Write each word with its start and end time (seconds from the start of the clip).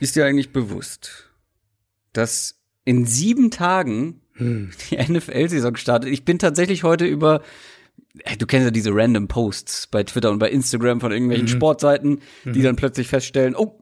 Ist 0.00 0.16
dir 0.16 0.24
eigentlich 0.26 0.52
bewusst, 0.52 1.30
dass 2.12 2.60
in 2.84 3.06
sieben 3.06 3.50
Tagen 3.50 4.22
hm. 4.32 4.70
die 4.90 4.96
NFL-Saison 4.96 5.76
startet? 5.76 6.10
Ich 6.10 6.24
bin 6.24 6.38
tatsächlich 6.38 6.82
heute 6.82 7.06
über 7.06 7.42
du 8.38 8.46
kennst 8.46 8.64
ja 8.64 8.70
diese 8.70 8.90
random 8.92 9.28
Posts 9.28 9.88
bei 9.88 10.02
Twitter 10.02 10.30
und 10.30 10.38
bei 10.38 10.50
Instagram 10.50 11.00
von 11.00 11.12
irgendwelchen 11.12 11.46
mhm. 11.46 11.50
Sportseiten, 11.50 12.20
die 12.44 12.58
mhm. 12.58 12.62
dann 12.62 12.76
plötzlich 12.76 13.08
feststellen, 13.08 13.54
oh, 13.54 13.78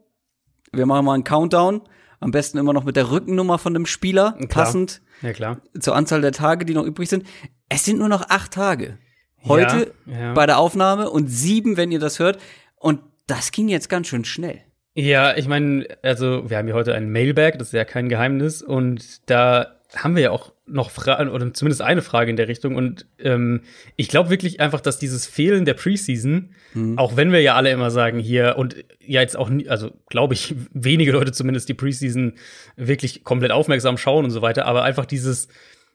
wir 0.73 0.87
machen 0.87 1.05
mal 1.05 1.15
einen 1.15 1.25
Countdown. 1.25 1.83
Am 2.21 2.33
besten 2.33 2.59
immer 2.59 2.73
noch 2.73 2.85
mit 2.85 2.97
der 2.97 3.11
Rückennummer 3.11 3.59
von 3.59 3.75
dem 3.75 3.87
Spieler, 3.87 4.33
klar. 4.33 4.49
passend 4.49 5.03
ja, 5.23 5.57
zur 5.79 5.95
Anzahl 5.95 6.21
der 6.21 6.33
Tage, 6.33 6.65
die 6.65 6.75
noch 6.75 6.85
übrig 6.85 7.09
sind. 7.09 7.25
Es 7.69 7.85
sind 7.85 7.99
nur 7.99 8.09
noch 8.09 8.29
acht 8.29 8.53
Tage. 8.53 8.99
Heute 9.45 9.95
ja, 10.05 10.19
ja. 10.19 10.33
bei 10.33 10.45
der 10.47 10.59
Aufnahme 10.59 11.11
und 11.11 11.29
sieben, 11.29 11.77
wenn 11.77 11.93
ihr 11.93 12.01
das 12.01 12.19
hört. 12.19 12.39
Und 12.75 13.01
das 13.29 13.53
ging 13.53 13.69
jetzt 13.69 13.89
ganz 13.89 14.09
schön 14.09 14.25
schnell. 14.25 14.63
Ja, 15.01 15.37
ich 15.37 15.47
meine, 15.47 15.87
also 16.03 16.51
wir 16.51 16.57
haben 16.57 16.67
ja 16.67 16.75
heute 16.75 16.93
ein 16.93 17.13
Mailbag, 17.13 17.53
das 17.59 17.69
ist 17.69 17.73
ja 17.73 17.85
kein 17.85 18.09
Geheimnis. 18.09 18.63
Und 18.63 19.31
da 19.31 19.77
haben 19.95 20.17
wir 20.17 20.25
ja 20.25 20.31
auch 20.33 20.53
noch 20.67 20.91
Fragen 20.91 21.31
oder 21.31 21.55
zumindest 21.55 21.83
eine 21.83 22.03
Frage 22.03 22.31
in 22.31 22.37
der 22.37 22.49
Richtung. 22.49 22.75
Und 22.75 23.07
ähm, 23.21 23.61
ich 23.95 24.09
glaube 24.09 24.29
wirklich 24.29 24.59
einfach, 24.59 24.81
dass 24.81 24.99
dieses 24.99 25.25
Fehlen 25.25 25.65
der 25.65 25.75
Preseason, 25.75 26.51
mhm. 26.75 26.99
auch 26.99 27.17
wenn 27.17 27.31
wir 27.31 27.41
ja 27.41 27.55
alle 27.55 27.71
immer 27.71 27.93
sagen 27.93 28.19
hier 28.19 28.57
und 28.59 28.75
ja 28.99 29.21
jetzt 29.21 29.37
auch, 29.37 29.49
nie, 29.49 29.69
also 29.69 29.93
glaube 30.09 30.35
ich, 30.35 30.57
wenige 30.73 31.13
Leute 31.13 31.31
zumindest 31.31 31.69
die 31.69 31.75
Preseason 31.75 32.33
wirklich 32.75 33.23
komplett 33.23 33.53
aufmerksam 33.53 33.99
schauen 33.99 34.25
und 34.25 34.33
so 34.33 34.43
weiter, 34.43 34.67
aber 34.67 34.83
einfach 34.83 35.07
dieses, 35.07 35.47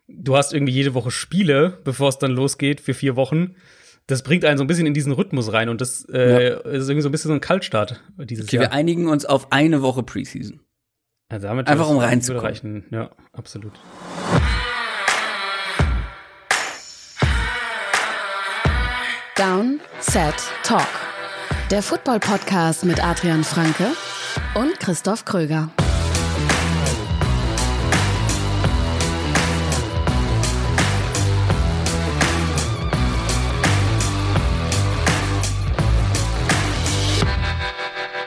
du 0.08 0.38
hast 0.38 0.54
irgendwie 0.54 0.74
jede 0.74 0.94
Woche 0.94 1.12
Spiele, 1.12 1.78
bevor 1.84 2.08
es 2.08 2.20
dann 2.20 2.32
losgeht 2.32 2.80
für 2.80 2.94
vier 2.94 3.18
Wochen. 3.18 3.58
Das 4.08 4.22
bringt 4.22 4.44
einen 4.44 4.58
so 4.58 4.64
ein 4.66 4.68
bisschen 4.68 4.86
in 4.86 4.94
diesen 4.94 5.14
Rhythmus 5.14 5.54
rein 5.54 5.70
und 5.70 5.80
das 5.80 6.06
äh, 6.10 6.50
ja. 6.50 6.58
ist 6.58 6.90
irgendwie 6.90 7.02
so 7.02 7.10
ein 7.10 7.12
bisschen 7.12 7.30
so 7.30 7.36
ein 7.36 7.42
Kaltstart 7.42 8.04
dieses 8.18 8.46
okay, 8.46 8.58
Jahr. 8.58 8.66
Wir 8.66 8.74
einigen 8.74 9.08
uns 9.08 9.26
auf 9.26 9.52
eine 9.52 9.82
Woche 9.82 10.04
Preseason. 10.04 10.60
Also 11.30 11.48
damit 11.48 11.68
Einfach 11.68 11.90
um 11.90 11.98
reinzukommen. 11.98 12.86
Ja, 12.92 13.12
absolut. 13.32 13.74
Down, 19.38 19.80
Set, 20.00 20.36
Talk. 20.64 20.86
Der 21.72 21.82
Football-Podcast 21.82 22.86
mit 22.86 23.04
Adrian 23.04 23.44
Franke 23.44 23.88
und 24.54 24.80
Christoph 24.80 25.26
Kröger. 25.26 25.72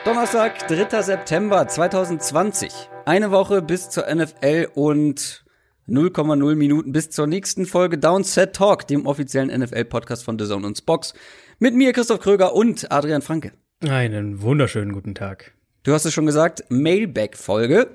Donnerstag, 0.07 0.69
3. 0.69 1.01
September 1.01 1.67
2020. 1.67 2.71
Eine 3.03 3.29
Woche 3.29 3.61
bis 3.61 3.89
zur 3.89 4.05
NFL 4.07 4.69
und 4.73 5.43
0,0 5.85 6.55
Minuten 6.55 6.93
bis 6.93 7.09
zur 7.09 7.27
nächsten 7.27 7.65
Folge 7.65 7.97
Downset 7.97 8.55
Talk, 8.55 8.87
dem 8.87 9.05
offiziellen 9.05 9.49
NFL-Podcast 9.49 10.23
von 10.23 10.39
The 10.39 10.45
Zone 10.45 10.65
und 10.65 10.77
Spox. 10.77 11.13
Mit 11.59 11.75
mir, 11.75 11.91
Christoph 11.91 12.21
Kröger 12.21 12.55
und 12.55 12.89
Adrian 12.89 13.21
Franke. 13.21 13.51
Einen 13.81 14.41
wunderschönen 14.41 14.93
guten 14.93 15.13
Tag. 15.13 15.51
Du 15.83 15.91
hast 15.91 16.05
es 16.05 16.13
schon 16.13 16.25
gesagt, 16.25 16.63
Mailback-Folge. 16.69 17.89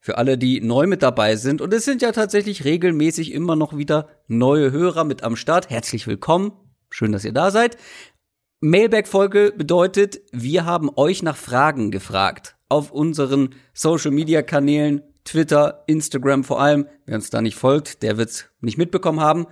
Für 0.00 0.18
alle, 0.18 0.36
die 0.36 0.60
neu 0.60 0.86
mit 0.86 1.02
dabei 1.02 1.36
sind. 1.36 1.62
Und 1.62 1.72
es 1.72 1.86
sind 1.86 2.02
ja 2.02 2.12
tatsächlich 2.12 2.66
regelmäßig 2.66 3.32
immer 3.32 3.56
noch 3.56 3.74
wieder 3.74 4.10
neue 4.28 4.70
Hörer 4.70 5.04
mit 5.04 5.24
am 5.24 5.36
Start. 5.36 5.70
Herzlich 5.70 6.06
willkommen. 6.06 6.52
Schön, 6.90 7.10
dass 7.12 7.24
ihr 7.24 7.32
da 7.32 7.50
seid. 7.50 7.78
Mailback-Folge 8.64 9.52
bedeutet, 9.56 10.20
wir 10.30 10.64
haben 10.64 10.88
euch 10.94 11.24
nach 11.24 11.36
Fragen 11.36 11.90
gefragt. 11.90 12.54
Auf 12.68 12.92
unseren 12.92 13.56
Social-Media-Kanälen 13.74 15.02
Twitter, 15.24 15.82
Instagram 15.88 16.44
vor 16.44 16.60
allem. 16.60 16.86
Wer 17.04 17.16
uns 17.16 17.28
da 17.28 17.42
nicht 17.42 17.56
folgt, 17.56 18.04
der 18.04 18.18
wird's 18.18 18.46
nicht 18.60 18.78
mitbekommen 18.78 19.18
haben. 19.18 19.48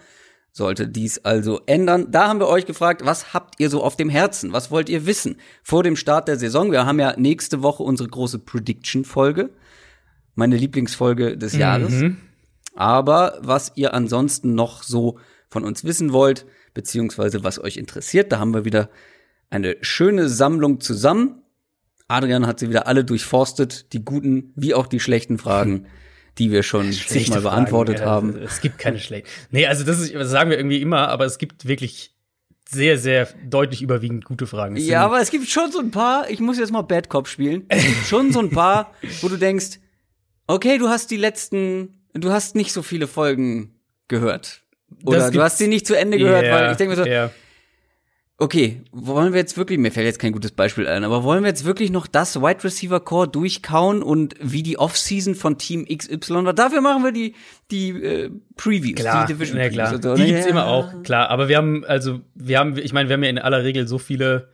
Sollte 0.53 0.87
dies 0.87 1.19
also 1.25 1.61
ändern. 1.67 2.13
Da 2.13 2.29
haben 2.29 2.39
wir 2.39 2.47
euch 2.47 2.67
gefragt, 2.67 3.05
was 3.05 3.35
habt 3.35 3.59
ihr 3.59 3.69
so 3.69 3.83
auf 3.83 3.97
dem 3.97 4.11
Herzen? 4.11 4.53
Was 4.53 4.71
wollt 4.71 4.89
ihr 4.89 5.07
wissen 5.07 5.39
vor 5.65 5.83
dem 5.83 5.97
Start 5.97 6.29
der 6.29 6.39
Saison? 6.39 6.71
Wir 6.71 6.87
haben 6.87 7.01
ja 7.01 7.15
nächste 7.17 7.65
Woche 7.65 7.83
unsere 7.83 8.09
große 8.09 8.39
Prediction-Folge. 8.39 9.51
Meine 10.37 10.57
Lieblingsfolge 10.57 11.37
des 11.37 11.57
Jahres. 11.57 11.95
Mhm. 11.95 12.19
Aber 12.77 13.41
was 13.43 13.73
ihr 13.75 13.93
ansonsten 13.93 14.55
noch 14.55 14.85
so 14.85 15.19
von 15.49 15.65
uns 15.65 15.83
wissen 15.83 16.13
wollt, 16.13 16.47
beziehungsweise 16.75 17.45
was 17.45 17.59
euch 17.59 17.77
interessiert, 17.77 18.33
da 18.33 18.39
haben 18.39 18.55
wir 18.55 18.65
wieder 18.65 18.91
eine 19.51 19.77
schöne 19.81 20.29
Sammlung 20.29 20.81
zusammen. 20.81 21.43
Adrian 22.09 22.47
hat 22.47 22.61
sie 22.61 22.69
wieder 22.69 22.87
alle 22.87 23.05
durchforstet, 23.05 23.93
die 23.93 24.05
guten 24.05 24.53
wie 24.57 24.75
auch 24.75 24.87
die 24.87 25.01
schlechten 25.01 25.39
Fragen, 25.39 25.87
die 26.39 26.51
wir 26.51 26.63
schon 26.63 26.93
zigmal 26.93 27.43
beantwortet 27.43 27.99
Fragen, 27.99 28.29
ja, 28.29 28.39
haben. 28.39 28.43
Es 28.43 28.61
gibt 28.61 28.79
keine 28.79 28.99
schlechten. 28.99 29.29
Nee, 29.51 29.67
also 29.67 29.85
das, 29.85 30.01
ist, 30.01 30.15
das 30.15 30.31
sagen 30.31 30.51
wir 30.51 30.59
irgendwie 30.59 30.81
immer, 30.81 31.09
aber 31.09 31.25
es 31.25 31.39
gibt 31.39 31.67
wirklich 31.67 32.15
sehr, 32.69 32.99
sehr 32.99 33.29
deutlich 33.49 33.83
überwiegend 33.83 34.25
gute 34.25 34.47
Fragen. 34.47 34.77
Ja, 34.77 35.05
aber 35.05 35.21
es 35.21 35.31
gibt 35.31 35.49
schon 35.49 35.73
so 35.73 35.81
ein 35.81 35.91
paar, 35.91 36.31
ich 36.31 36.39
muss 36.39 36.59
jetzt 36.59 36.71
mal 36.71 36.83
Bad 36.83 37.09
Cop 37.09 37.27
spielen, 37.27 37.67
schon 38.07 38.33
so 38.33 38.39
ein 38.39 38.51
paar, 38.51 38.95
wo 39.23 39.29
du 39.29 39.37
denkst, 39.37 39.81
okay, 40.47 40.79
du 40.79 40.89
hast 40.89 41.11
die 41.11 41.17
letzten, 41.17 42.01
du 42.15 42.31
hast 42.31 42.55
nicht 42.55 42.73
so 42.73 42.83
viele 42.83 43.09
Folgen 43.09 43.75
gehört. 44.09 44.63
Oder 45.05 45.31
du 45.31 45.43
hast 45.43 45.59
sie 45.59 45.69
nicht 45.69 45.87
zu 45.87 45.97
Ende 45.97 46.19
gehört, 46.19 46.45
yeah, 46.45 46.55
weil 46.55 46.71
ich 46.73 46.77
denke 46.77 46.97
mir 46.97 47.03
so, 47.03 47.09
yeah 47.09 47.31
okay, 48.41 48.81
wollen 48.91 49.33
wir 49.33 49.39
jetzt 49.39 49.57
wirklich, 49.59 49.79
mir 49.79 49.93
fällt 49.93 50.07
jetzt 50.07 50.19
kein 50.19 50.33
gutes 50.33 50.53
Beispiel 50.53 50.89
ein, 50.89 51.05
aber 51.05 51.23
wollen 51.23 51.43
wir 51.43 51.49
jetzt 51.49 51.67
wirklich 51.67 51.91
noch 51.91 52.07
das 52.07 52.41
Wide 52.41 52.65
Receiver 52.65 52.99
Core 52.99 53.29
durchkauen 53.29 54.03
und 54.03 54.35
wie 54.41 54.63
die 54.63 54.79
Offseason 54.79 55.35
von 55.35 55.59
Team 55.59 55.85
XY 55.85 56.47
war? 56.47 56.55
Dafür 56.55 56.81
machen 56.81 57.05
wir 57.05 57.13
die, 57.13 57.35
die 57.71 57.91
äh, 57.91 58.31
Previews, 58.57 58.99
klar, 58.99 59.27
die 59.27 59.35
Division 59.35 59.59
ja, 59.59 59.69
klar. 59.69 59.93
Previews. 59.93 60.19
Die 60.19 60.25
gibt's 60.25 60.45
ja. 60.47 60.51
immer 60.51 60.67
auch, 60.67 61.03
klar. 61.03 61.29
Aber 61.29 61.49
wir 61.49 61.59
haben, 61.59 61.85
also, 61.85 62.21
wir 62.35 62.59
haben, 62.59 62.79
ich 62.79 62.95
meine, 62.95 63.11
wir 63.11 63.15
haben 63.15 63.23
ja 63.23 63.31
in 63.31 63.39
aller 63.39 63.63
Regel 63.63 63.87
so 63.87 63.99
viele 63.99 64.49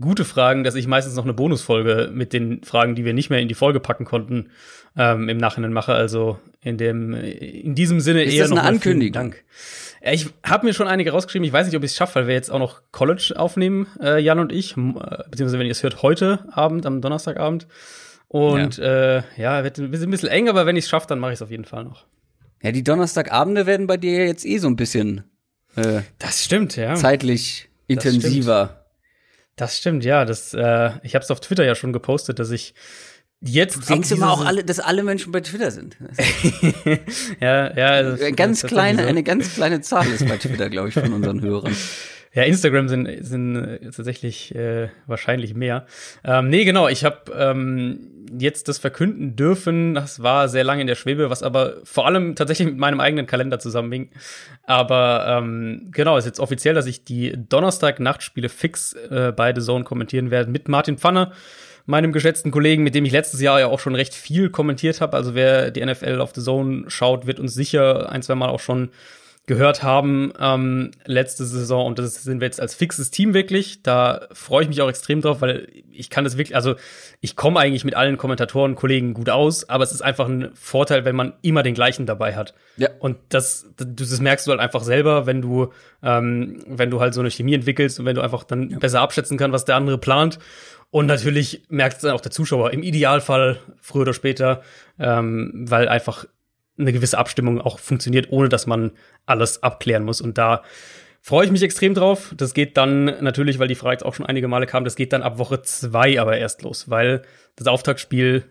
gute 0.00 0.24
Fragen, 0.24 0.64
dass 0.64 0.74
ich 0.74 0.86
meistens 0.86 1.14
noch 1.14 1.24
eine 1.24 1.34
Bonusfolge 1.34 2.10
mit 2.12 2.32
den 2.32 2.62
Fragen, 2.64 2.94
die 2.94 3.04
wir 3.04 3.12
nicht 3.12 3.28
mehr 3.28 3.40
in 3.40 3.48
die 3.48 3.54
Folge 3.54 3.80
packen 3.80 4.06
konnten, 4.06 4.48
ähm, 4.96 5.28
im 5.28 5.36
Nachhinein 5.36 5.72
mache. 5.72 5.92
Also 5.92 6.38
in 6.66 6.78
dem, 6.78 7.14
in 7.14 7.76
diesem 7.76 8.00
Sinne 8.00 8.24
Ist 8.24 8.34
eher 8.34 8.42
das 8.42 8.50
noch 8.50 8.58
eine 8.58 8.68
Ankündigung. 8.68 9.12
Dank. 9.12 9.44
Ich 10.02 10.28
habe 10.44 10.66
mir 10.66 10.74
schon 10.74 10.88
einige 10.88 11.12
rausgeschrieben. 11.12 11.46
Ich 11.46 11.52
weiß 11.52 11.66
nicht, 11.66 11.76
ob 11.76 11.84
ich 11.84 11.92
es 11.92 11.96
schaffe, 11.96 12.16
weil 12.16 12.26
wir 12.26 12.34
jetzt 12.34 12.50
auch 12.50 12.58
noch 12.58 12.82
College 12.90 13.34
aufnehmen, 13.36 13.86
äh, 14.00 14.20
Jan 14.20 14.40
und 14.40 14.52
ich, 14.52 14.76
äh, 14.76 14.82
beziehungsweise 15.30 15.58
wenn 15.58 15.66
ihr 15.66 15.72
es 15.72 15.82
hört, 15.82 16.02
heute 16.02 16.44
Abend, 16.50 16.84
am 16.84 17.00
Donnerstagabend. 17.00 17.68
Und 18.28 18.78
ja, 18.78 19.18
äh, 19.18 19.22
ja 19.36 19.62
wird 19.62 19.78
ein 19.78 19.90
bisschen, 19.90 20.28
eng, 20.28 20.48
aber 20.48 20.66
wenn 20.66 20.76
ich 20.76 20.84
es 20.84 20.90
schaffe, 20.90 21.06
dann 21.06 21.20
mache 21.20 21.32
ich 21.32 21.36
es 21.36 21.42
auf 21.42 21.50
jeden 21.50 21.64
Fall 21.64 21.84
noch. 21.84 22.04
Ja, 22.62 22.72
die 22.72 22.82
Donnerstagabende 22.82 23.66
werden 23.66 23.86
bei 23.86 23.96
dir 23.96 24.26
jetzt 24.26 24.44
eh 24.44 24.58
so 24.58 24.66
ein 24.66 24.76
bisschen 24.76 25.22
äh, 25.76 26.00
Das 26.18 26.44
stimmt, 26.44 26.74
ja. 26.76 26.96
Zeitlich 26.96 27.68
intensiver. 27.86 28.86
Das 29.54 29.78
stimmt, 29.78 30.04
ja. 30.04 30.24
Das, 30.24 30.52
äh, 30.52 30.90
ich 31.02 31.14
habe 31.14 31.22
es 31.22 31.30
auf 31.30 31.40
Twitter 31.40 31.64
ja 31.64 31.76
schon 31.76 31.92
gepostet, 31.92 32.40
dass 32.40 32.50
ich 32.50 32.74
jetzt. 33.48 33.76
Du 33.76 33.80
denkst 33.80 34.10
immer 34.10 34.30
auch 34.30 34.44
alle, 34.44 34.64
dass 34.64 34.80
alle 34.80 35.02
Menschen 35.02 35.32
bei 35.32 35.40
Twitter 35.40 35.70
sind. 35.70 35.96
ja, 37.40 37.76
ja. 37.76 38.02
Das, 38.02 38.20
eine 38.20 38.32
ganz 38.32 38.62
kleine, 38.62 39.02
so. 39.02 39.08
eine 39.08 39.22
ganz 39.22 39.54
kleine 39.54 39.80
Zahl 39.80 40.06
ist 40.06 40.26
bei 40.28 40.36
Twitter, 40.36 40.70
glaube 40.70 40.88
ich, 40.88 40.94
von 40.94 41.12
unseren 41.12 41.40
Hörern. 41.40 41.74
Ja, 42.36 42.42
Instagram 42.42 42.88
sind, 42.88 43.08
sind 43.24 43.56
äh, 43.56 43.78
tatsächlich 43.90 44.54
äh, 44.54 44.90
wahrscheinlich 45.06 45.54
mehr. 45.54 45.86
Ähm, 46.22 46.50
nee, 46.50 46.66
genau, 46.66 46.86
ich 46.86 47.02
habe 47.02 47.32
ähm, 47.32 48.26
jetzt 48.38 48.68
das 48.68 48.76
verkünden 48.76 49.36
dürfen. 49.36 49.94
Das 49.94 50.22
war 50.22 50.50
sehr 50.50 50.62
lange 50.62 50.82
in 50.82 50.86
der 50.86 50.96
Schwebe, 50.96 51.30
was 51.30 51.42
aber 51.42 51.76
vor 51.84 52.06
allem 52.06 52.34
tatsächlich 52.34 52.68
mit 52.68 52.76
meinem 52.76 53.00
eigenen 53.00 53.26
Kalender 53.26 53.58
zusammenhing. 53.58 54.10
Aber 54.64 55.26
ähm, 55.28 55.88
genau, 55.92 56.18
ist 56.18 56.26
jetzt 56.26 56.40
offiziell, 56.40 56.74
dass 56.74 56.84
ich 56.84 57.04
die 57.04 57.32
Donnerstag-Nachtspiele 57.36 58.50
fix 58.50 58.92
äh, 58.92 59.32
beide 59.34 59.62
Zone 59.62 59.84
kommentieren 59.84 60.30
werde 60.30 60.50
mit 60.50 60.68
Martin 60.68 60.98
Pfanner 60.98 61.32
meinem 61.86 62.12
geschätzten 62.12 62.50
Kollegen, 62.50 62.82
mit 62.82 62.94
dem 62.94 63.04
ich 63.04 63.12
letztes 63.12 63.40
Jahr 63.40 63.60
ja 63.60 63.66
auch 63.68 63.80
schon 63.80 63.94
recht 63.94 64.14
viel 64.14 64.50
kommentiert 64.50 65.00
habe. 65.00 65.16
Also 65.16 65.34
wer 65.34 65.70
die 65.70 65.84
NFL 65.84 66.20
auf 66.20 66.32
The 66.34 66.42
Zone 66.42 66.84
schaut, 66.88 67.26
wird 67.26 67.40
uns 67.40 67.54
sicher 67.54 68.10
ein, 68.10 68.22
zwei 68.22 68.34
Mal 68.34 68.48
auch 68.48 68.60
schon 68.60 68.90
gehört 69.46 69.84
haben 69.84 70.32
ähm, 70.40 70.90
letzte 71.04 71.44
Saison 71.44 71.86
und 71.86 72.00
das 72.00 72.24
sind 72.24 72.40
wir 72.40 72.46
jetzt 72.46 72.60
als 72.60 72.74
fixes 72.74 73.12
Team 73.12 73.32
wirklich. 73.32 73.80
Da 73.84 74.26
freue 74.32 74.64
ich 74.64 74.68
mich 74.68 74.82
auch 74.82 74.88
extrem 74.88 75.20
drauf, 75.20 75.40
weil 75.40 75.68
ich 75.92 76.10
kann 76.10 76.24
das 76.24 76.36
wirklich, 76.36 76.56
also 76.56 76.74
ich 77.20 77.36
komme 77.36 77.60
eigentlich 77.60 77.84
mit 77.84 77.94
allen 77.94 78.16
Kommentatoren, 78.16 78.74
Kollegen 78.74 79.14
gut 79.14 79.30
aus, 79.30 79.68
aber 79.68 79.84
es 79.84 79.92
ist 79.92 80.02
einfach 80.02 80.28
ein 80.28 80.50
Vorteil, 80.54 81.04
wenn 81.04 81.14
man 81.14 81.32
immer 81.42 81.62
den 81.62 81.74
gleichen 81.74 82.06
dabei 82.06 82.34
hat. 82.34 82.54
Ja. 82.76 82.88
Und 82.98 83.18
das, 83.28 83.66
das, 83.76 84.20
merkst 84.20 84.48
du 84.48 84.50
halt 84.50 84.60
einfach 84.60 84.82
selber, 84.82 85.26
wenn 85.26 85.40
du, 85.40 85.72
ähm, 86.02 86.64
wenn 86.66 86.90
du 86.90 87.00
halt 87.00 87.14
so 87.14 87.20
eine 87.20 87.30
Chemie 87.30 87.54
entwickelst 87.54 88.00
und 88.00 88.06
wenn 88.06 88.16
du 88.16 88.22
einfach 88.22 88.42
dann 88.42 88.70
ja. 88.70 88.78
besser 88.80 89.00
abschätzen 89.00 89.38
kannst, 89.38 89.54
was 89.54 89.64
der 89.64 89.76
andere 89.76 89.98
plant. 89.98 90.40
Und 90.90 91.06
natürlich 91.06 91.62
merkt 91.68 91.96
es 91.96 92.02
dann 92.02 92.12
auch 92.12 92.20
der 92.20 92.30
Zuschauer 92.30 92.72
im 92.72 92.82
Idealfall 92.82 93.58
früher 93.80 94.02
oder 94.02 94.14
später, 94.14 94.62
ähm, 94.98 95.52
weil 95.68 95.88
einfach 95.88 96.26
eine 96.78 96.92
gewisse 96.92 97.18
Abstimmung 97.18 97.60
auch 97.60 97.78
funktioniert, 97.78 98.30
ohne 98.30 98.48
dass 98.48 98.66
man 98.66 98.92
alles 99.24 99.62
abklären 99.62 100.04
muss. 100.04 100.20
Und 100.20 100.38
da 100.38 100.62
freue 101.20 101.46
ich 101.46 101.50
mich 101.50 101.62
extrem 101.62 101.94
drauf. 101.94 102.34
Das 102.36 102.54
geht 102.54 102.76
dann 102.76 103.04
natürlich, 103.22 103.58
weil 103.58 103.68
die 103.68 103.74
Frage 103.74 103.94
jetzt 103.94 104.04
auch 104.04 104.14
schon 104.14 104.26
einige 104.26 104.48
Male 104.48 104.66
kam, 104.66 104.84
das 104.84 104.96
geht 104.96 105.12
dann 105.12 105.22
ab 105.22 105.38
Woche 105.38 105.62
zwei 105.62 106.20
aber 106.20 106.36
erst 106.36 106.62
los, 106.62 106.88
weil 106.88 107.22
das 107.56 107.66
Auftaktspiel 107.66 108.44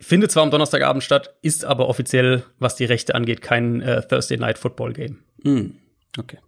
findet 0.00 0.30
zwar 0.30 0.42
am 0.42 0.50
Donnerstagabend 0.50 1.04
statt, 1.04 1.36
ist 1.42 1.64
aber 1.64 1.88
offiziell, 1.88 2.44
was 2.58 2.76
die 2.76 2.84
Rechte 2.84 3.14
angeht, 3.14 3.42
kein 3.42 3.80
äh, 3.80 4.02
Thursday 4.06 4.36
Night 4.36 4.58
Football 4.58 4.92
Game. 4.92 5.18
Hm, 5.42 5.76
okay. 6.18 6.38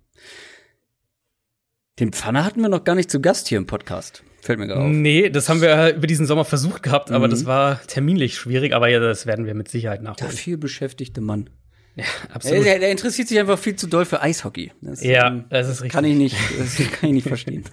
Den 1.98 2.12
Pfanner 2.12 2.44
hatten 2.44 2.62
wir 2.62 2.68
noch 2.68 2.84
gar 2.84 2.94
nicht 2.94 3.10
zu 3.10 3.20
Gast 3.20 3.48
hier 3.48 3.58
im 3.58 3.66
Podcast. 3.66 4.24
Fällt 4.42 4.58
mir 4.58 4.66
gerade 4.66 4.80
auf. 4.82 4.88
Nee, 4.90 5.28
das 5.30 5.48
haben 5.48 5.60
wir 5.60 5.94
über 5.94 6.06
diesen 6.06 6.26
Sommer 6.26 6.44
versucht 6.44 6.82
gehabt, 6.82 7.10
aber 7.10 7.26
Mhm. 7.26 7.30
das 7.30 7.46
war 7.46 7.80
terminlich 7.86 8.36
schwierig, 8.36 8.72
aber 8.74 8.88
ja, 8.88 8.98
das 9.00 9.26
werden 9.26 9.44
wir 9.46 9.54
mit 9.54 9.68
Sicherheit 9.68 10.00
Der 10.00 10.10
nachholen. 10.10 10.32
viel 10.32 10.56
beschäftigte 10.56 11.20
Mann. 11.20 11.50
Ja, 11.96 12.04
Der, 12.28 12.34
absolut. 12.36 12.64
der, 12.64 12.78
der 12.78 12.90
interessiert 12.90 13.28
sich 13.28 13.38
einfach 13.38 13.58
viel 13.58 13.76
zu 13.76 13.86
doll 13.88 14.04
für 14.04 14.22
Eishockey. 14.22 14.72
Das, 14.80 15.02
Ja, 15.02 15.26
ähm, 15.28 15.44
das 15.50 15.68
ist 15.68 15.82
richtig. 15.82 15.92
Kann 15.92 16.04
ich 16.04 16.16
nicht, 16.16 16.36
das 16.58 16.76
kann 16.92 17.08
ich 17.10 17.14
nicht 17.14 17.26
verstehen. 17.28 17.64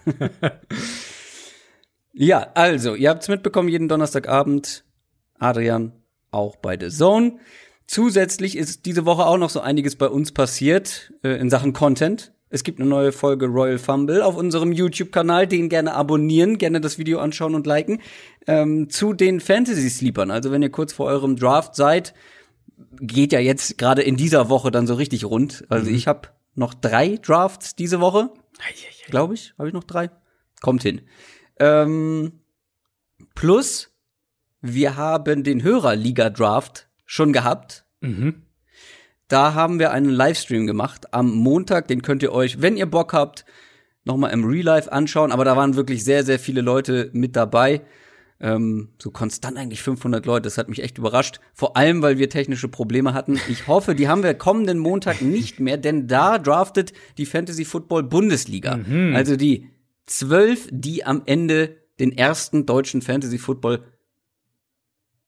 ja, 2.13 2.47
also, 2.55 2.95
ihr 2.95 3.09
habt's 3.09 3.27
mitbekommen, 3.27 3.69
jeden 3.69 3.87
Donnerstagabend, 3.87 4.83
Adrian 5.39 5.93
auch 6.31 6.55
bei 6.57 6.77
The 6.79 6.89
Zone. 6.89 7.37
Zusätzlich 7.85 8.57
ist 8.57 8.85
diese 8.85 9.05
Woche 9.05 9.25
auch 9.25 9.37
noch 9.37 9.49
so 9.49 9.61
einiges 9.61 9.95
bei 9.95 10.07
uns 10.07 10.31
passiert 10.33 11.13
äh, 11.23 11.39
in 11.39 11.49
Sachen 11.49 11.73
Content. 11.73 12.33
Es 12.49 12.63
gibt 12.63 12.79
eine 12.79 12.89
neue 12.89 13.11
Folge 13.11 13.47
Royal 13.47 13.77
Fumble 13.77 14.21
auf 14.21 14.37
unserem 14.37 14.71
YouTube-Kanal, 14.71 15.47
den 15.47 15.67
gerne 15.67 15.93
abonnieren, 15.93 16.57
gerne 16.57 16.79
das 16.79 16.97
Video 16.97 17.19
anschauen 17.19 17.55
und 17.55 17.67
liken. 17.67 18.01
Ähm, 18.47 18.89
zu 18.89 19.13
den 19.13 19.41
Fantasy-Sleepern, 19.41 20.31
also 20.31 20.51
wenn 20.51 20.61
ihr 20.61 20.69
kurz 20.69 20.93
vor 20.93 21.07
eurem 21.07 21.35
Draft 21.35 21.75
seid, 21.75 22.13
geht 22.99 23.33
ja 23.33 23.39
jetzt 23.39 23.77
gerade 23.77 24.01
in 24.01 24.15
dieser 24.15 24.49
Woche 24.49 24.71
dann 24.71 24.87
so 24.87 24.93
richtig 24.93 25.25
rund. 25.25 25.65
Also 25.69 25.89
ich 25.89 26.07
habe 26.07 26.29
noch 26.55 26.73
drei 26.73 27.17
Drafts 27.17 27.75
diese 27.75 27.99
Woche, 27.99 28.29
glaube 29.07 29.33
ich. 29.33 29.53
Habe 29.57 29.67
ich 29.67 29.73
noch 29.73 29.83
drei? 29.83 30.09
Kommt 30.61 30.83
hin. 30.83 31.01
Ähm, 31.59 32.39
plus, 33.35 33.91
wir 34.61 34.95
haben 34.95 35.43
den 35.43 35.63
Hörerliga-Draft 35.63 36.87
schon 37.05 37.33
gehabt. 37.33 37.85
Mhm. 38.01 38.43
Da 39.27 39.53
haben 39.53 39.79
wir 39.79 39.91
einen 39.91 40.09
Livestream 40.09 40.67
gemacht 40.67 41.13
am 41.13 41.33
Montag. 41.33 41.87
Den 41.87 42.01
könnt 42.01 42.23
ihr 42.23 42.31
euch, 42.31 42.61
wenn 42.61 42.77
ihr 42.77 42.85
Bock 42.85 43.13
habt, 43.13 43.45
noch 44.05 44.17
mal 44.17 44.29
im 44.29 44.45
Real 44.45 44.63
Life 44.63 44.91
anschauen. 44.91 45.31
Aber 45.31 45.45
da 45.45 45.55
waren 45.57 45.75
wirklich 45.75 46.03
sehr, 46.03 46.23
sehr 46.23 46.39
viele 46.39 46.61
Leute 46.61 47.09
mit 47.13 47.35
dabei. 47.35 47.81
Ähm, 48.39 48.89
so 48.99 49.11
konstant 49.11 49.57
eigentlich 49.57 49.81
500 49.81 50.25
Leute. 50.25 50.43
Das 50.43 50.57
hat 50.57 50.69
mich 50.69 50.81
echt 50.81 50.97
überrascht. 50.97 51.39
Vor 51.53 51.75
allem, 51.75 52.01
weil 52.01 52.17
wir 52.17 52.29
technische 52.29 52.67
Probleme 52.69 53.13
hatten. 53.13 53.39
Ich 53.49 53.67
hoffe, 53.67 53.95
die 53.95 54.07
haben 54.07 54.23
wir 54.23 54.33
kommenden 54.35 54.77
Montag 54.77 55.21
nicht 55.21 55.59
mehr, 55.59 55.77
denn 55.77 56.07
da 56.07 56.37
draftet 56.37 56.93
die 57.17 57.25
Fantasy 57.25 57.65
Football 57.65 58.03
Bundesliga. 58.03 58.79
Also 59.15 59.35
die 59.35 59.69
zwölf, 60.05 60.69
die 60.71 61.03
am 61.03 61.23
Ende 61.25 61.77
den 61.99 62.15
ersten 62.15 62.65
deutschen 62.65 63.01
Fantasy 63.01 63.39
Football 63.39 63.83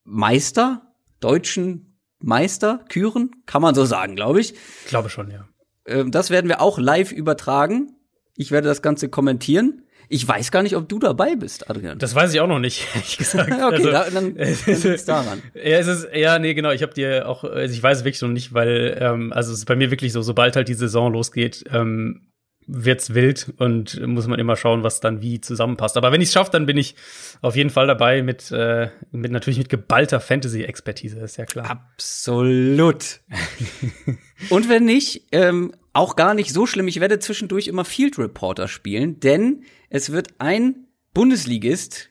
Meister, 0.04 0.94
deutschen 1.19 1.88
Meister 2.19 2.83
küren, 2.89 3.31
kann 3.45 3.62
man 3.62 3.75
so 3.75 3.86
sagen, 3.86 4.16
glaube 4.16 4.42
ich. 4.42 4.54
Ich 4.83 4.89
glaube 4.89 5.10
schon, 5.10 5.31
ja. 5.31 5.48
Ähm, 5.86 6.12
das 6.12 6.30
werden 6.30 6.48
wir 6.48 6.62
auch 6.62 6.77
live 6.77 7.12
übertragen. 7.12 7.94
Ich 8.36 8.51
werde 8.51 8.68
das 8.68 8.81
Ganze 8.81 9.10
kommentieren. 9.10 9.83
Ich 10.12 10.27
weiß 10.27 10.50
gar 10.50 10.63
nicht, 10.63 10.75
ob 10.75 10.89
du 10.89 10.98
dabei 10.98 11.36
bist, 11.36 11.69
Adrian. 11.69 12.00
Das 12.00 12.16
weiß 12.16 12.33
ich 12.33 12.39
auch 12.42 12.48
noch 12.48 12.60
nicht, 12.60 12.88
ehrlich 12.95 13.18
gesagt. 13.18 13.51
okay, 13.51 13.62
Also, 13.62 13.92
da, 13.92 14.10
dann, 14.10 14.36
dann 14.36 14.48
liegt's 14.66 15.06
daran. 15.06 15.42
Ja, 15.54 15.77
es 15.77 15.88
ist, 15.88 16.07
ja, 16.13 16.39
nee, 16.39 16.54
genau. 16.54 16.71
Ich 16.71 16.81
habe 16.81 16.94
dir 16.94 17.30
auch, 17.30 17.44
also 17.44 17.74
ich 17.74 17.81
weiß 17.81 18.00
es 18.00 18.04
wirklich 18.06 18.21
noch 18.21 18.30
nicht, 18.30 18.54
weil, 18.54 18.98
ähm, 19.00 19.31
also 19.33 19.51
es 19.51 19.60
ist 19.60 19.66
bei 19.66 19.75
mir 19.75 19.92
wirklich 19.92 20.12
so, 20.12 20.21
sobald 20.21 20.56
halt 20.56 20.68
die 20.68 20.74
Saison 20.74 21.13
losgeht, 21.13 21.63
ähm, 21.71 22.29
wird's 22.71 23.13
wild 23.16 23.51
und 23.57 24.00
muss 24.06 24.27
man 24.27 24.39
immer 24.39 24.56
schauen, 24.56 24.83
was 24.83 25.00
dann 25.00 25.21
wie 25.21 25.42
zusammenpasst. 25.42 25.98
Aber 25.98 26.12
wenn 26.12 26.21
ich 26.21 26.27
es 26.27 26.33
schaffe, 26.33 26.51
dann 26.51 26.66
bin 26.66 26.77
ich 26.77 26.95
auf 27.42 27.56
jeden 27.56 27.71
Fall 27.71 27.88
dabei 27.88 28.21
mit, 28.21 28.51
äh, 28.51 28.89
mit 29.12 29.31
natürlich 29.31 29.57
mit 29.57 29.69
geballter 29.69 30.19
Fantasy-Expertise, 30.19 31.19
ist 31.19 31.38
ja 31.38 31.45
klar. 31.45 31.69
Absolut. 31.69 33.21
Und 34.50 34.69
wenn 34.69 34.86
nicht, 34.86 35.27
ähm, 35.31 35.74
auch 35.94 36.16
gar 36.16 36.33
nicht 36.33 36.54
so 36.54 36.66
schlimm. 36.66 36.88
Ich 36.88 37.00
werde 37.00 37.19
zwischendurch 37.19 37.68
immer 37.68 37.83
Field 37.83 38.18
Reporter 38.19 38.68
spielen, 38.68 39.19
denn 39.19 39.63
es 39.89 40.12
wird 40.12 40.30
ein 40.38 40.88
Bundesligist 41.13 42.10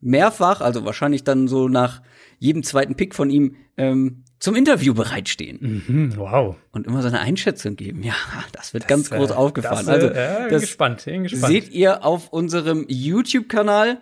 mehrfach, 0.00 0.60
also 0.60 0.84
wahrscheinlich 0.84 1.24
dann 1.24 1.48
so 1.48 1.68
nach 1.68 2.02
jedem 2.44 2.62
zweiten 2.62 2.94
Pick 2.94 3.14
von 3.14 3.30
ihm, 3.30 3.56
ähm, 3.76 4.22
zum 4.38 4.54
Interview 4.56 4.92
bereitstehen 4.94 5.82
Mhm, 5.88 6.16
wow. 6.16 6.56
und 6.72 6.86
immer 6.86 7.00
seine 7.02 7.20
Einschätzung 7.20 7.76
geben. 7.76 8.02
Ja, 8.02 8.14
das 8.52 8.74
wird 8.74 8.86
ganz 8.86 9.08
Das, 9.08 9.18
groß 9.18 9.30
äh, 9.30 9.34
aufgefahren. 9.34 9.86
Das, 9.86 9.88
äh, 9.88 9.90
also, 9.90 10.08
bin 10.08 10.50
das 10.50 10.60
gespannt, 10.62 11.04
gespannt. 11.04 11.52
seht 11.52 11.70
ihr 11.72 12.04
auf 12.04 12.32
unserem 12.32 12.84
YouTube-Kanal. 12.88 14.00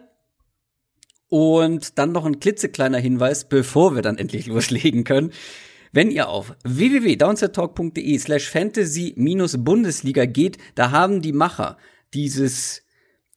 Und 1.28 1.96
dann 1.98 2.12
noch 2.12 2.26
ein 2.26 2.40
klitzekleiner 2.40 2.98
Hinweis, 2.98 3.48
bevor 3.48 3.94
wir 3.94 4.02
dann 4.02 4.18
endlich 4.18 4.46
loslegen 4.48 5.04
können. 5.04 5.32
Wenn 5.90 6.10
ihr 6.10 6.28
auf 6.28 6.54
www.downsettalk.de 6.64 8.18
slash 8.18 8.50
fantasy-bundesliga 8.50 10.26
geht, 10.26 10.58
da 10.74 10.90
haben 10.90 11.22
die 11.22 11.32
Macher 11.32 11.76
dieses, 12.12 12.81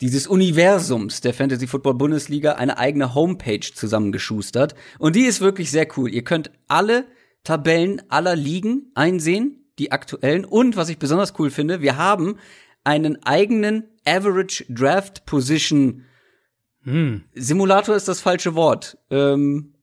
dieses 0.05 0.27
Universums 0.27 1.21
der 1.21 1.33
Fantasy 1.33 1.67
Football 1.67 1.95
Bundesliga 1.95 2.53
eine 2.53 2.77
eigene 2.77 3.15
Homepage 3.15 3.59
zusammengeschustert. 3.59 4.75
Und 4.99 5.15
die 5.15 5.25
ist 5.25 5.41
wirklich 5.41 5.71
sehr 5.71 5.87
cool. 5.97 6.09
Ihr 6.09 6.23
könnt 6.23 6.51
alle 6.67 7.05
Tabellen 7.43 8.01
aller 8.09 8.35
Ligen 8.35 8.91
einsehen, 8.95 9.65
die 9.79 9.91
aktuellen. 9.91 10.45
Und 10.45 10.77
was 10.77 10.89
ich 10.89 10.99
besonders 10.99 11.33
cool 11.39 11.49
finde, 11.49 11.81
wir 11.81 11.97
haben 11.97 12.37
einen 12.83 13.23
eigenen 13.23 13.85
Average 14.05 14.65
Draft 14.69 15.25
Position 15.25 16.05
Hm. 16.85 17.23
Simulator 17.33 17.95
ist 17.95 18.07
das 18.07 18.21
falsche 18.21 18.55
Wort. 18.55 18.97
Ähm, 19.09 19.73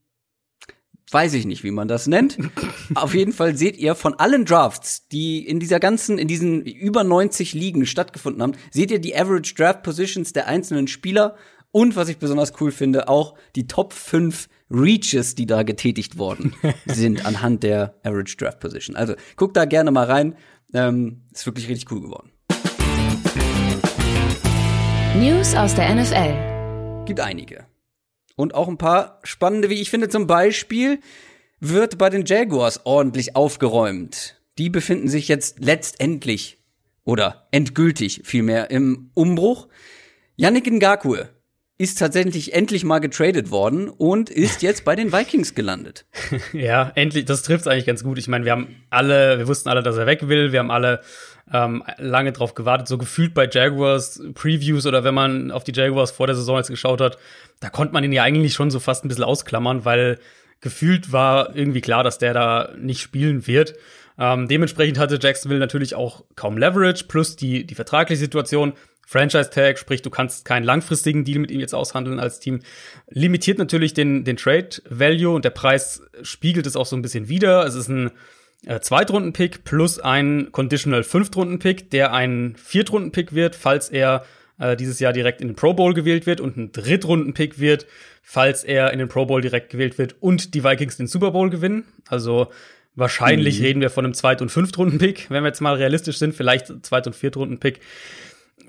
weiß 1.12 1.34
ich 1.34 1.46
nicht, 1.46 1.64
wie 1.64 1.70
man 1.70 1.88
das 1.88 2.06
nennt. 2.06 2.38
Auf 2.94 3.14
jeden 3.14 3.32
Fall 3.32 3.56
seht 3.56 3.76
ihr 3.76 3.94
von 3.94 4.14
allen 4.14 4.44
Drafts, 4.44 5.08
die 5.08 5.46
in 5.46 5.60
dieser 5.60 5.80
ganzen, 5.80 6.18
in 6.18 6.28
diesen 6.28 6.64
über 6.64 7.04
90 7.04 7.54
Ligen 7.54 7.86
stattgefunden 7.86 8.42
haben, 8.42 8.52
seht 8.70 8.90
ihr 8.90 8.98
die 8.98 9.16
Average 9.16 9.54
Draft 9.54 9.82
Positions 9.82 10.32
der 10.32 10.46
einzelnen 10.46 10.88
Spieler 10.88 11.36
und 11.70 11.96
was 11.96 12.08
ich 12.08 12.18
besonders 12.18 12.52
cool 12.60 12.70
finde, 12.70 13.08
auch 13.08 13.34
die 13.56 13.66
Top 13.66 13.94
5 13.94 14.48
Reaches, 14.70 15.34
die 15.34 15.46
da 15.46 15.62
getätigt 15.62 16.18
worden 16.18 16.54
sind 16.86 17.24
anhand 17.26 17.62
der 17.62 17.94
Average 18.04 18.36
Draft 18.36 18.60
Position. 18.60 18.94
Also 18.94 19.14
guckt 19.36 19.56
da 19.56 19.64
gerne 19.64 19.90
mal 19.90 20.06
rein. 20.06 20.36
Ähm, 20.74 21.22
ist 21.32 21.46
wirklich 21.46 21.68
richtig 21.68 21.90
cool 21.90 22.00
geworden. 22.00 22.30
News 25.18 25.54
aus 25.54 25.74
der 25.74 25.94
NFL. 25.94 27.04
Gibt 27.04 27.20
einige. 27.20 27.71
Und 28.36 28.54
auch 28.54 28.68
ein 28.68 28.78
paar 28.78 29.20
spannende, 29.22 29.70
wie 29.70 29.80
ich 29.80 29.90
finde, 29.90 30.08
zum 30.08 30.26
Beispiel 30.26 31.00
wird 31.60 31.98
bei 31.98 32.10
den 32.10 32.24
Jaguars 32.24 32.80
ordentlich 32.84 33.36
aufgeräumt. 33.36 34.40
Die 34.58 34.68
befinden 34.68 35.08
sich 35.08 35.28
jetzt 35.28 35.64
letztendlich 35.64 36.58
oder 37.04 37.46
endgültig 37.50 38.22
vielmehr 38.24 38.70
im 38.70 39.10
Umbruch. 39.14 39.68
Yannick 40.36 40.70
Ngakwe 40.70 41.30
ist 41.78 41.98
tatsächlich 41.98 42.52
endlich 42.54 42.84
mal 42.84 43.00
getradet 43.00 43.50
worden 43.50 43.88
und 43.88 44.30
ist 44.30 44.62
jetzt 44.62 44.84
bei 44.84 44.94
den 44.94 45.12
Vikings 45.12 45.54
gelandet. 45.54 46.06
Ja, 46.52 46.92
endlich, 46.94 47.24
das 47.24 47.42
trifft 47.42 47.66
eigentlich 47.66 47.86
ganz 47.86 48.02
gut. 48.04 48.18
Ich 48.18 48.28
meine, 48.28 48.44
wir 48.44 48.52
haben 48.52 48.76
alle, 48.90 49.38
wir 49.38 49.48
wussten 49.48 49.68
alle, 49.68 49.82
dass 49.82 49.96
er 49.96 50.06
weg 50.06 50.28
will. 50.28 50.52
Wir 50.52 50.60
haben 50.60 50.70
alle 50.70 51.00
ähm, 51.52 51.82
lange 51.98 52.32
drauf 52.32 52.54
gewartet, 52.54 52.88
so 52.88 52.98
gefühlt 52.98 53.34
bei 53.34 53.48
Jaguars 53.50 54.22
Previews 54.34 54.86
oder 54.86 55.04
wenn 55.04 55.14
man 55.14 55.50
auf 55.50 55.64
die 55.64 55.72
Jaguars 55.74 56.10
vor 56.10 56.26
der 56.26 56.36
Saison 56.36 56.58
jetzt 56.58 56.68
geschaut 56.68 57.00
hat, 57.00 57.18
da 57.60 57.70
konnte 57.70 57.92
man 57.92 58.04
ihn 58.04 58.12
ja 58.12 58.22
eigentlich 58.22 58.54
schon 58.54 58.70
so 58.70 58.80
fast 58.80 59.04
ein 59.04 59.08
bisschen 59.08 59.24
ausklammern, 59.24 59.84
weil 59.84 60.18
gefühlt 60.60 61.12
war 61.12 61.54
irgendwie 61.56 61.80
klar, 61.80 62.04
dass 62.04 62.18
der 62.18 62.34
da 62.34 62.72
nicht 62.78 63.00
spielen 63.00 63.46
wird. 63.46 63.74
Ähm, 64.18 64.46
dementsprechend 64.46 64.98
hatte 64.98 65.18
Jacksonville 65.20 65.60
natürlich 65.60 65.94
auch 65.94 66.24
kaum 66.36 66.58
Leverage, 66.58 67.04
plus 67.08 67.36
die, 67.36 67.66
die 67.66 67.74
vertragliche 67.74 68.20
Situation. 68.20 68.74
Franchise 69.04 69.50
Tag, 69.50 69.78
sprich, 69.78 70.00
du 70.00 70.10
kannst 70.10 70.44
keinen 70.44 70.64
langfristigen 70.64 71.24
Deal 71.24 71.38
mit 71.38 71.50
ihm 71.50 71.60
jetzt 71.60 71.74
aushandeln 71.74 72.18
als 72.18 72.40
Team. 72.40 72.60
Limitiert 73.10 73.58
natürlich 73.58 73.94
den, 73.94 74.24
den 74.24 74.36
Trade 74.36 74.70
Value 74.88 75.34
und 75.34 75.44
der 75.44 75.50
Preis 75.50 76.02
spiegelt 76.22 76.66
es 76.66 76.76
auch 76.76 76.86
so 76.86 76.96
ein 76.96 77.02
bisschen 77.02 77.28
wider. 77.28 77.66
Es 77.66 77.74
ist 77.74 77.88
ein 77.88 78.10
äh, 78.66 78.80
Zweitrunden-Pick 78.80 79.64
plus 79.64 79.98
ein 79.98 80.50
Conditional 80.52 81.02
Fünftrunden-Pick, 81.02 81.90
der 81.90 82.12
ein 82.12 82.54
Viertrunden-Pick 82.56 83.32
wird, 83.34 83.56
falls 83.56 83.88
er 83.88 84.24
äh, 84.58 84.76
dieses 84.76 85.00
Jahr 85.00 85.12
direkt 85.12 85.40
in 85.40 85.48
den 85.48 85.56
Pro 85.56 85.74
Bowl 85.74 85.94
gewählt 85.94 86.26
wird 86.26 86.40
und 86.40 86.56
ein 86.56 86.72
Drittrunden-Pick 86.72 87.58
wird, 87.58 87.86
falls 88.22 88.64
er 88.64 88.92
in 88.92 88.98
den 88.98 89.08
Pro 89.08 89.26
Bowl 89.26 89.40
direkt 89.40 89.70
gewählt 89.70 89.98
wird 89.98 90.16
und 90.20 90.54
die 90.54 90.62
Vikings 90.62 90.96
den 90.96 91.06
Super 91.08 91.32
Bowl 91.32 91.50
gewinnen. 91.50 91.84
Also 92.06 92.52
wahrscheinlich 92.94 93.60
reden 93.60 93.80
wir 93.80 93.90
von 93.90 94.04
einem 94.04 94.14
Zweit- 94.14 94.42
und 94.42 94.50
Fünftrunden-Pick, 94.50 95.26
wenn 95.30 95.42
wir 95.42 95.48
jetzt 95.48 95.60
mal 95.60 95.74
realistisch 95.74 96.18
sind, 96.18 96.34
vielleicht 96.34 96.84
Zweit- 96.86 97.06
und 97.06 97.16
Viertrunden-Pick. 97.16 97.80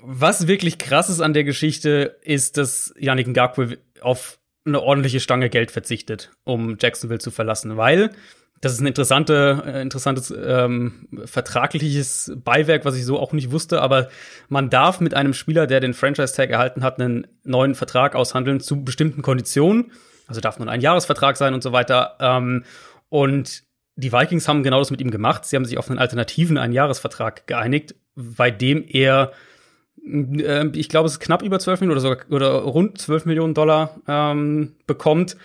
Was 0.02 0.48
wirklich 0.48 0.78
krass 0.78 1.08
ist 1.08 1.20
an 1.20 1.32
der 1.32 1.44
Geschichte, 1.44 2.16
ist, 2.22 2.56
dass 2.56 2.92
Yannick 2.98 3.28
Ngakwe 3.28 3.78
auf 4.00 4.38
eine 4.66 4.82
ordentliche 4.82 5.20
Stange 5.20 5.50
Geld 5.50 5.70
verzichtet, 5.70 6.30
um 6.44 6.76
Jacksonville 6.80 7.20
zu 7.20 7.30
verlassen, 7.30 7.76
weil 7.76 8.10
das 8.64 8.72
ist 8.72 8.80
ein 8.80 8.86
interessante, 8.86 9.62
äh, 9.66 9.82
interessantes 9.82 10.32
ähm, 10.34 11.06
vertragliches 11.26 12.32
Beiwerk, 12.36 12.86
was 12.86 12.96
ich 12.96 13.04
so 13.04 13.18
auch 13.18 13.34
nicht 13.34 13.50
wusste, 13.50 13.82
aber 13.82 14.08
man 14.48 14.70
darf 14.70 15.00
mit 15.00 15.12
einem 15.12 15.34
Spieler, 15.34 15.66
der 15.66 15.80
den 15.80 15.92
Franchise-Tag 15.92 16.48
erhalten 16.48 16.82
hat, 16.82 16.98
einen 16.98 17.26
neuen 17.44 17.74
Vertrag 17.74 18.14
aushandeln 18.14 18.60
zu 18.60 18.82
bestimmten 18.82 19.20
Konditionen. 19.20 19.92
Also 20.26 20.40
darf 20.40 20.58
nur 20.58 20.66
ein 20.68 20.80
Jahresvertrag 20.80 21.36
sein 21.36 21.52
und 21.52 21.62
so 21.62 21.72
weiter. 21.72 22.16
Ähm, 22.20 22.64
und 23.10 23.64
die 23.96 24.12
Vikings 24.12 24.48
haben 24.48 24.62
genau 24.62 24.78
das 24.78 24.90
mit 24.90 25.02
ihm 25.02 25.10
gemacht. 25.10 25.44
Sie 25.44 25.56
haben 25.56 25.66
sich 25.66 25.76
auf 25.76 25.90
einen 25.90 25.98
alternativen 25.98 26.56
Einjahresvertrag 26.56 27.46
geeinigt, 27.46 27.94
bei 28.14 28.50
dem 28.50 28.82
er, 28.88 29.32
äh, 30.02 30.66
ich 30.68 30.88
glaube, 30.88 31.06
es 31.06 31.12
ist 31.12 31.20
knapp 31.20 31.42
über 31.42 31.58
12 31.58 31.82
Millionen 31.82 31.98
oder 31.98 32.00
sogar 32.00 32.24
oder 32.30 32.50
rund 32.62 32.96
12 32.98 33.26
Millionen 33.26 33.52
Dollar 33.52 34.00
ähm, 34.08 34.76
bekommt. 34.86 35.36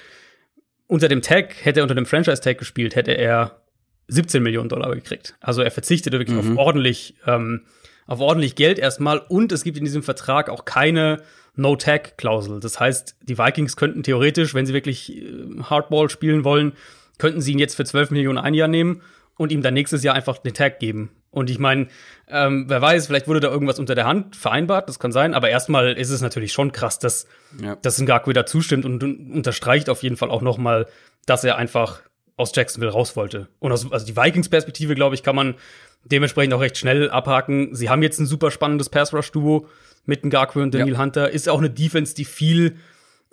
Unter 0.90 1.08
dem 1.08 1.22
Tag, 1.22 1.54
hätte 1.64 1.82
er 1.82 1.84
unter 1.84 1.94
dem 1.94 2.08
Franchise-Tag 2.08 2.58
gespielt, 2.58 2.96
hätte 2.96 3.12
er 3.12 3.62
17 4.08 4.42
Millionen 4.42 4.70
Dollar 4.70 4.94
gekriegt. 4.96 5.36
Also 5.40 5.62
er 5.62 5.70
verzichtete 5.70 6.18
wirklich 6.18 6.36
mhm. 6.36 6.54
auf 6.54 6.58
ordentlich, 6.58 7.14
ähm, 7.28 7.62
auf 8.08 8.20
ordentlich 8.20 8.56
Geld 8.56 8.80
erstmal 8.80 9.20
und 9.20 9.52
es 9.52 9.64
gibt 9.64 9.78
in 9.78 9.86
diesem 9.86 10.02
Vertrag 10.02 10.50
auch 10.50 10.66
keine 10.66 11.22
No-Tag-Klausel. 11.56 12.60
Das 12.60 12.80
heißt, 12.80 13.18
die 13.22 13.38
Vikings 13.38 13.76
könnten 13.76 14.02
theoretisch, 14.02 14.56
wenn 14.56 14.66
sie 14.66 14.74
wirklich 14.74 15.16
äh, 15.16 15.62
Hardball 15.62 16.10
spielen 16.10 16.44
wollen, 16.44 16.74
könnten 17.20 17.40
sie 17.40 17.52
ihn 17.52 17.60
jetzt 17.60 17.76
für 17.76 17.86
12 17.86 18.10
Millionen 18.10 18.40
ein 18.40 18.56
Jahr 18.56 18.68
nehmen 18.68 19.04
und 19.40 19.54
ihm 19.54 19.62
dann 19.62 19.74
nächstes 19.74 20.04
Jahr 20.04 20.16
einfach 20.16 20.38
den 20.38 20.54
Tag 20.54 20.80
geben. 20.80 21.12
Und 21.32 21.50
ich 21.50 21.60
meine, 21.60 21.88
ähm, 22.28 22.66
wer 22.68 22.82
weiß, 22.82 23.08
vielleicht 23.08 23.30
wurde 23.30 23.40
da 23.40 23.48
irgendwas 23.48 23.80
unter 23.80 23.96
der 23.96 24.06
Hand 24.06 24.36
vereinbart, 24.36 24.90
das 24.90 25.00
kann 25.00 25.14
sein, 25.14 25.34
aber 25.34 25.50
erstmal 25.50 25.94
ist 25.94 26.10
es 26.10 26.22
natürlich 26.22 26.52
schon 26.52 26.74
krass, 26.74 27.00
dass, 27.00 27.26
ja. 27.62 27.78
dass 27.78 28.02
Ngakwe 28.02 28.34
da 28.34 28.46
zustimmt 28.46 28.84
und, 28.84 29.02
unterstreicht 29.02 29.90
auf 29.90 30.04
jeden 30.04 30.18
Fall 30.18 30.30
auch 30.30 30.42
noch 30.42 30.58
mal, 30.58 30.88
dass 31.26 31.46
er 31.46 31.56
einfach 31.56 32.02
aus 32.36 32.52
Jacksonville 32.54 32.92
raus 32.92 33.16
wollte. 33.16 33.48
Und 33.60 33.72
aus, 33.72 33.90
also 33.90 34.06
die 34.06 34.18
Vikings-Perspektive, 34.18 34.94
glaube 34.94 35.16
ich, 35.16 35.24
kann 35.24 35.38
man 35.38 35.56
dementsprechend 36.04 36.54
auch 36.54 36.62
recht 36.62 36.78
schnell 36.78 37.10
abhaken. 37.10 37.74
Sie 37.74 37.90
haben 37.90 38.04
jetzt 38.04 38.20
ein 38.20 38.26
super 38.26 38.52
spannendes 38.52 38.90
Pass-Rush-Duo 38.90 39.68
mit 40.06 40.26
Ngakwe 40.26 40.64
und 40.64 40.74
Daniel 40.74 40.96
ja. 40.96 41.00
Hunter. 41.00 41.30
Ist 41.30 41.48
auch 41.48 41.60
eine 41.60 41.70
Defense, 41.70 42.14
die 42.14 42.26
viel 42.26 42.76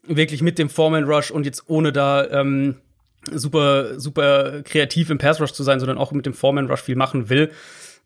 wirklich 0.07 0.41
mit 0.41 0.61
dem 0.61 0.69
Foreman-Rush 0.69 1.33
und 1.33 1.47
jetzt 1.47 1.65
ohne 1.67 1.91
da 1.93 2.25
ähm, 2.31 2.77
super, 3.33 3.99
super 3.99 4.63
kreativ 4.63 5.11
im 5.11 5.19
Pass 5.19 5.41
Rush 5.41 5.53
zu 5.53 5.63
sein, 5.63 5.81
sondern 5.81 5.99
auch 5.99 6.13
mit 6.13 6.27
dem 6.27 6.35
Foreman 6.35 6.69
Rush 6.69 6.83
viel 6.83 6.97
machen 6.97 7.29
will, 7.29 7.51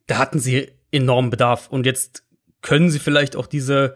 da 0.07 0.19
hatten 0.19 0.39
sie 0.39 0.71
enormen 0.91 1.31
Bedarf. 1.31 1.69
Und 1.69 1.87
jetzt 1.87 2.25
können 2.63 2.91
sie 2.91 2.99
vielleicht 2.99 3.37
auch 3.37 3.47
diese, 3.47 3.95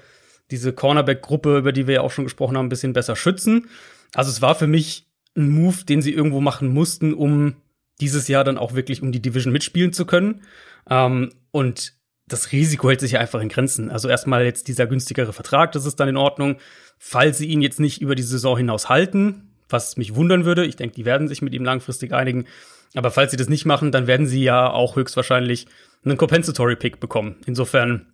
diese 0.51 0.73
Cornerback-Gruppe, 0.73 1.59
über 1.59 1.73
die 1.73 1.87
wir 1.87 1.95
ja 1.95 2.01
auch 2.01 2.11
schon 2.11 2.25
gesprochen 2.25 2.57
haben, 2.57 2.67
ein 2.67 2.71
bisschen 2.71 2.93
besser 2.93 3.17
schützen. 3.17 3.69
Also 4.15 4.31
es 4.31 4.43
war 4.43 4.55
für 4.55 4.67
mich 4.67 5.07
ein 5.37 5.51
Move, 5.51 5.85
den 5.85 6.03
sie 6.03 6.13
irgendwo 6.13 6.41
machen 6.41 6.69
mussten, 6.69 7.13
um 7.15 7.57
dieses 8.01 8.29
Jahr 8.29 8.45
dann 8.45 8.59
auch 8.59 8.75
wirklich 8.75 9.03
um 9.03 9.13
die 9.13 9.23
Division 9.23 9.53
mitspielen 9.53 9.93
zu 9.93 10.07
können. 10.07 10.43
Ähm, 10.89 11.33
und 11.51 11.95
das 12.27 12.53
Risiko 12.53 12.89
hält 12.89 13.01
sich 13.01 13.13
ja 13.13 13.21
einfach 13.21 13.41
in 13.41 13.49
Grenzen. 13.49 13.91
Also 13.91 14.09
erstmal 14.09 14.45
jetzt 14.45 14.69
dieser 14.69 14.87
günstigere 14.87 15.33
Vertrag, 15.33 15.73
das 15.73 15.85
ist 15.85 15.97
dann 15.97 16.09
in 16.09 16.17
Ordnung. 16.17 16.57
Falls 16.99 17.39
sie 17.39 17.47
ihn 17.47 17.61
jetzt 17.61 17.81
nicht 17.81 18.01
über 18.01 18.15
die 18.15 18.23
Saison 18.23 18.57
hinaus 18.57 18.89
halten, 18.89 19.44
was 19.69 19.97
mich 19.97 20.15
wundern 20.15 20.45
würde. 20.45 20.65
Ich 20.65 20.77
denke, 20.77 20.95
die 20.95 21.05
werden 21.05 21.29
sich 21.29 21.43
mit 21.43 21.55
ihm 21.55 21.65
langfristig 21.65 22.13
einigen. 22.13 22.47
Aber 22.95 23.11
falls 23.11 23.31
sie 23.31 23.37
das 23.37 23.49
nicht 23.49 23.65
machen, 23.65 23.93
dann 23.93 24.07
werden 24.07 24.27
sie 24.27 24.43
ja 24.43 24.71
auch 24.71 24.97
höchstwahrscheinlich 24.97 25.67
einen 26.05 26.17
Compensatory 26.17 26.77
Pick 26.77 27.01
bekommen. 27.01 27.37
Insofern 27.47 28.13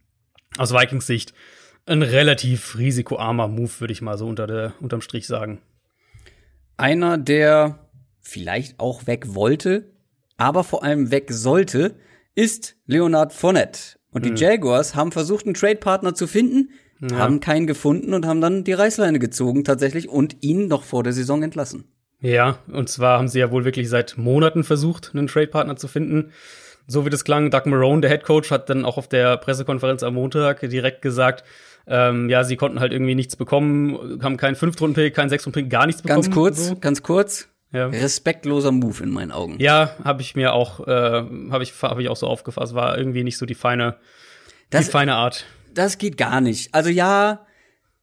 aus 0.56 0.72
Vikings 0.72 1.06
Sicht 1.06 1.34
ein 1.86 2.02
relativ 2.02 2.78
risikoarmer 2.78 3.48
Move, 3.48 3.80
würde 3.80 3.92
ich 3.92 4.02
mal 4.02 4.16
so 4.16 4.26
unter 4.26 4.46
der, 4.46 4.74
unterm 4.80 5.00
Strich 5.00 5.26
sagen. 5.26 5.60
Einer, 6.76 7.18
der 7.18 7.90
vielleicht 8.20 8.78
auch 8.78 9.06
weg 9.06 9.34
wollte, 9.34 9.90
aber 10.36 10.64
vor 10.64 10.84
allem 10.84 11.10
weg 11.10 11.26
sollte, 11.30 11.96
ist 12.34 12.76
Leonard 12.86 13.32
Fournette. 13.32 13.98
Und 14.12 14.24
die 14.24 14.30
mhm. 14.30 14.36
Jaguars 14.36 14.94
haben 14.94 15.12
versucht, 15.12 15.46
einen 15.46 15.54
Trade-Partner 15.54 16.14
zu 16.14 16.26
finden, 16.26 16.70
ja. 17.00 17.18
haben 17.18 17.40
keinen 17.40 17.66
gefunden 17.66 18.14
und 18.14 18.26
haben 18.26 18.40
dann 18.40 18.64
die 18.64 18.72
Reißleine 18.72 19.18
gezogen 19.18 19.64
tatsächlich 19.64 20.08
und 20.08 20.36
ihn 20.40 20.68
noch 20.68 20.84
vor 20.84 21.02
der 21.02 21.12
Saison 21.12 21.42
entlassen. 21.42 21.84
Ja, 22.20 22.58
und 22.70 22.88
zwar 22.88 23.18
haben 23.18 23.28
sie 23.28 23.38
ja 23.38 23.50
wohl 23.50 23.64
wirklich 23.64 23.88
seit 23.88 24.18
Monaten 24.18 24.62
versucht, 24.62 25.12
einen 25.14 25.26
Trade-Partner 25.26 25.76
zu 25.76 25.88
finden. 25.88 26.32
So 26.86 27.06
wie 27.06 27.10
das 27.10 27.24
klang, 27.24 27.50
Doug 27.50 27.62
Marone, 27.66 28.02
der 28.02 28.10
Head 28.10 28.24
Coach, 28.24 28.50
hat 28.50 28.68
dann 28.68 28.84
auch 28.84 28.98
auf 28.98 29.08
der 29.08 29.36
Pressekonferenz 29.38 30.02
am 30.02 30.14
Montag 30.14 30.60
direkt 30.60 31.02
gesagt, 31.02 31.44
ähm, 31.86 32.28
ja, 32.28 32.44
sie 32.44 32.56
konnten 32.56 32.80
halt 32.80 32.92
irgendwie 32.92 33.14
nichts 33.14 33.36
bekommen, 33.36 34.20
haben 34.22 34.36
keinen 34.36 34.54
Fünftrunden-Pick, 34.54 35.14
keinen 35.14 35.30
Sechstrunden-Pick, 35.30 35.70
gar 35.70 35.86
nichts 35.86 36.02
bekommen. 36.02 36.22
Ganz 36.22 36.34
kurz, 36.34 36.68
so. 36.68 36.76
ganz 36.76 37.02
kurz. 37.02 37.48
Ja. 37.72 37.86
Respektloser 37.86 38.72
Move 38.72 39.04
in 39.04 39.10
meinen 39.10 39.30
Augen. 39.30 39.56
Ja, 39.60 39.94
habe 40.02 40.22
ich 40.22 40.34
mir 40.34 40.52
auch, 40.52 40.86
äh, 40.86 40.90
habe 40.90 41.62
ich, 41.62 41.72
hab 41.82 41.98
ich 42.00 42.08
auch 42.08 42.16
so 42.16 42.26
aufgefasst. 42.26 42.74
War 42.74 42.98
irgendwie 42.98 43.22
nicht 43.22 43.38
so 43.38 43.46
die 43.46 43.54
feine, 43.54 43.96
das, 44.70 44.86
die 44.86 44.90
feine 44.90 45.14
Art 45.14 45.46
das 45.74 45.98
geht 45.98 46.16
gar 46.16 46.40
nicht. 46.40 46.74
Also 46.74 46.90
ja, 46.90 47.46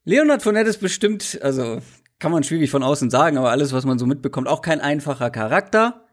Leonard 0.06 0.42
Fournette 0.42 0.70
ist 0.70 0.80
bestimmt, 0.80 1.40
also 1.42 1.82
kann 2.20 2.32
man 2.32 2.44
schwierig 2.44 2.70
von 2.70 2.84
außen 2.84 3.10
sagen, 3.10 3.38
aber 3.38 3.52
alles, 3.52 3.74
was 3.74 3.86
man 3.86 4.00
so 4.00 4.06
mitbekommt, 4.06 4.48
auch 4.48 4.62
kein 4.62 4.82
einfacher 4.82 5.30
Charakter. 5.30 6.06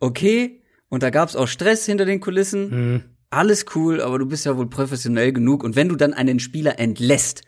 Okay. 0.00 0.62
Und 0.88 1.02
da 1.02 1.10
gab's 1.10 1.36
auch 1.36 1.48
Stress 1.48 1.86
hinter 1.86 2.04
den 2.04 2.20
Kulissen. 2.20 2.70
Mhm. 2.70 3.02
Alles 3.30 3.66
cool, 3.74 4.00
aber 4.00 4.18
du 4.18 4.26
bist 4.26 4.46
ja 4.46 4.56
wohl 4.56 4.68
professionell 4.68 5.32
genug. 5.32 5.64
Und 5.64 5.76
wenn 5.76 5.88
du 5.88 5.96
dann 5.96 6.14
einen 6.14 6.38
Spieler 6.38 6.78
entlässt, 6.78 7.42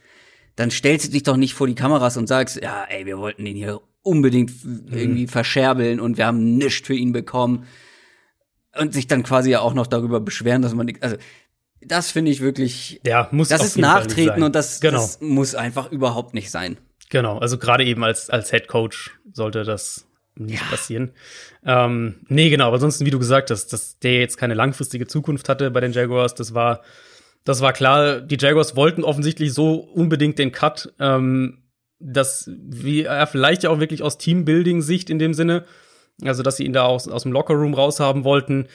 dann 0.57 0.71
stellst 0.71 1.09
du 1.09 1.13
dich 1.13 1.23
doch 1.23 1.37
nicht 1.37 1.55
vor 1.55 1.67
die 1.67 1.75
Kameras 1.75 2.17
und 2.17 2.27
sagst, 2.27 2.61
ja, 2.63 2.85
ey, 2.89 3.07
wir 3.07 3.19
wollten 3.19 3.45
den 3.45 3.57
hier 3.57 3.81
unbedingt 4.03 4.65
mhm. 4.65 4.89
irgendwie 4.91 5.27
verscherbeln 5.27 6.01
und 6.01 6.17
wir 6.17 6.27
haben 6.27 6.57
nichts 6.57 6.87
für 6.87 6.95
ihn 6.95 7.13
bekommen. 7.13 7.67
Und 8.79 8.93
sich 8.93 9.07
dann 9.07 9.23
quasi 9.23 9.51
ja 9.51 9.61
auch 9.61 9.75
noch 9.75 9.87
darüber 9.87 10.21
beschweren, 10.21 10.61
dass 10.61 10.75
man, 10.75 10.93
also 11.01 11.17
das 11.83 12.11
finde 12.11 12.31
ich 12.31 12.41
wirklich. 12.41 13.01
Ja, 13.07 13.29
muss 13.31 13.49
Das 13.49 13.65
ist 13.65 13.79
Nachtreten 13.79 14.43
und 14.43 14.55
das, 14.55 14.81
genau. 14.81 14.99
das 14.99 15.21
muss 15.21 15.55
einfach 15.55 15.91
überhaupt 15.93 16.35
nicht 16.35 16.51
sein. 16.51 16.79
Genau, 17.09 17.39
also 17.39 17.59
gerade 17.59 17.85
eben 17.85 18.03
als, 18.03 18.31
als 18.31 18.51
Head 18.51 18.67
Coach 18.67 19.13
sollte 19.33 19.65
das 19.65 20.07
nicht 20.35 20.61
ja. 20.61 20.67
passieren. 20.69 21.13
Ähm, 21.65 22.17
nee, 22.29 22.51
genau, 22.51 22.67
aber 22.67 22.75
ansonsten, 22.75 23.07
wie 23.07 23.11
du 23.11 23.19
gesagt 23.19 23.51
hast, 23.51 23.73
dass 23.73 23.99
der 23.99 24.19
jetzt 24.19 24.37
keine 24.37 24.55
langfristige 24.55 25.07
Zukunft 25.07 25.49
hatte 25.49 25.71
bei 25.71 25.81
den 25.81 25.93
Jaguars, 25.93 26.35
das 26.35 26.53
war, 26.53 26.83
das 27.45 27.61
war 27.61 27.73
klar. 27.73 28.21
Die 28.21 28.37
Jaguars 28.39 28.77
wollten 28.77 29.05
offensichtlich 29.05 29.55
so 29.55 29.77
unbedingt 29.77 30.39
den 30.39 30.53
Cut, 30.53 30.93
ähm, 30.99 31.63
dass 31.99 32.51
wie 32.55 33.05
er 33.05 33.27
vielleicht 33.27 33.63
ja 33.63 33.71
auch 33.71 33.81
wirklich 33.81 34.03
aus 34.03 34.19
Teambuilding-Sicht 34.19 35.09
in 35.09 35.19
dem 35.19 35.33
Sinne, 35.33 35.65
also 36.23 36.43
dass 36.43 36.57
sie 36.57 36.65
ihn 36.65 36.73
da 36.73 36.85
aus, 36.85 37.09
aus 37.09 37.23
dem 37.23 37.33
Lockerroom 37.33 37.75
raushaben 37.75 38.25
wollten 38.25 38.69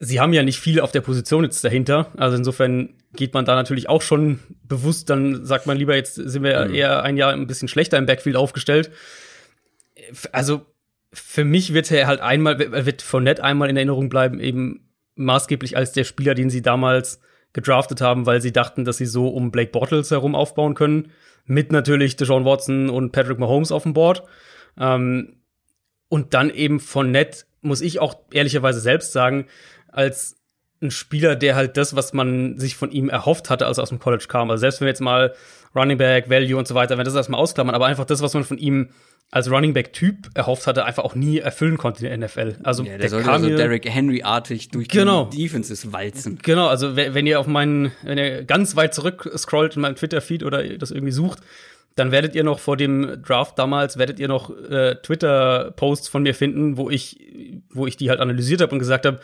sie 0.00 0.20
haben 0.20 0.32
ja 0.32 0.42
nicht 0.42 0.60
viel 0.60 0.80
auf 0.80 0.92
der 0.92 1.00
Position 1.00 1.44
jetzt 1.44 1.64
dahinter. 1.64 2.12
Also 2.16 2.36
insofern 2.36 2.94
geht 3.14 3.34
man 3.34 3.44
da 3.44 3.54
natürlich 3.54 3.88
auch 3.88 4.02
schon 4.02 4.40
bewusst, 4.62 5.10
dann 5.10 5.44
sagt 5.44 5.66
man 5.66 5.76
lieber, 5.76 5.96
jetzt 5.96 6.14
sind 6.14 6.42
wir 6.42 6.66
mhm. 6.66 6.74
eher 6.74 7.02
ein 7.02 7.16
Jahr 7.16 7.32
ein 7.32 7.46
bisschen 7.46 7.68
schlechter 7.68 7.98
im 7.98 8.06
Backfield 8.06 8.36
aufgestellt. 8.36 8.90
Also 10.32 10.66
für 11.12 11.44
mich 11.44 11.74
wird 11.74 11.90
er 11.90 12.06
halt 12.06 12.20
einmal, 12.20 12.58
wird 12.58 13.02
Fournette 13.02 13.42
einmal 13.42 13.70
in 13.70 13.76
Erinnerung 13.76 14.08
bleiben, 14.08 14.40
eben 14.40 14.88
maßgeblich 15.16 15.76
als 15.76 15.92
der 15.92 16.04
Spieler, 16.04 16.34
den 16.34 16.50
sie 16.50 16.62
damals 16.62 17.20
gedraftet 17.52 18.00
haben, 18.00 18.26
weil 18.26 18.40
sie 18.40 18.52
dachten, 18.52 18.84
dass 18.84 18.98
sie 18.98 19.06
so 19.06 19.28
um 19.28 19.50
Blake 19.50 19.72
Bottles 19.72 20.10
herum 20.10 20.34
aufbauen 20.34 20.74
können. 20.74 21.10
Mit 21.44 21.72
natürlich 21.72 22.16
Deshaun 22.16 22.44
Watson 22.44 22.90
und 22.90 23.10
Patrick 23.10 23.38
Mahomes 23.38 23.72
auf 23.72 23.84
dem 23.84 23.94
Board. 23.94 24.22
Ähm, 24.78 25.36
und 26.08 26.34
dann 26.34 26.50
eben 26.50 26.78
Fournette, 26.78 27.44
muss 27.62 27.80
ich 27.80 28.00
auch 28.00 28.16
ehrlicherweise 28.32 28.80
selbst 28.80 29.12
sagen, 29.12 29.46
als 29.88 30.36
ein 30.80 30.90
Spieler, 30.90 31.36
der 31.36 31.56
halt 31.56 31.76
das, 31.76 31.96
was 31.96 32.12
man 32.12 32.58
sich 32.58 32.76
von 32.76 32.92
ihm 32.92 33.08
erhofft 33.08 33.50
hatte, 33.50 33.66
als 33.66 33.78
er 33.78 33.82
aus 33.82 33.88
dem 33.88 33.98
College 33.98 34.26
kam. 34.28 34.50
Also 34.50 34.60
selbst 34.60 34.80
wenn 34.80 34.86
wir 34.86 34.90
jetzt 34.90 35.00
mal 35.00 35.34
Running 35.74 35.98
Back, 35.98 36.30
Value 36.30 36.56
und 36.56 36.68
so 36.68 36.74
weiter, 36.74 36.98
wenn 36.98 37.04
das 37.04 37.14
erstmal 37.14 37.40
ausklammern, 37.40 37.74
aber 37.74 37.86
einfach 37.86 38.04
das, 38.04 38.22
was 38.22 38.34
man 38.34 38.44
von 38.44 38.58
ihm 38.58 38.90
als 39.30 39.50
Running 39.50 39.74
Back 39.74 39.92
Typ 39.92 40.30
erhofft 40.34 40.66
hatte, 40.66 40.84
einfach 40.84 41.04
auch 41.04 41.14
nie 41.14 41.38
erfüllen 41.38 41.76
konnte 41.76 42.06
in 42.06 42.20
der 42.20 42.28
NFL. 42.28 42.56
Also 42.62 42.82
ja, 42.82 42.90
der, 42.90 42.98
der 42.98 43.08
sollte 43.10 43.30
also 43.30 43.48
Derrick 43.48 43.88
Henry 43.88 44.22
artig 44.22 44.70
durch 44.70 44.88
genau. 44.88 45.26
die 45.26 45.42
Defenses 45.42 45.92
walzen. 45.92 46.38
Genau, 46.42 46.68
also 46.68 46.96
wenn 46.96 47.26
ihr 47.26 47.38
auf 47.38 47.46
meinen, 47.46 47.92
wenn 48.02 48.16
ihr 48.16 48.44
ganz 48.44 48.74
weit 48.76 48.94
zurück 48.94 49.30
scrollt 49.36 49.76
in 49.76 49.82
meinem 49.82 49.96
Twitter 49.96 50.20
Feed 50.20 50.42
oder 50.44 50.66
das 50.78 50.90
irgendwie 50.90 51.12
sucht, 51.12 51.40
dann 51.94 52.10
werdet 52.10 52.34
ihr 52.36 52.44
noch 52.44 52.58
vor 52.58 52.76
dem 52.76 53.22
Draft 53.22 53.58
damals 53.58 53.98
werdet 53.98 54.20
ihr 54.20 54.28
noch 54.28 54.50
äh, 54.50 54.94
Twitter 55.02 55.72
Posts 55.72 56.08
von 56.08 56.22
mir 56.22 56.34
finden, 56.34 56.76
wo 56.76 56.88
ich 56.88 57.20
wo 57.70 57.86
ich 57.86 57.96
die 57.96 58.08
halt 58.08 58.20
analysiert 58.20 58.62
habe 58.62 58.72
und 58.72 58.78
gesagt 58.78 59.04
habe, 59.04 59.20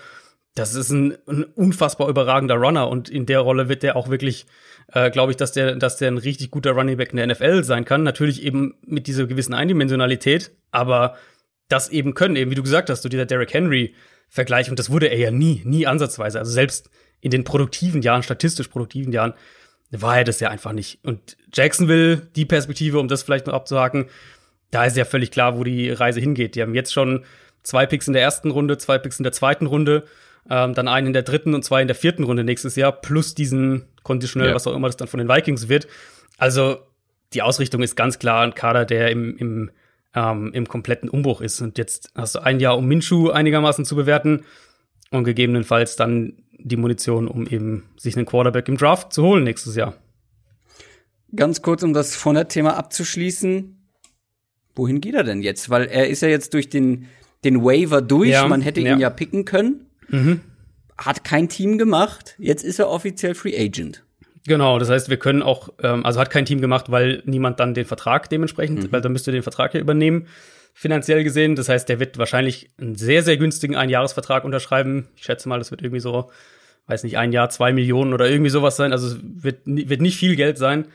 das 0.55 0.75
ist 0.75 0.91
ein, 0.91 1.17
ein, 1.27 1.45
unfassbar 1.45 2.09
überragender 2.09 2.55
Runner 2.55 2.89
und 2.89 3.09
in 3.09 3.27
der 3.27 3.41
Rolle 3.41 3.69
wird 3.69 3.83
der 3.83 3.97
auch 3.97 4.09
wirklich, 4.09 4.47
äh, 4.93 5.11
glaube 5.11 5.33
ich, 5.33 5.37
dass 5.37 5.53
der, 5.53 5.77
dass 5.77 5.97
der 5.97 6.11
ein 6.11 6.19
richtig 6.19 6.51
guter 6.51 6.73
Running 6.73 6.97
Back 6.97 7.11
in 7.11 7.17
der 7.17 7.27
NFL 7.27 7.65
sein 7.65 7.85
kann. 7.85 8.05
Natürlich 8.05 8.43
eben 8.43 8.75
mit 8.87 9.07
dieser 9.07 9.27
gewissen 9.27 9.55
Eindimensionalität, 9.55 10.53
aber 10.71 11.17
das 11.69 11.89
eben 11.89 12.15
können, 12.15 12.37
eben 12.37 12.51
wie 12.51 12.57
du 12.57 12.63
gesagt 12.63 12.89
hast, 12.89 13.03
so 13.03 13.09
dieser 13.09 13.27
Derrick 13.27 13.53
Henry 13.53 13.95
Vergleich 14.29 14.71
und 14.71 14.79
das 14.79 14.91
wurde 14.91 15.07
er 15.07 15.19
ja 15.19 15.31
nie, 15.31 15.63
nie 15.65 15.87
ansatzweise. 15.87 16.39
Also 16.39 16.51
selbst 16.51 16.91
in 17.21 17.31
den 17.31 17.45
produktiven 17.45 18.03
Jahren, 18.03 18.23
statistisch 18.23 18.69
produktiven 18.69 19.13
Jahren, 19.13 19.35
war 19.91 20.19
er 20.19 20.25
das 20.25 20.41
ja 20.41 20.51
einfach 20.51 20.73
nicht. 20.73 20.99
Und 21.05 21.37
Jacksonville, 21.53 22.17
die 22.35 22.45
Perspektive, 22.45 22.99
um 22.99 23.09
das 23.09 23.23
vielleicht 23.23 23.47
noch 23.47 23.55
abzuhaken, 23.55 24.07
da 24.71 24.85
ist 24.85 24.97
ja 24.97 25.05
völlig 25.05 25.31
klar, 25.31 25.57
wo 25.57 25.63
die 25.63 25.91
Reise 25.91 26.21
hingeht. 26.21 26.57
Die 26.57 26.63
haben 26.63 26.75
jetzt 26.75 26.93
schon 26.93 27.25
zwei 27.63 27.87
Picks 27.87 28.09
in 28.09 28.13
der 28.13 28.23
ersten 28.23 28.51
Runde, 28.51 28.77
zwei 28.77 28.99
Picks 28.99 29.21
in 29.21 29.23
der 29.23 29.33
zweiten 29.33 29.67
Runde 29.67 30.05
ähm, 30.51 30.75
dann 30.75 30.89
einen 30.89 31.09
in 31.09 31.13
der 31.13 31.23
dritten 31.23 31.55
und 31.55 31.65
zwei 31.65 31.83
in 31.83 31.89
der 31.89 31.95
vierten 31.95 32.25
Runde 32.25 32.45
nächstes 32.45 32.77
Jahr, 32.77 32.93
plus 32.93 33.35
diesen 33.35 33.85
Conditional, 34.03 34.51
ja. 34.51 34.55
was 34.55 34.67
auch 34.67 34.75
immer 34.75 34.89
das 34.89 34.97
dann 34.97 35.09
von 35.09 35.19
den 35.19 35.29
Vikings 35.29 35.69
wird. 35.69 35.87
Also 36.39 36.79
die 37.33 37.43
Ausrichtung 37.43 37.83
ist 37.83 37.97
ganz 37.97 38.19
klar 38.19 38.43
ein 38.43 38.55
Kader, 38.55 38.85
der 38.85 39.11
im, 39.11 39.37
im 39.37 39.71
ähm, 40.15 40.53
im 40.53 40.69
kompletten 40.69 41.09
Umbruch 41.09 41.41
ist. 41.41 41.61
Und 41.61 41.79
jetzt 41.79 42.11
hast 42.15 42.37
du 42.37 42.43
ein 42.43 42.61
Jahr, 42.61 42.79
um 42.79 42.87
Minshu 42.87 43.31
einigermaßen 43.31 43.85
zu 43.85 43.97
bewerten 43.97 44.45
und 45.11 45.25
gegebenenfalls 45.25 45.97
dann 45.97 46.35
die 46.59 46.77
Munition, 46.77 47.29
um 47.29 47.47
eben 47.47 47.85
sich 47.97 48.17
einen 48.17 48.27
Quarterback 48.27 48.69
im 48.69 48.77
Draft 48.77 49.13
zu 49.13 49.23
holen 49.23 49.45
nächstes 49.45 49.77
Jahr. 49.77 49.95
Ganz 51.35 51.63
kurz, 51.63 51.83
um 51.83 51.93
das 51.93 52.15
Fournette-Thema 52.15 52.77
abzuschließen. 52.77 53.77
Wohin 54.77 55.01
geht 55.01 55.15
er 55.15 55.25
denn 55.25 55.43
jetzt? 55.43 55.69
Weil 55.69 55.87
er 55.87 56.09
ist 56.09 56.23
ja 56.23 56.29
jetzt 56.29 56.55
durch 56.55 56.69
den, 56.69 57.09
den 57.43 57.65
Waiver 57.65 58.01
durch. 58.01 58.31
Ja, 58.31 58.47
Man 58.47 58.61
hätte 58.61 58.81
ihn 58.81 58.87
ja. 58.87 58.97
ja 58.97 59.11
picken 59.11 59.45
können. 59.45 59.87
Mhm. 60.09 60.41
Hat 60.97 61.25
kein 61.25 61.49
Team 61.49 61.79
gemacht. 61.79 62.35
Jetzt 62.39 62.65
ist 62.65 62.79
er 62.79 62.89
offiziell 62.89 63.35
Free 63.35 63.57
Agent. 63.59 64.05
Genau, 64.47 64.79
das 64.79 64.91
heißt, 64.91 65.09
wir 65.09 65.17
können 65.17 65.43
auch, 65.43 65.71
ähm, 65.83 66.05
also 66.05 66.21
hat 66.21 66.31
kein 66.31 66.45
Team 66.45 66.61
gemacht, 66.61 66.91
weil 66.91 67.23
niemand 67.25 67.61
dann 67.61 67.73
den 67.73 67.87
Vertrag 67.87 68.29
dementsprechend, 68.29 68.93
weil 68.93 69.01
dann 69.01 69.13
müsste 69.13 69.33
den 69.33 69.43
Vertrag 69.43 69.73
ja 69.73 69.81
übernehmen, 69.81 70.27
finanziell 70.75 71.25
gesehen. 71.25 71.57
Das 71.57 71.69
heißt, 71.69 71.89
der 71.89 71.99
wird 71.99 72.19
wahrscheinlich 72.19 72.71
einen 72.79 72.95
sehr, 72.95 73.23
sehr 73.23 73.39
günstigen 73.39 73.75
Einjahresvertrag 73.75 74.45
unterschreiben. 74.45 75.09
Ich 75.17 75.25
schätze 75.25 75.49
mal, 75.49 75.59
das 75.59 75.71
wird 75.71 75.81
irgendwie 75.81 76.01
so, 76.01 76.31
weiß 76.89 77.05
nicht, 77.05 77.17
ein 77.17 77.33
Jahr, 77.33 77.49
zwei 77.49 77.73
Millionen 77.73 78.13
oder 78.13 78.29
irgendwie 78.29 78.51
sowas 78.51 78.77
sein. 78.77 78.93
Also 78.93 79.07
es 79.07 79.19
wird, 79.23 79.61
wird 79.65 80.03
nicht 80.03 80.19
viel 80.19 80.37
Geld 80.37 80.59
sein. 80.59 80.89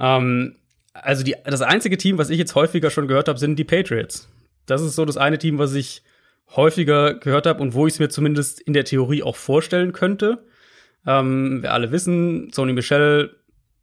Ähm, 0.00 0.56
also 0.92 1.22
die, 1.22 1.36
das 1.44 1.62
einzige 1.62 1.98
Team, 1.98 2.18
was 2.18 2.30
ich 2.30 2.38
jetzt 2.38 2.56
häufiger 2.56 2.90
schon 2.90 3.06
gehört 3.06 3.28
habe, 3.28 3.38
sind 3.38 3.56
die 3.56 3.64
Patriots. 3.64 4.28
Das 4.64 4.82
ist 4.82 4.96
so 4.96 5.04
das 5.04 5.16
eine 5.16 5.38
Team, 5.38 5.58
was 5.58 5.74
ich 5.74 6.02
häufiger 6.54 7.14
gehört 7.14 7.46
habe 7.46 7.62
und 7.62 7.74
wo 7.74 7.86
ich 7.86 7.94
es 7.94 7.98
mir 7.98 8.08
zumindest 8.08 8.60
in 8.60 8.72
der 8.72 8.84
Theorie 8.84 9.22
auch 9.22 9.36
vorstellen 9.36 9.92
könnte. 9.92 10.44
Ähm, 11.06 11.62
wir 11.62 11.72
alle 11.72 11.90
wissen, 11.92 12.50
Sony 12.52 12.72
Michel 12.72 13.36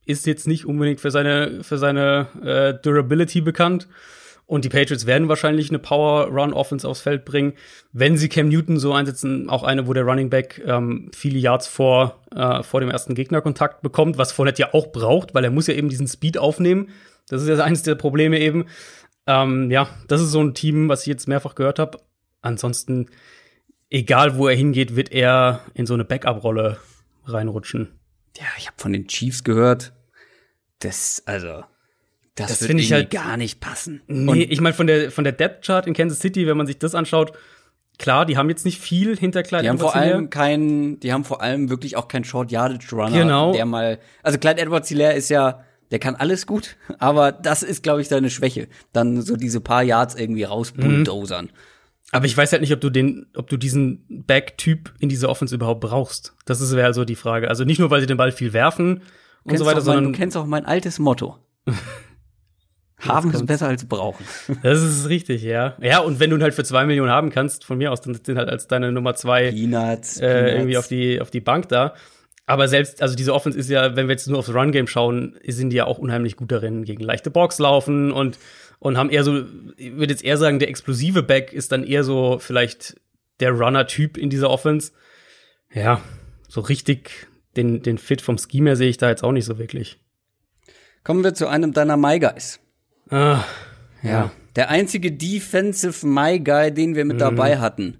ist 0.05 0.25
jetzt 0.25 0.47
nicht 0.47 0.65
unbedingt 0.65 0.99
für 0.99 1.11
seine, 1.11 1.63
für 1.63 1.77
seine 1.77 2.27
äh, 2.43 2.73
Durability 2.81 3.41
bekannt. 3.41 3.87
Und 4.45 4.65
die 4.65 4.69
Patriots 4.69 5.05
werden 5.05 5.29
wahrscheinlich 5.29 5.69
eine 5.69 5.79
Power-Run-Offense 5.79 6.87
aufs 6.87 6.99
Feld 6.99 7.23
bringen. 7.23 7.53
Wenn 7.93 8.17
sie 8.17 8.27
Cam 8.27 8.49
Newton 8.49 8.77
so 8.77 8.93
einsetzen, 8.93 9.49
auch 9.49 9.63
eine, 9.63 9.87
wo 9.87 9.93
der 9.93 10.03
Running 10.03 10.29
Back 10.29 10.61
ähm, 10.65 11.09
viele 11.13 11.39
Yards 11.39 11.67
vor, 11.67 12.21
äh, 12.35 12.61
vor 12.61 12.81
dem 12.81 12.89
ersten 12.89 13.15
Gegnerkontakt 13.15 13.81
bekommt, 13.81 14.17
was 14.17 14.33
Fournette 14.33 14.63
ja 14.63 14.73
auch 14.73 14.91
braucht, 14.91 15.33
weil 15.33 15.45
er 15.45 15.51
muss 15.51 15.67
ja 15.67 15.73
eben 15.73 15.87
diesen 15.87 16.07
Speed 16.07 16.37
aufnehmen. 16.37 16.89
Das 17.29 17.41
ist 17.41 17.47
ja 17.47 17.63
eines 17.63 17.83
der 17.83 17.95
Probleme 17.95 18.37
eben. 18.39 18.65
Ähm, 19.27 19.71
ja, 19.71 19.87
das 20.09 20.21
ist 20.21 20.31
so 20.31 20.41
ein 20.41 20.53
Team, 20.53 20.89
was 20.89 21.01
ich 21.01 21.07
jetzt 21.07 21.29
mehrfach 21.29 21.55
gehört 21.55 21.79
habe. 21.79 21.99
Ansonsten, 22.43 23.07
egal 23.89 24.37
wo 24.37 24.47
er 24.47 24.55
hingeht, 24.55 24.95
wird 24.95 25.11
er 25.11 25.61
in 25.73 25.87
so 25.87 25.95
eine 25.95 26.05
Backup-Rolle 26.05 26.77
reinrutschen. 27.25 27.99
Ja, 28.37 28.45
ich 28.57 28.67
habe 28.67 28.75
von 28.77 28.93
den 28.93 29.07
Chiefs 29.07 29.43
gehört. 29.43 29.93
Das, 30.79 31.23
also, 31.25 31.63
das, 32.35 32.59
Das 32.59 32.65
finde 32.67 32.83
ich 32.83 32.91
halt- 32.91 33.09
gar 33.11 33.37
nicht 33.37 33.59
passen. 33.59 34.01
Nee, 34.07 34.43
ich 34.43 34.59
meine, 34.61 34.73
von 34.75 34.87
der, 34.87 35.09
von 35.11 35.23
der 35.23 35.33
Depth 35.33 35.65
Chart 35.65 35.87
in 35.87 35.93
Kansas 35.93 36.19
City, 36.19 36.45
wenn 36.47 36.57
man 36.57 36.67
sich 36.67 36.77
das 36.79 36.95
anschaut, 36.95 37.31
klar, 37.99 38.25
die 38.25 38.35
haben 38.37 38.49
jetzt 38.49 38.65
nicht 38.65 38.79
viel 38.81 39.15
hinter 39.17 39.43
Clyde 39.43 39.63
Die 39.63 39.69
haben 39.69 39.79
vor 39.79 39.95
allem 39.95 40.29
keinen, 40.29 40.99
die 40.99 41.13
haben 41.13 41.23
vor 41.23 41.41
allem 41.41 41.69
wirklich 41.69 41.95
auch 41.95 42.07
keinen 42.07 42.23
Short 42.25 42.51
Yardage 42.51 42.93
Runner, 42.95 43.11
Genau. 43.17 43.53
der 43.53 43.65
mal, 43.65 43.99
also 44.23 44.37
Clyde 44.39 44.59
Edwards 44.61 44.89
Hilaire 44.89 45.13
ist 45.13 45.29
ja, 45.29 45.63
der 45.91 45.99
kann 45.99 46.15
alles 46.15 46.47
gut, 46.47 46.75
aber 46.97 47.31
das 47.31 47.61
ist, 47.63 47.83
glaube 47.83 48.01
ich, 48.01 48.07
seine 48.09 48.29
Schwäche. 48.31 48.67
Dann 48.91 49.21
so 49.21 49.37
diese 49.37 49.61
paar 49.61 49.83
Yards 49.83 50.15
irgendwie 50.15 50.43
rausbulldozern. 50.43 51.51
Aber 52.13 52.27
ich 52.27 52.37
weiß 52.37 52.51
halt 52.51 52.61
nicht, 52.61 52.71
ob 52.71 52.79
du 52.79 52.91
den, 52.91 53.25
ob 53.35 53.49
du 53.49 53.57
diesen 53.57 54.05
Back-Typ 54.07 54.93
in 54.99 55.09
dieser 55.09 55.29
Offense 55.29 55.55
überhaupt 55.55 55.81
brauchst. 55.81 56.35
Das 56.45 56.61
ist 56.61 56.75
wäre 56.75 56.85
also 56.85 57.05
die 57.05 57.15
Frage. 57.15 57.49
Also 57.49 57.63
nicht 57.63 57.79
nur, 57.79 57.89
weil 57.89 58.01
sie 58.01 58.07
den 58.07 58.17
Ball 58.17 58.31
viel 58.31 58.53
werfen 58.53 59.01
und 59.43 59.57
so 59.57 59.65
weiter, 59.65 59.77
mein, 59.77 59.83
sondern 59.83 60.03
du 60.05 60.11
kennst 60.11 60.37
auch 60.37 60.45
mein 60.45 60.63
altes 60.63 60.99
Motto. 60.99 61.39
Haben 62.99 63.31
ist 63.31 63.45
besser 63.47 63.67
als 63.67 63.85
brauchen. 63.85 64.23
das 64.63 64.81
ist 64.83 65.09
richtig, 65.09 65.41
ja. 65.41 65.75
Ja, 65.81 65.99
und 65.99 66.19
wenn 66.19 66.29
du 66.29 66.37
ihn 66.37 66.43
halt 66.43 66.53
für 66.53 66.63
zwei 66.63 66.85
Millionen 66.85 67.11
haben 67.11 67.31
kannst, 67.31 67.65
von 67.65 67.79
mir 67.79 67.91
aus, 67.91 68.01
dann 68.01 68.13
sind 68.13 68.37
halt 68.37 68.47
als 68.47 68.67
deine 68.67 68.91
Nummer 68.91 69.15
zwei 69.15 69.51
Peanuts, 69.51 70.19
äh, 70.19 70.27
Peanuts. 70.27 70.53
irgendwie 70.53 70.77
auf 70.77 70.87
die, 70.87 71.19
auf 71.19 71.31
die 71.31 71.41
Bank 71.41 71.67
da. 71.69 71.95
Aber 72.45 72.67
selbst, 72.67 73.01
also 73.01 73.15
diese 73.15 73.33
Offense 73.33 73.57
ist 73.57 73.69
ja, 73.69 73.95
wenn 73.95 74.07
wir 74.07 74.13
jetzt 74.13 74.27
nur 74.27 74.37
aufs 74.37 74.53
Run-Game 74.53 74.87
schauen, 74.87 75.35
sind 75.47 75.71
die 75.71 75.77
ja 75.77 75.85
auch 75.85 75.97
unheimlich 75.97 76.35
gut 76.35 76.51
darin, 76.51 76.83
gegen 76.83 77.01
leichte 77.03 77.31
Box 77.31 77.57
laufen 77.57 78.11
und, 78.11 78.37
und 78.83 78.97
haben 78.97 79.09
eher 79.09 79.23
so, 79.23 79.45
ich 79.77 79.93
würde 79.93 80.11
jetzt 80.13 80.23
eher 80.23 80.37
sagen, 80.37 80.59
der 80.59 80.67
explosive 80.69 81.23
Back 81.23 81.53
ist 81.53 81.71
dann 81.71 81.83
eher 81.85 82.03
so 82.03 82.37
vielleicht 82.39 82.99
der 83.39 83.51
Runner-Typ 83.51 84.17
in 84.17 84.29
dieser 84.29 84.49
Offense. 84.49 84.91
Ja, 85.73 86.01
so 86.49 86.61
richtig 86.61 87.27
den, 87.55 87.81
den 87.81 87.97
Fit 87.97 88.21
vom 88.21 88.37
Scheme 88.37 88.75
sehe 88.75 88.89
ich 88.89 88.97
da 88.97 89.09
jetzt 89.09 89.23
auch 89.23 89.31
nicht 89.31 89.45
so 89.45 89.57
wirklich. 89.57 89.99
Kommen 91.03 91.23
wir 91.23 91.33
zu 91.33 91.47
einem 91.47 91.71
deiner 91.73 91.97
My 91.97 92.19
Guys. 92.19 92.59
Ah, 93.09 93.43
Ja. 94.01 94.31
Der 94.55 94.69
einzige 94.69 95.11
Defensive 95.11 96.05
My 96.05 96.39
Guy, 96.39 96.71
den 96.71 96.95
wir 96.95 97.05
mit 97.05 97.19
dabei 97.21 97.57
hatten. 97.57 97.97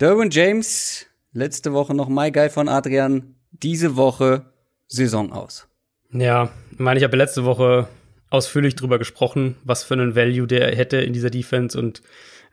Derwin 0.00 0.30
James, 0.30 1.06
letzte 1.32 1.72
Woche 1.72 1.94
noch 1.94 2.08
My 2.08 2.30
Guy 2.30 2.48
von 2.50 2.68
Adrian, 2.68 3.34
diese 3.50 3.96
Woche 3.96 4.52
Saison 4.86 5.32
aus. 5.32 5.66
Ja, 6.12 6.50
ich 6.70 6.78
meine, 6.78 6.98
ich 6.98 7.04
habe 7.04 7.16
letzte 7.16 7.44
Woche 7.44 7.88
ausführlich 8.30 8.74
drüber 8.74 8.98
gesprochen, 8.98 9.56
was 9.64 9.84
für 9.84 9.94
einen 9.94 10.16
Value 10.16 10.46
der 10.46 10.74
hätte 10.74 10.98
in 10.98 11.12
dieser 11.12 11.30
Defense 11.30 11.78
und 11.78 12.02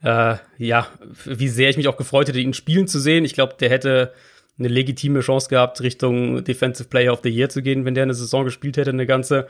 äh, 0.04 0.36
ja, 0.58 0.88
wie 1.26 1.48
sehr 1.48 1.70
ich 1.70 1.78
mich 1.78 1.88
auch 1.88 1.98
gefreut 1.98 2.28
hätte, 2.28 2.40
ihn 2.40 2.54
spielen 2.54 2.88
zu 2.88 3.00
sehen. 3.00 3.26
Ich 3.26 3.34
glaube, 3.34 3.56
der 3.60 3.70
hätte 3.70 4.14
eine 4.60 4.68
legitime 4.68 5.22
Chance 5.22 5.50
gehabt, 5.50 5.82
Richtung 5.82 6.44
Defensive 6.44 6.90
Player 6.90 7.14
of 7.14 7.22
the 7.24 7.30
Year 7.30 7.50
zu 7.50 7.62
gehen, 7.62 7.86
wenn 7.86 7.96
der 7.96 8.04
eine 8.04 8.14
Saison 8.14 8.46
gespielt 8.46 8.78
hätte, 8.78 8.92
eine 8.92 9.06
ganze. 9.06 9.48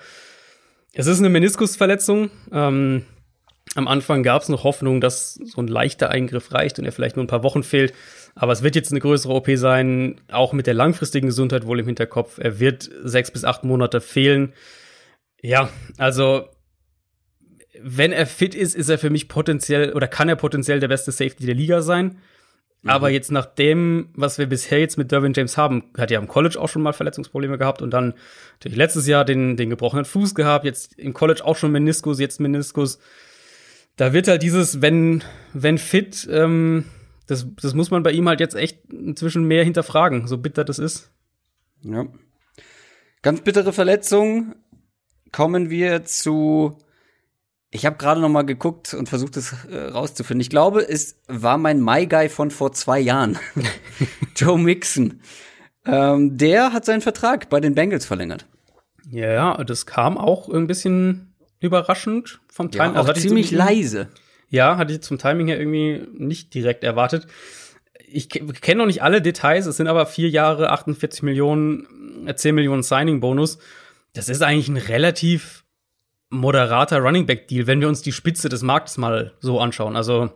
Es 0.93 1.07
ist 1.07 1.19
eine 1.19 1.29
Meniskusverletzung. 1.29 2.29
Ähm, 2.51 3.03
am 3.75 3.87
Anfang 3.87 4.21
gab 4.21 4.43
es 4.43 4.49
noch 4.49 4.63
Hoffnung, 4.63 5.01
dass 5.01 5.33
so 5.33 5.59
ein 5.59 5.67
leichter 5.67 6.09
Eingriff 6.09 6.53
reicht 6.53 6.77
und 6.77 6.85
er 6.85 6.91
vielleicht 6.91 7.15
nur 7.15 7.23
ein 7.23 7.29
paar 7.29 7.43
Wochen 7.43 7.63
fehlt. 7.63 7.93
Aber 8.35 8.51
es 8.51 8.61
wird 8.61 8.75
jetzt 8.75 8.91
eine 8.91 8.99
größere 8.99 9.33
OP 9.33 9.49
sein, 9.55 10.21
auch 10.31 10.53
mit 10.53 10.67
der 10.67 10.75
langfristigen 10.75 11.27
Gesundheit 11.27 11.65
wohl 11.65 11.79
im 11.79 11.87
Hinterkopf. 11.87 12.37
Er 12.37 12.59
wird 12.59 12.89
sechs 13.03 13.31
bis 13.31 13.43
acht 13.43 13.63
Monate 13.63 14.01
fehlen. 14.01 14.53
Ja, 15.43 15.69
also 15.97 16.47
wenn 17.79 18.13
er 18.13 18.25
fit 18.25 18.55
ist, 18.55 18.75
ist 18.75 18.89
er 18.89 18.97
für 18.97 19.09
mich 19.09 19.27
potenziell 19.27 19.93
oder 19.93 20.07
kann 20.07 20.29
er 20.29 20.37
potenziell 20.37 20.79
der 20.79 20.87
beste 20.87 21.11
Safety 21.11 21.45
der 21.45 21.53
Liga 21.53 21.81
sein. 21.81 22.17
Aber 22.85 23.09
jetzt 23.09 23.31
nach 23.31 23.45
dem, 23.45 24.09
was 24.13 24.37
wir 24.37 24.45
bisher 24.45 24.79
jetzt 24.79 24.97
mit 24.97 25.11
Derwin 25.11 25.33
James 25.33 25.55
haben, 25.55 25.85
hat 25.97 26.11
er 26.11 26.19
im 26.19 26.27
College 26.27 26.59
auch 26.59 26.67
schon 26.67 26.81
mal 26.81 26.91
Verletzungsprobleme 26.91 27.57
gehabt 27.57 27.81
und 27.81 27.91
dann 27.91 28.13
natürlich 28.53 28.77
letztes 28.77 29.07
Jahr 29.07 29.23
den, 29.23 29.55
den 29.55 29.69
gebrochenen 29.69 30.03
Fuß 30.03 30.35
gehabt, 30.35 30.65
jetzt 30.65 30.97
im 30.99 31.13
College 31.13 31.45
auch 31.45 31.55
schon 31.55 31.71
Meniskus, 31.71 32.19
jetzt 32.19 32.41
Meniskus. 32.41 32.99
Da 33.95 34.11
wird 34.11 34.27
halt 34.27 34.43
dieses, 34.43 34.81
wenn, 34.81 35.23
wenn 35.53 35.77
fit, 35.77 36.27
ähm, 36.29 36.85
das, 37.27 37.47
das 37.61 37.73
muss 37.73 37.89
man 37.89 38.03
bei 38.03 38.11
ihm 38.11 38.27
halt 38.27 38.41
jetzt 38.41 38.55
echt 38.55 38.79
inzwischen 38.91 39.45
mehr 39.45 39.63
hinterfragen, 39.63 40.27
so 40.27 40.37
bitter 40.37 40.65
das 40.65 40.79
ist. 40.79 41.09
Ja. 41.83 42.05
Ganz 43.21 43.41
bittere 43.41 43.71
Verletzung. 43.71 44.55
Kommen 45.33 45.69
wir 45.69 46.05
zu. 46.05 46.77
Ich 47.71 47.85
habe 47.87 47.97
gerade 47.97 48.21
noch 48.21 48.29
mal 48.29 48.43
geguckt 48.43 48.93
und 48.93 49.09
versucht 49.09 49.35
es 49.35 49.53
äh, 49.69 49.75
rauszufinden. 49.87 50.39
Ich 50.41 50.49
glaube, 50.51 50.87
es 50.87 51.17
war 51.27 51.57
mein 51.57 51.83
My 51.83 52.05
Guy 52.05 52.29
von 52.29 52.51
vor 52.51 52.71
zwei 52.71 52.99
Jahren, 52.99 53.37
Joe 54.37 54.57
Mixon. 54.59 55.19
Ähm, 55.85 56.37
der 56.37 56.71
hat 56.71 56.85
seinen 56.85 57.01
Vertrag 57.01 57.49
bei 57.49 57.59
den 57.59 57.75
Bengals 57.75 58.05
verlängert. 58.05 58.45
Ja, 59.09 59.33
ja, 59.33 59.63
das 59.65 59.85
kam 59.85 60.17
auch 60.17 60.47
ein 60.49 60.67
bisschen 60.67 61.33
überraschend 61.59 62.39
vom 62.47 62.67
Ja, 62.71 62.85
Timing. 62.85 62.97
auch 62.97 63.07
hatte 63.07 63.19
ich 63.19 63.25
ziemlich 63.27 63.49
so- 63.49 63.57
leise. 63.57 64.07
Ja, 64.49 64.77
hatte 64.77 64.93
ich 64.93 65.01
zum 65.01 65.17
Timing 65.17 65.47
her 65.47 65.59
irgendwie 65.59 66.07
nicht 66.13 66.53
direkt 66.53 66.83
erwartet. 66.83 67.25
Ich 68.07 68.29
ke- 68.29 68.45
kenne 68.45 68.79
noch 68.79 68.85
nicht 68.85 69.01
alle 69.01 69.19
Details, 69.21 69.65
es 69.65 69.77
sind 69.77 69.87
aber 69.87 70.05
vier 70.05 70.29
Jahre, 70.29 70.69
48 70.69 71.23
Millionen, 71.23 72.27
äh, 72.27 72.35
10 72.35 72.53
Millionen 72.53 72.83
Signing-Bonus. 72.83 73.57
Das 74.13 74.29
ist 74.29 74.41
eigentlich 74.41 74.69
ein 74.69 74.77
relativ 74.77 75.63
moderater 76.29 76.99
Running 76.99 77.25
Back 77.25 77.47
Deal, 77.47 77.67
wenn 77.67 77.81
wir 77.81 77.87
uns 77.87 78.01
die 78.01 78.11
Spitze 78.11 78.49
des 78.49 78.61
Marktes 78.61 78.97
mal 78.97 79.33
so 79.39 79.59
anschauen. 79.59 79.95
Also 79.95 80.31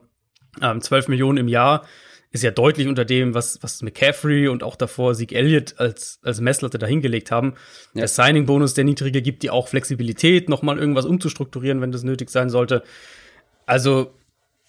ähm, 0.62 0.82
12 0.82 1.08
Millionen 1.08 1.38
im 1.38 1.48
Jahr 1.48 1.86
ist 2.32 2.44
ja 2.44 2.52
deutlich 2.52 2.88
unter 2.88 3.06
dem, 3.06 3.34
was, 3.34 3.60
was 3.62 3.82
McCaffrey 3.82 4.48
und 4.48 4.64
auch 4.64 4.76
davor 4.76 5.14
Zeke 5.14 5.36
Elliott 5.36 5.76
als, 5.78 6.20
als 6.24 6.42
Messlatte 6.42 6.78
dahingelegt 6.78 7.32
haben. 7.32 7.54
Ja. 7.94 8.02
Der 8.02 8.08
Signing-Bonus, 8.08 8.74
der 8.74 8.84
niedrige, 8.84 9.22
gibt 9.22 9.44
dir 9.44 9.54
auch 9.54 9.68
Flexibilität, 9.68 10.50
nochmal 10.50 10.78
irgendwas 10.78 11.06
umzustrukturieren, 11.06 11.82
wenn 11.82 11.92
das 11.92 12.04
nötig 12.04 12.30
sein 12.30 12.50
sollte. 12.50 12.84
Also, 13.66 14.14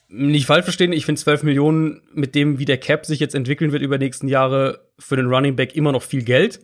nicht 0.09 0.47
falsch 0.47 0.65
verstehen, 0.65 0.93
ich 0.93 1.05
finde 1.05 1.21
12 1.21 1.43
Millionen 1.43 2.03
mit 2.15 2.35
dem, 2.35 2.59
wie 2.59 2.65
der 2.65 2.79
Cap 2.79 3.05
sich 3.05 3.21
jetzt 3.21 3.35
entwickeln 3.35 3.73
wird 3.73 3.83
über 3.83 3.99
die 3.99 4.07
nächsten 4.07 4.29
Jahre, 4.29 4.81
für 4.99 5.17
den 5.17 5.27
Running 5.27 5.57
Back 5.57 5.75
immer 5.75 5.93
noch 5.93 6.03
viel 6.03 6.23
Geld. 6.23 6.61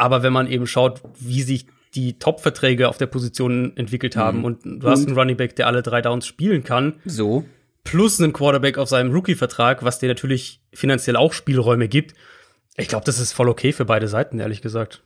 Aber 0.00 0.22
wenn 0.22 0.32
man 0.32 0.46
eben 0.46 0.66
schaut, 0.66 1.02
wie 1.18 1.42
sich 1.42 1.66
die 1.94 2.18
Top-Verträge 2.18 2.88
auf 2.88 2.98
der 2.98 3.06
Position 3.06 3.76
entwickelt 3.76 4.16
haben 4.16 4.44
und 4.44 4.60
du 4.64 4.88
hast 4.88 5.06
einen 5.06 5.16
Running 5.18 5.36
Back, 5.36 5.56
der 5.56 5.66
alle 5.66 5.82
drei 5.82 6.00
Downs 6.02 6.26
spielen 6.26 6.62
kann, 6.64 6.94
So. 7.04 7.44
plus 7.84 8.20
einen 8.20 8.32
Quarterback 8.32 8.78
auf 8.78 8.88
seinem 8.88 9.12
Rookie-Vertrag, 9.12 9.82
was 9.82 9.98
dir 9.98 10.08
natürlich 10.08 10.60
finanziell 10.72 11.16
auch 11.16 11.32
Spielräume 11.32 11.88
gibt. 11.88 12.14
Ich 12.76 12.88
glaube, 12.88 13.04
das 13.04 13.18
ist 13.18 13.32
voll 13.32 13.48
okay 13.48 13.72
für 13.72 13.84
beide 13.84 14.06
Seiten, 14.08 14.38
ehrlich 14.38 14.62
gesagt. 14.62 15.02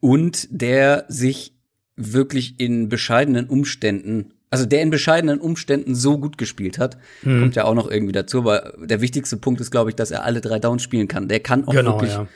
Und 0.00 0.46
der 0.50 1.04
sich 1.08 1.52
wirklich 1.96 2.60
in 2.60 2.88
bescheidenen 2.88 3.46
Umständen 3.48 4.32
also 4.50 4.64
der 4.64 4.80
in 4.80 4.88
bescheidenen 4.88 5.40
Umständen 5.40 5.94
so 5.94 6.16
gut 6.18 6.38
gespielt 6.38 6.78
hat, 6.78 6.96
Mhm. 7.22 7.40
kommt 7.40 7.56
ja 7.56 7.64
auch 7.64 7.74
noch 7.74 7.90
irgendwie 7.90 8.12
dazu. 8.12 8.38
Aber 8.38 8.72
der 8.82 9.02
wichtigste 9.02 9.36
Punkt 9.36 9.60
ist, 9.60 9.70
glaube 9.70 9.90
ich, 9.90 9.96
dass 9.96 10.10
er 10.10 10.24
alle 10.24 10.40
drei 10.40 10.58
Downs 10.58 10.82
spielen 10.82 11.06
kann. 11.06 11.28
Der 11.28 11.40
kann 11.40 11.68
auch 11.68 11.72
Genau, 11.74 11.96
wirklich 12.00 12.12
ja. 12.12 12.26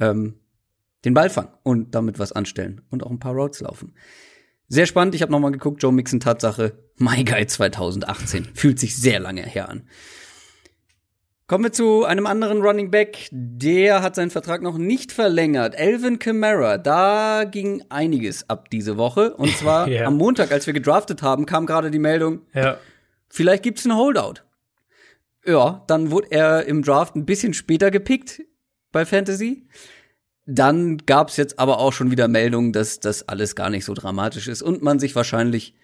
ähm, 0.00 0.32
den 1.04 1.14
Ball 1.14 1.30
fangen 1.30 1.50
und 1.62 1.94
damit 1.94 2.18
was 2.18 2.32
anstellen 2.32 2.80
und 2.90 3.02
auch 3.04 3.10
ein 3.10 3.18
paar 3.20 3.34
Routes 3.34 3.60
laufen. 3.60 3.94
Sehr 4.68 4.86
spannend. 4.86 5.14
Ich 5.14 5.22
habe 5.22 5.32
noch 5.32 5.40
mal 5.40 5.50
geguckt. 5.52 5.82
Joe 5.82 5.92
Mixon 5.92 6.20
Tatsache. 6.20 6.78
My 6.96 7.24
Guy 7.24 7.46
2018 7.46 8.44
fühlt 8.54 8.78
sich 8.78 8.96
sehr 8.96 9.18
lange 9.20 9.42
her 9.42 9.68
an. 9.68 9.88
Kommen 11.46 11.64
wir 11.64 11.72
zu 11.72 12.04
einem 12.04 12.26
anderen 12.26 12.60
Running 12.60 12.90
Back. 12.90 13.28
Der 13.32 14.02
hat 14.02 14.14
seinen 14.16 14.28
Vertrag 14.30 14.60
noch 14.60 14.76
nicht 14.76 15.12
verlängert. 15.12 15.74
Elvin 15.74 16.18
Kamara. 16.18 16.76
Da 16.76 17.44
ging 17.50 17.82
einiges 17.88 18.50
ab 18.50 18.68
diese 18.68 18.98
Woche. 18.98 19.34
Und 19.34 19.56
zwar 19.56 19.88
Ja. 19.88 20.04
am 20.04 20.18
Montag, 20.18 20.52
als 20.52 20.66
wir 20.66 20.74
gedraftet 20.74 21.22
haben, 21.22 21.46
kam 21.46 21.64
gerade 21.64 21.90
die 21.90 21.98
Meldung, 21.98 22.42
Ja. 22.52 22.76
vielleicht 23.30 23.62
gibt's 23.62 23.86
einen 23.86 23.96
Holdout. 23.96 24.42
Ja, 25.46 25.84
dann 25.86 26.10
wurde 26.10 26.28
er 26.32 26.66
im 26.66 26.82
Draft 26.82 27.16
ein 27.16 27.24
bisschen 27.24 27.54
später 27.54 27.90
gepickt 27.90 28.42
bei 28.92 29.06
Fantasy. 29.06 29.66
Dann 30.50 30.96
gab's 31.04 31.36
jetzt 31.36 31.58
aber 31.58 31.78
auch 31.78 31.92
schon 31.92 32.10
wieder 32.10 32.26
Meldungen, 32.26 32.72
dass 32.72 33.00
das 33.00 33.28
alles 33.28 33.54
gar 33.54 33.68
nicht 33.68 33.84
so 33.84 33.92
dramatisch 33.92 34.48
ist 34.48 34.62
und 34.62 34.82
man 34.82 34.98
sich 34.98 35.14
wahrscheinlich 35.14 35.74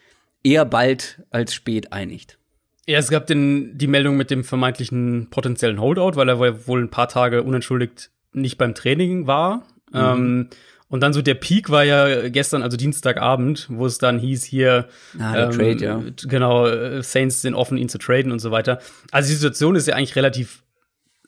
eher 0.42 0.64
bald 0.64 1.22
als 1.29 1.53
spät 1.53 1.92
einigt. 1.92 2.38
Ja, 2.87 2.98
es 2.98 3.11
gab 3.11 3.27
den, 3.27 3.77
die 3.77 3.87
Meldung 3.87 4.16
mit 4.16 4.31
dem 4.31 4.42
vermeintlichen 4.42 5.29
potenziellen 5.29 5.81
Holdout, 5.83 6.16
weil 6.16 6.31
er 6.31 6.66
wohl 6.66 6.83
ein 6.83 6.88
paar 6.90 7.09
Tage 7.09 7.42
unentschuldigt 7.42 8.11
nicht 8.33 8.57
beim 8.57 8.74
Training 8.74 9.27
war. 9.27 9.66
Ähm, 9.92 10.48
und 10.88 11.00
dann 11.00 11.12
so 11.12 11.20
der 11.20 11.35
Peak 11.35 11.68
war 11.68 11.85
ja 11.85 12.31
gestern, 12.31 12.62
also 12.62 12.79
Dienstagabend, 12.79 13.66
wo 13.70 13.85
es 13.85 13.98
dann 13.98 14.18
hieß 14.18 14.44
hier, 14.44 14.88
Ah, 15.18 15.35
der 15.35 15.50
Trade, 15.50 15.85
ja. 15.85 16.03
genau, 16.27 16.66
äh, 16.66 17.03
Saints 17.03 17.42
sind 17.42 17.55
offen, 17.55 17.77
ihn 17.77 17.90
zu 17.90 17.98
traden 17.98 18.33
und 18.33 18.38
so 18.38 18.50
weiter. 18.50 18.79
Also 19.11 19.29
die 19.29 19.35
Situation 19.35 19.77
ist 19.77 19.87
ja 19.88 19.94
eigentlich 19.94 20.16
relativ 20.16 20.62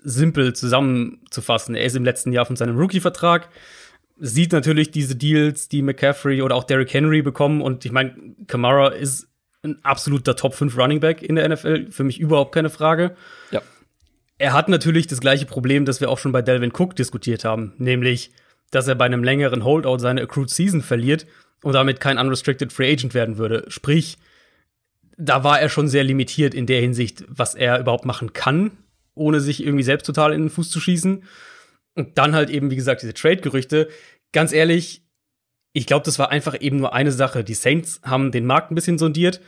simpel 0.06 0.54
zusammenzufassen. 0.54 1.74
Er 1.74 1.84
ist 1.84 1.96
im 1.96 2.04
letzten 2.04 2.32
Jahr 2.32 2.46
von 2.46 2.56
seinem 2.56 2.78
Rookie-Vertrag, 2.78 3.48
sieht 4.18 4.52
natürlich 4.52 4.90
diese 4.90 5.16
Deals, 5.16 5.68
die 5.68 5.82
McCaffrey 5.82 6.40
oder 6.42 6.54
auch 6.54 6.64
Derrick 6.64 6.94
Henry 6.94 7.22
bekommen. 7.22 7.60
Und 7.60 7.84
ich 7.84 7.92
meine, 7.92 8.14
Kamara 8.46 8.88
ist 8.88 9.28
ein 9.62 9.84
absoluter 9.84 10.36
Top 10.36 10.54
5 10.54 10.76
Running 10.78 11.00
Back 11.00 11.22
in 11.22 11.36
der 11.36 11.48
NFL. 11.48 11.90
Für 11.90 12.04
mich 12.04 12.20
überhaupt 12.20 12.54
keine 12.54 12.70
Frage. 12.70 13.16
Ja. 13.50 13.60
Er 14.38 14.52
hat 14.52 14.68
natürlich 14.68 15.06
das 15.06 15.20
gleiche 15.20 15.44
Problem, 15.44 15.84
das 15.84 16.00
wir 16.00 16.08
auch 16.08 16.18
schon 16.18 16.32
bei 16.32 16.42
Delvin 16.42 16.72
Cook 16.72 16.94
diskutiert 16.94 17.44
haben, 17.44 17.74
nämlich, 17.78 18.30
dass 18.70 18.86
er 18.86 18.94
bei 18.94 19.06
einem 19.06 19.24
längeren 19.24 19.64
Holdout 19.64 19.98
seine 19.98 20.22
Accrued 20.22 20.50
Season 20.50 20.82
verliert 20.82 21.26
und 21.62 21.72
damit 21.72 22.00
kein 22.00 22.18
Unrestricted 22.18 22.72
Free 22.72 22.92
Agent 22.92 23.14
werden 23.14 23.38
würde. 23.38 23.64
Sprich, 23.68 24.18
da 25.16 25.42
war 25.42 25.60
er 25.60 25.68
schon 25.68 25.88
sehr 25.88 26.04
limitiert 26.04 26.54
in 26.54 26.66
der 26.66 26.80
Hinsicht, 26.80 27.24
was 27.28 27.54
er 27.54 27.80
überhaupt 27.80 28.04
machen 28.04 28.34
kann, 28.34 28.72
ohne 29.16 29.40
sich 29.40 29.64
irgendwie 29.64 29.82
selbst 29.82 30.06
total 30.06 30.32
in 30.32 30.42
den 30.42 30.50
Fuß 30.50 30.70
zu 30.70 30.80
schießen. 30.80 31.24
Und 31.94 32.18
dann 32.18 32.34
halt 32.34 32.50
eben, 32.50 32.70
wie 32.70 32.76
gesagt, 32.76 33.02
diese 33.02 33.14
Trade-Gerüchte. 33.14 33.88
Ganz 34.32 34.52
ehrlich, 34.52 35.02
ich 35.72 35.86
glaube, 35.86 36.04
das 36.04 36.18
war 36.18 36.30
einfach 36.30 36.56
eben 36.60 36.78
nur 36.78 36.94
eine 36.94 37.12
Sache. 37.12 37.42
Die 37.42 37.54
Saints 37.54 38.00
haben 38.02 38.30
den 38.30 38.46
Markt 38.46 38.70
ein 38.70 38.74
bisschen 38.74 38.98
sondiert. 38.98 39.40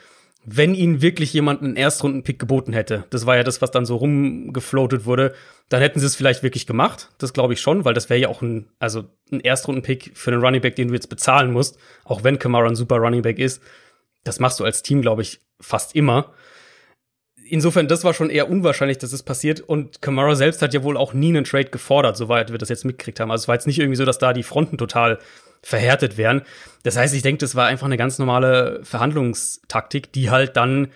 Wenn 0.45 0.75
ihnen 0.75 1.03
wirklich 1.03 1.33
jemand 1.33 1.63
einen 1.63 1.77
Erstrunden-Pick 1.77 2.39
geboten 2.39 2.73
hätte, 2.73 3.05
das 3.11 3.27
war 3.27 3.37
ja 3.37 3.45
das, 3.45 3.61
was 3.61 3.71
dann 3.71 3.85
so 3.85 3.97
rumgefloatet 3.97 5.05
wurde, 5.05 5.35
dann 5.69 5.83
hätten 5.83 6.01
sie 6.01 6.07
es 6.07 6.17
vielleicht 6.17 6.43
wirklich 6.43 6.67
gemacht. 6.67 7.11
Das 7.19 7.33
glaube 7.33 7.53
ich 7.53 7.61
schon, 7.61 7.85
weil 7.85 7.93
das 7.93 8.09
wäre 8.09 8.21
ja 8.21 8.29
auch 8.29 8.41
ein, 8.41 8.71
also 8.79 9.05
ein 9.31 9.41
Erstrunden-Pick 9.41 10.13
für 10.15 10.31
einen 10.31 10.43
Running 10.43 10.63
Back, 10.63 10.77
den 10.77 10.89
du 10.89 10.95
jetzt 10.95 11.09
bezahlen 11.09 11.53
musst, 11.53 11.79
auch 12.05 12.25
wenn 12.25 12.39
Kamara 12.39 12.67
ein 12.67 12.77
super 12.77 12.97
Running 12.97 13.23
Back 13.23 13.39
ist. 13.39 13.63
Das 14.25 14.41
machst 14.41 14.61
du 14.61 14.65
als 14.65 14.83
Team, 14.83 15.03
glaube 15.03 15.23
ich, 15.23 15.41
fast 15.61 15.95
immer. 15.95 16.33
Insofern, 17.51 17.89
das 17.89 18.05
war 18.05 18.15
schon 18.15 18.31
eher 18.31 18.51
unwahrscheinlich, 18.51 18.99
dass 18.99 19.13
es 19.13 19.23
passiert. 19.23 19.61
Und 19.61 20.03
Kamara 20.03 20.35
selbst 20.35 20.63
hat 20.63 20.75
ja 20.75 20.83
wohl 20.83 20.97
auch 20.97 21.15
nie 21.15 21.29
einen 21.29 21.45
Trade 21.45 21.71
gefordert, 21.71 22.17
soweit 22.17 22.51
wir 22.51 22.59
das 22.59 22.69
jetzt 22.69 22.85
mitgekriegt 22.85 23.21
haben. 23.21 23.31
Also 23.31 23.45
es 23.45 23.49
war 23.49 23.55
jetzt 23.55 23.67
nicht 23.67 23.79
irgendwie 23.79 23.97
so, 23.97 24.05
dass 24.05 24.19
da 24.19 24.33
die 24.33 24.43
Fronten 24.43 24.79
total 24.79 25.19
verhärtet 25.63 26.17
wären. 26.17 26.43
Das 26.83 26.97
heißt, 26.97 27.15
ich 27.15 27.23
denke, 27.23 27.39
das 27.39 27.55
war 27.55 27.67
einfach 27.67 27.87
eine 27.87 27.97
ganz 27.97 28.19
normale 28.19 28.81
Verhandlungstaktik, 28.85 30.13
die 30.13 30.31
halt 30.31 30.57
dann 30.57 30.89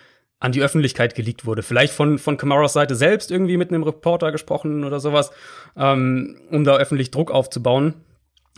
an 0.42 0.52
die 0.52 0.62
Öffentlichkeit 0.62 1.14
geleakt 1.14 1.46
wurde. 1.46 1.62
Vielleicht 1.62 1.92
von, 1.92 2.18
von 2.18 2.36
Kamaras 2.36 2.72
Seite 2.72 2.96
selbst 2.96 3.30
irgendwie 3.30 3.56
mit 3.56 3.70
einem 3.70 3.84
Reporter 3.84 4.32
gesprochen 4.32 4.84
oder 4.84 4.98
sowas, 4.98 5.30
ähm, 5.76 6.36
um 6.50 6.64
da 6.64 6.76
öffentlich 6.76 7.10
Druck 7.12 7.30
aufzubauen. 7.30 7.94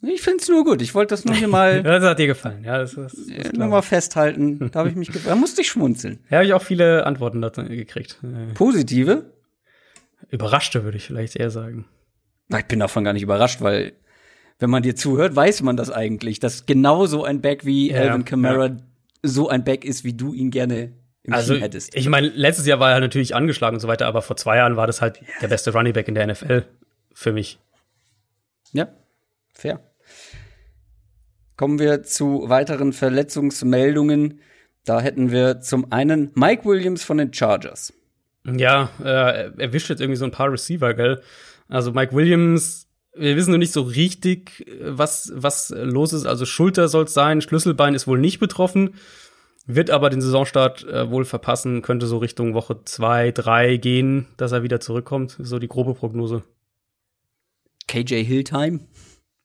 Ich 0.01 0.21
find's 0.21 0.47
nur 0.49 0.63
gut. 0.63 0.81
Ich 0.81 0.93
wollte 0.93 1.13
das 1.13 1.25
nur 1.25 1.35
hier 1.35 1.47
mal, 1.47 1.77
Ja, 1.77 1.81
das 1.99 2.03
hat 2.03 2.19
dir 2.19 2.27
gefallen. 2.27 2.63
Ja, 2.63 2.77
das, 2.77 2.95
das, 2.95 3.13
das 3.13 3.27
äh, 3.27 3.57
nur 3.57 3.67
mal 3.67 3.81
festhalten. 3.81 4.69
Da 4.71 4.79
habe 4.79 4.89
ich 4.89 4.95
mich, 4.95 5.09
da 5.25 5.35
musste 5.35 5.61
ich 5.61 5.69
schmunzeln. 5.69 6.19
Ja, 6.29 6.37
habe 6.37 6.45
ich 6.45 6.53
auch 6.53 6.61
viele 6.61 7.05
Antworten 7.05 7.41
dazu 7.41 7.63
gekriegt. 7.63 8.19
Äh, 8.23 8.53
Positive? 8.53 9.31
Überraschte, 10.29 10.83
würde 10.83 10.97
ich 10.97 11.05
vielleicht 11.05 11.35
eher 11.35 11.49
sagen. 11.49 11.85
Ich 12.55 12.65
bin 12.65 12.79
davon 12.79 13.03
gar 13.03 13.13
nicht 13.13 13.23
überrascht, 13.23 13.61
weil 13.61 13.93
wenn 14.59 14.69
man 14.69 14.83
dir 14.83 14.95
zuhört, 14.95 15.35
weiß 15.35 15.61
man 15.63 15.75
das 15.77 15.89
eigentlich, 15.91 16.39
dass 16.39 16.65
genau 16.65 17.05
so 17.05 17.23
ein 17.23 17.41
Back 17.41 17.65
wie 17.65 17.91
Ja, 17.91 18.01
Alvin 18.01 18.25
Kamara 18.25 18.67
ja. 18.67 18.77
so 19.23 19.49
ein 19.49 19.63
Back 19.63 19.83
ist, 19.85 20.03
wie 20.03 20.13
du 20.13 20.33
ihn 20.33 20.51
gerne 20.51 20.93
im 21.23 21.33
Also, 21.33 21.53
Team 21.53 21.61
hättest. 21.63 21.95
ich 21.95 22.07
meine, 22.07 22.27
letztes 22.27 22.65
Jahr 22.67 22.79
war 22.79 22.91
er 22.91 22.99
natürlich 22.99 23.35
angeschlagen 23.35 23.75
und 23.75 23.79
so 23.81 23.87
weiter, 23.87 24.05
aber 24.07 24.21
vor 24.21 24.37
zwei 24.37 24.57
Jahren 24.57 24.75
war 24.77 24.87
das 24.87 25.01
halt 25.01 25.19
der 25.41 25.47
beste 25.47 25.73
Running 25.73 25.93
Back 25.93 26.07
in 26.07 26.15
der 26.15 26.27
NFL 26.27 26.65
für 27.13 27.33
mich. 27.33 27.59
Ja, 28.73 28.87
fair. 29.53 29.79
Kommen 31.57 31.79
wir 31.79 32.03
zu 32.03 32.43
weiteren 32.47 32.91
Verletzungsmeldungen. 32.93 34.39
Da 34.83 34.99
hätten 35.01 35.31
wir 35.31 35.61
zum 35.61 35.91
einen 35.91 36.31
Mike 36.35 36.65
Williams 36.65 37.03
von 37.03 37.17
den 37.17 37.33
Chargers. 37.33 37.93
Ja, 38.45 38.89
äh, 38.99 39.05
er 39.05 39.59
erwischt 39.59 39.89
jetzt 39.89 40.01
irgendwie 40.01 40.17
so 40.17 40.25
ein 40.25 40.31
paar 40.31 40.51
Receiver, 40.51 40.93
gell? 40.93 41.21
Also 41.67 41.91
Mike 41.91 42.13
Williams, 42.13 42.87
wir 43.17 43.35
wissen 43.35 43.51
noch 43.51 43.57
nicht 43.57 43.73
so 43.73 43.81
richtig, 43.81 44.65
was, 44.81 45.31
was 45.35 45.73
los 45.75 46.13
ist. 46.13 46.25
Also 46.25 46.45
Schulter 46.45 46.87
soll 46.87 47.05
es 47.05 47.13
sein, 47.13 47.41
Schlüsselbein 47.41 47.95
ist 47.95 48.07
wohl 48.07 48.19
nicht 48.19 48.39
betroffen, 48.39 48.95
wird 49.65 49.89
aber 49.89 50.09
den 50.09 50.21
Saisonstart 50.21 50.83
äh, 50.83 51.09
wohl 51.09 51.25
verpassen, 51.25 51.81
könnte 51.81 52.07
so 52.07 52.17
Richtung 52.17 52.53
Woche 52.53 52.81
zwei, 52.85 53.31
drei 53.31 53.77
gehen, 53.77 54.27
dass 54.37 54.51
er 54.51 54.63
wieder 54.63 54.79
zurückkommt. 54.79 55.37
So 55.39 55.59
die 55.59 55.67
grobe 55.67 55.93
Prognose. 55.93 56.43
KJ 57.87 58.23
Hill 58.23 58.43
Time. 58.43 58.81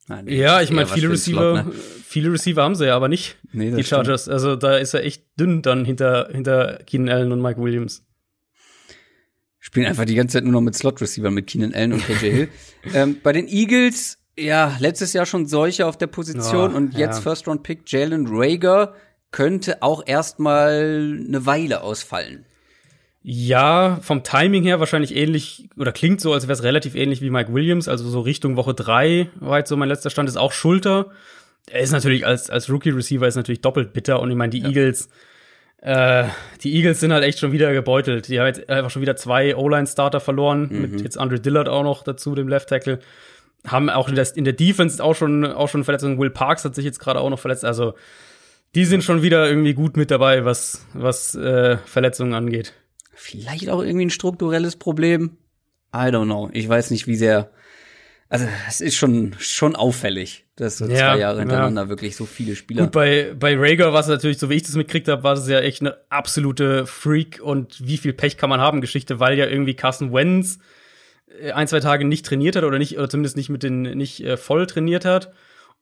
Nein, 0.09 0.27
Ja, 0.27 0.61
ich 0.61 0.71
meine, 0.71 0.87
viele 0.89 1.11
Receiver, 1.11 1.63
Slot, 1.63 1.67
ne? 1.67 1.73
viele 1.73 2.33
Receiver 2.33 2.63
haben 2.63 2.75
sie 2.75 2.87
ja, 2.87 2.97
aber 2.97 3.09
nicht 3.09 3.37
Nee, 3.53 3.71
die 3.71 3.85
Chargers. 3.85 4.29
Also 4.29 4.57
da 4.57 4.77
ist 4.77 4.95
er 4.95 5.05
echt 5.05 5.25
dünn 5.39 5.63
dann 5.63 5.85
hinter, 5.85 6.29
hinter 6.33 6.81
Keenan 6.87 7.09
Allen 7.09 7.33
und 7.33 7.41
Mike 7.41 7.63
Williams. 7.63 8.05
Spielen 9.61 9.87
einfach 9.87 10.07
die 10.07 10.15
ganze 10.15 10.39
Zeit 10.39 10.45
nur 10.45 10.55
noch 10.55 10.63
mit 10.63 10.75
Slot-Receiver, 10.75 11.31
mit 11.31 11.47
Keenan 11.47 11.75
Allen 11.75 11.93
und 11.93 12.05
KJ 12.05 12.31
Hill. 12.31 12.49
ähm, 12.95 13.19
bei 13.23 13.33
den 13.33 13.47
Eagles, 13.47 14.19
ja, 14.39 14.75
letztes 14.81 15.13
Jahr 15.13 15.27
schon 15.27 15.47
solche 15.47 15.87
auf 15.87 15.99
der 15.99 16.07
Position 16.07 16.73
Oh, 16.73 16.77
und 16.77 16.95
jetzt 16.95 17.17
ja. 17.17 17.23
First-Round-Pick 17.23 17.83
Jalen 17.87 18.27
Rager 18.27 18.95
könnte 19.31 19.83
auch 19.83 20.03
erstmal 20.07 21.23
eine 21.29 21.45
Weile 21.45 21.83
ausfallen. 21.83 22.47
Ja, 23.23 23.99
vom 24.01 24.25
Timing 24.25 24.63
her 24.63 24.81
wahrscheinlich 24.81 25.15
ähnlich, 25.15 25.69
oder 25.77 25.93
klingt 25.93 26.23
so, 26.23 26.33
als 26.33 26.45
wäre 26.45 26.55
es 26.55 26.63
relativ 26.63 26.95
ähnlich 26.95 27.21
wie 27.21 27.29
Mike 27.29 27.53
Williams, 27.53 27.87
also 27.87 28.09
so 28.09 28.21
Richtung 28.21 28.57
Woche 28.57 28.73
drei 28.73 29.29
war 29.41 29.59
jetzt 29.59 29.69
so 29.69 29.77
mein 29.77 29.91
letzter 29.91 30.09
Stand, 30.09 30.29
ist 30.29 30.39
auch 30.39 30.53
Schulter. 30.53 31.11
Er 31.69 31.81
ist 31.81 31.93
natürlich 31.93 32.27
als, 32.27 32.49
als 32.49 32.71
Rookie-Receiver 32.71 33.29
ist 33.29 33.37
natürlich 33.37 33.61
doppelt 33.61 33.93
bitter 33.93 34.21
und 34.21 34.31
ich 34.31 34.37
meine, 34.37 34.51
die 34.51 34.63
Eagles, 34.63 35.11
äh, 35.83 36.25
die 36.63 36.75
Eagles 36.75 37.01
sind 37.01 37.13
halt 37.13 37.25
echt 37.25 37.39
schon 37.39 37.53
wieder 37.53 37.73
gebeutelt. 37.73 38.29
Die 38.29 38.39
haben 38.39 38.47
jetzt 38.47 38.69
einfach 38.69 38.91
schon 38.91 39.03
wieder 39.03 39.17
zwei 39.17 39.57
O-Line-Starter 39.57 40.21
verloren, 40.21 40.69
mit 40.71 41.01
jetzt 41.01 41.19
Andre 41.19 41.41
Dillard 41.41 41.69
auch 41.69 41.83
noch 41.83 42.03
dazu, 42.03 42.35
dem 42.35 42.49
Left 42.49 42.69
Tackle. 42.69 42.99
haben 43.67 43.89
auch 43.89 44.09
in 44.09 44.15
der, 44.15 44.27
in 44.37 44.45
der 44.45 44.53
Defense 44.53 45.03
auch 45.03 45.15
schon, 45.15 45.45
auch 45.45 45.69
schon 45.69 45.85
Verletzungen. 45.85 46.19
Will 46.19 46.31
Parks 46.31 46.65
hat 46.65 46.75
sich 46.75 46.85
jetzt 46.85 46.99
gerade 46.99 47.21
auch 47.21 47.31
noch 47.31 47.39
verletzt. 47.39 47.65
Also 47.65 47.95
die 48.75 48.85
sind 48.85 49.03
schon 49.03 49.23
wieder 49.23 49.49
irgendwie 49.49 49.75
gut 49.75 49.97
mit 49.97 50.11
dabei, 50.11 50.45
was, 50.45 50.87
was 50.93 51.35
äh, 51.35 51.79
Verletzungen 51.87 52.35
angeht. 52.35 52.75
Vielleicht 53.15 53.69
auch 53.69 53.83
irgendwie 53.83 54.07
ein 54.07 54.11
strukturelles 54.11 54.77
Problem. 54.77 55.39
I 55.95 56.09
don't 56.09 56.27
know. 56.27 56.49
Ich 56.53 56.69
weiß 56.69 56.91
nicht, 56.91 57.07
wie 57.07 57.17
sehr. 57.17 57.51
Also, 58.31 58.47
es 58.69 58.81
ist 58.81 58.95
schon, 58.95 59.35
schon 59.41 59.75
auffällig, 59.75 60.45
dass 60.55 60.79
so 60.79 60.87
Ja, 60.87 61.15
zwei 61.15 61.19
Jahre 61.19 61.41
hintereinander 61.41 61.83
ja. 61.83 61.89
wirklich 61.89 62.15
so 62.15 62.27
viele 62.27 62.55
Spieler. 62.55 62.85
Gut, 62.85 62.93
bei, 62.93 63.35
bei 63.37 63.57
Rager 63.59 63.93
war 63.93 64.01
es 64.01 64.07
natürlich, 64.07 64.39
so 64.39 64.49
wie 64.49 64.55
ich 64.55 64.63
das 64.63 64.77
mitgekriegt 64.77 65.09
habe, 65.09 65.25
war 65.25 65.33
es 65.33 65.49
ja 65.49 65.59
echt 65.59 65.81
eine 65.81 65.97
absolute 66.11 66.87
Freak 66.87 67.41
und 67.43 67.85
wie 67.85 67.97
viel 67.97 68.13
Pech 68.13 68.37
kann 68.37 68.49
man 68.49 68.61
haben 68.61 68.81
Geschichte, 68.81 69.19
weil 69.19 69.37
ja 69.37 69.47
irgendwie 69.47 69.75
Carson 69.75 70.13
Wentz 70.13 70.61
äh, 71.43 71.51
ein, 71.51 71.67
zwei 71.67 71.81
Tage 71.81 72.05
nicht 72.05 72.25
trainiert 72.25 72.55
hat 72.55 72.63
oder 72.63 72.79
nicht, 72.79 72.97
oder 72.97 73.09
zumindest 73.09 73.37
nicht 73.37 73.49
mit 73.49 73.65
den, 73.65 73.83
nicht 73.83 74.21
äh, 74.21 74.37
voll 74.37 74.65
trainiert 74.69 75.05
hat. 75.05 75.33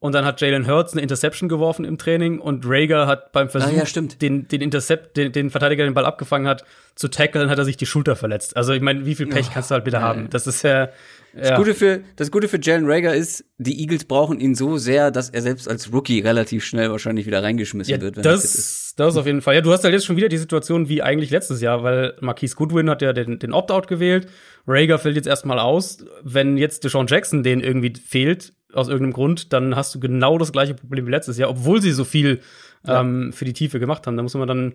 Und 0.01 0.15
dann 0.15 0.25
hat 0.25 0.41
Jalen 0.41 0.69
Hurts 0.69 0.93
eine 0.93 1.03
Interception 1.03 1.49
geworfen 1.49 1.85
im 1.85 1.99
Training 1.99 2.39
und 2.39 2.65
Rager 2.67 3.09
hat 3.09 3.33
beim 3.33 3.49
Versuch, 3.49 3.73
Ah, 3.73 3.85
ja, 3.85 4.03
den, 4.21 4.47
den 4.47 4.61
Intercept, 4.61 5.17
den, 5.17 5.33
den 5.33 5.51
Verteidiger 5.51 5.85
den 5.85 5.95
Ball 5.95 6.07
abgefangen 6.07 6.47
hat, 6.47 6.65
zu 6.95 7.09
tackeln, 7.09 7.51
hat 7.51 7.59
er 7.59 7.65
sich 7.65 7.77
die 7.77 7.87
Schulter 7.87 8.15
verletzt. 8.15 8.57
Also 8.57 8.73
ich 8.73 8.81
meine, 8.81 9.07
wie 9.07 9.17
viel 9.17 9.27
Pech 9.27 9.51
kannst 9.53 9.71
du 9.71 9.75
halt 9.75 9.85
bitte 9.85 9.97
ja, 9.97 10.03
haben? 10.03 10.31
Das 10.31 10.47
ist 10.47 10.63
ja, 10.63 10.91
Das 11.35 11.51
ja. 11.51 11.57
Gute 11.57 11.75
für, 11.75 12.01
das 12.17 12.31
Gute 12.31 12.49
für 12.49 12.59
Jalen 12.61 12.91
Rager 12.91 13.15
ist, 13.15 13.45
die 13.59 13.81
Eagles 13.81 14.05
brauchen 14.05 14.41
ihn 14.41 14.55
so 14.55 14.77
sehr, 14.79 15.11
dass 15.11 15.31
er 15.31 15.43
selbst 15.43 15.69
als 15.69 15.93
Rookie 15.93 16.21
relativ 16.21 16.65
schnell 16.65 16.91
wahrscheinlich 16.91 17.27
wieder 17.27 17.43
reingeschmissen 17.43 17.95
Ja, 17.95 18.01
wird, 18.01 18.17
wenn 18.17 18.25
er 18.25 18.33
fit 18.33 18.45
ist. 18.45 18.55
das, 18.57 18.95
das 18.97 19.17
auf 19.17 19.27
jeden 19.27 19.43
Fall. 19.43 19.55
Ja, 19.55 19.61
du 19.61 19.73
hast 19.73 19.85
halt 19.85 19.93
jetzt 19.95 20.07
schon 20.07 20.17
wieder 20.17 20.29
die 20.29 20.39
Situation 20.39 20.89
wie 20.89 21.03
eigentlich 21.03 21.31
letztes 21.31 21.61
Jahr, 21.61 21.83
weil 21.83 22.15
Marquise 22.21 22.57
Goodwin 22.57 22.89
hat 22.91 23.03
ja 23.03 23.13
den, 23.13 23.39
den 23.39 23.53
Opt-out 23.53 23.89
gewählt. 23.89 24.29
Rager 24.67 24.99
fällt 24.99 25.17
jetzt 25.17 25.29
erstmal 25.29 25.59
aus. 25.59 26.05
Wenn 26.23 26.57
jetzt 26.57 26.85
Deshaun 26.85 27.07
Jackson 27.07 27.43
den 27.43 27.61
irgendwie 27.61 27.93
fehlt, 27.95 28.53
aus 28.73 28.89
irgendeinem 28.89 29.15
Grund, 29.15 29.53
dann 29.53 29.77
hast 29.77 29.95
du 29.95 30.01
genau 30.01 30.39
das 30.39 30.53
gleiche 30.53 30.75
Problem 30.75 31.07
wie 31.07 31.11
letztes 31.11 31.39
Jahr, 31.39 31.51
obwohl 31.51 31.81
sie 31.81 31.93
so 31.93 32.05
viel 32.05 32.41
ähm, 32.87 33.33
für 33.33 33.45
die 33.45 33.55
Tiefe 33.55 33.81
gemacht 33.81 34.07
haben. 34.07 34.17
Da 34.17 34.23
muss 34.23 34.35
man 34.35 34.49
dann 34.49 34.75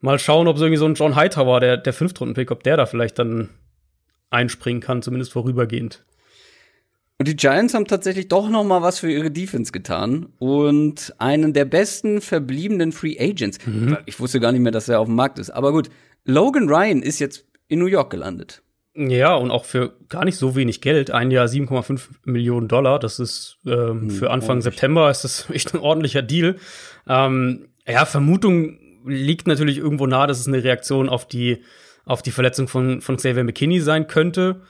mal 0.00 0.18
schauen, 0.18 0.46
ob 0.46 0.56
so 0.58 0.64
irgendwie 0.64 0.78
so 0.78 0.86
ein 0.86 0.94
John 0.94 1.16
Hightower, 1.16 1.60
der, 1.60 1.76
der 1.76 1.92
Fünftrunden-Pick, 1.92 2.50
ob 2.50 2.62
der 2.62 2.76
da 2.76 2.86
vielleicht 2.86 3.18
dann 3.18 3.48
einspringen 4.30 4.80
kann, 4.80 5.02
zumindest 5.02 5.32
vorübergehend. 5.32 6.04
Und 7.18 7.26
die 7.26 7.34
Giants 7.34 7.74
haben 7.74 7.86
tatsächlich 7.86 8.28
doch 8.28 8.48
noch 8.48 8.62
mal 8.62 8.80
was 8.80 9.00
für 9.00 9.10
ihre 9.10 9.30
Defense 9.30 9.72
getan 9.72 10.26
und 10.38 11.14
einen 11.18 11.52
der 11.52 11.64
besten 11.64 12.20
verbliebenen 12.20 12.92
Free 12.92 13.18
Agents. 13.18 13.58
Ich 14.06 14.20
wusste 14.20 14.38
gar 14.38 14.52
nicht 14.52 14.60
mehr, 14.60 14.70
dass 14.70 14.88
er 14.88 15.00
auf 15.00 15.06
dem 15.06 15.16
Markt 15.16 15.40
ist. 15.40 15.50
Aber 15.50 15.72
gut, 15.72 15.90
Logan 16.24 16.68
Ryan 16.68 17.02
ist 17.02 17.18
jetzt 17.18 17.44
in 17.66 17.80
New 17.80 17.86
York 17.86 18.10
gelandet. 18.10 18.62
Ja, 18.94 19.34
und 19.34 19.50
auch 19.50 19.64
für 19.64 19.96
gar 20.08 20.24
nicht 20.24 20.36
so 20.36 20.56
wenig 20.56 20.80
Geld. 20.80 21.10
Ein 21.10 21.30
Jahr 21.30 21.46
7,5 21.46 22.08
Millionen 22.24 22.66
Dollar. 22.66 22.98
Das 22.98 23.18
ist 23.20 23.58
ähm, 23.64 24.10
für 24.10 24.30
Anfang 24.30 24.56
ordentlich. 24.56 24.74
September 24.74 25.10
ist 25.10 25.22
das 25.22 25.50
echt 25.52 25.74
ein 25.74 25.80
ordentlicher 25.80 26.22
Deal. 26.22 26.56
Ähm, 27.08 27.68
ja, 27.86 28.04
Vermutung 28.04 28.78
liegt 29.06 29.46
natürlich 29.46 29.78
irgendwo 29.78 30.06
nahe, 30.06 30.26
dass 30.26 30.40
es 30.40 30.48
eine 30.48 30.62
Reaktion 30.62 31.08
auf 31.08 31.26
die, 31.28 31.62
auf 32.08 32.22
die 32.22 32.30
Verletzung 32.30 32.68
von, 32.68 33.00
von 33.00 33.16
Xavier 33.16 33.44
McKinney 33.44 33.80
sein 33.80 34.06
könnte. 34.06 34.62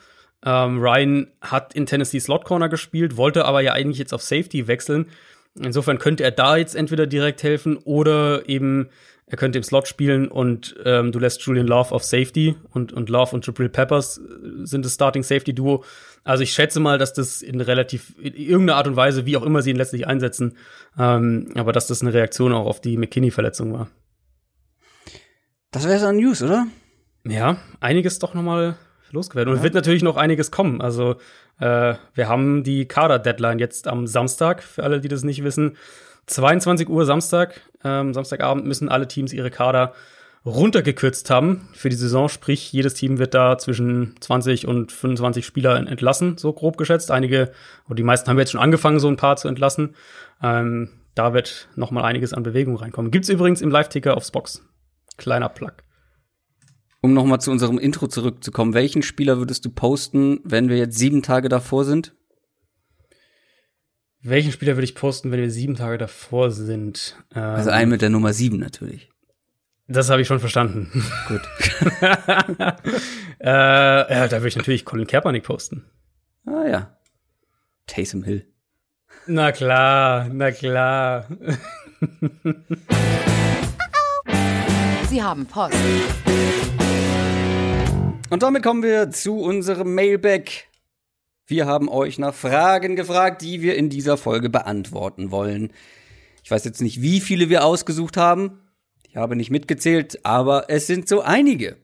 Ähm, 0.44 0.81
Ryan 0.81 1.29
hat 1.40 1.74
in 1.74 1.87
Tennessee 1.87 2.20
Slot 2.20 2.44
Corner 2.44 2.68
gespielt, 2.68 3.16
wollte 3.16 3.44
aber 3.44 3.61
ja 3.61 3.72
eigentlich 3.72 3.98
jetzt 3.98 4.12
auf 4.12 4.22
Safety 4.22 4.66
wechseln. 4.66 5.07
Insofern 5.55 5.98
könnte 5.98 6.24
er 6.24 6.31
da 6.31 6.57
jetzt 6.57 6.77
entweder 6.77 7.07
direkt 7.07 7.42
helfen 7.42 7.77
oder 7.77 8.48
eben 8.48 8.90
er 9.31 9.37
könnte 9.37 9.59
im 9.59 9.62
Slot 9.62 9.87
spielen 9.87 10.29
und 10.29 10.74
ähm, 10.85 11.12
du 11.12 11.18
lässt 11.18 11.42
Julian 11.42 11.66
Love 11.66 11.94
auf 11.94 12.03
Safety 12.03 12.57
und, 12.70 12.94
und 12.94 13.11
Love 13.11 13.35
und 13.35 13.46
Jabril 13.46 13.68
Peppers 13.68 14.18
äh, 14.18 14.64
sind 14.64 14.85
das 14.87 14.94
Starting 14.94 15.22
Safety 15.22 15.55
Duo. 15.55 15.85
Also 16.24 16.42
ich 16.42 16.53
schätze 16.53 16.81
mal, 16.81 16.96
dass 16.96 17.12
das 17.12 17.42
in 17.42 17.61
relativ 17.61 18.14
in 18.18 18.35
irgendeiner 18.35 18.79
Art 18.79 18.87
und 18.87 18.96
Weise, 18.96 19.27
wie 19.27 19.37
auch 19.37 19.42
immer 19.42 19.61
sie 19.61 19.70
ihn 19.70 19.77
letztlich 19.77 20.07
einsetzen, 20.07 20.57
ähm, 20.98 21.53
aber 21.57 21.72
dass 21.72 21.87
das 21.87 22.01
eine 22.01 22.14
Reaktion 22.14 22.53
auch 22.55 22.66
auf 22.66 22.81
die 22.81 22.96
McKinney-Verletzung 22.96 23.72
war. 23.72 23.88
Das 25.72 25.87
wäre 25.87 25.98
so 25.98 26.07
ein 26.07 26.16
News, 26.16 26.42
oder? 26.42 26.66
Ja, 27.29 27.59
einiges 27.81 28.19
doch 28.19 28.35
noch 28.35 28.43
mal 28.43 28.77
losgeworden. 29.11 29.51
Und 29.51 29.59
es 29.59 29.62
wird 29.62 29.75
natürlich 29.75 30.03
noch 30.03 30.17
einiges 30.17 30.51
kommen. 30.51 30.81
Also 30.81 31.17
äh, 31.61 31.95
wir 32.14 32.29
haben 32.29 32.62
die 32.64 32.87
Kader-Deadline 32.87 33.59
jetzt 33.59 33.88
am 33.88 34.07
Samstag, 34.07 34.62
für 34.62 34.83
alle, 34.83 35.01
die 35.01 35.09
das 35.09 35.25
nicht 35.25 35.45
wissen. 35.45 35.77
22 36.27 36.88
Uhr 36.88 37.05
Samstag, 37.07 37.61
ähm, 37.85 38.12
Samstagabend 38.12 38.67
müssen 38.67 38.88
alle 38.88 39.09
Teams 39.09 39.33
ihre 39.33 39.51
Kader 39.51 39.95
runtergekürzt 40.45 41.31
haben 41.31 41.69
für 41.73 41.88
die 41.88 41.97
Saison. 41.97 42.29
Sprich, 42.29 42.73
jedes 42.73 42.95
Team 42.95 43.19
wird 43.19 43.35
da 43.35 43.59
zwischen 43.59 44.14
20 44.21 44.67
und 44.67 44.93
25 44.93 45.45
Spieler 45.45 45.77
entlassen, 45.77 46.38
so 46.38 46.53
grob 46.53 46.77
geschätzt. 46.77 47.11
Einige, 47.11 47.53
oder 47.87 47.97
die 47.97 48.03
meisten 48.03 48.29
haben 48.29 48.38
jetzt 48.38 48.53
schon 48.53 48.61
angefangen, 48.61 49.01
so 49.01 49.09
ein 49.09 49.17
paar 49.17 49.37
zu 49.37 49.49
entlassen. 49.49 49.95
Ähm, 50.43 50.91
da 51.14 51.35
wird 51.35 51.69
noch 51.75 51.91
mal 51.91 52.05
einiges 52.05 52.33
an 52.33 52.43
Bewegung 52.43 52.77
reinkommen. 52.77 53.11
Gibt's 53.11 53.29
übrigens 53.29 53.61
im 53.61 53.71
Live-Ticker 53.71 54.17
aufs 54.17 54.31
Box. 54.31 54.64
Kleiner 55.17 55.49
Plug. 55.49 55.73
Um 57.01 57.15
noch 57.15 57.25
mal 57.25 57.39
zu 57.39 57.51
unserem 57.53 57.79
Intro 57.79 58.09
zurückzukommen, 58.09 58.75
welchen 58.75 59.03
Spieler 59.03 59.39
würdest 59.39 59.65
du 59.65 59.71
posten, 59.71 60.41
wenn 60.45 60.69
wir 60.69 60.77
jetzt 60.77 60.99
sieben 60.99 61.23
Tage 61.23 61.49
davor 61.49 61.85
sind? 61.85 62.15
Welchen 64.21 64.51
Spieler 64.51 64.75
würde 64.75 64.85
ich 64.85 64.97
posten, 64.97 65.31
wenn 65.31 65.41
wir 65.41 65.51
sieben 65.51 65.77
Tage 65.77 65.97
davor 65.97 66.51
sind? 66.51 67.17
Ähm, 67.35 67.43
Also 67.43 67.71
einen 67.71 67.91
mit 67.91 68.03
der 68.03 68.11
Nummer 68.11 68.33
sieben 68.33 68.59
natürlich. 68.59 69.11
Das 69.87 70.11
habe 70.11 70.21
ich 70.21 70.27
schon 70.27 70.41
verstanden. 70.41 70.91
Gut. 71.29 71.41
äh, 73.41 73.47
ja, 73.47 74.29
da 74.29 74.33
würde 74.33 74.49
ich 74.49 74.57
natürlich 74.57 74.85
Colin 74.85 75.07
Kaepernick 75.07 75.45
posten. 75.45 75.85
Ah 76.45 76.67
ja. 76.69 76.99
Taysom 77.87 78.23
Hill. 78.25 78.45
Na 79.27 79.53
klar, 79.53 80.29
na 80.31 80.51
klar. 80.51 81.27
Sie 85.09 85.23
haben 85.23 85.47
Post. 85.47 85.75
Und 88.31 88.43
damit 88.43 88.62
kommen 88.62 88.83
wir 88.83 89.11
zu 89.11 89.41
unserem 89.41 89.95
Mailback. 89.95 90.69
Wir 91.47 91.64
haben 91.64 91.88
euch 91.88 92.19
nach 92.19 92.35
Fragen 92.35 92.95
gefragt, 92.95 93.41
die 93.41 93.62
wir 93.62 93.75
in 93.77 93.88
dieser 93.88 94.19
Folge 94.19 94.51
beantworten 94.51 95.31
wollen. 95.31 95.73
Ich 96.45 96.51
weiß 96.51 96.64
jetzt 96.64 96.83
nicht, 96.83 97.01
wie 97.01 97.21
viele 97.21 97.49
wir 97.49 97.64
ausgesucht 97.64 98.19
haben. 98.19 98.61
Ich 99.09 99.17
habe 99.17 99.35
nicht 99.35 99.51
mitgezählt, 99.51 100.27
aber 100.27 100.67
es 100.69 100.87
sind 100.87 101.09
so 101.09 101.23
einige. 101.23 101.79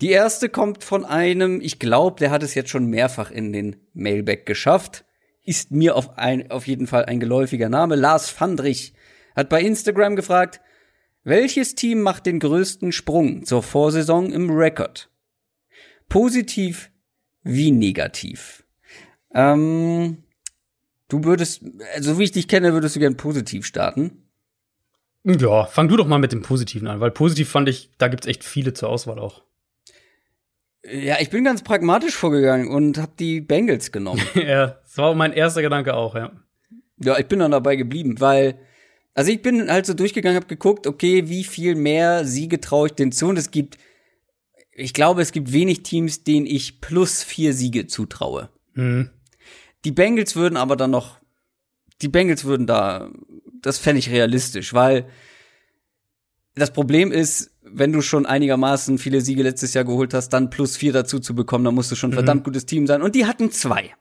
Die 0.00 0.10
erste 0.10 0.48
kommt 0.48 0.84
von 0.84 1.04
einem, 1.04 1.60
ich 1.60 1.80
glaube, 1.80 2.20
der 2.20 2.30
hat 2.30 2.44
es 2.44 2.54
jetzt 2.54 2.70
schon 2.70 2.86
mehrfach 2.86 3.32
in 3.32 3.52
den 3.52 3.76
Mailback 3.94 4.46
geschafft. 4.46 5.04
Ist 5.42 5.72
mir 5.72 5.96
auf, 5.96 6.16
ein, 6.16 6.52
auf 6.52 6.68
jeden 6.68 6.86
Fall 6.86 7.06
ein 7.06 7.18
geläufiger 7.18 7.68
Name. 7.68 7.96
Lars 7.96 8.30
Fandrich 8.30 8.94
hat 9.34 9.48
bei 9.48 9.60
Instagram 9.60 10.14
gefragt, 10.14 10.60
welches 11.24 11.74
Team 11.74 12.02
macht 12.02 12.26
den 12.26 12.38
größten 12.38 12.92
Sprung 12.92 13.44
zur 13.44 13.62
Vorsaison 13.62 14.30
im 14.30 14.50
Rekord? 14.50 15.10
Positiv 16.08 16.90
wie 17.42 17.70
negativ? 17.70 18.64
Ähm, 19.34 20.24
du 21.08 21.24
würdest, 21.24 21.62
so 22.00 22.18
wie 22.18 22.24
ich 22.24 22.32
dich 22.32 22.46
kenne, 22.46 22.72
würdest 22.72 22.96
du 22.96 23.00
gern 23.00 23.16
positiv 23.16 23.66
starten. 23.66 24.22
Ja, 25.24 25.64
fang 25.64 25.88
du 25.88 25.96
doch 25.96 26.06
mal 26.06 26.18
mit 26.18 26.32
dem 26.32 26.42
Positiven 26.42 26.86
an, 26.86 27.00
weil 27.00 27.10
positiv 27.10 27.48
fand 27.48 27.68
ich, 27.68 27.90
da 27.96 28.08
gibt's 28.08 28.26
echt 28.26 28.44
viele 28.44 28.74
zur 28.74 28.90
Auswahl 28.90 29.18
auch. 29.18 29.42
Ja, 30.84 31.16
ich 31.20 31.30
bin 31.30 31.44
ganz 31.44 31.62
pragmatisch 31.62 32.14
vorgegangen 32.14 32.68
und 32.68 32.98
habe 32.98 33.12
die 33.18 33.40
Bengals 33.40 33.90
genommen. 33.90 34.22
ja, 34.34 34.78
das 34.82 34.98
war 34.98 35.14
mein 35.14 35.32
erster 35.32 35.62
Gedanke 35.62 35.94
auch, 35.94 36.14
ja. 36.14 36.32
ja, 36.98 37.18
ich 37.18 37.26
bin 37.26 37.38
dann 37.38 37.52
dabei 37.52 37.76
geblieben, 37.76 38.20
weil 38.20 38.58
also 39.14 39.30
ich 39.30 39.42
bin 39.42 39.70
halt 39.70 39.86
so 39.86 39.94
durchgegangen, 39.94 40.36
habe 40.36 40.46
geguckt, 40.46 40.86
okay, 40.86 41.28
wie 41.28 41.44
viel 41.44 41.76
mehr 41.76 42.24
Siege 42.24 42.60
traue 42.60 42.88
ich 42.88 42.94
denn 42.94 43.12
zu? 43.12 43.28
Und 43.28 43.38
es 43.38 43.50
gibt, 43.50 43.78
ich 44.72 44.92
glaube, 44.92 45.22
es 45.22 45.30
gibt 45.30 45.52
wenig 45.52 45.84
Teams, 45.84 46.24
denen 46.24 46.46
ich 46.46 46.80
plus 46.80 47.22
vier 47.22 47.54
Siege 47.54 47.86
zutraue. 47.86 48.50
Mhm. 48.74 49.10
Die 49.84 49.92
Bengals 49.92 50.34
würden 50.34 50.56
aber 50.56 50.76
dann 50.76 50.90
noch, 50.90 51.18
die 52.02 52.08
Bengals 52.08 52.44
würden 52.44 52.66
da, 52.66 53.10
das 53.62 53.78
fände 53.78 54.00
ich 54.00 54.10
realistisch, 54.10 54.74
weil 54.74 55.06
das 56.56 56.72
Problem 56.72 57.12
ist, 57.12 57.52
wenn 57.62 57.92
du 57.92 58.02
schon 58.02 58.26
einigermaßen 58.26 58.98
viele 58.98 59.20
Siege 59.20 59.42
letztes 59.42 59.74
Jahr 59.74 59.84
geholt 59.84 60.12
hast, 60.12 60.30
dann 60.30 60.50
plus 60.50 60.76
vier 60.76 60.92
dazu 60.92 61.18
zu 61.18 61.34
bekommen, 61.34 61.64
dann 61.64 61.74
musst 61.74 61.90
du 61.90 61.96
schon 61.96 62.10
ein 62.10 62.14
verdammt 62.14 62.44
gutes 62.44 62.66
Team 62.66 62.86
sein. 62.86 63.02
Und 63.02 63.14
die 63.14 63.26
hatten 63.26 63.50
zwei. 63.50 63.94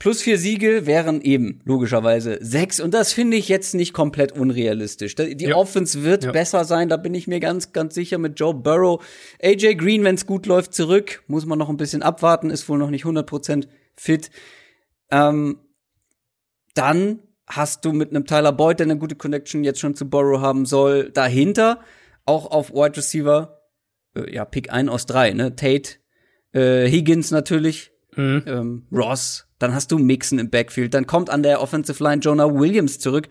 Plus 0.00 0.20
vier 0.22 0.38
Siege 0.38 0.86
wären 0.86 1.20
eben 1.22 1.60
logischerweise 1.64 2.38
sechs. 2.42 2.80
Und 2.80 2.92
das 2.92 3.12
finde 3.12 3.36
ich 3.36 3.48
jetzt 3.48 3.74
nicht 3.74 3.92
komplett 3.92 4.32
unrealistisch. 4.32 5.14
Die 5.14 5.44
Ja. 5.44 5.56
Offense 5.56 6.02
wird 6.02 6.24
Ja. 6.24 6.32
besser 6.32 6.64
sein, 6.64 6.88
da 6.88 6.96
bin 6.96 7.14
ich 7.14 7.26
mir 7.26 7.40
ganz, 7.40 7.72
ganz 7.72 7.94
sicher 7.94 8.18
mit 8.18 8.38
Joe 8.38 8.52
Burrow. 8.54 9.02
AJ 9.42 9.76
Green, 9.76 10.04
wenn 10.04 10.16
es 10.16 10.26
gut 10.26 10.46
läuft, 10.46 10.74
zurück. 10.74 11.22
Muss 11.26 11.46
man 11.46 11.58
noch 11.58 11.68
ein 11.70 11.76
bisschen 11.76 12.02
abwarten, 12.02 12.50
ist 12.50 12.68
wohl 12.68 12.78
noch 12.78 12.90
nicht 12.90 13.04
100% 13.04 13.68
fit. 13.94 14.30
Ähm, 15.10 15.58
dann 16.74 17.20
hast 17.46 17.84
du 17.84 17.92
mit 17.92 18.10
einem 18.10 18.26
Tyler 18.26 18.52
Boyd, 18.52 18.80
der 18.80 18.86
eine 18.86 18.98
gute 18.98 19.14
Connection 19.14 19.64
jetzt 19.64 19.78
schon 19.78 19.94
zu 19.94 20.08
Burrow 20.08 20.40
haben 20.40 20.66
soll, 20.66 21.10
dahinter 21.10 21.80
auch 22.26 22.50
auf 22.50 22.72
Wide 22.72 22.96
Receiver, 22.96 23.60
äh, 24.16 24.34
ja, 24.34 24.44
Pick 24.44 24.72
ein 24.72 24.88
aus 24.88 25.06
drei, 25.06 25.32
ne? 25.32 25.54
Tate, 25.54 25.96
äh, 26.52 26.88
Higgins 26.88 27.30
natürlich, 27.30 27.92
mhm. 28.16 28.42
ähm, 28.46 28.86
Ross, 28.92 29.46
dann 29.58 29.74
hast 29.74 29.92
du 29.92 29.98
Mixon 29.98 30.38
im 30.38 30.50
Backfield, 30.50 30.94
dann 30.94 31.06
kommt 31.06 31.30
an 31.30 31.42
der 31.42 31.60
Offensive 31.60 32.02
Line 32.02 32.20
Jonah 32.20 32.52
Williams 32.52 32.98
zurück. 32.98 33.28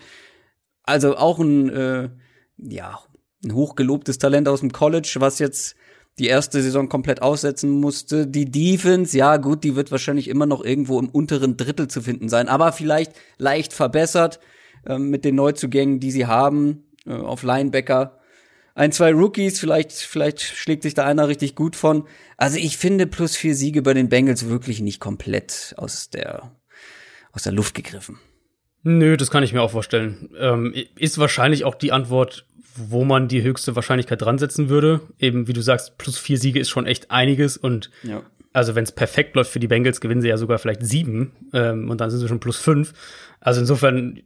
Also 0.83 1.15
auch 1.15 1.39
ein, 1.39 1.69
äh, 1.69 2.09
ja, 2.57 2.99
ein 3.43 3.53
hochgelobtes 3.53 4.17
Talent 4.17 4.47
aus 4.47 4.61
dem 4.61 4.71
College, 4.71 5.15
was 5.19 5.39
jetzt 5.39 5.75
die 6.19 6.27
erste 6.27 6.61
Saison 6.61 6.89
komplett 6.89 7.21
aussetzen 7.21 7.71
musste. 7.71 8.27
Die 8.27 8.49
Defense, 8.49 9.17
ja 9.17 9.37
gut, 9.37 9.63
die 9.63 9.75
wird 9.75 9.91
wahrscheinlich 9.91 10.27
immer 10.27 10.45
noch 10.45 10.63
irgendwo 10.63 10.99
im 10.99 11.09
unteren 11.09 11.57
Drittel 11.57 11.87
zu 11.87 12.01
finden 12.01 12.29
sein, 12.29 12.47
aber 12.49 12.71
vielleicht 12.71 13.13
leicht 13.37 13.73
verbessert 13.73 14.39
äh, 14.85 14.97
mit 14.97 15.25
den 15.25 15.35
Neuzugängen, 15.35 15.99
die 15.99 16.11
sie 16.11 16.27
haben 16.27 16.83
äh, 17.05 17.13
auf 17.13 17.43
Linebacker. 17.43 18.19
Ein, 18.75 18.91
zwei 18.91 19.13
Rookies, 19.13 19.59
vielleicht, 19.59 19.91
vielleicht 19.91 20.41
schlägt 20.41 20.83
sich 20.83 20.95
da 20.95 21.05
einer 21.05 21.27
richtig 21.27 21.55
gut 21.55 21.75
von. 21.75 22.07
Also 22.37 22.57
ich 22.57 22.77
finde 22.77 23.05
plus 23.05 23.35
vier 23.35 23.55
Siege 23.55 23.83
bei 23.83 23.93
den 23.93 24.09
Bengals 24.09 24.49
wirklich 24.49 24.81
nicht 24.81 24.99
komplett 24.99 25.75
aus 25.77 26.09
der, 26.09 26.51
aus 27.31 27.43
der 27.43 27.51
Luft 27.51 27.75
gegriffen. 27.75 28.19
Nö, 28.81 29.15
das 29.15 29.31
kann 29.31 29.43
ich 29.43 29.53
mir 29.53 29.61
auch 29.61 29.71
vorstellen. 29.71 30.29
Ähm, 30.37 30.73
ist 30.97 31.19
wahrscheinlich 31.19 31.65
auch 31.65 31.75
die 31.75 31.91
Antwort, 31.91 32.47
wo 32.75 33.05
man 33.05 33.27
die 33.27 33.43
höchste 33.43 33.75
Wahrscheinlichkeit 33.75 34.21
dran 34.21 34.39
setzen 34.39 34.69
würde. 34.69 35.01
Eben, 35.19 35.47
wie 35.47 35.53
du 35.53 35.61
sagst, 35.61 35.97
plus 35.97 36.17
vier 36.17 36.39
Siege 36.39 36.59
ist 36.59 36.69
schon 36.69 36.87
echt 36.87 37.11
einiges 37.11 37.55
und 37.55 37.91
ja. 38.01 38.23
also 38.51 38.73
wenn 38.73 38.83
es 38.83 38.91
perfekt 38.91 39.35
läuft 39.35 39.51
für 39.51 39.59
die 39.59 39.67
Bengals, 39.67 40.01
gewinnen 40.01 40.21
sie 40.21 40.29
ja 40.29 40.37
sogar 40.37 40.57
vielleicht 40.57 40.83
sieben 40.83 41.31
ähm, 41.53 41.91
und 41.91 42.01
dann 42.01 42.09
sind 42.09 42.19
sie 42.19 42.27
schon 42.27 42.39
plus 42.39 42.57
fünf. 42.57 42.93
Also 43.39 43.61
insofern, 43.61 44.21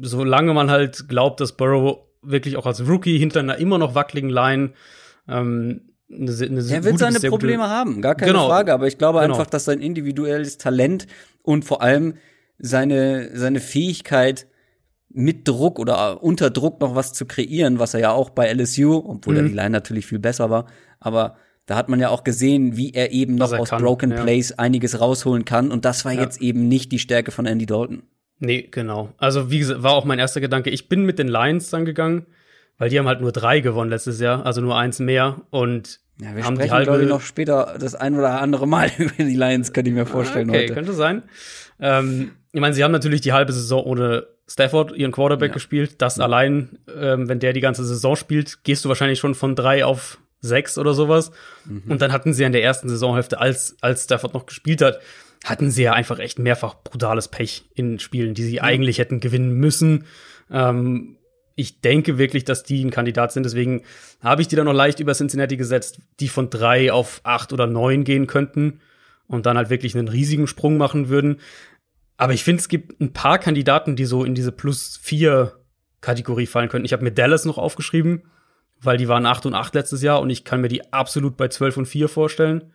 solange 0.00 0.54
man 0.54 0.70
halt 0.70 1.08
glaubt, 1.08 1.40
dass 1.40 1.56
Burrow 1.56 2.09
wirklich 2.22 2.56
auch 2.56 2.66
als 2.66 2.86
Rookie 2.86 3.18
hinter 3.18 3.40
einer 3.40 3.56
immer 3.56 3.78
noch 3.78 3.94
wackeligen 3.94 4.30
Line 4.30 4.72
ähm, 5.28 5.82
eine, 6.10 6.32
eine 6.32 6.60
er 6.60 6.84
wird 6.84 6.94
gute, 6.94 6.98
seine 6.98 7.20
Probleme 7.30 7.62
gute, 7.62 7.68
haben, 7.68 8.02
gar 8.02 8.14
keine 8.14 8.32
genau, 8.32 8.48
Frage. 8.48 8.72
Aber 8.72 8.86
ich 8.86 8.98
glaube 8.98 9.20
genau. 9.20 9.34
einfach, 9.34 9.46
dass 9.46 9.64
sein 9.64 9.80
individuelles 9.80 10.58
Talent 10.58 11.06
und 11.42 11.64
vor 11.64 11.82
allem 11.82 12.14
seine, 12.58 13.30
seine 13.36 13.60
Fähigkeit, 13.60 14.46
mit 15.12 15.46
Druck 15.46 15.78
oder 15.78 16.22
unter 16.22 16.50
Druck 16.50 16.80
noch 16.80 16.94
was 16.94 17.12
zu 17.12 17.26
kreieren, 17.26 17.78
was 17.78 17.94
er 17.94 18.00
ja 18.00 18.12
auch 18.12 18.30
bei 18.30 18.52
LSU, 18.52 19.02
obwohl 19.06 19.34
mhm. 19.34 19.38
da 19.38 19.42
die 19.48 19.54
Line 19.54 19.70
natürlich 19.70 20.06
viel 20.06 20.20
besser 20.20 20.50
war, 20.50 20.66
aber 21.00 21.36
da 21.66 21.76
hat 21.76 21.88
man 21.88 22.00
ja 22.00 22.08
auch 22.08 22.24
gesehen, 22.24 22.76
wie 22.76 22.92
er 22.94 23.12
eben 23.12 23.34
noch 23.34 23.52
er 23.52 23.60
aus 23.60 23.70
kann, 23.70 23.82
Broken 23.82 24.12
ja. 24.12 24.22
Plays 24.22 24.52
einiges 24.52 25.00
rausholen 25.00 25.44
kann 25.44 25.70
und 25.70 25.84
das 25.84 26.04
war 26.04 26.12
ja. 26.12 26.20
jetzt 26.20 26.40
eben 26.40 26.68
nicht 26.68 26.92
die 26.92 26.98
Stärke 26.98 27.32
von 27.32 27.46
Andy 27.46 27.66
Dalton. 27.66 28.02
Nee, 28.40 28.68
genau. 28.70 29.12
Also 29.18 29.50
wie 29.50 29.58
gesagt, 29.58 29.82
war 29.82 29.92
auch 29.92 30.04
mein 30.04 30.18
erster 30.18 30.40
Gedanke. 30.40 30.70
Ich 30.70 30.88
bin 30.88 31.04
mit 31.04 31.18
den 31.18 31.28
Lions 31.28 31.70
dann 31.70 31.84
gegangen, 31.84 32.26
weil 32.78 32.88
die 32.88 32.98
haben 32.98 33.06
halt 33.06 33.20
nur 33.20 33.32
drei 33.32 33.60
gewonnen 33.60 33.90
letztes 33.90 34.18
Jahr, 34.20 34.44
also 34.44 34.60
nur 34.60 34.76
eins 34.76 34.98
mehr 34.98 35.42
und 35.50 36.00
ja, 36.20 36.36
wir 36.36 36.44
haben 36.44 36.56
sprechen, 36.56 36.68
die 36.68 36.72
halbe 36.72 36.84
glaube 36.84 37.02
ich, 37.02 37.08
noch 37.08 37.20
später 37.20 37.76
das 37.78 37.94
ein 37.94 38.14
oder 38.14 38.40
andere 38.40 38.66
Mal 38.66 38.90
über 38.98 39.12
die 39.18 39.36
Lions, 39.36 39.72
könnte 39.72 39.90
ich 39.90 39.96
mir 39.96 40.06
vorstellen 40.06 40.50
okay, 40.50 40.64
heute. 40.64 40.74
könnte 40.74 40.92
sein. 40.92 41.22
Ähm, 41.78 42.32
ich 42.52 42.60
meine, 42.60 42.74
sie 42.74 42.82
haben 42.82 42.92
natürlich 42.92 43.20
die 43.20 43.32
halbe 43.32 43.52
Saison 43.52 43.84
ohne 43.84 44.26
Stafford, 44.48 44.96
ihren 44.96 45.12
Quarterback, 45.12 45.50
ja. 45.50 45.54
gespielt. 45.54 46.02
Das 46.02 46.16
ja. 46.16 46.24
allein, 46.24 46.78
ähm, 46.94 47.28
wenn 47.28 47.38
der 47.38 47.52
die 47.52 47.60
ganze 47.60 47.84
Saison 47.84 48.16
spielt, 48.16 48.64
gehst 48.64 48.84
du 48.84 48.88
wahrscheinlich 48.88 49.18
schon 49.18 49.34
von 49.34 49.54
drei 49.54 49.84
auf 49.84 50.18
sechs 50.40 50.76
oder 50.76 50.92
sowas. 50.92 51.30
Mhm. 51.64 51.84
Und 51.88 52.02
dann 52.02 52.12
hatten 52.12 52.32
sie 52.32 52.44
in 52.44 52.52
der 52.52 52.62
ersten 52.62 52.88
Saisonhälfte, 52.88 53.38
als, 53.38 53.76
als 53.80 54.04
Stafford 54.04 54.34
noch 54.34 54.46
gespielt 54.46 54.82
hat, 54.82 55.00
hatten 55.44 55.70
sie 55.70 55.82
ja 55.82 55.92
einfach 55.92 56.18
echt 56.18 56.38
mehrfach 56.38 56.82
brutales 56.82 57.28
Pech 57.28 57.64
in 57.74 57.98
Spielen, 57.98 58.34
die 58.34 58.42
sie 58.42 58.56
ja. 58.56 58.62
eigentlich 58.62 58.98
hätten 58.98 59.20
gewinnen 59.20 59.52
müssen. 59.52 60.04
Ähm, 60.50 61.16
ich 61.56 61.80
denke 61.80 62.18
wirklich, 62.18 62.44
dass 62.44 62.62
die 62.62 62.84
ein 62.84 62.90
Kandidat 62.90 63.32
sind. 63.32 63.44
Deswegen 63.44 63.82
habe 64.22 64.42
ich 64.42 64.48
die 64.48 64.56
dann 64.56 64.66
noch 64.66 64.72
leicht 64.72 65.00
über 65.00 65.14
Cincinnati 65.14 65.56
gesetzt, 65.56 66.00
die 66.20 66.28
von 66.28 66.50
drei 66.50 66.92
auf 66.92 67.20
acht 67.22 67.52
oder 67.52 67.66
neun 67.66 68.04
gehen 68.04 68.26
könnten 68.26 68.80
und 69.26 69.46
dann 69.46 69.56
halt 69.56 69.70
wirklich 69.70 69.96
einen 69.96 70.08
riesigen 70.08 70.46
Sprung 70.46 70.76
machen 70.76 71.08
würden. 71.08 71.40
Aber 72.16 72.32
ich 72.34 72.44
finde, 72.44 72.60
es 72.60 72.68
gibt 72.68 73.00
ein 73.00 73.12
paar 73.12 73.38
Kandidaten, 73.38 73.96
die 73.96 74.04
so 74.04 74.24
in 74.24 74.34
diese 74.34 74.52
plus 74.52 74.98
vier 75.02 75.60
Kategorie 76.00 76.46
fallen 76.46 76.68
könnten. 76.68 76.84
Ich 76.84 76.92
habe 76.92 77.04
mir 77.04 77.12
Dallas 77.12 77.44
noch 77.44 77.58
aufgeschrieben, 77.58 78.24
weil 78.80 78.96
die 78.96 79.08
waren 79.08 79.26
8 79.26 79.46
und 79.46 79.54
8 79.54 79.74
letztes 79.74 80.02
Jahr 80.02 80.20
und 80.20 80.30
ich 80.30 80.44
kann 80.44 80.60
mir 80.60 80.68
die 80.68 80.92
absolut 80.92 81.36
bei 81.36 81.48
12 81.48 81.78
und 81.78 81.86
4 81.86 82.08
vorstellen. 82.08 82.72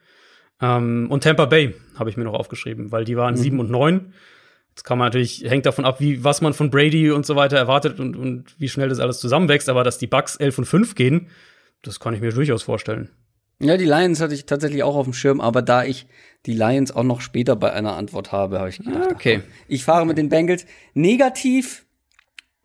Ähm, 0.62 1.08
und 1.10 1.24
Tampa 1.24 1.46
Bay 1.46 1.76
habe 1.96 2.10
ich 2.10 2.18
mir 2.18 2.24
noch 2.24 2.34
aufgeschrieben, 2.34 2.91
weil 2.91 3.06
die 3.06 3.18
waren 3.18 3.36
mhm. 3.36 3.39
7 3.39 3.60
und 3.60 3.72
9. 3.72 4.13
Das 4.74 4.84
kann 4.84 4.98
man 4.98 5.08
natürlich, 5.08 5.44
hängt 5.48 5.65
davon 5.65 5.86
ab, 5.86 6.00
wie, 6.00 6.24
was 6.24 6.41
man 6.41 6.54
von 6.54 6.70
Brady 6.70 7.12
und 7.12 7.26
so 7.26 7.36
weiter 7.36 7.58
erwartet 7.58 8.00
und, 8.00 8.15
und 8.15 8.60
wie 8.60 8.68
schnell 8.68 8.89
das 8.89 9.00
alles 9.00 9.20
zusammenwächst. 9.20 9.70
Aber 9.70 9.84
dass 9.84 9.98
die 9.98 10.08
Bucks 10.08 10.36
11 10.36 10.60
und 10.60 10.65
5 10.65 10.96
gehen, 10.96 11.28
das 11.82 12.00
kann 12.00 12.13
ich 12.13 12.22
mir 12.22 12.32
durchaus 12.32 12.63
vorstellen. 12.63 13.10
Ja, 13.60 13.78
die 13.78 13.86
Lions 13.86 14.20
hatte 14.20 14.34
ich 14.34 14.46
tatsächlich 14.46 14.84
auch 14.84 14.96
auf 14.96 15.06
dem 15.06 15.13
Schirm, 15.13 15.39
aber 15.39 15.62
da 15.62 15.86
ich 15.86 16.08
die 16.46 16.54
Lions 16.54 16.91
auch 16.91 17.04
noch 17.04 17.22
später 17.22 17.56
bei 17.56 17.72
einer 17.72 17.96
Antwort 17.96 18.34
habe, 18.34 18.60
habe 18.60 18.70
ich 18.70 18.80
gedacht, 18.80 19.12
okay, 19.12 19.41
ach, 19.44 19.65
ich 19.70 19.86
fahre 19.86 20.06
mit 20.06 20.18
den 20.18 20.28
Bengals. 20.28 20.65
Negativ, 20.94 21.86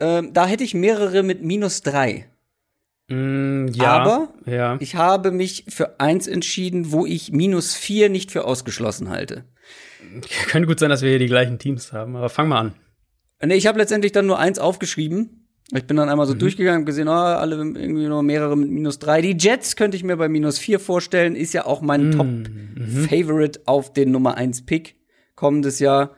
ähm, 0.00 0.32
da 0.32 0.46
hätte 0.46 0.64
ich 0.64 0.74
mehrere 0.74 1.22
mit 1.22 1.44
minus 1.44 1.82
drei. 1.82 2.28
Mm, 3.10 3.66
ja, 3.72 3.92
aber 3.98 4.28
ja. 4.46 4.76
ich 4.80 4.94
habe 4.94 5.30
mich 5.30 5.66
für 5.68 6.00
eins 6.00 6.26
entschieden, 6.26 6.92
wo 6.92 7.04
ich 7.04 7.32
minus 7.32 7.74
vier 7.74 8.08
nicht 8.08 8.30
für 8.30 8.44
ausgeschlossen 8.44 9.10
halte. 9.10 9.44
Könnte 10.48 10.66
gut 10.66 10.78
sein, 10.78 10.88
dass 10.90 11.02
wir 11.02 11.10
hier 11.10 11.18
die 11.18 11.26
gleichen 11.26 11.58
Teams 11.58 11.92
haben, 11.92 12.16
aber 12.16 12.30
fang 12.30 12.48
mal 12.48 12.58
an. 12.58 12.74
Nee, 13.42 13.54
ich 13.54 13.66
habe 13.66 13.78
letztendlich 13.78 14.12
dann 14.12 14.26
nur 14.26 14.38
eins 14.38 14.58
aufgeschrieben 14.58 15.40
ich 15.72 15.84
bin 15.84 15.96
dann 15.96 16.08
einmal 16.08 16.26
so 16.26 16.34
mhm. 16.34 16.40
durchgegangen 16.40 16.80
und 16.80 16.86
gesehen, 16.86 17.06
oh, 17.06 17.12
alle 17.12 17.56
irgendwie 17.56 18.06
nur 18.06 18.22
mehrere 18.22 18.56
mit 18.56 18.70
minus 18.70 18.98
drei. 18.98 19.22
Die 19.22 19.36
Jets 19.38 19.76
könnte 19.76 19.96
ich 19.96 20.02
mir 20.02 20.16
bei 20.16 20.28
minus 20.28 20.58
vier 20.58 20.80
vorstellen, 20.80 21.36
ist 21.36 21.54
ja 21.54 21.64
auch 21.64 21.80
mein 21.80 22.08
mhm. 22.08 22.12
Top-Favorite 22.12 23.60
auf 23.66 23.92
den 23.92 24.10
Nummer 24.10 24.36
eins 24.36 24.66
Pick 24.66 24.96
kommendes 25.36 25.78
Jahr. 25.78 26.16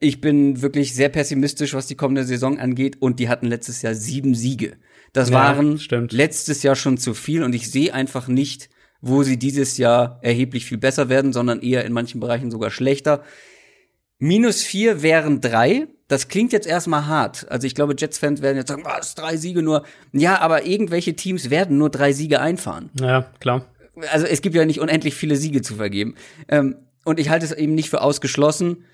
Ich 0.00 0.20
bin 0.20 0.62
wirklich 0.62 0.94
sehr 0.94 1.10
pessimistisch, 1.10 1.74
was 1.74 1.86
die 1.86 1.96
kommende 1.96 2.24
Saison 2.24 2.58
angeht, 2.58 2.96
und 3.00 3.20
die 3.20 3.28
hatten 3.28 3.46
letztes 3.46 3.82
Jahr 3.82 3.94
sieben 3.94 4.34
Siege. 4.34 4.72
Das 5.12 5.28
ja, 5.28 5.34
waren 5.34 5.78
stimmt. 5.78 6.12
letztes 6.12 6.62
Jahr 6.62 6.76
schon 6.76 6.96
zu 6.96 7.14
viel 7.14 7.42
und 7.42 7.54
ich 7.54 7.70
sehe 7.70 7.92
einfach 7.92 8.28
nicht, 8.28 8.70
wo 9.00 9.22
sie 9.22 9.38
dieses 9.38 9.76
Jahr 9.76 10.18
erheblich 10.22 10.64
viel 10.64 10.78
besser 10.78 11.08
werden, 11.08 11.32
sondern 11.32 11.60
eher 11.60 11.84
in 11.84 11.92
manchen 11.92 12.20
Bereichen 12.20 12.50
sogar 12.50 12.70
schlechter. 12.70 13.22
Minus 14.18 14.62
vier 14.62 15.02
wären 15.02 15.40
drei. 15.40 15.88
Das 16.06 16.28
klingt 16.28 16.52
jetzt 16.52 16.66
erstmal 16.66 17.06
hart. 17.06 17.50
Also 17.50 17.66
ich 17.66 17.74
glaube, 17.74 17.96
Jets-Fans 17.98 18.40
werden 18.40 18.56
jetzt 18.56 18.68
sagen, 18.68 18.84
was, 18.84 19.14
drei 19.14 19.36
Siege 19.36 19.62
nur. 19.62 19.84
Ja, 20.12 20.40
aber 20.40 20.64
irgendwelche 20.64 21.14
Teams 21.14 21.50
werden 21.50 21.78
nur 21.78 21.90
drei 21.90 22.12
Siege 22.12 22.40
einfahren. 22.40 22.90
Ja, 23.00 23.22
klar. 23.40 23.66
Also 24.10 24.26
es 24.26 24.40
gibt 24.40 24.54
ja 24.54 24.64
nicht 24.64 24.80
unendlich 24.80 25.14
viele 25.14 25.36
Siege 25.36 25.62
zu 25.62 25.74
vergeben. 25.74 26.14
Ähm, 26.48 26.76
und 27.04 27.18
ich 27.18 27.28
halte 27.30 27.44
es 27.44 27.52
eben 27.52 27.74
nicht 27.74 27.90
für 27.90 28.00
ausgeschlossen, 28.00 28.84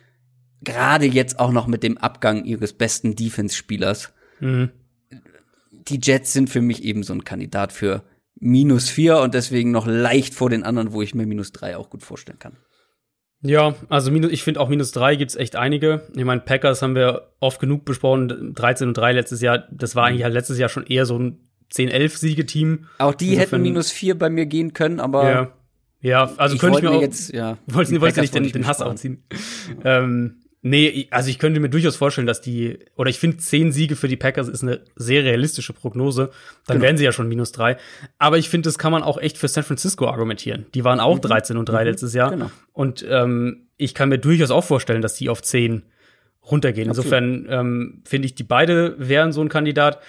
gerade 0.63 1.05
jetzt 1.05 1.39
auch 1.39 1.53
noch 1.53 1.67
mit 1.67 1.83
dem 1.83 1.99
Abgang 1.99 2.45
ihres 2.45 2.73
besten 2.73 3.15
Defense-Spielers. 3.15 4.13
Mhm. 4.41 4.71
Die 5.89 6.01
Jets 6.03 6.33
sind 6.33 6.51
für 6.51 6.61
mich 6.61 6.85
eben 6.85 7.03
so 7.03 7.13
ein 7.13 7.25
Kandidat 7.25 7.73
für 7.73 8.03
minus 8.41 8.89
vier 8.89 9.19
und 9.19 9.35
deswegen 9.35 9.71
noch 9.71 9.87
leicht 9.87 10.35
vor 10.35 10.51
den 10.51 10.63
anderen, 10.63 10.93
wo 10.93 11.03
ich 11.03 11.15
mir 11.15 11.27
minus 11.27 11.53
drei 11.53 11.77
auch 11.77 11.91
gut 11.91 12.03
vorstellen 12.03 12.39
kann. 12.39 12.57
Ja, 13.41 13.75
also 13.89 14.11
minus, 14.11 14.33
ich 14.33 14.43
finde 14.43 14.61
auch 14.61 14.69
minus 14.69 14.91
drei 14.91 15.15
gibt's 15.15 15.37
echt 15.37 15.55
einige. 15.55 16.03
Ich 16.17 16.25
meine, 16.25 16.41
Packers 16.41 16.83
haben 16.83 16.97
wir 16.97 17.33
oft 17.39 17.61
genug 17.61 17.85
besprochen, 17.85 18.53
13 18.55 18.89
und 18.89 18.97
3 18.97 19.13
letztes 19.13 19.41
Jahr. 19.41 19.65
Das 19.71 19.95
war 19.95 20.07
eigentlich 20.07 20.25
halt 20.25 20.35
letztes 20.35 20.59
Jahr 20.59 20.69
schon 20.69 20.85
eher 20.85 21.07
so 21.07 21.19
ein 21.19 21.39
10-11-Siege-Team. 21.73 22.87
Auch 22.99 23.15
die 23.15 23.35
Insofern, 23.35 23.51
hätten 23.51 23.63
minus 23.63 23.93
vier 23.93 24.19
bei 24.19 24.29
mir 24.29 24.47
gehen 24.47 24.73
können, 24.73 24.99
aber. 24.99 25.31
Ja, 25.31 25.53
ja 26.01 26.33
also 26.37 26.57
ich 26.57 26.61
könnte 26.61 26.79
ich 26.79 26.85
mir 26.85 26.91
auch. 26.91 27.01
Jetzt, 27.01 27.33
ja, 27.33 27.59
wollte, 27.67 28.01
wollte 28.01 28.21
nicht 28.23 28.35
den, 28.35 28.51
den 28.51 28.67
Hass 28.67 28.81
aufziehen. 28.81 29.23
ähm, 29.85 30.41
Nee, 30.69 31.09
also 31.11 31.31
ich 31.31 31.39
könnte 31.39 31.61
mir 31.61 31.71
durchaus 31.71 31.97
vorstellen, 31.97 32.27
dass 32.27 32.41
die, 32.41 32.79
oder 32.97 33.09
ich 33.09 33.19
finde, 33.19 33.39
zehn 33.39 33.73
Siege 33.73 33.97
für 33.97 34.09
die 34.09 34.17
Packers 34.17 34.49
ist 34.49 34.63
eine 34.63 34.81
sehr 34.97 35.25
realistische 35.25 35.73
Prognose. 35.73 36.31
Dann 36.67 36.77
genau. 36.77 36.87
wären 36.87 36.97
sie 36.99 37.05
ja 37.05 37.13
schon 37.13 37.29
minus 37.29 37.53
drei. 37.53 37.79
Aber 38.19 38.39
ich 38.39 38.49
finde, 38.49 38.69
das 38.69 38.79
kann 38.79 38.93
man 38.93 39.03
auch 39.03 39.19
echt 39.19 39.39
für 39.39 39.49
San 39.49 39.65
Francisco 39.65 40.07
argumentieren. 40.07 40.67
Die 40.75 40.85
waren 40.85 41.01
auch 41.01 41.17
mhm. 41.17 41.23
13 41.23 41.57
und 41.57 41.69
3 41.69 41.81
mhm. 41.81 41.91
letztes 41.91 42.13
Jahr. 42.15 42.31
Genau. 42.31 42.51
Und 42.73 43.05
ähm, 43.09 43.69
ich 43.77 43.95
kann 43.95 44.11
mir 44.11 44.19
durchaus 44.19 44.51
auch 44.51 44.65
vorstellen, 44.65 45.01
dass 45.01 45.15
die 45.15 45.29
auf 45.29 45.43
zehn 45.43 45.85
runtergehen. 46.51 46.91
Absolut. 46.91 47.07
Insofern 47.07 47.47
ähm, 47.49 48.03
finde 48.05 48.27
ich, 48.27 48.35
die 48.35 48.45
beide 48.45 48.95
wären 48.99 49.33
so 49.33 49.41
ein 49.41 49.49
Kandidat. 49.49 50.01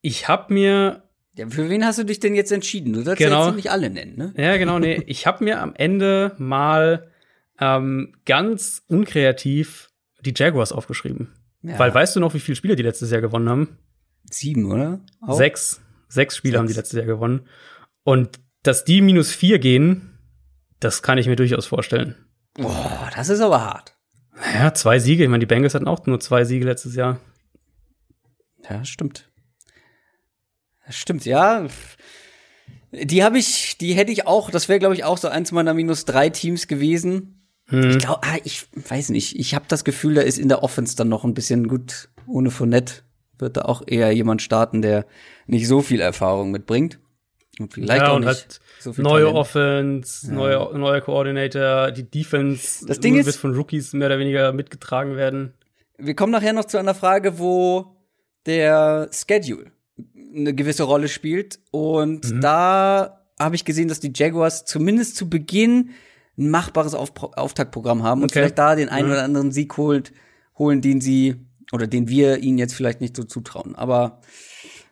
Ich 0.00 0.28
habe 0.28 0.52
mir 0.52 1.02
ja, 1.36 1.48
für 1.48 1.68
wen 1.68 1.84
hast 1.84 1.98
du 1.98 2.04
dich 2.04 2.20
denn 2.20 2.36
jetzt 2.36 2.52
entschieden? 2.52 2.92
Du 2.92 3.02
sollst 3.02 3.18
genau. 3.18 3.46
jetzt 3.46 3.56
nicht 3.56 3.70
alle 3.70 3.90
nennen, 3.90 4.16
ne? 4.16 4.32
Ja, 4.36 4.56
genau, 4.56 4.78
nee. 4.78 5.02
ich 5.06 5.26
habe 5.26 5.42
mir 5.42 5.60
am 5.60 5.74
Ende 5.74 6.32
mal 6.38 7.08
ähm, 7.60 8.14
ganz 8.24 8.82
unkreativ 8.88 9.90
die 10.20 10.34
Jaguars 10.36 10.72
aufgeschrieben. 10.72 11.34
Ja. 11.62 11.78
Weil 11.78 11.94
weißt 11.94 12.16
du 12.16 12.20
noch, 12.20 12.34
wie 12.34 12.40
viele 12.40 12.56
Spiele 12.56 12.76
die 12.76 12.82
letztes 12.82 13.10
Jahr 13.10 13.20
gewonnen 13.20 13.48
haben? 13.48 13.78
Sieben, 14.30 14.70
oder? 14.70 15.00
Auch? 15.20 15.36
Sechs. 15.36 15.80
Sechs 16.08 16.36
Spiele 16.36 16.52
Sechs. 16.52 16.58
haben 16.60 16.68
die 16.68 16.74
letztes 16.74 16.96
Jahr 16.96 17.06
gewonnen. 17.06 17.46
Und 18.02 18.40
dass 18.62 18.84
die 18.84 19.00
minus 19.00 19.32
vier 19.32 19.58
gehen, 19.58 20.18
das 20.80 21.02
kann 21.02 21.18
ich 21.18 21.26
mir 21.26 21.36
durchaus 21.36 21.66
vorstellen. 21.66 22.14
Boah, 22.54 23.10
das 23.14 23.28
ist 23.28 23.40
aber 23.40 23.62
hart. 23.62 23.96
Ja, 24.54 24.74
zwei 24.74 24.98
Siege. 24.98 25.24
Ich 25.24 25.28
meine, 25.28 25.40
die 25.40 25.46
Bengals 25.46 25.74
hatten 25.74 25.88
auch 25.88 26.06
nur 26.06 26.20
zwei 26.20 26.44
Siege 26.44 26.64
letztes 26.64 26.94
Jahr. 26.94 27.20
Ja, 28.68 28.84
stimmt. 28.84 29.30
Stimmt, 30.88 31.24
ja. 31.24 31.66
Die 32.92 33.24
habe 33.24 33.38
ich, 33.38 33.78
die 33.78 33.94
hätte 33.94 34.12
ich 34.12 34.26
auch, 34.26 34.50
das 34.50 34.68
wäre, 34.68 34.78
glaube 34.78 34.94
ich, 34.94 35.04
auch 35.04 35.18
so 35.18 35.28
eins 35.28 35.50
meiner 35.52 35.74
minus 35.74 36.04
drei 36.04 36.28
Teams 36.28 36.68
gewesen. 36.68 37.43
Hm. 37.66 37.90
Ich 37.90 37.98
glaube, 37.98 38.20
ah, 38.22 38.36
ich 38.44 38.66
weiß 38.74 39.10
nicht. 39.10 39.38
Ich 39.38 39.54
habe 39.54 39.64
das 39.68 39.84
Gefühl, 39.84 40.14
da 40.14 40.22
ist 40.22 40.38
in 40.38 40.48
der 40.48 40.62
Offense 40.62 40.96
dann 40.96 41.08
noch 41.08 41.24
ein 41.24 41.34
bisschen 41.34 41.68
gut. 41.68 42.08
Ohne 42.26 42.50
Fournette 42.50 43.02
wird 43.38 43.56
da 43.56 43.62
auch 43.62 43.82
eher 43.86 44.12
jemand 44.12 44.42
starten, 44.42 44.82
der 44.82 45.06
nicht 45.46 45.68
so 45.68 45.80
viel 45.80 46.00
Erfahrung 46.00 46.50
mitbringt. 46.50 46.98
Und 47.58 47.72
vielleicht 47.72 48.02
ja, 48.02 48.10
auch 48.10 48.18
nicht 48.18 48.26
halt 48.26 48.60
so 48.80 48.90
neue 49.00 49.24
Talent. 49.24 49.36
Offense, 49.36 50.26
ja. 50.26 50.32
neue, 50.32 50.78
neue 50.78 51.00
Coordinator, 51.00 51.92
die 51.92 52.02
Defense 52.02 52.84
das 52.86 52.98
Ding 53.00 53.14
wird 53.14 53.26
ist, 53.26 53.36
von 53.36 53.54
Rookies 53.54 53.92
mehr 53.92 54.08
oder 54.08 54.18
weniger 54.18 54.52
mitgetragen 54.52 55.16
werden. 55.16 55.54
Wir 55.96 56.14
kommen 56.14 56.32
nachher 56.32 56.52
noch 56.52 56.64
zu 56.64 56.78
einer 56.78 56.94
Frage, 56.94 57.38
wo 57.38 57.96
der 58.46 59.08
Schedule 59.12 59.70
eine 60.34 60.54
gewisse 60.54 60.82
Rolle 60.82 61.08
spielt. 61.08 61.60
Und 61.70 62.30
mhm. 62.30 62.40
da 62.40 63.20
habe 63.38 63.54
ich 63.54 63.64
gesehen, 63.64 63.88
dass 63.88 64.00
die 64.00 64.12
Jaguars 64.14 64.64
zumindest 64.64 65.16
zu 65.16 65.28
Beginn 65.28 65.90
ein 66.36 66.50
machbares 66.50 66.94
Auf 66.94 67.12
Auftaktprogramm 67.16 68.02
haben 68.02 68.22
und 68.22 68.32
vielleicht 68.32 68.58
da 68.58 68.74
den 68.74 68.88
einen 68.88 69.06
mhm. 69.06 69.12
oder 69.12 69.22
anderen 69.22 69.52
Sieg 69.52 69.76
holt, 69.76 70.12
holen, 70.58 70.80
den 70.80 71.00
sie 71.00 71.36
oder 71.72 71.86
den 71.86 72.08
wir 72.08 72.38
ihnen 72.38 72.58
jetzt 72.58 72.74
vielleicht 72.74 73.00
nicht 73.00 73.16
so 73.16 73.24
zutrauen. 73.24 73.74
Aber 73.74 74.20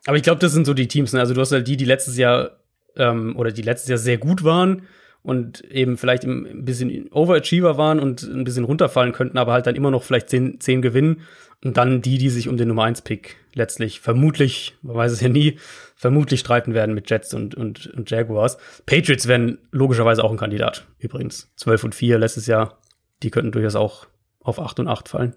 aber 0.06 0.16
ich 0.16 0.22
glaube, 0.22 0.40
das 0.40 0.52
sind 0.52 0.66
so 0.66 0.74
die 0.74 0.88
Teams. 0.88 1.12
Ne? 1.12 1.20
Also 1.20 1.34
du 1.34 1.40
hast 1.40 1.52
halt 1.52 1.68
die, 1.68 1.76
die 1.76 1.84
letztes 1.84 2.16
Jahr 2.16 2.58
ähm, 2.96 3.36
oder 3.36 3.52
die 3.52 3.62
letztes 3.62 3.88
Jahr 3.88 3.98
sehr 3.98 4.18
gut 4.18 4.42
waren 4.42 4.82
und 5.22 5.60
eben 5.70 5.96
vielleicht 5.96 6.24
ein 6.24 6.64
bisschen 6.64 7.10
Overachiever 7.12 7.76
waren 7.76 8.00
und 8.00 8.22
ein 8.22 8.44
bisschen 8.44 8.64
runterfallen 8.64 9.12
könnten, 9.12 9.38
aber 9.38 9.52
halt 9.52 9.66
dann 9.66 9.76
immer 9.76 9.90
noch 9.90 10.02
vielleicht 10.02 10.30
zehn, 10.30 10.60
zehn 10.60 10.82
gewinnen. 10.82 11.20
Und 11.64 11.76
dann 11.76 12.02
die, 12.02 12.18
die 12.18 12.28
sich 12.28 12.48
um 12.48 12.56
den 12.56 12.66
Nummer 12.66 12.82
1 12.84 13.02
Pick 13.02 13.36
letztlich 13.54 14.00
vermutlich, 14.00 14.74
man 14.82 14.96
weiß 14.96 15.12
es 15.12 15.20
ja 15.20 15.28
nie, 15.28 15.58
vermutlich 15.94 16.40
streiten 16.40 16.74
werden 16.74 16.92
mit 16.92 17.08
Jets 17.08 17.34
und, 17.34 17.54
und, 17.54 17.86
und 17.86 18.10
Jaguars. 18.10 18.58
Patriots 18.84 19.28
wären 19.28 19.58
logischerweise 19.70 20.24
auch 20.24 20.32
ein 20.32 20.38
Kandidat, 20.38 20.88
übrigens. 20.98 21.52
12 21.56 21.84
und 21.84 21.94
4 21.94 22.18
letztes 22.18 22.48
Jahr, 22.48 22.80
die 23.22 23.30
könnten 23.30 23.52
durchaus 23.52 23.76
auch 23.76 24.08
auf 24.40 24.58
8 24.58 24.80
und 24.80 24.88
8 24.88 25.08
fallen. 25.08 25.36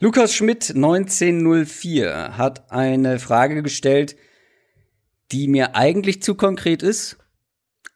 Lukas 0.00 0.34
Schmidt 0.34 0.70
1904 0.74 2.36
hat 2.36 2.72
eine 2.72 3.20
Frage 3.20 3.62
gestellt, 3.62 4.16
die 5.30 5.46
mir 5.46 5.76
eigentlich 5.76 6.22
zu 6.22 6.34
konkret 6.34 6.82
ist, 6.82 7.18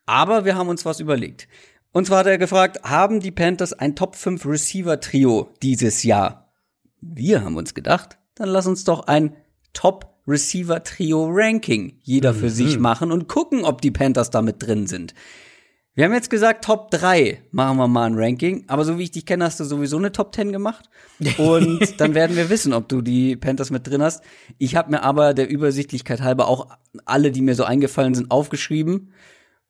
aber 0.07 0.45
wir 0.45 0.57
haben 0.57 0.69
uns 0.69 0.85
was 0.85 1.01
überlegt. 1.01 1.49
Und 1.93 2.07
zwar 2.07 2.21
hat 2.21 2.27
er 2.27 2.39
gefragt, 2.39 2.83
haben 2.85 3.21
die 3.21 3.31
Panthers 3.31 3.73
ein 3.73 3.95
Top 3.95 4.17
5 4.17 4.47
Receiver 4.47 4.99
Trio 5.01 5.51
dieses 5.63 6.03
Jahr? 6.03 6.53
Wir 7.01 7.45
haben 7.45 7.57
uns 7.57 7.75
gedacht, 7.75 8.19
dann 8.35 8.49
lass 8.49 8.67
uns 8.67 8.85
doch 8.85 9.07
ein 9.07 9.37
Top 9.73 10.13
Receiver 10.27 10.83
Trio 10.85 11.29
Ranking 11.31 11.99
jeder 12.03 12.33
für 12.33 12.47
mhm. 12.47 12.51
sich 12.51 12.79
machen 12.79 13.13
und 13.13 13.29
gucken, 13.29 13.65
ob 13.65 13.81
die 13.81 13.91
Panthers 13.91 14.31
damit 14.31 14.63
drin 14.63 14.87
sind. 14.87 15.15
Wir 15.95 16.07
haben 16.07 16.15
jetzt 16.15 16.31
gesagt, 16.31 16.65
Top 16.65 16.91
3 16.91 17.43
machen 17.51 17.77
wir 17.77 17.87
mal 17.87 18.07
ein 18.07 18.15
Ranking, 18.17 18.65
aber 18.69 18.83
so 18.85 18.97
wie 18.97 19.03
ich 19.03 19.11
dich 19.11 19.27
kenne, 19.27 19.45
hast 19.45 19.61
du 19.61 19.65
sowieso 19.65 19.99
eine 19.99 20.11
Top 20.11 20.35
10 20.35 20.51
gemacht. 20.51 20.89
Und 21.37 21.81
dann 22.01 22.15
werden 22.15 22.35
wir 22.35 22.49
wissen, 22.49 22.73
ob 22.73 22.89
du 22.89 23.03
die 23.03 23.37
Panthers 23.37 23.71
mit 23.71 23.87
drin 23.87 24.01
hast. 24.01 24.25
Ich 24.57 24.75
habe 24.75 24.91
mir 24.91 25.03
aber 25.03 25.35
der 25.35 25.51
Übersichtlichkeit 25.51 26.23
halber 26.23 26.49
auch 26.49 26.69
alle, 27.05 27.31
die 27.31 27.43
mir 27.43 27.55
so 27.55 27.65
eingefallen 27.65 28.15
sind, 28.15 28.31
aufgeschrieben, 28.31 29.13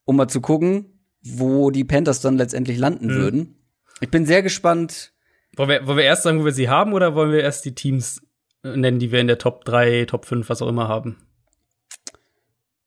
um 0.04 0.16
mal 0.16 0.28
zu 0.28 0.40
gucken, 0.40 1.00
wo 1.22 1.70
die 1.70 1.84
Panthers 1.84 2.20
dann 2.20 2.36
letztendlich 2.36 2.78
landen 2.78 3.06
mhm. 3.06 3.14
würden. 3.14 3.56
Ich 4.00 4.10
bin 4.10 4.26
sehr 4.26 4.42
gespannt. 4.42 5.12
Wollen 5.56 5.68
wir, 5.68 5.86
wollen 5.86 5.98
wir 5.98 6.04
erst 6.04 6.24
sagen, 6.24 6.40
wo 6.40 6.44
wir 6.44 6.52
sie 6.52 6.68
haben, 6.68 6.92
oder 6.92 7.14
wollen 7.14 7.32
wir 7.32 7.40
erst 7.40 7.64
die 7.64 7.74
Teams 7.74 8.22
nennen, 8.62 8.98
die 8.98 9.12
wir 9.12 9.20
in 9.20 9.26
der 9.26 9.38
Top 9.38 9.64
3, 9.64 10.06
Top 10.06 10.24
5, 10.24 10.48
was 10.48 10.62
auch 10.62 10.68
immer 10.68 10.88
haben? 10.88 11.18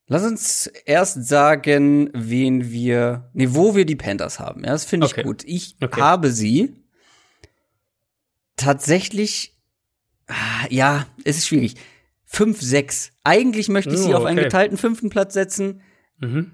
Lass 0.08 0.24
uns 0.24 0.66
erst 0.66 1.26
sagen, 1.26 2.10
wen 2.12 2.70
wir, 2.70 3.28
nee, 3.32 3.48
wo 3.50 3.74
wir 3.74 3.84
die 3.84 3.96
Panthers 3.96 4.38
haben. 4.38 4.62
Ja, 4.62 4.70
das 4.70 4.84
finde 4.84 5.06
ich 5.06 5.12
okay. 5.12 5.22
gut. 5.22 5.42
Ich 5.44 5.76
okay. 5.82 6.00
habe 6.00 6.30
sie 6.30 6.74
tatsächlich, 8.54 9.56
ah, 10.28 10.66
ja, 10.70 11.06
es 11.24 11.38
ist 11.38 11.48
schwierig. 11.48 11.74
5, 12.26 12.60
6. 12.60 13.12
Eigentlich 13.24 13.68
möchte 13.68 13.94
ich 13.94 14.00
oh, 14.00 14.02
sie 14.04 14.14
auf 14.14 14.22
okay. 14.22 14.30
einen 14.30 14.42
geteilten 14.42 14.76
fünften 14.76 15.10
Platz 15.10 15.34
setzen. 15.34 15.82
Mhm. 16.18 16.52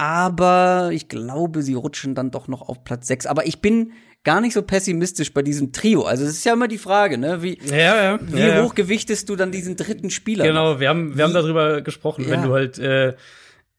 Aber 0.00 0.88
ich 0.94 1.08
glaube, 1.08 1.62
sie 1.62 1.74
rutschen 1.74 2.14
dann 2.14 2.30
doch 2.30 2.48
noch 2.48 2.62
auf 2.62 2.84
Platz 2.84 3.06
6. 3.06 3.26
Aber 3.26 3.46
ich 3.46 3.60
bin 3.60 3.92
gar 4.24 4.40
nicht 4.40 4.54
so 4.54 4.62
pessimistisch 4.62 5.34
bei 5.34 5.42
diesem 5.42 5.72
Trio. 5.72 6.04
Also 6.04 6.24
es 6.24 6.30
ist 6.30 6.44
ja 6.44 6.54
immer 6.54 6.68
die 6.68 6.78
Frage, 6.78 7.18
ne? 7.18 7.42
Wie, 7.42 7.58
ja, 7.66 7.76
ja, 7.76 8.18
wie 8.22 8.40
ja, 8.40 8.62
hoch 8.62 8.74
gewichtest 8.74 9.28
du 9.28 9.36
dann 9.36 9.52
diesen 9.52 9.76
dritten 9.76 10.08
Spieler? 10.08 10.46
Genau, 10.46 10.80
wir 10.80 10.88
haben, 10.88 11.18
wir 11.18 11.24
haben 11.24 11.34
darüber 11.34 11.82
gesprochen, 11.82 12.24
wenn 12.30 12.42
du 12.42 12.54
halt 12.54 12.78
äh, 12.78 13.12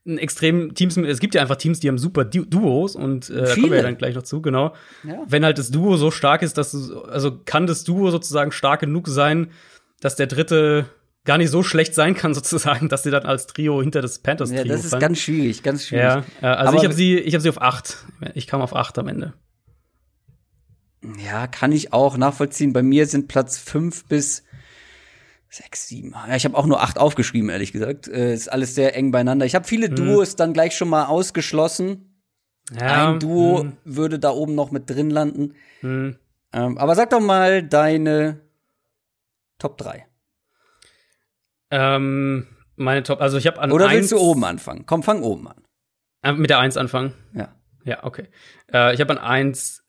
ein 0.05 0.19
extrem 0.19 0.76
Teams, 0.76 0.95
es 0.95 1.19
gibt 1.19 1.34
ja 1.34 1.41
einfach 1.41 1.55
Teams, 1.55 1.80
die 1.80 1.88
haben 1.88 1.97
super 1.97 2.24
du 2.24 2.45
Duos 2.45 2.95
und 2.95 3.32
äh, 3.32 3.41
da 3.41 3.53
kommen 3.55 3.72
wir 3.72 3.78
ja 3.78 3.84
dann 3.84 3.97
gleich 3.97 4.13
noch 4.13 4.22
zu, 4.22 4.43
genau. 4.43 4.76
Wenn 5.26 5.43
halt 5.43 5.57
das 5.57 5.72
Duo 5.72 5.97
so 5.97 6.11
stark 6.11 6.43
ist, 6.43 6.55
dass 6.55 6.72
du, 6.72 7.01
also 7.01 7.39
kann 7.45 7.65
das 7.65 7.84
Duo 7.84 8.11
sozusagen 8.11 8.51
stark 8.51 8.82
genug 8.82 9.07
sein, 9.07 9.47
dass 9.99 10.17
der 10.17 10.28
dritte 10.28 10.86
gar 11.24 11.38
nicht 11.38 11.49
so 11.49 11.63
schlecht 11.63 11.93
sein 11.93 12.15
kann 12.15 12.34
sozusagen, 12.36 12.89
dass 12.89 13.03
sie 13.03 13.11
dann 13.11 13.26
als 13.26 13.47
Trio 13.47 13.82
hinter 13.82 14.01
das 14.01 14.19
Panthers 14.19 14.49
Trio 14.49 14.61
Ja, 14.61 14.67
das 14.67 14.84
ist 14.84 14.91
fallen. 14.91 15.01
ganz 15.01 15.19
schwierig, 15.19 15.63
ganz 15.63 15.86
schwierig. 15.86 16.26
Ja, 16.41 16.53
also 16.53 16.69
Aber 16.69 16.78
ich 16.78 16.84
habe 16.84 16.93
sie, 16.93 17.17
ich 17.17 17.34
habe 17.34 17.41
sie 17.41 17.49
auf 17.49 17.61
acht. 17.61 18.05
Ich 18.34 18.47
kam 18.47 18.61
auf 18.61 18.76
acht 18.76 18.97
am 18.97 19.07
Ende. 19.07 19.34
Ja, 21.26 21.47
kann 21.47 21.72
ich 21.72 21.93
auch 21.93 22.17
nachvollziehen. 22.17 22.74
Bei 22.74 22.84
mir 22.84 23.07
sind 23.07 23.28
Platz 23.28 23.57
fünf 23.57 24.05
bis 24.05 24.43
sechs, 25.49 25.88
sieben. 25.88 26.13
Ja, 26.28 26.36
ich 26.36 26.45
habe 26.45 26.55
auch 26.55 26.65
nur 26.65 26.82
acht 26.82 26.99
aufgeschrieben, 26.99 27.49
ehrlich 27.49 27.72
gesagt. 27.72 28.07
Äh, 28.07 28.34
ist 28.34 28.51
alles 28.51 28.76
sehr 28.76 28.95
eng 28.95 29.11
beieinander. 29.11 29.45
Ich 29.45 29.55
habe 29.55 29.67
viele 29.67 29.88
hm. 29.88 29.95
Duos 29.95 30.36
dann 30.36 30.53
gleich 30.53 30.76
schon 30.76 30.89
mal 30.89 31.05
ausgeschlossen. 31.05 32.24
Ja, 32.72 33.09
Ein 33.09 33.19
Duo 33.19 33.61
hm. 33.61 33.78
würde 33.84 34.19
da 34.19 34.30
oben 34.30 34.55
noch 34.55 34.72
mit 34.72 34.89
drin 34.89 35.09
landen. 35.09 35.55
Hm. 35.82 36.17
Ähm, 36.53 36.78
aber 36.78 36.95
sag 36.95 37.09
doch 37.09 37.19
mal 37.19 37.63
deine 37.63 38.41
Top 39.57 39.78
3. 39.78 40.05
Ähm, 41.72 42.47
meine 42.76 43.03
Top, 43.03 43.22
also 43.22 43.38
ich 43.38 43.47
habe 43.47 43.59
an 43.59 43.72
Oder 43.72 43.89
willst 43.89 44.11
du 44.11 44.17
oben 44.17 44.43
anfangen? 44.43 44.86
Komm, 44.86 45.03
fang 45.03 45.24
oben 45.24 45.47
an. 45.47 45.63
Äh, 46.24 46.34
mit 46.34 46.49
der 46.49 46.59
1 46.59 46.78
anfangen? 46.78 47.13
Ja. 47.34 47.55
Ja, 47.84 48.03
okay. 48.03 48.28
Äh, 48.72 48.93
ich 48.93 49.01
habe 49.01 49.11
an 49.11 49.17
1 49.17 49.82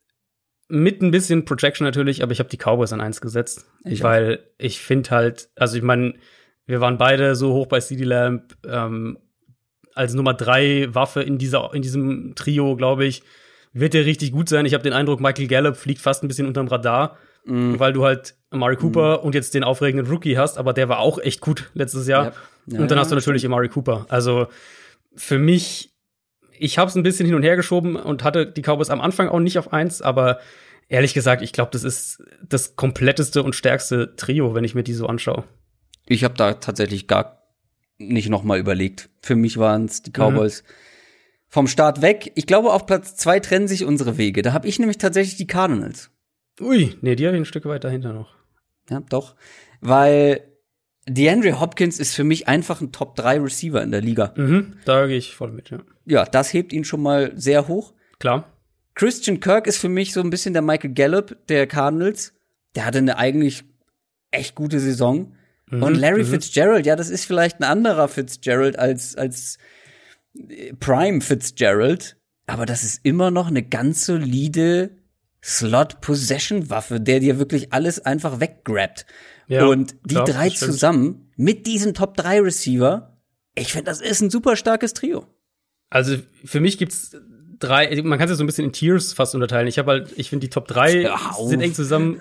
mit 0.68 1.02
ein 1.02 1.10
bisschen 1.10 1.44
Projection 1.44 1.84
natürlich, 1.84 2.22
aber 2.22 2.32
ich 2.32 2.38
habe 2.38 2.48
die 2.48 2.56
Cowboys 2.56 2.94
an 2.94 3.02
eins 3.02 3.20
gesetzt, 3.20 3.66
ich 3.84 4.02
weil 4.02 4.38
auch. 4.38 4.54
ich 4.56 4.80
finde 4.80 5.10
halt, 5.10 5.50
also 5.54 5.76
ich 5.76 5.82
meine, 5.82 6.14
wir 6.64 6.80
waren 6.80 6.96
beide 6.96 7.34
so 7.36 7.52
hoch 7.52 7.66
bei 7.66 7.80
CD 7.80 8.04
Lamp 8.04 8.56
ähm, 8.66 9.18
als 9.94 10.14
Nummer 10.14 10.32
drei 10.32 10.88
Waffe 10.90 11.22
in 11.22 11.36
dieser 11.36 11.74
in 11.74 11.82
diesem 11.82 12.34
Trio, 12.36 12.74
glaube 12.76 13.04
ich, 13.04 13.22
wird 13.74 13.92
der 13.92 14.06
richtig 14.06 14.32
gut 14.32 14.48
sein. 14.48 14.64
Ich 14.64 14.72
habe 14.72 14.82
den 14.82 14.94
Eindruck, 14.94 15.20
Michael 15.20 15.46
Gallup 15.46 15.76
fliegt 15.76 16.00
fast 16.00 16.24
ein 16.24 16.28
bisschen 16.28 16.46
unterm 16.46 16.68
Radar, 16.68 17.18
mm. 17.44 17.78
weil 17.78 17.92
du 17.92 18.04
halt 18.04 18.34
Amari 18.50 18.76
Cooper 18.76 19.18
mm. 19.18 19.26
und 19.26 19.34
jetzt 19.34 19.54
den 19.54 19.64
aufregenden 19.64 20.06
Rookie 20.06 20.36
hast, 20.36 20.58
aber 20.58 20.72
der 20.72 20.88
war 20.88 20.98
auch 20.98 21.18
echt 21.18 21.40
gut 21.40 21.70
letztes 21.74 22.06
Jahr. 22.06 22.26
Ja. 22.26 22.32
Ja, 22.66 22.80
und 22.80 22.90
dann 22.90 22.98
hast 22.98 23.10
du 23.10 23.16
natürlich 23.16 23.44
Amari 23.44 23.68
Cooper. 23.68 24.06
Also 24.08 24.46
für 25.16 25.38
mich 25.38 25.92
ich 26.62 26.78
habe 26.78 26.88
es 26.88 26.94
ein 26.94 27.02
bisschen 27.02 27.26
hin 27.26 27.34
und 27.34 27.42
her 27.42 27.56
geschoben 27.56 27.96
und 27.96 28.22
hatte 28.22 28.46
die 28.46 28.62
Cowboys 28.62 28.88
am 28.88 29.00
Anfang 29.00 29.28
auch 29.28 29.40
nicht 29.40 29.58
auf 29.58 29.72
eins, 29.72 30.00
aber 30.00 30.38
ehrlich 30.88 31.12
gesagt, 31.12 31.42
ich 31.42 31.52
glaube, 31.52 31.72
das 31.72 31.82
ist 31.82 32.22
das 32.40 32.76
kompletteste 32.76 33.42
und 33.42 33.56
stärkste 33.56 34.14
Trio, 34.14 34.54
wenn 34.54 34.62
ich 34.62 34.76
mir 34.76 34.84
die 34.84 34.94
so 34.94 35.08
anschaue. 35.08 35.42
Ich 36.06 36.22
habe 36.22 36.34
da 36.34 36.54
tatsächlich 36.54 37.08
gar 37.08 37.42
nicht 37.98 38.28
noch 38.28 38.44
mal 38.44 38.60
überlegt. 38.60 39.10
Für 39.22 39.34
mich 39.34 39.58
waren 39.58 39.86
es 39.86 40.02
die 40.02 40.10
mhm. 40.10 40.22
Cowboys 40.22 40.62
mhm. 40.62 40.66
vom 41.48 41.66
Start 41.66 42.00
weg. 42.00 42.30
Ich 42.36 42.46
glaube, 42.46 42.72
auf 42.72 42.86
Platz 42.86 43.16
zwei 43.16 43.40
trennen 43.40 43.66
sich 43.66 43.84
unsere 43.84 44.16
Wege. 44.16 44.42
Da 44.42 44.52
habe 44.52 44.68
ich 44.68 44.78
nämlich 44.78 44.98
tatsächlich 44.98 45.36
die 45.36 45.48
Cardinals. 45.48 46.10
Ui, 46.62 46.96
nee, 47.00 47.16
die 47.16 47.26
habe 47.26 47.36
ich 47.36 47.42
ein 47.42 47.46
Stück 47.46 47.64
weit 47.64 47.84
dahinter 47.84 48.12
noch. 48.12 48.34
Ja, 48.90 49.00
doch. 49.08 49.34
Weil 49.80 50.42
DeAndre 51.08 51.60
Hopkins 51.60 51.98
ist 51.98 52.14
für 52.14 52.24
mich 52.24 52.48
einfach 52.48 52.80
ein 52.80 52.92
Top 52.92 53.16
3 53.16 53.40
Receiver 53.40 53.82
in 53.82 53.90
der 53.90 54.00
Liga. 54.00 54.32
Mhm, 54.36 54.76
da 54.84 55.06
gehe 55.06 55.16
ich 55.16 55.34
voll 55.34 55.50
mit, 55.50 55.70
ja. 55.70 55.78
Ja, 56.06 56.24
das 56.24 56.52
hebt 56.52 56.72
ihn 56.72 56.84
schon 56.84 57.02
mal 57.02 57.32
sehr 57.34 57.68
hoch. 57.68 57.94
Klar. 58.18 58.48
Christian 58.94 59.40
Kirk 59.40 59.66
ist 59.66 59.78
für 59.78 59.88
mich 59.88 60.12
so 60.12 60.20
ein 60.20 60.30
bisschen 60.30 60.52
der 60.52 60.62
Michael 60.62 60.92
Gallup 60.92 61.36
der 61.48 61.66
Cardinals. 61.66 62.34
Der 62.74 62.84
hatte 62.84 62.98
eine 62.98 63.16
eigentlich 63.18 63.64
echt 64.30 64.54
gute 64.54 64.80
Saison. 64.80 65.34
Mhm, 65.70 65.82
Und 65.82 65.94
Larry 65.94 66.22
mhm. 66.22 66.28
Fitzgerald, 66.28 66.86
ja, 66.86 66.96
das 66.96 67.10
ist 67.10 67.24
vielleicht 67.24 67.60
ein 67.60 67.64
anderer 67.64 68.08
Fitzgerald 68.08 68.78
als, 68.78 69.16
als 69.16 69.58
äh, 70.36 70.72
Prime 70.74 71.20
Fitzgerald. 71.20 72.16
Aber 72.46 72.66
das 72.66 72.82
ist 72.82 73.00
immer 73.04 73.30
noch 73.30 73.48
eine 73.48 73.62
ganz 73.62 74.04
solide 74.06 74.90
Slot-Possession-Waffe, 75.42 77.00
der 77.00 77.20
dir 77.20 77.38
wirklich 77.38 77.72
alles 77.72 78.00
einfach 78.00 78.40
weggrabt. 78.40 79.06
Ja, 79.48 79.66
und 79.66 79.96
die 80.04 80.14
klar, 80.14 80.24
drei 80.24 80.50
zusammen 80.50 81.30
mit 81.36 81.66
diesem 81.66 81.94
Top 81.94 82.16
3 82.16 82.40
Receiver, 82.40 83.18
ich 83.54 83.72
finde, 83.72 83.86
das 83.86 84.00
ist 84.00 84.20
ein 84.22 84.30
super 84.30 84.56
starkes 84.56 84.94
Trio. 84.94 85.26
Also 85.90 86.16
für 86.44 86.60
mich 86.60 86.78
gibt's 86.78 87.16
drei, 87.58 88.02
man 88.02 88.18
kann 88.18 88.26
es 88.26 88.32
ja 88.32 88.36
so 88.36 88.44
ein 88.44 88.46
bisschen 88.46 88.64
in 88.64 88.72
Tiers 88.72 89.12
fast 89.12 89.34
unterteilen. 89.34 89.68
Ich 89.68 89.78
habe 89.78 89.90
halt, 89.90 90.12
ich 90.16 90.30
finde 90.30 90.46
die 90.46 90.50
Top 90.50 90.68
3 90.68 91.10
sind 91.46 91.60
eng 91.60 91.74
zusammen. 91.74 92.20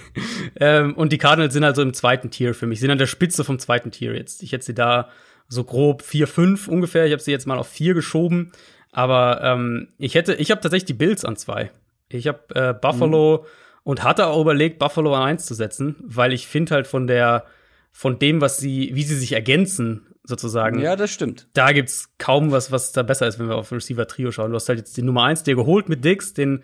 ähm, 0.56 0.94
und 0.94 1.12
die 1.12 1.18
Cardinals 1.18 1.52
sind 1.52 1.64
halt 1.64 1.76
so 1.76 1.82
im 1.82 1.94
zweiten 1.94 2.30
Tier 2.30 2.54
für 2.54 2.66
mich, 2.66 2.80
sind 2.80 2.90
an 2.90 2.98
der 2.98 3.06
Spitze 3.06 3.44
vom 3.44 3.58
zweiten 3.58 3.90
Tier 3.90 4.14
jetzt. 4.14 4.42
Ich 4.42 4.52
hätte 4.52 4.64
sie 4.64 4.74
da 4.74 5.08
so 5.48 5.64
grob 5.64 6.02
4, 6.02 6.26
5 6.26 6.68
ungefähr. 6.68 7.06
Ich 7.06 7.12
habe 7.12 7.22
sie 7.22 7.32
jetzt 7.32 7.46
mal 7.46 7.58
auf 7.58 7.68
4 7.68 7.94
geschoben. 7.94 8.52
Aber 8.92 9.40
ähm, 9.42 9.88
ich 9.98 10.14
hätte, 10.14 10.34
ich 10.34 10.50
habe 10.50 10.60
tatsächlich 10.60 10.86
die 10.86 10.94
Bills 10.94 11.24
an 11.24 11.36
zwei. 11.36 11.70
Ich 12.10 12.26
habe 12.26 12.40
äh, 12.54 12.74
Buffalo 12.74 13.42
mhm. 13.42 13.46
und 13.84 14.02
hatte 14.02 14.26
auch 14.26 14.40
überlegt, 14.40 14.78
Buffalo 14.78 15.14
an 15.14 15.22
1 15.22 15.46
zu 15.46 15.54
setzen, 15.54 15.96
weil 16.00 16.32
ich 16.32 16.46
finde 16.46 16.74
halt 16.74 16.86
von 16.86 17.06
der, 17.06 17.44
von 17.92 18.18
dem, 18.18 18.40
was 18.40 18.58
sie, 18.58 18.90
wie 18.94 19.02
sie 19.02 19.16
sich 19.16 19.32
ergänzen, 19.32 20.06
sozusagen. 20.24 20.80
Ja, 20.80 20.96
das 20.96 21.10
stimmt. 21.10 21.48
Da 21.54 21.72
gibt's 21.72 22.10
kaum 22.18 22.52
was, 22.52 22.72
was 22.72 22.92
da 22.92 23.02
besser 23.02 23.26
ist, 23.26 23.38
wenn 23.38 23.48
wir 23.48 23.56
auf 23.56 23.72
Receiver-Trio 23.72 24.32
schauen. 24.32 24.50
Du 24.50 24.56
hast 24.56 24.68
halt 24.68 24.78
jetzt 24.78 24.96
die 24.96 25.02
Nummer 25.02 25.24
1 25.24 25.42
dir 25.44 25.56
geholt 25.56 25.88
mit 25.88 26.04
Dix, 26.04 26.34
den, 26.34 26.62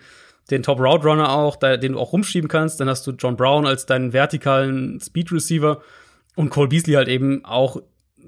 den 0.51 0.62
Top 0.62 0.78
Route 0.80 1.07
Runner 1.07 1.30
auch, 1.30 1.57
da, 1.57 1.76
den 1.76 1.92
du 1.92 1.99
auch 1.99 2.12
rumschieben 2.12 2.49
kannst. 2.49 2.80
Dann 2.80 2.88
hast 2.88 3.07
du 3.07 3.12
John 3.12 3.36
Brown 3.36 3.66
als 3.66 3.86
deinen 3.86 4.12
vertikalen 4.12 5.01
Speed 5.01 5.32
Receiver 5.32 5.80
und 6.34 6.51
Cole 6.51 6.68
Beasley 6.68 6.94
halt 6.94 7.09
eben 7.09 7.44
auch 7.44 7.82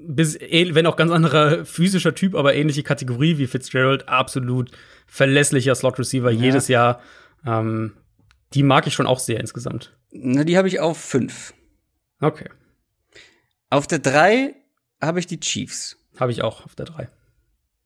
bis, 0.07 0.39
wenn 0.39 0.85
auch 0.85 0.95
ganz 0.95 1.11
anderer 1.11 1.65
physischer 1.65 2.15
Typ, 2.15 2.35
aber 2.35 2.55
ähnliche 2.55 2.83
Kategorie 2.83 3.37
wie 3.37 3.47
Fitzgerald, 3.47 4.07
absolut 4.07 4.71
verlässlicher 5.07 5.75
Slot 5.75 5.99
Receiver 5.99 6.31
ja. 6.31 6.41
jedes 6.41 6.67
Jahr. 6.67 7.01
Ähm, 7.45 7.93
die 8.53 8.63
mag 8.63 8.87
ich 8.87 8.93
schon 8.93 9.07
auch 9.07 9.19
sehr 9.19 9.39
insgesamt. 9.39 9.95
Na, 10.11 10.43
die 10.43 10.57
habe 10.57 10.67
ich 10.67 10.79
auf 10.79 10.97
fünf. 10.97 11.53
Okay. 12.19 12.49
Auf 13.69 13.87
der 13.87 13.99
drei 13.99 14.55
habe 15.01 15.19
ich 15.19 15.27
die 15.27 15.39
Chiefs. 15.39 15.97
Habe 16.19 16.31
ich 16.31 16.41
auch 16.41 16.65
auf 16.65 16.75
der 16.75 16.85
drei. 16.85 17.09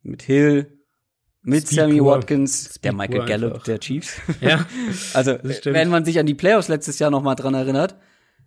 Mit 0.01 0.21
Hill, 0.23 0.79
mit 1.41 1.67
Speed 1.67 1.79
Sammy 1.79 1.97
pur. 1.99 2.15
Watkins, 2.15 2.65
Speed 2.65 2.85
der 2.85 2.93
Michael 2.93 3.25
Gallup 3.25 3.53
einfach. 3.53 3.65
der 3.65 3.79
Chiefs. 3.79 4.21
Ja. 4.39 4.65
also, 5.13 5.37
wenn 5.41 5.89
man 5.89 6.05
sich 6.05 6.19
an 6.19 6.25
die 6.25 6.33
Playoffs 6.33 6.69
letztes 6.69 6.99
Jahr 6.99 7.11
noch 7.11 7.21
mal 7.21 7.35
dran 7.35 7.53
erinnert, 7.53 7.95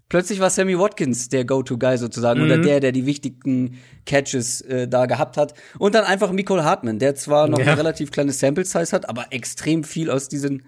plötzlich 0.09 0.41
war 0.41 0.51
Sammy 0.51 0.79
Watkins 0.79 1.29
der 1.29 1.45
Go-To-Guy 1.45 1.99
sozusagen 1.99 2.41
mhm. 2.41 2.47
oder 2.47 2.59
der, 2.59 2.81
der 2.81 2.93
die 2.93 3.07
wichtigen 3.07 3.79
Catches 4.05 4.61
äh, 4.63 4.89
da 4.89 5.07
gehabt 5.07 5.37
hat. 5.37 5.55
Und 5.79 5.95
dann 5.95 6.05
einfach 6.05 6.31
Nicole 6.31 6.65
Hartman, 6.65 6.99
der 6.99 7.15
zwar 7.15 7.49
noch 7.49 7.59
ja. 7.59 7.67
eine 7.67 7.79
relativ 7.79 8.11
kleine 8.11 8.33
Sample-Size 8.33 8.93
hat, 8.93 9.09
aber 9.09 9.27
extrem 9.31 9.85
viel 9.85 10.11
aus 10.11 10.29
diesen, 10.29 10.65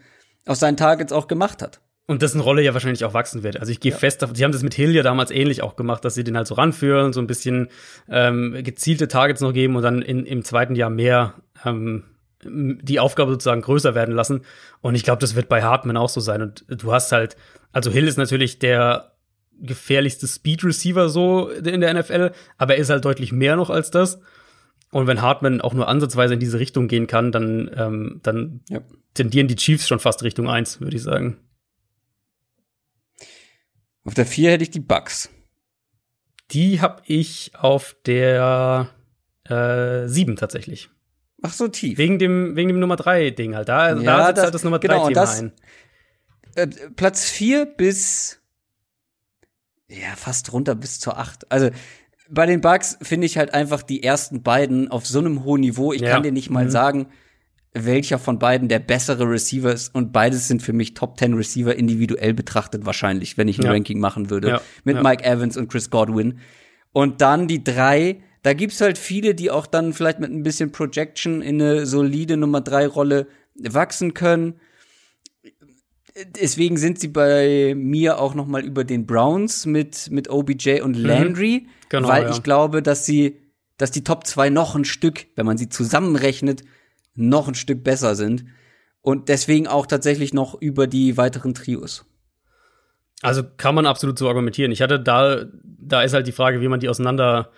aus 0.47 0.61
seinen 0.61 0.77
Targets 0.77 1.13
auch 1.13 1.29
gemacht 1.29 1.63
hat. 1.63 1.81
Und 2.07 2.23
dessen 2.23 2.41
Rolle 2.41 2.63
ja 2.63 2.73
wahrscheinlich 2.73 3.05
auch 3.05 3.13
wachsen 3.13 3.43
wird. 3.43 3.61
Also 3.61 3.71
ich 3.71 3.81
gehe 3.81 3.93
ja. 3.93 3.99
fest 3.99 4.23
davon, 4.23 4.35
sie 4.35 4.43
haben 4.43 4.53
das 4.53 4.63
mit 4.63 4.73
Hill 4.73 4.95
ja 4.95 5.03
damals 5.03 5.31
ähnlich 5.31 5.63
auch 5.63 5.77
gemacht, 5.77 6.05
dass 6.07 6.15
sie 6.15 6.25
den 6.25 6.39
halt 6.39 6.47
so 6.47 6.55
ranführen, 6.55 7.13
so 7.13 7.21
ein 7.21 7.27
bisschen 7.27 7.69
ähm, 8.09 8.57
gezielte 8.63 9.09
Targets 9.09 9.43
noch 9.43 9.53
geben 9.53 9.77
und 9.77 9.83
dann 9.83 10.01
in, 10.01 10.25
im 10.25 10.43
zweiten 10.43 10.75
Jahr 10.75 10.89
mehr 10.89 11.35
ähm, 11.67 12.05
die 12.43 12.99
Aufgabe 12.99 13.33
sozusagen 13.33 13.61
größer 13.61 13.95
werden 13.95 14.15
lassen. 14.15 14.43
Und 14.81 14.95
ich 14.95 15.03
glaube, 15.03 15.21
das 15.21 15.35
wird 15.35 15.51
bei 15.51 15.63
Hartman 15.63 15.99
auch 15.99 16.09
so 16.09 16.21
sein. 16.21 16.41
Und 16.41 16.65
du 16.69 16.93
hast 16.93 17.13
halt, 17.13 17.37
also 17.73 17.91
Hill 17.91 18.09
ist 18.09 18.17
natürlich 18.17 18.59
der 18.59 19.13
gefährlichste 19.61 20.27
Speed 20.27 20.65
Receiver 20.65 21.09
so 21.09 21.49
in 21.51 21.81
der 21.81 21.95
NFL, 21.95 22.33
aber 22.57 22.75
er 22.75 22.81
ist 22.81 22.91
halt 22.91 23.05
deutlich 23.05 23.33
mehr 23.33 23.57
noch 23.57 23.71
als 23.71 23.91
das. 23.91 24.21
Und 24.91 25.07
wenn 25.07 25.21
Hartman 25.21 25.61
auch 25.61 25.75
nur 25.75 25.89
ansatzweise 25.89 26.35
in 26.35 26.41
diese 26.41 26.59
Richtung 26.59 26.89
gehen 26.89 27.07
kann, 27.07 27.31
dann, 27.31 27.71
ähm, 27.77 28.21
dann 28.23 28.61
ja. 28.71 28.81
tendieren 29.15 29.49
die 29.49 29.57
Chiefs 29.57 29.87
schon 29.87 29.99
fast 29.99 30.23
Richtung 30.23 30.49
eins, 30.49 30.81
würde 30.81 30.97
ich 30.97 31.03
sagen. 31.03 31.39
Auf 34.05 34.15
der 34.15 34.27
vier 34.27 34.51
hätte 34.51 34.65
ich 34.65 34.71
die 34.71 34.81
Bucks. 34.81 35.29
Die 36.53 36.81
habe 36.81 37.03
ich 37.05 37.53
auf 37.55 37.95
der 38.07 38.89
äh, 39.45 40.09
7 40.09 40.37
tatsächlich. 40.37 40.89
Ach 41.43 41.53
so 41.53 41.69
tief. 41.69 41.99
Wegen 41.99 42.19
dem, 42.19 42.57
wegen 42.57 42.69
dem 42.69 42.81
Nummer 42.81 42.97
3 42.97 43.31
Ding 43.31 43.55
halt. 43.55 43.69
Da, 43.69 43.91
ja, 43.91 44.03
da 44.03 44.27
setzt 44.27 44.43
halt 44.43 44.55
das 44.55 44.65
Nummer 44.65 44.79
3 44.79 44.89
genau, 44.89 45.11
das, 45.11 45.41
ein. 45.41 45.53
Äh, 46.55 46.69
Platz 46.97 47.29
4 47.29 47.67
bis 47.67 48.38
ja, 49.89 50.15
fast 50.17 50.53
runter 50.53 50.75
bis 50.75 51.01
zur 51.01 51.19
8. 51.19 51.51
Also 51.51 51.71
bei 52.31 52.47
den 52.47 52.61
Bugs 52.61 52.99
finde 53.03 53.27
ich 53.27 53.39
halt 53.39 53.55
einfach 53.55 53.83
die 53.83 54.03
ersten 54.03 54.43
beiden 54.43 54.91
auf 54.91 55.07
so 55.07 55.19
einem 55.19 55.45
hohen 55.45 55.63
Niveau. 55.63 55.93
Ich 55.93 56.03
ja. 56.03 56.11
kann 56.11 56.23
dir 56.23 56.33
nicht 56.33 56.51
mal 56.51 56.67
mhm. 56.67 56.71
sagen, 56.71 57.07
welcher 57.73 58.19
von 58.19 58.39
beiden 58.39 58.69
der 58.69 58.81
bessere 58.81 59.29
Receiver 59.29 59.73
ist. 59.73 59.95
Und 59.95 60.13
beides 60.13 60.49
sind 60.49 60.63
für 60.63 60.73
mich 60.73 60.95
Top 60.95 61.19
10 61.19 61.35
Receiver 61.35 61.75
individuell 61.75 62.35
betrachtet 62.35 62.85
wahrscheinlich, 62.85 63.39
wenn 63.39 63.49
ich 63.49 63.59
ein 63.59 63.65
ja. 63.65 63.71
Ranking 63.71 63.99
machen 63.99 64.31
würde. 64.31 64.49
Ja. 64.49 64.61
Mit 64.85 65.03
Mike 65.03 65.25
Evans 65.25 65.57
und 65.57 65.69
Chris 65.69 65.91
Godwin. 65.91 66.39
Und 66.93 67.21
dann 67.21 67.49
die 67.49 67.65
drei, 67.65 68.21
da 68.43 68.53
gibt's 68.53 68.81
halt 68.81 68.99
viele, 68.99 69.35
die 69.35 69.51
auch 69.51 69.67
dann 69.67 69.93
vielleicht 69.93 70.21
mit 70.21 70.31
ein 70.31 70.43
bisschen 70.43 70.73
Projection 70.73 71.41
in 71.41 71.61
eine 71.63 71.87
solide 71.87 72.37
Nummer 72.37 72.61
3 72.61 72.87
Rolle 72.87 73.27
wachsen 73.55 74.15
können 74.15 74.61
deswegen 76.41 76.77
sind 76.77 76.99
sie 76.99 77.09
bei 77.09 77.75
mir 77.77 78.19
auch 78.19 78.35
noch 78.35 78.47
mal 78.47 78.65
über 78.65 78.85
den 78.85 79.07
Browns 79.07 79.67
mit 79.67 80.11
mit 80.11 80.29
OBJ 80.31 80.81
und 80.81 80.99
mhm. 80.99 81.05
Landry, 81.05 81.63
mhm. 81.65 81.71
genau, 81.89 82.09
weil 82.09 82.25
ja. 82.25 82.31
ich 82.31 82.43
glaube, 82.43 82.83
dass 82.83 83.07
sie 83.07 83.39
dass 83.77 83.91
die 83.91 84.03
Top 84.03 84.27
2 84.27 84.51
noch 84.51 84.75
ein 84.75 84.85
Stück, 84.85 85.27
wenn 85.37 85.47
man 85.47 85.57
sie 85.57 85.69
zusammenrechnet, 85.69 86.63
noch 87.15 87.47
ein 87.47 87.55
Stück 87.55 87.85
besser 87.85 88.17
sind 88.17 88.45
und 89.03 89.29
deswegen 89.29 89.69
auch 89.69 89.87
tatsächlich 89.87 90.35
noch 90.35 90.61
über 90.61 90.87
die 90.87 91.17
weiteren 91.17 91.55
Trios. 91.55 92.05
Also 93.23 93.43
kann 93.57 93.75
man 93.75 93.87
absolut 93.87 94.19
so 94.19 94.29
argumentieren. 94.29 94.73
Ich 94.73 94.83
hatte 94.83 95.01
da 95.01 95.45
da 95.63 96.03
ist 96.03 96.15
halt 96.15 96.27
die 96.27 96.33
Frage, 96.33 96.61
wie 96.61 96.69
man 96.69 96.81
die 96.81 96.89
auseinander 96.89 97.51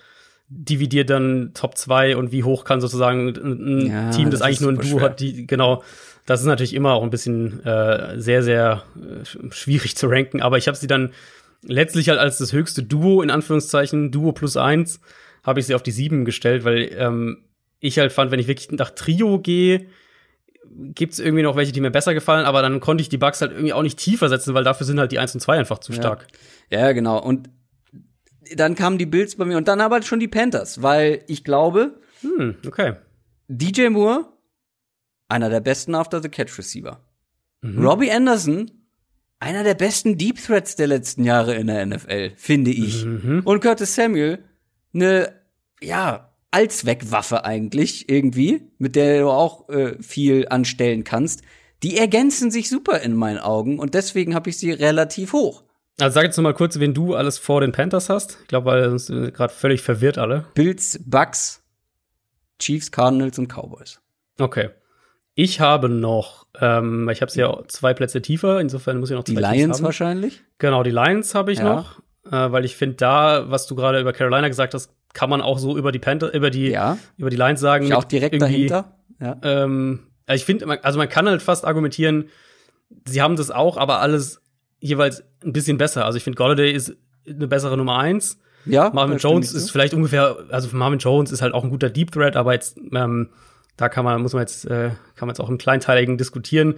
dividiert 0.49 1.11
dann 1.11 1.53
Top 1.55 1.77
2 1.77 2.17
und 2.17 2.33
wie 2.33 2.43
hoch 2.43 2.65
kann 2.65 2.81
sozusagen 2.81 3.29
ein 3.29 3.87
ja, 3.87 4.11
Team, 4.11 4.31
das, 4.31 4.41
das 4.41 4.43
eigentlich 4.43 4.61
nur 4.61 4.73
ein 4.73 4.79
Duo 4.79 4.99
schwer. 4.99 5.03
hat, 5.03 5.21
die 5.21 5.47
genau 5.47 5.83
das 6.31 6.43
ist 6.43 6.47
natürlich 6.47 6.75
immer 6.75 6.93
auch 6.93 7.03
ein 7.03 7.11
bisschen 7.11 7.61
äh, 7.67 8.21
sehr, 8.21 8.45
sehr 8.45 8.85
äh, 8.95 9.51
schwierig 9.51 9.97
zu 9.97 10.07
ranken, 10.07 10.41
aber 10.41 10.59
ich 10.59 10.69
habe 10.69 10.79
sie 10.79 10.87
dann 10.87 11.11
letztlich 11.63 12.09
halt 12.09 12.21
als 12.21 12.39
das 12.39 12.53
höchste 12.53 12.85
Duo, 12.85 13.21
in 13.21 13.31
Anführungszeichen, 13.31 14.13
Duo 14.13 14.31
plus 14.31 14.57
eins, 14.57 15.01
habe 15.43 15.59
ich 15.59 15.67
sie 15.67 15.75
auf 15.75 15.83
die 15.83 15.91
sieben 15.91 16.25
gestellt, 16.25 16.63
weil 16.63 16.89
ähm, 16.97 17.39
ich 17.81 17.99
halt 17.99 18.13
fand, 18.13 18.31
wenn 18.31 18.39
ich 18.39 18.47
wirklich 18.47 18.71
nach 18.71 18.91
Trio 18.91 19.41
gehe, 19.41 19.87
gibt 20.95 21.15
es 21.15 21.19
irgendwie 21.19 21.43
noch 21.43 21.57
welche, 21.57 21.73
die 21.73 21.81
mir 21.81 21.91
besser 21.91 22.15
gefallen, 22.15 22.47
aber 22.47 22.63
dann 22.63 22.79
konnte 22.79 23.03
ich 23.03 23.09
die 23.09 23.19
Bugs 23.19 23.41
halt 23.41 23.51
irgendwie 23.51 23.73
auch 23.73 23.83
nicht 23.83 23.99
tiefer 23.99 24.29
setzen, 24.29 24.55
weil 24.55 24.63
dafür 24.63 24.87
sind 24.87 25.01
halt 25.01 25.11
die 25.11 25.19
1 25.19 25.35
und 25.35 25.41
2 25.41 25.59
einfach 25.59 25.81
zu 25.81 25.93
stark. 25.93 26.29
Ja, 26.71 26.79
ja 26.79 26.93
genau. 26.93 27.21
Und 27.21 27.51
dann 28.55 28.77
kamen 28.77 28.99
die 28.99 29.07
Bills 29.07 29.35
bei 29.35 29.47
mir 29.47 29.57
und 29.57 29.67
dann 29.67 29.81
aber 29.81 30.01
schon 30.03 30.21
die 30.21 30.29
Panthers, 30.29 30.81
weil 30.81 31.25
ich 31.27 31.43
glaube, 31.43 31.99
hm, 32.21 32.55
okay. 32.69 32.93
DJ 33.49 33.89
Moore 33.89 34.29
einer 35.31 35.51
der 35.51 35.61
besten 35.61 35.95
After-the-Catch-Receiver. 35.95 37.01
Mhm. 37.63 37.87
Robbie 37.87 38.11
Anderson, 38.11 38.71
einer 39.39 39.65
der 39.65 39.75
besten 39.75 40.19
Deep 40.19 40.43
Threats 40.43 40.77
der 40.77 40.87
letzten 40.87 41.25
Jahre 41.25 41.55
in 41.55 41.67
der 41.67 41.85
NFL, 41.87 42.33
finde 42.37 42.71
ich. 42.71 43.05
Mhm. 43.05 43.43
Und 43.45 43.61
Curtis 43.61 43.95
Samuel, 43.95 44.39
eine, 44.93 45.33
ja, 45.81 46.31
Allzweckwaffe 46.51 47.45
eigentlich 47.45 48.09
irgendwie, 48.09 48.63
mit 48.79 48.97
der 48.97 49.21
du 49.21 49.31
auch 49.31 49.69
äh, 49.69 50.03
viel 50.03 50.49
anstellen 50.49 51.05
kannst. 51.05 51.43
Die 51.83 51.97
ergänzen 51.97 52.51
sich 52.51 52.69
super 52.69 53.01
in 53.01 53.15
meinen 53.15 53.39
Augen 53.39 53.79
und 53.79 53.95
deswegen 53.95 54.35
habe 54.35 54.51
ich 54.51 54.59
sie 54.59 54.73
relativ 54.73 55.33
hoch. 55.33 55.63
Also 56.01 56.15
sag 56.15 56.25
jetzt 56.25 56.37
noch 56.37 56.43
mal 56.43 56.55
kurz, 56.55 56.79
wen 56.79 56.93
du 56.93 57.15
alles 57.15 57.39
vor 57.39 57.61
den 57.61 57.73
Panthers 57.73 58.09
hast. 58.09 58.39
Ich 58.43 58.49
glaube, 58.49 58.67
weil 58.67 58.89
uns 58.89 59.11
äh, 59.11 59.31
gerade 59.31 59.53
völlig 59.53 59.83
verwirrt 59.83 60.19
alle. 60.19 60.47
Bills, 60.55 61.01
Bucks, 61.05 61.63
Chiefs, 62.59 62.91
Cardinals 62.91 63.39
und 63.39 63.49
Cowboys. 63.49 64.01
Okay. 64.39 64.71
Ich 65.43 65.59
habe 65.59 65.89
noch, 65.89 66.47
ähm, 66.61 67.09
ich 67.09 67.23
habe 67.23 67.31
es 67.31 67.35
ja 67.35 67.57
zwei 67.67 67.95
Plätze 67.95 68.21
tiefer, 68.21 68.61
insofern 68.61 69.01
muss 69.01 69.09
ich 69.09 69.17
noch 69.17 69.25
zwei 69.25 69.37
Die 69.37 69.41
Lions 69.41 69.79
haben. 69.79 69.85
wahrscheinlich? 69.85 70.43
Genau, 70.59 70.83
die 70.83 70.91
Lions 70.91 71.35
habe 71.35 71.51
ich 71.51 71.61
ja. 71.61 71.77
noch, 71.77 72.01
äh, 72.27 72.53
weil 72.53 72.67
ich 72.67 72.77
finde 72.77 72.97
da, 72.97 73.51
was 73.51 73.67
du 73.67 73.75
gerade 73.75 74.01
über 74.01 74.13
Carolina 74.13 74.49
gesagt 74.49 74.75
hast, 74.75 74.93
kann 75.15 75.31
man 75.31 75.41
auch 75.41 75.59
so 75.59 75.79
über 75.79 75.93
die 75.93 75.99
Panther, 75.99 76.35
über 76.35 76.51
die, 76.51 76.69
ja. 76.69 76.99
über 77.17 77.31
die 77.31 77.39
Lions 77.39 77.59
sagen. 77.59 77.87
Ich 77.87 77.95
auch 77.95 78.05
direkt 78.05 78.41
dahinter. 78.41 78.99
Ja. 79.19 79.39
Ähm, 79.43 80.09
ich 80.29 80.45
finde, 80.45 80.85
also 80.85 80.99
man 80.99 81.09
kann 81.09 81.27
halt 81.27 81.41
fast 81.41 81.65
argumentieren, 81.65 82.29
sie 83.09 83.23
haben 83.23 83.37
das 83.37 83.51
auch, 83.51 83.79
aber 83.79 84.01
alles 84.01 84.43
jeweils 84.79 85.25
ein 85.43 85.55
bisschen 85.55 85.79
besser. 85.79 86.05
Also 86.05 86.19
ich 86.19 86.23
finde, 86.23 86.37
Golladay 86.37 86.71
ist 86.71 86.97
eine 87.27 87.49
bessere 87.49 87.79
Nummer 87.79 87.99
eins. 87.99 88.39
Ja. 88.67 88.91
Marvin 88.93 89.17
Jones 89.17 89.55
ist 89.55 89.71
vielleicht 89.71 89.95
ungefähr, 89.95 90.37
also 90.51 90.69
Marvin 90.77 90.99
Jones 90.99 91.33
ist 91.33 91.41
halt 91.41 91.55
auch 91.55 91.65
ein 91.65 91.71
guter 91.71 91.89
Deep 91.89 92.11
Threat, 92.13 92.37
aber 92.37 92.53
jetzt 92.53 92.79
ähm, 92.93 93.31
da 93.81 93.89
kann 93.89 94.05
man, 94.05 94.21
muss 94.21 94.35
man 94.35 94.43
jetzt, 94.43 94.67
äh, 94.67 94.91
kann 95.17 95.27
man 95.27 95.31
jetzt 95.31 95.41
auch 95.41 95.49
im 95.49 95.57
Kleinteiligen 95.57 96.19
diskutieren. 96.19 96.75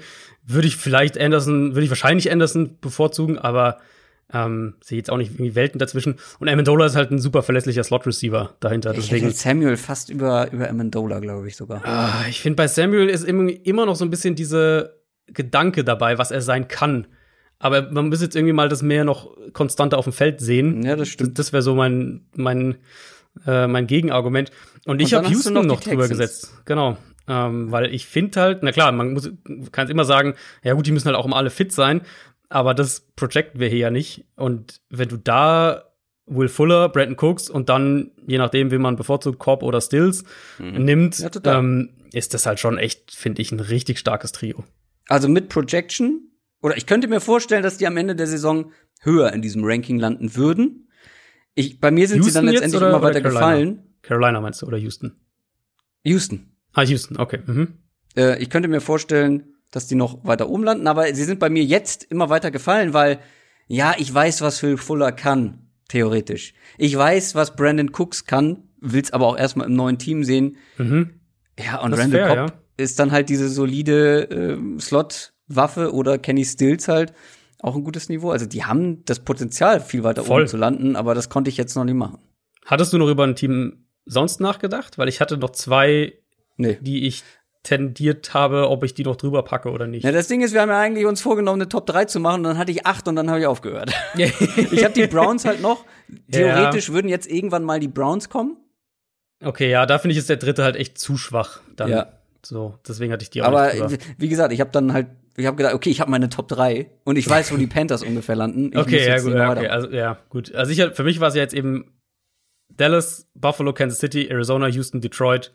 Würde 0.46 0.68
ich 0.68 0.76
vielleicht 0.76 1.18
Anderson, 1.18 1.74
würde 1.74 1.82
ich 1.82 1.90
wahrscheinlich 1.90 2.30
Anderson 2.30 2.78
bevorzugen, 2.80 3.38
aber 3.38 3.78
ähm, 4.32 4.74
sehe 4.80 4.98
jetzt 4.98 5.10
auch 5.10 5.16
nicht 5.16 5.32
irgendwie 5.32 5.56
Welten 5.56 5.80
dazwischen. 5.80 6.14
Und 6.38 6.48
Amendola 6.48 6.86
ist 6.86 6.94
halt 6.94 7.10
ein 7.10 7.18
super 7.18 7.42
verlässlicher 7.42 7.82
Slot-Receiver 7.82 8.54
dahinter. 8.60 8.92
Ich 8.92 8.98
deswegen 8.98 9.32
Samuel 9.32 9.76
fast 9.76 10.10
über, 10.10 10.52
über 10.52 10.70
Amendola, 10.70 11.18
glaube 11.18 11.48
ich 11.48 11.56
sogar. 11.56 11.84
Ah, 11.84 12.24
ich 12.28 12.40
finde, 12.40 12.54
bei 12.54 12.68
Samuel 12.68 13.08
ist 13.08 13.24
immer 13.24 13.84
noch 13.84 13.96
so 13.96 14.04
ein 14.04 14.10
bisschen 14.10 14.36
diese 14.36 15.00
Gedanke 15.26 15.82
dabei, 15.82 16.18
was 16.18 16.30
er 16.30 16.40
sein 16.40 16.68
kann. 16.68 17.08
Aber 17.58 17.90
man 17.90 18.10
muss 18.10 18.22
jetzt 18.22 18.36
irgendwie 18.36 18.52
mal 18.52 18.68
das 18.68 18.82
mehr 18.82 19.02
noch 19.02 19.36
konstanter 19.52 19.98
auf 19.98 20.04
dem 20.04 20.12
Feld 20.12 20.40
sehen. 20.40 20.84
Ja, 20.84 20.94
das 20.94 21.08
stimmt. 21.08 21.36
Das, 21.36 21.46
das 21.46 21.52
wäre 21.52 21.62
so 21.62 21.74
mein, 21.74 22.26
mein 22.36 22.76
äh, 23.46 23.66
mein 23.66 23.86
Gegenargument. 23.86 24.50
Und, 24.84 25.00
ich 25.00 25.14
habe 25.14 25.28
Houston 25.28 25.54
noch, 25.54 25.64
noch 25.64 25.80
drüber 25.80 26.08
gesetzt. 26.08 26.52
Genau. 26.64 26.96
Ähm, 27.28 27.70
weil 27.70 27.94
ich 27.94 28.06
finde 28.06 28.40
halt, 28.40 28.62
na 28.62 28.72
klar, 28.72 28.90
man 28.92 29.12
muss, 29.12 29.30
kann 29.70 29.88
immer 29.88 30.04
sagen, 30.04 30.34
ja 30.64 30.74
gut, 30.74 30.86
die 30.86 30.92
müssen 30.92 31.06
halt 31.06 31.16
auch 31.16 31.24
immer 31.24 31.36
alle 31.36 31.50
fit 31.50 31.72
sein, 31.72 32.02
aber 32.48 32.74
das 32.74 33.12
projecten 33.14 33.60
wir 33.60 33.68
hier 33.68 33.78
ja 33.78 33.90
nicht. 33.90 34.24
Und 34.34 34.80
wenn 34.90 35.08
du 35.08 35.16
da 35.16 35.84
Will 36.26 36.48
Fuller, 36.48 36.88
Brandon 36.88 37.16
Cooks 37.18 37.48
und 37.48 37.68
dann, 37.68 38.10
je 38.26 38.38
nachdem, 38.38 38.70
wie 38.70 38.78
man 38.78 38.96
bevorzugt, 38.96 39.38
Cobb 39.38 39.62
oder 39.62 39.80
Stills 39.80 40.24
mhm. 40.58 40.84
nimmt, 40.84 41.18
ja, 41.18 41.30
ähm, 41.44 41.90
ist 42.12 42.34
das 42.34 42.46
halt 42.46 42.60
schon 42.60 42.78
echt, 42.78 43.14
finde 43.14 43.42
ich, 43.42 43.52
ein 43.52 43.60
richtig 43.60 43.98
starkes 43.98 44.32
Trio. 44.32 44.64
Also 45.08 45.28
mit 45.28 45.48
Projection. 45.48 46.28
Oder 46.60 46.76
ich 46.76 46.86
könnte 46.86 47.08
mir 47.08 47.20
vorstellen, 47.20 47.62
dass 47.62 47.78
die 47.78 47.86
am 47.86 47.96
Ende 47.96 48.14
der 48.14 48.26
Saison 48.26 48.72
höher 49.00 49.32
in 49.32 49.42
diesem 49.42 49.64
Ranking 49.64 49.98
landen 49.98 50.36
würden. 50.36 50.88
Ich, 51.54 51.80
bei 51.80 51.90
mir 51.90 52.08
sind 52.08 52.18
Houston 52.18 52.30
sie 52.30 52.34
dann 52.34 52.46
letztendlich 52.46 52.80
oder- 52.80 52.90
immer 52.90 53.02
weiter 53.02 53.20
gefallen. 53.20 53.82
Carolina 54.02 54.40
meinst 54.40 54.62
du 54.62 54.66
oder 54.66 54.78
Houston? 54.78 55.16
Houston. 56.04 56.56
Ah, 56.72 56.82
Houston, 56.82 57.18
okay. 57.18 57.40
Mhm. 57.46 57.78
Äh, 58.16 58.42
ich 58.42 58.50
könnte 58.50 58.68
mir 58.68 58.80
vorstellen, 58.80 59.44
dass 59.70 59.86
die 59.86 59.94
noch 59.94 60.24
weiter 60.24 60.48
oben 60.48 60.64
landen, 60.64 60.86
aber 60.86 61.14
sie 61.14 61.24
sind 61.24 61.38
bei 61.38 61.48
mir 61.50 61.62
jetzt 61.64 62.04
immer 62.04 62.28
weiter 62.30 62.50
gefallen, 62.50 62.92
weil, 62.94 63.20
ja, 63.68 63.94
ich 63.98 64.12
weiß, 64.12 64.40
was 64.42 64.58
Phil 64.58 64.76
Fuller 64.76 65.12
kann, 65.12 65.68
theoretisch. 65.88 66.54
Ich 66.78 66.96
weiß, 66.96 67.34
was 67.34 67.54
Brandon 67.56 67.90
Cooks 67.94 68.24
kann, 68.24 68.64
will's 68.80 69.12
aber 69.12 69.26
auch 69.26 69.38
erstmal 69.38 69.66
im 69.68 69.74
neuen 69.76 69.98
Team 69.98 70.24
sehen. 70.24 70.56
Mhm. 70.78 71.20
Ja, 71.58 71.80
und 71.80 71.92
Das 71.92 72.00
Randall 72.00 72.20
fair, 72.26 72.28
Cobb 72.46 72.50
ja. 72.50 72.62
ist 72.84 72.98
dann 72.98 73.12
halt 73.12 73.28
diese 73.28 73.48
solide 73.48 74.30
äh, 74.30 74.80
Slot-Waffe 74.80 75.92
oder 75.92 76.18
Kenny 76.18 76.44
Stills 76.44 76.88
halt 76.88 77.12
auch 77.62 77.74
ein 77.76 77.84
gutes 77.84 78.08
Niveau. 78.08 78.30
Also 78.30 78.44
die 78.46 78.64
haben 78.64 79.04
das 79.06 79.20
Potenzial, 79.20 79.80
viel 79.80 80.04
weiter 80.04 80.24
Voll. 80.24 80.42
oben 80.42 80.48
zu 80.48 80.56
landen, 80.56 80.96
aber 80.96 81.14
das 81.14 81.28
konnte 81.30 81.48
ich 81.48 81.56
jetzt 81.56 81.74
noch 81.76 81.84
nicht 81.84 81.94
machen. 81.94 82.18
Hattest 82.66 82.92
du 82.92 82.98
noch 82.98 83.08
über 83.08 83.24
ein 83.24 83.34
Team 83.36 83.86
sonst 84.04 84.40
nachgedacht? 84.40 84.98
Weil 84.98 85.08
ich 85.08 85.20
hatte 85.20 85.36
noch 85.38 85.50
zwei, 85.50 86.12
Nee. 86.56 86.78
die 86.80 87.06
ich 87.06 87.22
tendiert 87.62 88.34
habe, 88.34 88.68
ob 88.68 88.82
ich 88.82 88.92
die 88.94 89.04
noch 89.04 89.14
drüber 89.16 89.42
packe 89.44 89.70
oder 89.70 89.86
nicht. 89.86 90.02
Ja, 90.04 90.10
das 90.10 90.26
Ding 90.26 90.42
ist, 90.42 90.52
wir 90.52 90.60
haben 90.62 90.68
ja 90.68 90.80
eigentlich 90.80 91.06
uns 91.06 91.20
vorgenommen, 91.22 91.60
eine 91.62 91.68
Top 91.68 91.86
3 91.86 92.06
zu 92.06 92.18
machen, 92.18 92.38
und 92.38 92.44
dann 92.44 92.58
hatte 92.58 92.72
ich 92.72 92.84
acht 92.86 93.06
und 93.06 93.14
dann 93.14 93.30
habe 93.30 93.38
ich 93.40 93.46
aufgehört. 93.46 93.92
ich 94.16 94.84
habe 94.84 94.94
die 94.94 95.06
Browns 95.06 95.44
halt 95.44 95.62
noch. 95.62 95.84
Theoretisch 96.32 96.90
würden 96.90 97.08
jetzt 97.08 97.30
irgendwann 97.30 97.62
mal 97.62 97.78
die 97.78 97.88
Browns 97.88 98.28
kommen. 98.28 98.56
Okay, 99.44 99.70
ja, 99.70 99.86
da 99.86 99.98
finde 99.98 100.12
ich 100.12 100.18
ist 100.18 100.28
der 100.28 100.36
dritte 100.36 100.64
halt 100.64 100.76
echt 100.76 100.98
zu 100.98 101.16
schwach. 101.16 101.60
Dann. 101.76 101.90
Ja. 101.90 102.12
So, 102.44 102.74
deswegen 102.86 103.12
hatte 103.12 103.22
ich 103.22 103.30
die 103.30 103.42
auch 103.42 103.46
Aber 103.46 103.72
nicht 103.72 103.80
drüber. 103.80 103.96
wie 104.18 104.28
gesagt, 104.28 104.52
ich 104.52 104.60
habe 104.60 104.70
dann 104.72 104.92
halt, 104.92 105.06
ich 105.36 105.46
habe 105.46 105.56
gedacht, 105.56 105.74
okay, 105.74 105.90
ich 105.90 106.00
habe 106.00 106.10
meine 106.10 106.28
Top 106.28 106.48
3 106.48 106.90
und 107.04 107.16
ich 107.16 107.28
weiß, 107.28 107.52
wo 107.52 107.56
die 107.56 107.66
Panthers 107.68 108.02
ungefähr 108.02 108.36
landen. 108.36 108.70
Ich 108.72 108.78
Okay, 108.78 109.06
ja 109.06 109.18
gut, 109.18 109.34
ja, 109.34 109.50
okay, 109.50 109.68
also 109.68 109.90
ja, 109.90 110.18
gut. 110.28 110.54
Also 110.54 110.72
ich, 110.72 110.94
für 110.94 111.04
mich 111.04 111.20
war 111.20 111.28
es 111.28 111.34
ja 111.34 111.42
jetzt 111.42 111.54
eben 111.54 111.92
Dallas, 112.68 113.30
Buffalo, 113.34 113.72
Kansas 113.72 113.98
City, 113.98 114.28
Arizona, 114.28 114.66
Houston, 114.68 115.00
Detroit, 115.00 115.52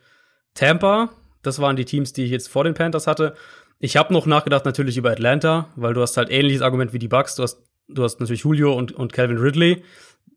Tampa. 0.53 1.09
Das 1.43 1.59
waren 1.59 1.75
die 1.75 1.85
Teams, 1.85 2.13
die 2.13 2.23
ich 2.23 2.31
jetzt 2.31 2.49
vor 2.49 2.63
den 2.63 2.73
Panthers 2.73 3.07
hatte. 3.07 3.35
Ich 3.79 3.95
habe 3.95 4.13
noch 4.13 4.25
nachgedacht 4.25 4.65
natürlich 4.65 4.97
über 4.97 5.11
Atlanta, 5.11 5.69
weil 5.75 5.93
du 5.93 6.01
hast 6.01 6.17
halt 6.17 6.31
ähnliches 6.31 6.61
Argument 6.61 6.93
wie 6.93 6.99
die 6.99 7.07
Bucks. 7.07 7.35
Du 7.35 7.43
hast, 7.43 7.61
du 7.87 8.03
hast 8.03 8.19
natürlich 8.19 8.41
Julio 8.41 8.73
und, 8.73 8.91
und 8.91 9.13
Calvin 9.13 9.37
Ridley, 9.37 9.83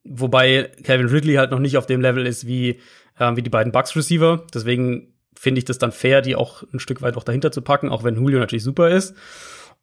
wobei 0.05 0.71
Calvin 0.85 1.09
Ridley 1.09 1.35
halt 1.35 1.51
noch 1.51 1.59
nicht 1.59 1.79
auf 1.79 1.87
dem 1.87 2.03
Level 2.03 2.27
ist 2.27 2.47
wie, 2.47 2.81
ähm, 3.19 3.37
wie 3.37 3.43
die 3.43 3.51
beiden 3.51 3.73
Bucks-Receiver. 3.73 4.47
Deswegen 4.53 5.15
finde 5.41 5.61
ich 5.61 5.65
das 5.65 5.79
dann 5.79 5.91
fair, 5.91 6.21
die 6.21 6.37
auch 6.37 6.63
ein 6.75 6.81
Stück 6.81 7.01
weit 7.01 7.15
noch 7.15 7.25
dahinter 7.25 7.51
zu 7.51 7.63
packen, 7.63 7.89
auch 7.89 8.05
wenn 8.05 8.15
Julio 8.17 8.39
natürlich 8.41 8.63
super 8.63 8.91
ist. 8.91 9.15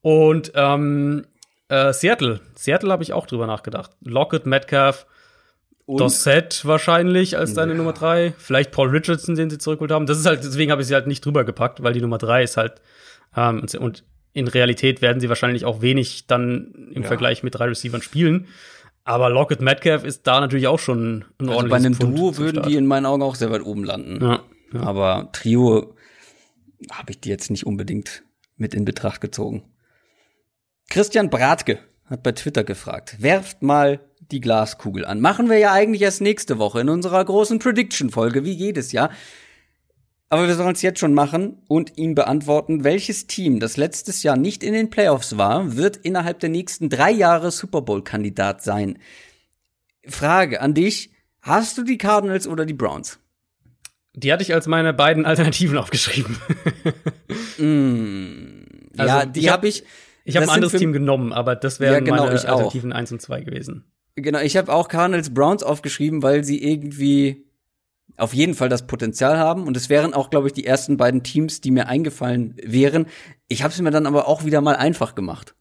Und 0.01 0.51
ähm, 0.53 1.26
äh, 1.70 1.91
Seattle. 1.93 2.41
Seattle 2.55 2.91
habe 2.91 3.01
ich 3.01 3.12
auch 3.12 3.26
drüber 3.26 3.47
nachgedacht. 3.47 3.89
Lockett, 4.03 4.45
Metcalf, 4.45 5.08
Und- 5.88 5.99
Dossett 5.99 6.64
wahrscheinlich 6.64 7.38
als 7.39 7.55
deine 7.55 7.74
Nummer 7.74 7.93
drei. 7.93 8.36
Vielleicht 8.38 8.72
Paul 8.72 8.89
Richardson, 8.89 9.34
den 9.34 9.49
sie 9.49 9.58
zurückgeholt 9.58 9.91
haben. 9.91 10.05
Das 10.05 10.20
ist 10.20 10.28
halt, 10.28 10.43
deswegen 10.43 10.72
habe 10.72 10.84
ich 10.84 10.88
sie 10.88 10.93
halt 10.93 11.08
nicht 11.08 11.26
drüber 11.26 11.43
gepackt, 11.43 11.82
weil 11.82 11.93
die 11.93 12.01
Nummer 12.01 12.20
drei 12.20 12.43
ist 12.43 12.55
halt, 12.55 12.74
ähm, 13.36 13.66
und 13.80 14.03
in 14.34 14.47
Realität 14.47 15.01
werden 15.01 15.20
sie 15.20 15.28
wahrscheinlich 15.30 15.66
auch 15.66 15.82
wenig 15.82 16.28
dann 16.28 16.91
im 16.93 17.01
Ja. 17.01 17.08
Vergleich 17.08 17.41
mit 17.41 17.55
drei 17.55 17.66
Receivern 17.66 18.03
spielen. 18.03 18.45
Aber 19.05 19.32
Lockett 19.32 19.62
Metcalf 19.62 20.03
ist 20.03 20.28
da 20.28 20.39
natürlich 20.39 20.68
auch 20.68 20.78
schon 20.80 21.26
ein 21.41 21.49
Also 21.49 21.68
bei 21.68 21.78
einem 21.78 21.95
Pfund 21.95 22.16
Duo 22.16 22.38
würden 22.38 22.62
die 22.62 22.76
in 22.76 22.86
meinen 22.86 23.08
Augen 23.08 23.24
auch 23.24 23.34
sehr 23.36 23.49
weit 23.49 23.64
oben 23.64 23.84
landen. 23.86 24.22
Ja, 24.22 24.41
ja. 24.74 24.82
Aber 24.82 25.30
Trio 25.34 25.95
habe 26.91 27.11
ich 27.11 27.20
die 27.20 27.30
jetzt 27.30 27.49
nicht 27.49 27.65
unbedingt 27.65 28.24
mit 28.55 28.74
in 28.74 28.86
Betracht 28.86 29.22
gezogen. 29.22 29.63
Christian 30.89 31.30
Bratke 31.30 31.80
hat 32.05 32.24
bei 32.24 32.32
Twitter 32.32 32.63
gefragt, 32.63 33.22
werft 33.22 33.61
mal 33.61 33.99
die 34.32 34.39
Glaskugel 34.39 35.05
an. 35.05 35.22
Machen 35.22 35.49
wir 35.49 35.57
ja 35.57 35.72
eigentlich 35.72 36.01
erst 36.01 36.22
nächste 36.22 36.57
Woche 36.57 36.82
in 36.82 36.89
unserer 36.89 37.24
großen 37.24 37.59
Prediction-Folge, 37.59 38.43
wie 38.45 38.51
jedes 38.51 38.91
Jahr. 38.91 39.11
Aber 40.30 40.47
wir 40.47 40.55
sollen 40.55 40.74
es 40.74 40.82
jetzt 40.82 40.99
schon 40.99 41.13
machen 41.13 41.61
und 41.68 41.97
ihm 41.97 42.13
beantworten, 42.13 42.84
welches 42.84 43.28
Team, 43.28 43.59
das 43.59 43.78
letztes 43.78 44.24
Jahr 44.24 44.36
nicht 44.36 44.61
in 44.63 44.74
den 44.74 44.89
Playoffs 44.89 45.38
war, 45.38 45.78
wird 45.78 45.97
innerhalb 45.97 46.39
der 46.39 46.49
nächsten 46.49 46.89
drei 46.89 47.11
Jahre 47.11 47.51
Super 47.51 47.82
Bowl-Kandidat 47.82 48.61
sein. 48.61 48.99
Frage 50.05 50.61
an 50.61 50.74
dich, 50.74 51.11
hast 51.41 51.78
du 51.78 51.84
die 51.84 51.97
Cardinals 51.97 52.47
oder 52.47 52.65
die 52.65 52.74
Browns? 52.74 53.20
Die 54.20 54.34
hatte 54.34 54.41
ich 54.41 54.51
als 54.53 54.65
meine 54.65 54.93
beiden 54.93 55.26
Alternativen 55.26 55.78
aufgeschrieben. 55.80 56.38
Also, 58.97 59.13
ja, 59.13 59.26
die 59.26 59.39
ich 59.39 59.47
hab- 59.47 59.53
habe 59.57 59.68
ich. 59.68 59.84
Ich 60.26 60.36
habe 60.36 60.45
das 60.45 60.53
ein 60.53 60.55
anderes 60.63 60.74
Team 60.80 60.91
genommen, 60.91 61.32
aber 61.32 61.55
das 61.55 61.80
wären 61.80 61.93
Ja, 61.93 61.99
genau, 62.01 62.26
meine 62.26 62.36
ich 62.36 62.47
auch. 62.49 62.53
Alternativen 62.55 62.91
1 62.91 63.11
und 63.13 63.22
2 63.22 63.41
gewesen. 63.41 63.86
Genau, 64.15 64.39
ich 64.39 64.57
habe 64.57 64.74
auch 64.74 64.89
Cardinals 64.89 65.34
Browns 65.34 65.63
aufgeschrieben, 65.63 66.22
weil 66.22 66.43
sie 66.43 66.61
irgendwie 66.61 67.45
auf 68.18 68.34
jeden 68.34 68.53
Fall 68.53 68.68
das 68.68 68.88
Potenzial 68.88 69.38
haben 69.38 69.68
und 69.68 69.78
es 69.78 69.88
wären 69.89 70.13
auch, 70.13 70.30
glaube 70.30 70.47
ich, 70.47 70.53
die 70.53 70.65
ersten 70.65 70.97
beiden 70.97 71.24
Teams, 71.24 71.61
die 71.61 71.72
mir 71.72 71.88
eingefallen 71.88 72.55
wären. 72.61 73.05
Ich 73.47 73.63
habe 73.63 73.72
es 73.74 73.80
mir 73.80 73.91
dann 73.91 74.05
aber 74.05 74.28
auch 74.28 74.43
wieder 74.43 74.59
mal 74.59 74.76
einfach 74.76 75.15
gemacht. 75.15 75.55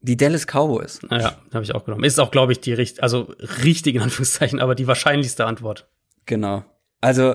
Die 0.00 0.16
Dallas 0.16 0.46
Cowboys. 0.46 1.00
Naja, 1.10 1.36
habe 1.52 1.64
ich 1.64 1.74
auch 1.74 1.84
genommen. 1.84 2.04
Ist 2.04 2.18
auch, 2.18 2.30
glaube 2.30 2.52
ich, 2.52 2.60
die 2.60 2.72
richt 2.72 3.02
also 3.02 3.34
richtig 3.64 3.96
in 3.96 4.00
Anführungszeichen, 4.02 4.58
aber 4.60 4.74
die 4.74 4.86
wahrscheinlichste 4.86 5.44
Antwort. 5.44 5.86
Genau. 6.24 6.64
Also 7.00 7.34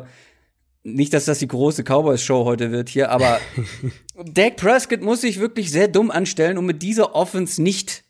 nicht, 0.83 1.13
dass 1.13 1.25
das 1.25 1.39
die 1.39 1.47
große 1.47 1.83
Cowboys-Show 1.83 2.45
heute 2.45 2.71
wird 2.71 2.89
hier, 2.89 3.09
aber 3.09 3.39
Dak 4.33 4.57
Prescott 4.57 5.01
muss 5.01 5.21
sich 5.21 5.39
wirklich 5.39 5.71
sehr 5.71 5.87
dumm 5.87 6.11
anstellen, 6.11 6.57
um 6.57 6.65
mit 6.65 6.81
dieser 6.83 7.15
Offense 7.15 7.61
nicht, 7.61 8.03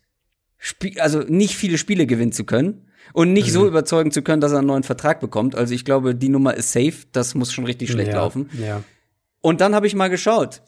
also 0.98 1.20
nicht 1.20 1.56
viele 1.56 1.78
Spiele 1.78 2.06
gewinnen 2.06 2.32
zu 2.32 2.44
können 2.44 2.86
und 3.14 3.32
nicht 3.32 3.48
Mhm. 3.48 3.52
so 3.52 3.66
überzeugen 3.66 4.10
zu 4.10 4.22
können, 4.22 4.40
dass 4.40 4.52
er 4.52 4.58
einen 4.58 4.66
neuen 4.66 4.82
Vertrag 4.82 5.20
bekommt. 5.20 5.54
Also 5.54 5.74
ich 5.74 5.84
glaube, 5.84 6.14
die 6.14 6.28
Nummer 6.28 6.54
ist 6.54 6.72
safe. 6.72 6.94
Das 7.12 7.34
muss 7.34 7.52
schon 7.52 7.64
richtig 7.64 7.90
schlecht 7.90 8.10
ja, 8.12 8.16
laufen. 8.16 8.50
Ja. 8.60 8.82
Und 9.40 9.60
dann 9.60 9.74
habe 9.74 9.86
ich 9.86 9.94
mal 9.94 10.08
geschaut, 10.10 10.60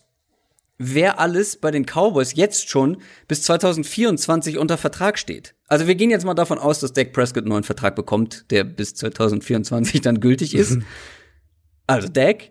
wer 0.78 1.18
alles 1.18 1.56
bei 1.56 1.70
den 1.70 1.84
Cowboys 1.84 2.34
jetzt 2.34 2.68
schon 2.68 2.98
bis 3.26 3.42
2024 3.42 4.58
unter 4.58 4.78
Vertrag 4.78 5.18
steht. 5.18 5.54
Also 5.66 5.86
wir 5.86 5.96
gehen 5.96 6.10
jetzt 6.10 6.24
mal 6.24 6.34
davon 6.34 6.58
aus, 6.58 6.80
dass 6.80 6.92
Dak 6.92 7.12
Prescott 7.12 7.42
einen 7.42 7.50
neuen 7.50 7.64
Vertrag 7.64 7.96
bekommt, 7.96 8.50
der 8.50 8.64
bis 8.64 8.94
2024 8.94 10.00
dann 10.00 10.20
gültig 10.20 10.54
ist. 10.54 10.78
Also 11.90 12.06
Dak, 12.06 12.50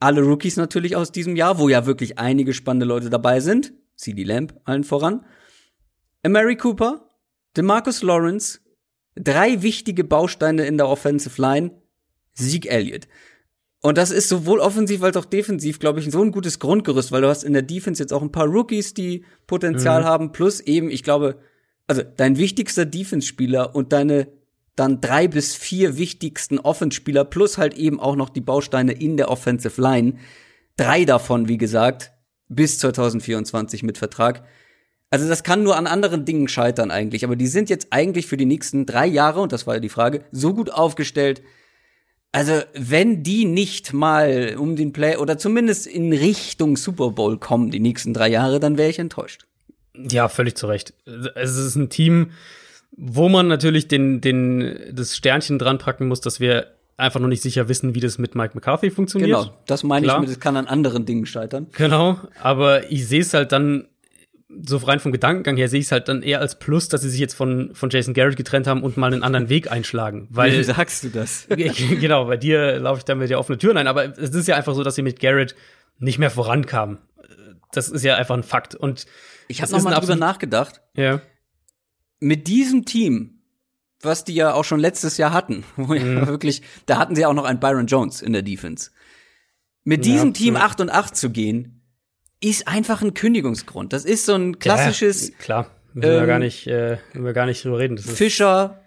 alle 0.00 0.20
Rookies 0.20 0.56
natürlich 0.56 0.96
aus 0.96 1.12
diesem 1.12 1.36
Jahr, 1.36 1.60
wo 1.60 1.68
ja 1.68 1.86
wirklich 1.86 2.18
einige 2.18 2.52
spannende 2.52 2.86
Leute 2.86 3.08
dabei 3.08 3.38
sind. 3.38 3.72
CD 3.94 4.24
Lamb 4.24 4.60
allen 4.64 4.82
voran. 4.82 5.24
Amari 6.24 6.56
Cooper, 6.56 7.08
DeMarcus 7.56 8.02
Lawrence, 8.02 8.58
drei 9.14 9.62
wichtige 9.62 10.02
Bausteine 10.02 10.66
in 10.66 10.76
der 10.76 10.88
Offensive 10.88 11.40
Line, 11.40 11.70
Zeke 12.34 12.68
Elliott. 12.68 13.06
Und 13.80 13.96
das 13.96 14.10
ist 14.10 14.28
sowohl 14.28 14.58
offensiv 14.58 15.02
als 15.02 15.16
auch 15.16 15.24
defensiv, 15.24 15.78
glaube 15.78 16.00
ich, 16.00 16.10
so 16.10 16.20
ein 16.20 16.32
gutes 16.32 16.58
Grundgerüst, 16.58 17.12
weil 17.12 17.22
du 17.22 17.28
hast 17.28 17.44
in 17.44 17.52
der 17.52 17.62
Defense 17.62 18.02
jetzt 18.02 18.12
auch 18.12 18.22
ein 18.22 18.32
paar 18.32 18.46
Rookies, 18.46 18.92
die 18.92 19.24
Potenzial 19.46 20.04
haben, 20.04 20.32
plus 20.32 20.60
eben, 20.60 20.90
ich 20.90 21.04
glaube, 21.04 21.36
also 21.86 22.02
dein 22.16 22.38
wichtigster 22.38 22.84
Defense-Spieler 22.84 23.74
und 23.74 23.92
deine 23.92 24.28
dann 24.74 25.00
drei 25.00 25.26
bis 25.26 25.54
vier 25.54 25.96
wichtigsten 25.96 26.58
Offense-Spieler, 26.58 27.24
plus 27.24 27.58
halt 27.58 27.74
eben 27.74 28.00
auch 28.00 28.16
noch 28.16 28.28
die 28.28 28.40
Bausteine 28.40 28.92
in 28.92 29.16
der 29.16 29.30
Offensive 29.30 29.80
Line. 29.80 30.14
Drei 30.76 31.04
davon, 31.04 31.48
wie 31.48 31.58
gesagt, 31.58 32.12
bis 32.48 32.78
2024 32.78 33.82
mit 33.82 33.98
Vertrag. 33.98 34.44
Also 35.10 35.28
das 35.28 35.42
kann 35.42 35.62
nur 35.62 35.76
an 35.76 35.86
anderen 35.86 36.24
Dingen 36.24 36.48
scheitern 36.48 36.90
eigentlich, 36.90 37.24
aber 37.24 37.34
die 37.34 37.46
sind 37.46 37.70
jetzt 37.70 37.88
eigentlich 37.90 38.26
für 38.26 38.36
die 38.36 38.46
nächsten 38.46 38.86
drei 38.86 39.06
Jahre, 39.06 39.40
und 39.40 39.52
das 39.52 39.66
war 39.66 39.74
ja 39.74 39.80
die 39.80 39.88
Frage, 39.88 40.24
so 40.30 40.54
gut 40.54 40.70
aufgestellt, 40.70 41.42
also, 42.32 42.60
wenn 42.74 43.22
die 43.22 43.46
nicht 43.46 43.92
mal 43.92 44.56
um 44.58 44.76
den 44.76 44.92
Play 44.92 45.16
oder 45.16 45.38
zumindest 45.38 45.86
in 45.86 46.12
Richtung 46.12 46.76
Super 46.76 47.10
Bowl 47.10 47.38
kommen 47.38 47.70
die 47.70 47.80
nächsten 47.80 48.12
drei 48.12 48.28
Jahre, 48.28 48.60
dann 48.60 48.76
wäre 48.76 48.90
ich 48.90 48.98
enttäuscht. 48.98 49.46
Ja, 49.94 50.28
völlig 50.28 50.56
zu 50.56 50.66
Recht. 50.66 50.92
Es 51.34 51.56
ist 51.56 51.74
ein 51.74 51.88
Team, 51.88 52.32
wo 52.92 53.28
man 53.28 53.48
natürlich 53.48 53.88
den, 53.88 54.20
den, 54.20 54.78
das 54.92 55.16
Sternchen 55.16 55.58
dran 55.58 55.78
packen 55.78 56.06
muss, 56.08 56.20
dass 56.20 56.38
wir 56.38 56.68
einfach 56.96 57.20
noch 57.20 57.28
nicht 57.28 57.42
sicher 57.42 57.68
wissen, 57.68 57.94
wie 57.94 58.00
das 58.00 58.18
mit 58.18 58.34
Mike 58.34 58.54
McCarthy 58.54 58.90
funktioniert. 58.90 59.30
Genau, 59.30 59.54
das 59.66 59.82
meine 59.82 60.04
Klar. 60.06 60.16
ich 60.16 60.20
mit, 60.22 60.30
es 60.30 60.40
kann 60.40 60.56
an 60.56 60.66
anderen 60.66 61.06
Dingen 61.06 61.26
scheitern. 61.26 61.68
Genau, 61.72 62.18
aber 62.42 62.90
ich 62.90 63.06
sehe 63.06 63.20
es 63.20 63.32
halt 63.32 63.52
dann, 63.52 63.88
so 64.64 64.78
rein 64.78 64.98
vom 64.98 65.12
Gedankengang 65.12 65.56
her, 65.56 65.68
sehe 65.68 65.80
ich 65.80 65.86
es 65.86 65.92
halt 65.92 66.08
dann 66.08 66.22
eher 66.22 66.40
als 66.40 66.58
Plus, 66.58 66.88
dass 66.88 67.02
sie 67.02 67.10
sich 67.10 67.20
jetzt 67.20 67.34
von, 67.34 67.74
von 67.74 67.90
Jason 67.90 68.14
Garrett 68.14 68.36
getrennt 68.36 68.66
haben 68.66 68.82
und 68.82 68.96
mal 68.96 69.12
einen 69.12 69.22
anderen 69.22 69.48
Weg 69.50 69.70
einschlagen. 69.70 70.26
Weil, 70.30 70.64
sagst 70.64 71.04
du 71.04 71.08
das? 71.10 71.46
genau, 71.50 72.24
bei 72.24 72.36
dir 72.38 72.78
laufe 72.78 72.98
ich 72.98 73.04
dann 73.04 73.18
mit 73.18 73.28
der 73.28 73.38
offenen 73.38 73.58
Türen 73.58 73.76
ein, 73.76 73.86
aber 73.86 74.18
es 74.18 74.30
ist 74.30 74.48
ja 74.48 74.56
einfach 74.56 74.74
so, 74.74 74.82
dass 74.82 74.94
sie 74.94 75.02
mit 75.02 75.20
Garrett 75.20 75.54
nicht 75.98 76.18
mehr 76.18 76.30
vorankamen. 76.30 76.98
Das 77.72 77.90
ist 77.90 78.02
ja 78.04 78.16
einfach 78.16 78.34
ein 78.36 78.42
Fakt. 78.42 78.74
Und 78.74 79.04
Ich 79.48 79.58
habe 79.60 79.66
es 79.66 79.72
noch 79.72 79.78
ist 79.78 79.84
mal 79.84 79.92
ein 79.94 80.00
drüber 80.00 80.16
nachgedacht. 80.16 80.80
Ja. 80.94 81.20
Mit 82.20 82.46
diesem 82.46 82.86
Team, 82.86 83.40
was 84.00 84.24
die 84.24 84.34
ja 84.34 84.54
auch 84.54 84.64
schon 84.64 84.80
letztes 84.80 85.18
Jahr 85.18 85.32
hatten, 85.34 85.64
wo 85.76 85.92
ja 85.92 86.02
Mhm. 86.02 86.26
wirklich, 86.26 86.62
da 86.86 86.96
hatten 86.98 87.14
sie 87.14 87.26
auch 87.26 87.34
noch 87.34 87.44
einen 87.44 87.60
Byron 87.60 87.86
Jones 87.86 88.22
in 88.22 88.32
der 88.32 88.42
Defense. 88.42 88.90
Mit 89.84 90.06
diesem 90.06 90.28
Ja, 90.28 90.32
Team 90.32 90.54
ja. 90.54 90.60
8 90.62 90.80
und 90.80 90.90
8 90.90 91.14
zu 91.16 91.30
gehen, 91.30 91.77
ist 92.40 92.68
einfach 92.68 93.02
ein 93.02 93.14
Kündigungsgrund. 93.14 93.92
Das 93.92 94.04
ist 94.04 94.26
so 94.26 94.34
ein 94.34 94.58
klassisches 94.58 95.30
Ja, 95.30 95.34
klar, 95.38 95.70
müssen 95.92 96.10
wir 96.10 96.20
ähm, 96.20 96.26
gar 96.26 96.38
nicht, 96.38 96.66
äh, 96.66 96.98
wir 97.12 97.32
gar 97.32 97.46
nicht 97.46 97.64
drüber 97.64 97.78
reden. 97.78 97.96
Das 97.96 98.06
Fischer, 98.06 98.80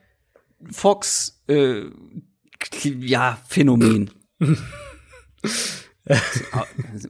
Fox, 0.72 1.42
äh, 1.48 1.84
ja, 2.84 3.40
Phänomen. 3.48 4.12
du 4.40 4.56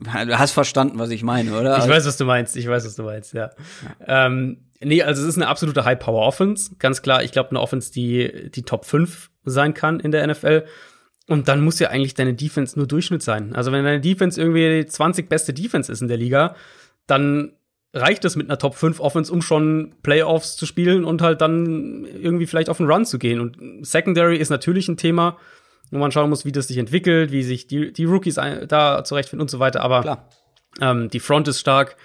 hast 0.06 0.52
verstanden, 0.52 0.98
was 0.98 1.10
ich 1.10 1.22
meine, 1.22 1.58
oder? 1.58 1.78
Ich 1.78 1.88
weiß, 1.88 2.06
was 2.06 2.16
du 2.16 2.24
meinst. 2.24 2.56
Ich 2.56 2.66
weiß, 2.66 2.84
was 2.84 2.96
du 2.96 3.02
meinst, 3.02 3.34
ja. 3.34 3.50
Ähm, 4.06 4.64
nee, 4.80 5.02
also 5.02 5.22
es 5.22 5.28
ist 5.28 5.36
eine 5.36 5.48
absolute 5.48 5.84
High-Power-Offense. 5.84 6.76
Ganz 6.78 7.02
klar, 7.02 7.22
ich 7.22 7.32
glaube, 7.32 7.50
eine 7.50 7.60
Offense, 7.60 7.92
die 7.92 8.50
die 8.50 8.62
Top 8.62 8.84
5 8.84 9.30
sein 9.44 9.74
kann 9.74 10.00
in 10.00 10.10
der 10.10 10.26
NFL. 10.26 10.64
Und 11.28 11.48
dann 11.48 11.62
muss 11.62 11.78
ja 11.78 11.88
eigentlich 11.88 12.14
deine 12.14 12.34
Defense 12.34 12.76
nur 12.76 12.86
Durchschnitt 12.86 13.22
sein. 13.22 13.54
Also 13.54 13.70
wenn 13.72 13.84
deine 13.84 14.00
Defense 14.00 14.40
irgendwie 14.40 14.82
die 14.82 14.86
20 14.86 15.28
beste 15.28 15.52
Defense 15.52 15.90
ist 15.90 16.02
in 16.02 16.08
der 16.08 16.16
Liga, 16.16 16.56
dann 17.06 17.52
reicht 17.94 18.24
es 18.24 18.36
mit 18.36 18.48
einer 18.48 18.58
Top 18.58 18.74
5 18.74 19.00
Offense, 19.00 19.32
um 19.32 19.42
schon 19.42 19.94
Playoffs 20.02 20.56
zu 20.56 20.66
spielen 20.66 21.04
und 21.04 21.22
halt 21.22 21.40
dann 21.40 22.04
irgendwie 22.04 22.46
vielleicht 22.46 22.70
auf 22.70 22.80
einen 22.80 22.90
Run 22.90 23.04
zu 23.04 23.18
gehen. 23.18 23.40
Und 23.40 23.86
Secondary 23.86 24.36
ist 24.36 24.50
natürlich 24.50 24.88
ein 24.88 24.96
Thema, 24.96 25.36
wo 25.90 25.98
man 25.98 26.10
schauen 26.10 26.30
muss, 26.30 26.44
wie 26.44 26.52
das 26.52 26.68
sich 26.68 26.78
entwickelt, 26.78 27.32
wie 27.32 27.42
sich 27.42 27.66
die, 27.66 27.92
die 27.92 28.04
Rookies 28.04 28.36
da 28.36 29.04
zurechtfinden 29.04 29.42
und 29.42 29.50
so 29.50 29.58
weiter. 29.58 29.82
Aber 29.82 30.00
Klar. 30.00 30.28
ähm, 30.80 31.10
die 31.10 31.20
Front 31.20 31.48
ist 31.48 31.60
stark. 31.60 31.96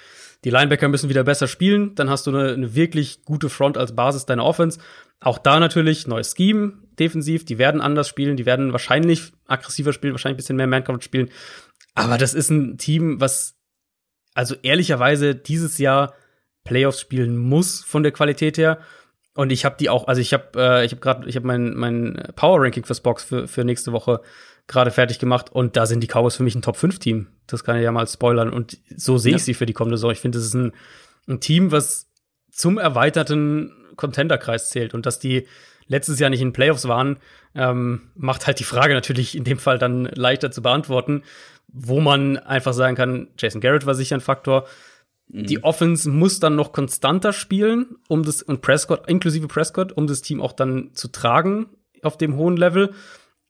Die 0.43 0.49
Linebacker 0.49 0.87
müssen 0.87 1.09
wieder 1.09 1.23
besser 1.23 1.47
spielen. 1.47 1.95
Dann 1.95 2.09
hast 2.09 2.27
du 2.27 2.31
eine, 2.31 2.53
eine 2.53 2.75
wirklich 2.75 3.23
gute 3.25 3.49
Front 3.49 3.77
als 3.77 3.95
Basis 3.95 4.25
deiner 4.25 4.45
Offense. 4.45 4.79
Auch 5.19 5.37
da 5.39 5.59
natürlich 5.59 6.07
neues 6.07 6.35
Scheme 6.35 6.73
defensiv. 6.99 7.45
Die 7.45 7.57
werden 7.57 7.81
anders 7.81 8.07
spielen. 8.07 8.37
Die 8.37 8.45
werden 8.45 8.71
wahrscheinlich 8.71 9.31
aggressiver 9.47 9.93
spielen, 9.93 10.13
wahrscheinlich 10.13 10.35
ein 10.35 10.37
bisschen 10.37 10.57
mehr 10.57 10.67
Man-Coverage 10.67 11.05
spielen. 11.05 11.29
Aber 11.95 12.17
das 12.17 12.33
ist 12.33 12.49
ein 12.49 12.77
Team, 12.77 13.19
was 13.19 13.55
also 14.35 14.55
ehrlicherweise 14.61 15.33
dieses 15.33 15.79
Jahr 15.79 16.13
Playoffs 16.63 17.01
spielen 17.01 17.37
muss 17.37 17.83
von 17.83 18.03
der 18.03 18.11
Qualität 18.11 18.57
her. 18.59 18.79
Und 19.33 19.51
ich 19.51 19.65
habe 19.65 19.77
die 19.79 19.89
auch, 19.89 20.07
also 20.07 20.21
ich 20.21 20.33
habe, 20.33 20.49
äh, 20.55 20.85
ich 20.85 20.91
habe 20.91 21.01
gerade, 21.01 21.27
ich 21.27 21.35
habe 21.35 21.47
mein 21.47 21.73
mein 21.75 22.31
Power 22.35 22.61
Ranking 22.61 22.85
fürs 22.85 23.01
Box 23.01 23.23
für 23.23 23.47
für 23.47 23.63
nächste 23.63 23.93
Woche 23.93 24.21
gerade 24.67 24.91
fertig 24.91 25.19
gemacht 25.19 25.51
und 25.51 25.77
da 25.77 25.85
sind 25.85 26.01
die 26.01 26.07
Cowboys 26.07 26.35
für 26.35 26.43
mich 26.43 26.55
ein 26.55 26.61
Top 26.61 26.75
5 26.77 26.99
Team. 26.99 27.27
Das 27.47 27.63
kann 27.63 27.77
ich 27.77 27.83
ja 27.83 27.91
mal 27.91 28.07
spoilern 28.07 28.51
und 28.51 28.77
so 28.95 29.17
sehe 29.17 29.31
ich 29.35 29.41
Ja. 29.41 29.45
sie 29.45 29.53
für 29.53 29.65
die 29.65 29.73
kommende 29.73 29.97
Saison. 29.97 30.11
Ich 30.11 30.19
finde, 30.19 30.37
das 30.37 30.45
ist 30.47 30.53
ein, 30.55 30.73
ein 31.27 31.39
Team, 31.39 31.71
was 31.71 32.07
zum 32.51 32.77
erweiterten 32.77 33.71
Contender-Kreis 33.95 34.69
zählt 34.69 34.93
und 34.93 35.05
dass 35.05 35.19
die 35.19 35.47
letztes 35.87 36.19
Jahr 36.19 36.29
nicht 36.29 36.41
in 36.41 36.51
Playoffs 36.53 36.87
waren, 36.87 37.17
ähm, 37.55 38.09
macht 38.15 38.45
halt 38.45 38.59
die 38.59 38.65
Frage 38.65 38.93
natürlich 38.93 39.35
in 39.37 39.43
dem 39.45 39.57
Fall 39.57 39.79
dann 39.79 40.05
leichter 40.05 40.51
zu 40.51 40.61
beantworten, 40.61 41.23
wo 41.69 42.01
man 42.01 42.37
einfach 42.37 42.73
sagen 42.73 42.95
kann, 42.95 43.29
Jason 43.37 43.61
Garrett 43.61 43.85
war 43.85 43.95
sicher 43.95 44.15
ein 44.15 44.21
Faktor. 44.21 44.67
Die 45.29 45.63
Offense 45.63 46.09
muss 46.09 46.39
dann 46.39 46.55
noch 46.55 46.71
konstanter 46.71 47.33
spielen, 47.33 47.97
um 48.07 48.23
das, 48.23 48.41
und 48.41 48.61
Prescott, 48.61 49.09
inklusive 49.09 49.47
Prescott, 49.47 49.91
um 49.91 50.07
das 50.07 50.21
Team 50.21 50.41
auch 50.41 50.53
dann 50.53 50.91
zu 50.93 51.09
tragen 51.09 51.67
auf 52.01 52.17
dem 52.17 52.35
hohen 52.37 52.55
Level. 52.55 52.93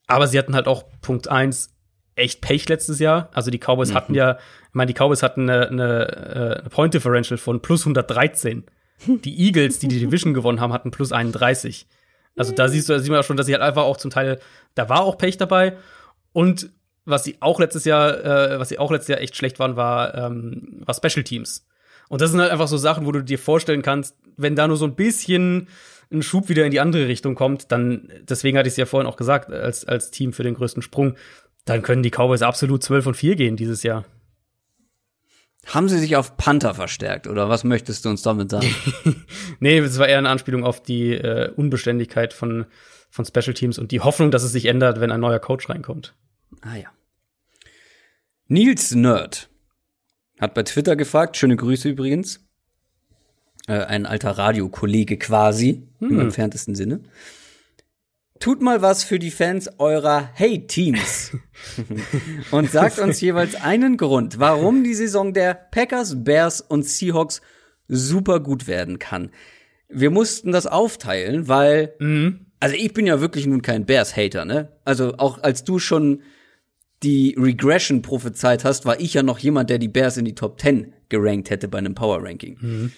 Aber 0.07 0.27
sie 0.27 0.39
hatten 0.39 0.55
halt 0.55 0.67
auch 0.67 0.85
Punkt 1.01 1.27
eins 1.27 1.69
echt 2.15 2.41
Pech 2.41 2.67
letztes 2.67 2.99
Jahr. 2.99 3.29
Also 3.33 3.51
die 3.51 3.59
Cowboys 3.59 3.93
hatten 3.93 4.15
ja, 4.15 4.33
ich 4.33 4.73
meine, 4.73 4.91
die 4.91 4.99
Cowboys 4.99 5.21
hatten 5.21 5.49
eine, 5.49 5.67
eine, 5.67 6.07
äh, 6.07 6.59
eine 6.59 6.69
Point 6.69 6.93
Differential 6.93 7.37
von 7.37 7.61
plus 7.61 7.81
113. 7.81 8.63
Die 9.07 9.45
Eagles, 9.45 9.79
die 9.79 9.87
die 9.87 9.99
Division 9.99 10.33
gewonnen 10.33 10.59
haben, 10.59 10.73
hatten 10.73 10.89
plus 10.89 11.11
31. 11.11 11.87
Also 12.35 12.51
da 12.53 12.67
siehst 12.67 12.89
du, 12.89 12.93
da 12.93 12.99
sieht 12.99 13.11
man 13.11 13.19
auch 13.19 13.23
schon, 13.23 13.37
dass 13.37 13.45
sie 13.45 13.53
halt 13.53 13.61
einfach 13.61 13.83
auch 13.83 13.97
zum 13.97 14.09
Teil, 14.09 14.39
da 14.75 14.89
war 14.89 15.01
auch 15.01 15.17
Pech 15.17 15.37
dabei. 15.37 15.77
Und 16.33 16.69
was 17.05 17.23
sie 17.23 17.37
auch 17.39 17.59
letztes 17.59 17.85
Jahr, 17.85 18.23
äh, 18.23 18.59
was 18.59 18.69
sie 18.69 18.79
auch 18.79 18.91
letztes 18.91 19.09
Jahr 19.09 19.21
echt 19.21 19.35
schlecht 19.35 19.59
waren, 19.59 19.75
war, 19.75 20.15
ähm, 20.15 20.81
war 20.85 20.95
Special 20.95 21.23
Teams. 21.23 21.65
Und 22.09 22.21
das 22.21 22.31
sind 22.31 22.39
halt 22.39 22.51
einfach 22.51 22.67
so 22.67 22.77
Sachen, 22.77 23.05
wo 23.05 23.11
du 23.11 23.23
dir 23.23 23.39
vorstellen 23.39 23.81
kannst, 23.81 24.15
wenn 24.35 24.55
da 24.55 24.67
nur 24.67 24.77
so 24.77 24.85
ein 24.85 24.95
bisschen 24.95 25.67
ein 26.11 26.21
Schub 26.21 26.49
wieder 26.49 26.65
in 26.65 26.71
die 26.71 26.79
andere 26.79 27.07
Richtung 27.07 27.35
kommt, 27.35 27.71
dann, 27.71 28.09
deswegen 28.21 28.57
hatte 28.57 28.67
ich 28.67 28.73
es 28.73 28.77
ja 28.77 28.85
vorhin 28.85 29.07
auch 29.07 29.17
gesagt, 29.17 29.51
als, 29.51 29.85
als 29.85 30.11
Team 30.11 30.33
für 30.33 30.43
den 30.43 30.53
größten 30.53 30.81
Sprung, 30.81 31.15
dann 31.65 31.81
können 31.81 32.03
die 32.03 32.11
Cowboys 32.11 32.41
absolut 32.41 32.83
12 32.83 33.07
und 33.07 33.13
4 33.15 33.35
gehen 33.35 33.55
dieses 33.57 33.83
Jahr. 33.83 34.05
Haben 35.65 35.89
sie 35.89 35.99
sich 35.99 36.15
auf 36.15 36.37
Panther 36.37 36.73
verstärkt 36.73 37.27
oder 37.27 37.49
was 37.49 37.65
möchtest 37.65 38.05
du 38.05 38.09
uns 38.09 38.21
damit 38.21 38.49
sagen? 38.51 38.73
Nee, 39.59 39.79
es 39.79 39.99
war 39.99 40.07
eher 40.07 40.17
eine 40.17 40.29
Anspielung 40.29 40.63
auf 40.63 40.81
die 40.81 41.13
äh, 41.13 41.51
Unbeständigkeit 41.55 42.31
von, 42.31 42.65
von 43.09 43.25
Special 43.25 43.53
Teams 43.53 43.77
und 43.77 43.91
die 43.91 43.99
Hoffnung, 43.99 44.31
dass 44.31 44.43
es 44.43 44.53
sich 44.53 44.65
ändert, 44.65 45.01
wenn 45.01 45.11
ein 45.11 45.19
neuer 45.19 45.39
Coach 45.39 45.69
reinkommt. 45.69 46.15
ah 46.61 46.75
ja. 46.75 46.89
Nils 48.47 48.95
Nerd 48.95 49.49
hat 50.39 50.53
bei 50.53 50.63
Twitter 50.63 50.95
gefragt, 50.95 51.35
schöne 51.35 51.57
Grüße 51.57 51.89
übrigens. 51.89 52.46
Äh, 53.67 53.83
ein 53.83 54.05
alter 54.05 54.31
Radiokollege 54.31 55.17
quasi, 55.17 55.83
im 55.99 56.19
entferntesten 56.19 56.73
Sinne. 56.73 57.01
Tut 58.39 58.61
mal 58.61 58.81
was 58.81 59.03
für 59.03 59.19
die 59.19 59.31
Fans 59.31 59.69
eurer 59.79 60.29
Hey-Teams. 60.33 61.31
und 62.51 62.71
sagt 62.71 62.99
uns 62.99 63.19
jeweils 63.19 63.55
einen 63.55 63.97
Grund, 63.97 64.39
warum 64.39 64.83
die 64.83 64.93
Saison 64.93 65.33
der 65.33 65.53
Packers, 65.53 66.23
Bears 66.23 66.61
und 66.61 66.85
Seahawks 66.85 67.41
super 67.87 68.39
gut 68.39 68.67
werden 68.67 68.99
kann. 68.99 69.31
Wir 69.89 70.11
mussten 70.11 70.51
das 70.51 70.67
aufteilen, 70.67 71.47
weil 71.47 71.93
also 72.59 72.75
ich 72.75 72.93
bin 72.93 73.05
ja 73.07 73.21
wirklich 73.21 73.47
nun 73.47 73.61
kein 73.61 73.85
Bears-Hater, 73.85 74.45
ne? 74.45 74.69
Also 74.85 75.15
auch 75.17 75.41
als 75.43 75.63
du 75.63 75.79
schon 75.79 76.21
die 77.03 77.35
Regression 77.37 78.01
prophezeit 78.01 78.63
hast, 78.65 78.85
war 78.85 78.99
ich 78.99 79.13
ja 79.13 79.23
noch 79.23 79.39
jemand, 79.39 79.69
der 79.69 79.77
die 79.77 79.87
Bears 79.87 80.17
in 80.17 80.25
die 80.25 80.35
Top 80.35 80.59
10 80.59 80.93
gerankt 81.09 81.49
hätte 81.49 81.67
bei 81.67 81.77
einem 81.77 81.95
Power 81.95 82.23
Ranking. 82.23 82.91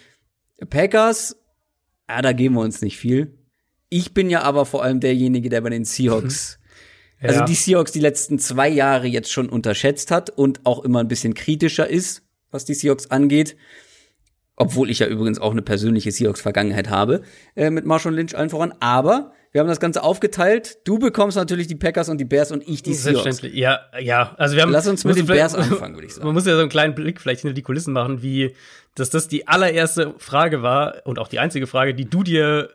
Packers, 0.70 1.36
ja, 2.10 2.22
da 2.22 2.32
geben 2.34 2.56
wir 2.56 2.62
uns 2.62 2.82
nicht 2.82 2.98
viel. 2.98 3.38
Ich 3.90 4.14
bin 4.14 4.30
ja 4.30 4.42
aber 4.44 4.66
vor 4.66 4.84
allem 4.84 5.00
derjenige, 5.00 5.50
der 5.50 5.62
bei 5.62 5.70
den 5.70 5.86
Seahawks, 5.86 6.60
also 7.22 7.40
Ja. 7.40 7.46
die 7.46 7.56
Seahawks 7.56 7.92
die 7.92 8.00
letzten 8.00 8.40
zwei 8.40 8.70
Jahre 8.70 9.08
jetzt 9.08 9.32
schon 9.32 9.50
unterschätzt 9.50 10.12
hat 10.12 10.30
und 10.30 10.66
auch 10.66 10.84
immer 10.84 11.00
ein 11.00 11.08
bisschen 11.08 11.34
kritischer 11.34 11.88
ist, 11.88 12.24
was 12.52 12.66
die 12.66 12.74
Seahawks 12.74 13.10
angeht. 13.12 13.56
Obwohl 14.56 14.90
ich 14.90 15.00
ja 15.00 15.08
übrigens 15.08 15.40
auch 15.40 15.52
eine 15.52 15.62
persönliche 15.62 16.12
Seahawks-Vergangenheit 16.12 16.90
habe, 16.90 17.24
äh, 17.56 17.70
mit 17.70 17.86
Marshall 17.86 18.14
Lynch 18.14 18.36
allen 18.38 18.50
voran. 18.50 18.74
Aber 18.82 19.32
wir 19.52 19.62
haben 19.62 19.68
das 19.68 19.80
Ganze 19.80 20.04
aufgeteilt. 20.04 20.78
Du 20.86 21.00
bekommst 21.00 21.36
natürlich 21.38 21.68
die 21.68 21.76
Packers 21.76 22.08
und 22.10 22.18
die 22.20 22.26
Bears 22.26 22.52
und 22.52 22.62
ich 22.68 22.84
die 22.84 22.94
Seahawks. 22.94 23.24
Selbstverständlich. 23.24 23.54
Ja, 23.60 23.80
ja. 24.00 24.36
Also 24.38 24.56
wir 24.56 24.62
haben, 24.64 24.72
Lass 24.72 24.88
uns 24.88 25.04
mit 25.06 25.18
den 25.18 25.26
Bears 25.26 25.56
anfangen, 25.56 25.96
würde 25.96 26.08
ich 26.08 26.14
sagen. 26.14 26.26
Man 26.28 26.36
muss 26.36 26.46
ja 26.46 26.54
so 26.56 26.62
einen 26.62 26.70
kleinen 26.70 26.94
Blick 26.96 27.20
vielleicht 27.20 27.42
hinter 27.42 27.54
die 27.56 27.62
Kulissen 27.64 27.94
machen, 27.94 28.22
wie, 28.22 28.54
dass 28.96 29.10
das 29.10 29.28
die 29.28 29.48
allererste 29.48 30.14
Frage 30.18 30.62
war 30.62 30.98
und 31.06 31.18
auch 31.20 31.28
die 31.28 31.40
einzige 31.40 31.66
Frage, 31.68 31.94
die 31.96 32.06
du 32.06 32.24
dir 32.24 32.70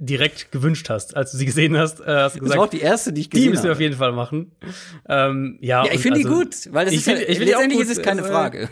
direkt 0.00 0.52
gewünscht 0.52 0.88
hast, 0.90 1.16
als 1.16 1.32
du 1.32 1.38
sie 1.38 1.44
gesehen 1.46 1.76
hast, 1.76 2.00
äh, 2.00 2.04
hast 2.06 2.36
du 2.36 2.40
Das 2.40 2.50
war 2.50 2.58
auch 2.58 2.70
gesagt, 2.70 2.72
die 2.74 2.80
erste, 2.80 3.12
die 3.12 3.22
ich 3.22 3.30
die 3.30 3.36
gesehen 3.36 3.50
müssen 3.50 3.64
wir 3.64 3.70
auf 3.72 3.76
habe. 3.78 3.82
jeden 3.82 3.96
Fall 3.96 4.12
machen. 4.12 4.52
Ähm, 5.08 5.58
ja, 5.60 5.84
Ja, 5.84 5.92
ich 5.92 6.00
finde 6.00 6.20
die 6.20 6.24
also- 6.24 6.36
gut, 6.38 6.54
weil 6.72 6.84
das 6.84 6.94
ich 6.94 7.00
ist 7.00 7.06
ja, 7.08 7.16
find- 7.16 7.28
ich 7.28 7.38
die 7.38 7.42
auch 7.54 7.60
letztendlich 7.60 7.80
ist 7.80 7.90
es 7.98 8.02
keine 8.02 8.20
äh, 8.20 8.24
Frage. 8.24 8.68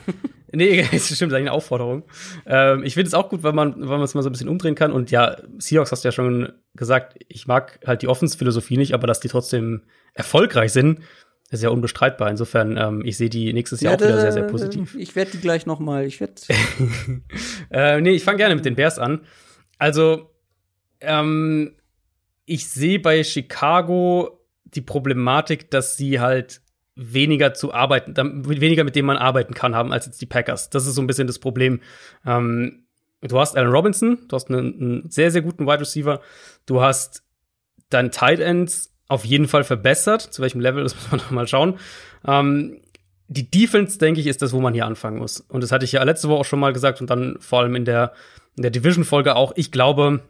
Nee, 0.57 0.86
es 0.92 1.14
stimmt, 1.14 1.32
eigentlich 1.32 1.48
eine 1.48 1.52
Aufforderung. 1.52 2.04
Ähm, 2.46 2.82
ich 2.82 2.94
finde 2.94 3.09
es 3.09 3.14
auch 3.14 3.28
gut, 3.28 3.42
weil 3.42 3.52
man, 3.52 3.74
weil 3.78 3.98
man 3.98 4.02
es 4.02 4.14
mal 4.14 4.22
so 4.22 4.30
ein 4.30 4.32
bisschen 4.32 4.48
umdrehen 4.48 4.74
kann. 4.74 4.90
Und 4.90 5.11
ja, 5.11 5.36
Seahawks 5.59 5.92
hast 5.92 6.02
du 6.02 6.09
ja 6.09 6.12
schon 6.12 6.52
gesagt, 6.74 7.18
ich 7.28 7.46
mag 7.46 7.78
halt 7.86 8.00
die 8.00 8.09
Offensphilosophie 8.09 8.78
nicht, 8.78 8.94
aber 8.94 9.07
dass 9.07 9.20
die 9.20 9.28
trotzdem 9.28 9.82
erfolgreich 10.14 10.72
sind, 10.72 11.00
ist 11.50 11.62
ja 11.62 11.68
unbestreitbar. 11.68 12.30
Insofern, 12.30 12.78
ähm, 12.78 13.02
ich 13.04 13.18
sehe 13.18 13.28
die 13.28 13.52
nächstes 13.52 13.82
Jahr 13.82 13.94
auch 13.94 14.00
wieder 14.00 14.18
sehr, 14.18 14.32
sehr 14.32 14.44
positiv. 14.44 14.96
Ich 14.96 15.14
werde 15.14 15.32
die 15.32 15.40
gleich 15.40 15.66
noch 15.66 15.78
mal, 15.78 16.07
ich 16.07 16.20
werde 16.20 16.34
Äh, 17.70 18.00
nee, 18.00 18.12
ich 18.12 18.24
fange 18.24 18.38
gerne 18.38 18.54
mit 18.54 18.64
den 18.64 18.76
Bears 18.76 18.98
an. 18.98 19.20
Also, 19.78 20.30
ähm, 21.00 21.76
ich 22.46 22.66
sehe 22.68 22.98
bei 22.98 23.22
Chicago 23.22 24.40
die 24.64 24.80
Problematik, 24.80 25.70
dass 25.70 25.96
sie 25.98 26.18
halt 26.18 26.62
weniger 26.97 27.53
zu 27.55 27.72
arbeiten, 27.72 28.16
weniger 28.49 28.82
mit 28.82 28.97
dem 28.97 29.07
man 29.07 29.18
arbeiten 29.18 29.55
kann, 29.55 29.76
haben 29.76 29.92
als 29.92 30.07
jetzt 30.07 30.20
die 30.20 30.26
Packers. 30.26 30.70
Das 30.70 30.86
ist 30.86 30.94
so 30.94 31.03
ein 31.03 31.07
bisschen 31.07 31.26
das 31.26 31.38
Problem. 31.38 31.80
Ähm, 32.24 32.86
du 33.20 33.38
hast 33.38 33.57
Allen 33.57 33.70
Robinson, 33.70 34.26
du 34.28 34.34
hast 34.34 34.49
einen, 34.49 34.80
einen 34.80 35.11
sehr, 35.11 35.30
sehr 35.30 35.42
guten 35.42 35.66
Wide 35.66 35.80
Receiver, 35.80 36.20
du 36.64 36.80
hast 36.80 37.22
dein 37.90 38.11
Tight 38.11 38.40
Ends 38.40 38.94
auf 39.09 39.24
jeden 39.24 39.47
Fall 39.47 39.62
verbessert. 39.62 40.22
Zu 40.22 40.42
welchem 40.42 40.61
Level, 40.61 40.82
das 40.82 40.94
muss 40.94 41.11
man 41.11 41.20
noch 41.20 41.30
mal 41.30 41.47
schauen. 41.47 41.78
Ähm, 42.26 42.80
die 43.28 43.51
Defense, 43.51 43.99
denke 43.99 44.20
ich, 44.20 44.26
ist 44.26 44.40
das, 44.40 44.53
wo 44.53 44.61
man 44.61 44.72
hier 44.72 44.86
anfangen 44.86 45.18
muss. 45.18 45.40
Und 45.40 45.62
das 45.62 45.72
hatte 45.72 45.84
ich 45.84 45.92
ja 45.92 46.03
letzte 46.03 46.28
Woche 46.28 46.40
auch 46.40 46.44
schon 46.44 46.61
mal 46.61 46.72
gesagt 46.72 47.01
und 47.01 47.11
dann 47.11 47.36
vor 47.40 47.61
allem 47.61 47.74
in 47.74 47.84
der, 47.84 48.12
in 48.57 48.62
der 48.62 48.70
Division-Folge 48.70 49.34
auch. 49.34 49.53
Ich 49.57 49.72
glaube, 49.72 50.20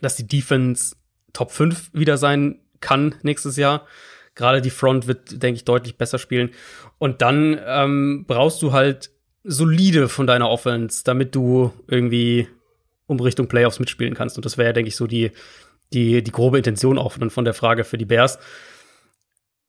dass 0.00 0.16
die 0.16 0.26
Defense 0.26 0.96
Top 1.32 1.50
5 1.50 1.90
wieder 1.92 2.16
sein 2.16 2.60
kann 2.80 3.16
nächstes 3.22 3.56
Jahr. 3.56 3.86
Gerade 4.38 4.62
die 4.62 4.70
Front 4.70 5.08
wird, 5.08 5.42
denke 5.42 5.56
ich, 5.56 5.64
deutlich 5.64 5.96
besser 5.96 6.18
spielen. 6.18 6.50
Und 6.98 7.22
dann 7.22 7.60
ähm, 7.66 8.24
brauchst 8.26 8.62
du 8.62 8.72
halt 8.72 9.10
solide 9.42 10.08
von 10.08 10.28
deiner 10.28 10.48
Offense, 10.48 11.02
damit 11.04 11.34
du 11.34 11.72
irgendwie 11.88 12.46
um 13.06 13.18
Richtung 13.18 13.48
Playoffs 13.48 13.80
mitspielen 13.80 14.14
kannst. 14.14 14.36
Und 14.36 14.44
das 14.44 14.56
wäre, 14.56 14.72
denke 14.72 14.88
ich, 14.88 14.96
so 14.96 15.08
die, 15.08 15.32
die, 15.92 16.22
die 16.22 16.30
grobe 16.30 16.58
Intention 16.58 16.98
auch 16.98 17.12
von, 17.12 17.30
von 17.30 17.44
der 17.44 17.54
Frage 17.54 17.82
für 17.82 17.98
die 17.98 18.04
Bears. 18.04 18.38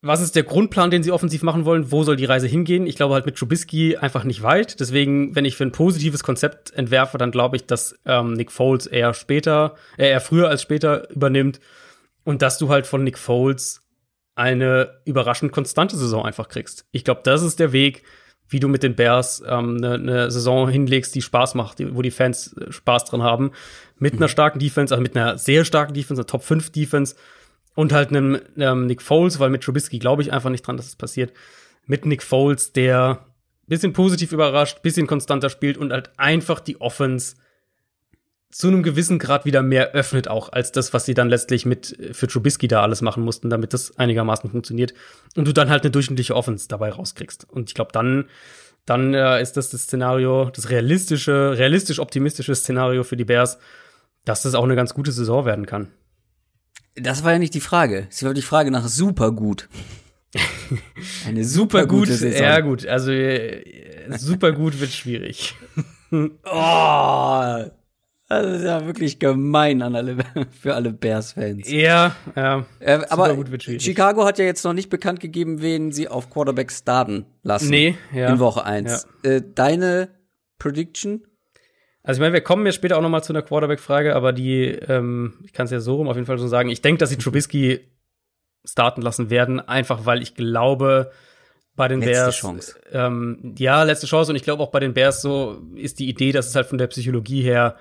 was 0.02 0.22
ist 0.22 0.36
der 0.36 0.44
Grundplan, 0.44 0.92
den 0.92 1.02
sie 1.02 1.12
offensiv 1.12 1.42
machen 1.42 1.66
wollen? 1.66 1.92
Wo 1.92 2.04
soll 2.04 2.16
die 2.16 2.26
Reise 2.26 2.46
hingehen? 2.46 2.86
Ich 2.86 2.96
glaube 2.96 3.16
halt 3.16 3.26
mit 3.26 3.38
Trubisky 3.38 3.98
einfach 3.98 4.24
nicht 4.24 4.44
weit. 4.44 4.80
Deswegen, 4.80 5.36
wenn 5.36 5.46
ich 5.46 5.56
für 5.56 5.64
ein 5.64 5.72
positives 5.72 6.22
Konzept 6.22 6.74
entwerfe, 6.74 7.18
dann 7.18 7.32
glaube 7.32 7.56
ich, 7.56 7.66
dass 7.66 7.96
ähm, 8.06 8.34
Nick 8.34 8.52
Foles 8.52 8.86
eher 8.86 9.16
später, 9.16 9.74
äh, 9.98 10.10
eher 10.10 10.22
früher 10.22 10.48
als 10.48 10.62
später 10.62 11.10
übernimmt 11.10 11.60
und 12.24 12.44
dass 12.44 12.60
du 12.60 12.70
halt 12.70 12.86
von 12.86 13.04
Nick 13.04 13.18
Foles 13.18 13.82
eine 14.40 15.02
überraschend 15.04 15.52
konstante 15.52 15.98
Saison 15.98 16.26
einfach 16.26 16.48
kriegst. 16.48 16.86
Ich 16.92 17.04
glaube, 17.04 17.20
das 17.26 17.44
ist 17.44 17.60
der 17.60 17.74
Weg, 17.74 18.04
wie 18.48 18.62
du 18.62 18.70
mit 18.70 18.84
den 18.84 18.96
Bears 18.96 19.44
ähm, 19.46 19.78
eine, 19.78 20.00
ne 20.00 20.32
Saison 20.32 20.70
hinlegst, 20.70 21.14
die 21.14 21.22
Spaß 21.22 21.56
macht, 21.56 21.80
die, 21.80 21.94
wo 21.94 22.02
die 22.02 22.10
Fans 22.10 22.54
äh, 22.54 22.72
Spaß 22.72 23.04
dran 23.06 23.22
haben. 23.22 23.52
Mit 23.98 24.14
mhm. 24.14 24.20
einer 24.20 24.30
starken 24.30 24.60
Defense, 24.60 24.94
also 24.94 25.02
mit 25.02 25.18
einer 25.18 25.38
sehr 25.38 25.66
starken 25.66 25.94
Defense, 25.94 26.22
einer 26.22 26.28
Top 26.28 26.44
5 26.44 26.72
Defense 26.72 27.16
und 27.76 27.92
halt 27.92 28.10
einem 28.10 28.40
ähm, 28.58 28.88
Nick 28.88 29.02
Foles, 29.02 29.40
weil 29.40 29.50
mit 29.50 29.62
Trubisky 29.62 30.00
glaube 30.00 30.22
ich 30.22 30.32
einfach 30.32 30.50
nicht 30.50 30.66
dran, 30.66 30.78
dass 30.78 30.86
es 30.86 30.94
das 30.94 30.98
passiert. 30.98 31.34
Mit 31.86 32.06
Nick 32.06 32.24
Foles, 32.24 32.72
der 32.72 33.26
bisschen 33.68 33.92
positiv 33.92 34.32
überrascht, 34.32 34.82
bisschen 34.82 35.06
konstanter 35.06 35.50
spielt 35.50 35.78
und 35.78 35.92
halt 35.92 36.12
einfach 36.18 36.62
die 36.62 36.80
Offense 36.80 37.36
zu 38.52 38.68
einem 38.68 38.82
gewissen 38.84 39.20
Grad 39.20 39.46
wieder 39.46 39.62
mehr 39.62 39.92
öffnet 39.92 40.28
auch 40.28 40.52
als 40.52 40.72
das, 40.72 40.94
was 40.94 41.06
sie 41.06 41.14
dann 41.14 41.30
letztlich 41.30 41.66
mit 41.66 41.98
äh, 42.00 42.14
für 42.14 42.28
Trubisky 42.28 42.68
da 42.68 42.82
alles 42.82 43.02
machen 43.02 43.24
mussten, 43.24 43.50
damit 43.50 43.74
das 43.74 43.98
einigermaßen 43.98 44.50
funktioniert 44.50 44.94
und 45.36 45.48
du 45.48 45.54
dann 45.54 45.70
halt 45.70 45.84
eine 45.84 45.92
durchschnittliche 45.92 46.36
Offense 46.36 46.68
dabei 46.68 46.90
rauskriegst. 46.90 47.48
Und 47.50 47.70
ich 47.70 47.76
glaube, 47.76 47.92
dann 47.92 48.26
dann 48.86 49.14
äh, 49.14 49.42
ist 49.42 49.56
das 49.56 49.70
das 49.70 49.84
Szenario, 49.84 50.50
das 50.50 50.72
realistische, 50.72 51.58
realistisch 51.58 52.00
optimistische 52.00 52.56
Szenario 52.56 53.04
für 53.04 53.18
die 53.18 53.26
Bears, 53.26 53.60
dass 54.26 54.42
das 54.42 54.56
auch 54.56 54.64
eine 54.64 54.76
ganz 54.76 54.96
gute 54.96 55.12
Saison 55.12 55.46
werden 55.46 55.68
kann. 55.68 55.90
Das 56.96 57.24
war 57.24 57.34
ja 57.34 57.40
nicht 57.40 57.54
die 57.54 57.62
Frage. 57.62 58.08
Es 58.10 58.24
war 58.24 58.34
die 58.34 58.42
Frage 58.42 58.72
nach 58.72 58.88
super 58.88 59.32
gut. 59.32 59.70
Eine 61.26 61.44
super, 61.44 61.82
super 61.82 61.88
gute 61.88 62.14
Saison. 62.14 62.44
Ja, 62.44 62.60
gut. 62.60 62.86
Also, 62.86 63.12
äh, 63.12 63.64
super 64.18 64.52
gut 64.52 64.80
wird 64.80 64.92
schwierig. 64.92 65.56
oh, 66.12 67.64
das 68.30 68.58
ist 68.58 68.64
ja 68.64 68.86
wirklich 68.86 69.20
gemein 69.20 69.82
an 69.82 69.96
alle, 69.96 70.18
für 70.52 70.76
alle 70.76 70.94
Bears-Fans. 70.94 71.70
Ja, 71.70 72.16
ja. 72.36 72.66
Äh, 72.80 73.00
aber 73.10 73.36
Chicago 73.80 74.26
hat 74.26 74.38
ja 74.38 74.46
jetzt 74.46 74.64
noch 74.64 74.74
nicht 74.74 74.90
bekannt 74.90 75.20
gegeben, 75.20 75.62
wen 75.62 75.92
sie 75.92 76.08
auf 76.08 76.30
Quarterback 76.30 76.72
starten 76.72 77.26
lassen. 77.42 77.70
Nee, 77.70 77.98
ja. 78.14 78.30
In 78.30 78.40
Woche 78.40 78.64
1. 78.64 79.08
Ja. 79.24 79.30
Äh, 79.30 79.42
deine 79.56 80.10
Prediction? 80.60 81.26
Also 82.04 82.20
ich 82.20 82.22
meine, 82.22 82.34
wir 82.34 82.42
kommen 82.42 82.66
ja 82.66 82.72
später 82.72 82.98
auch 82.98 83.02
noch 83.02 83.10
mal 83.10 83.24
zu 83.24 83.34
einer 83.34 83.42
Quarterback-Frage, 83.42 84.16
aber 84.16 84.32
die, 84.32 84.66
ähm, 84.66 85.40
ich 85.44 85.54
kann 85.54 85.66
es 85.66 85.72
ja 85.72 85.80
so 85.80 85.96
rum 85.96 86.08
auf 86.08 86.16
jeden 86.16 86.28
Fall 86.28 86.38
so 86.38 86.48
sagen, 86.48 86.70
ich 86.70 86.82
denke, 86.82 87.00
dass 87.00 87.10
sie 87.10 87.18
Trubisky 87.20 87.80
starten 88.64 89.02
lassen 89.02 89.30
werden, 89.30 89.60
einfach 89.60 90.06
weil 90.06 90.22
ich 90.22 90.36
glaube, 90.36 91.12
bei 91.76 91.88
den 91.88 92.02
letzte 92.02 92.24
Bears. 92.24 92.36
Chance. 92.36 92.76
Ähm, 92.92 93.56
ja, 93.58 93.84
letzte 93.84 94.06
Chance. 94.06 94.32
Und 94.32 94.36
ich 94.36 94.44
glaube 94.44 94.62
auch 94.62 94.70
bei 94.70 94.82
den 94.82 94.94
Bears 94.94 95.22
so 95.22 95.62
ist 95.76 96.00
die 96.00 96.10
Idee, 96.10 96.32
dass 96.34 96.48
es 96.48 96.56
halt 96.56 96.68
von 96.68 96.78
der 96.78 96.88
Psychologie 96.88 97.42
her 97.42 97.78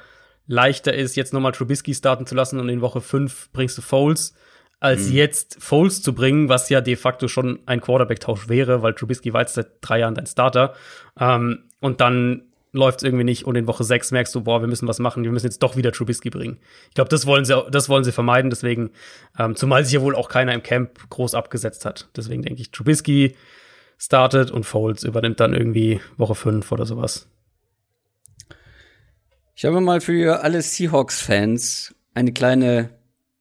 leichter 0.49 0.93
ist, 0.95 1.15
jetzt 1.15 1.33
nochmal 1.33 1.53
Trubisky 1.53 1.95
starten 1.95 2.27
zu 2.27 2.35
lassen 2.35 2.59
und 2.59 2.69
in 2.69 2.81
Woche 2.81 3.01
5 3.01 3.51
bringst 3.53 3.79
du 3.79 3.83
Foles, 3.83 4.35
als 4.81 5.09
mhm. 5.09 5.15
jetzt 5.15 5.57
Foles 5.61 6.03
zu 6.03 6.15
bringen, 6.15 6.49
was 6.49 6.69
ja 6.71 6.81
de 6.81 6.97
facto 6.97 7.29
schon 7.29 7.61
ein 7.67 7.81
Quarterback-Tausch 7.81 8.49
wäre, 8.49 8.83
weil 8.83 8.95
Trubisky 8.95 9.33
war 9.33 9.43
jetzt 9.43 9.55
seit 9.55 9.69
drei 9.81 10.01
Jahren 10.01 10.15
dein 10.15 10.27
Starter. 10.27 10.75
Ähm, 11.21 11.65
und 11.81 12.01
dann 12.01 12.43
läuft 12.73 12.99
es 12.99 13.03
irgendwie 13.03 13.25
nicht 13.25 13.45
und 13.45 13.57
in 13.57 13.67
Woche 13.67 13.85
6 13.85 14.11
merkst 14.11 14.35
du, 14.35 14.43
boah, 14.43 14.61
wir 14.61 14.69
müssen 14.69 14.89
was 14.89 14.99
machen, 14.99 15.25
wir 15.25 15.33
müssen 15.33 15.47
jetzt 15.47 15.63
doch 15.63 15.77
wieder 15.77 15.93
Trubisky 15.93 16.31
bringen. 16.31 16.59
Ich 16.89 16.95
glaube, 16.95 17.09
das 17.09 17.27
wollen 17.27 17.45
sie, 17.45 17.61
das 17.71 17.89
wollen 17.89 18.05
sie 18.05 18.13
vermeiden, 18.13 18.51
deswegen, 18.51 18.91
ähm, 19.39 19.57
zumal 19.57 19.85
sich 19.85 19.95
ja 19.95 20.01
wohl 20.01 20.15
auch 20.15 20.29
keiner 20.29 20.55
im 20.55 20.63
Camp 20.63 21.11
groß 21.11 21.35
abgesetzt 21.35 21.85
hat. 21.85 22.09
Deswegen 22.17 22.43
denke 22.43 22.61
ich, 22.61 22.71
Trubisky 22.71 23.37
startet 23.97 24.51
und 24.51 24.65
Foles 24.65 25.03
übernimmt 25.03 25.41
dann 25.41 25.55
irgendwie 25.55 26.01
Woche 26.17 26.35
5 26.35 26.71
oder 26.71 26.87
sowas. 26.87 27.29
Ich 29.59 29.65
habe 29.65 29.81
mal 29.81 30.01
für 30.01 30.45
alle 30.45 30.63
Seahawks-Fans 30.63 31.95
eine 32.15 32.33
kleine 32.33 32.91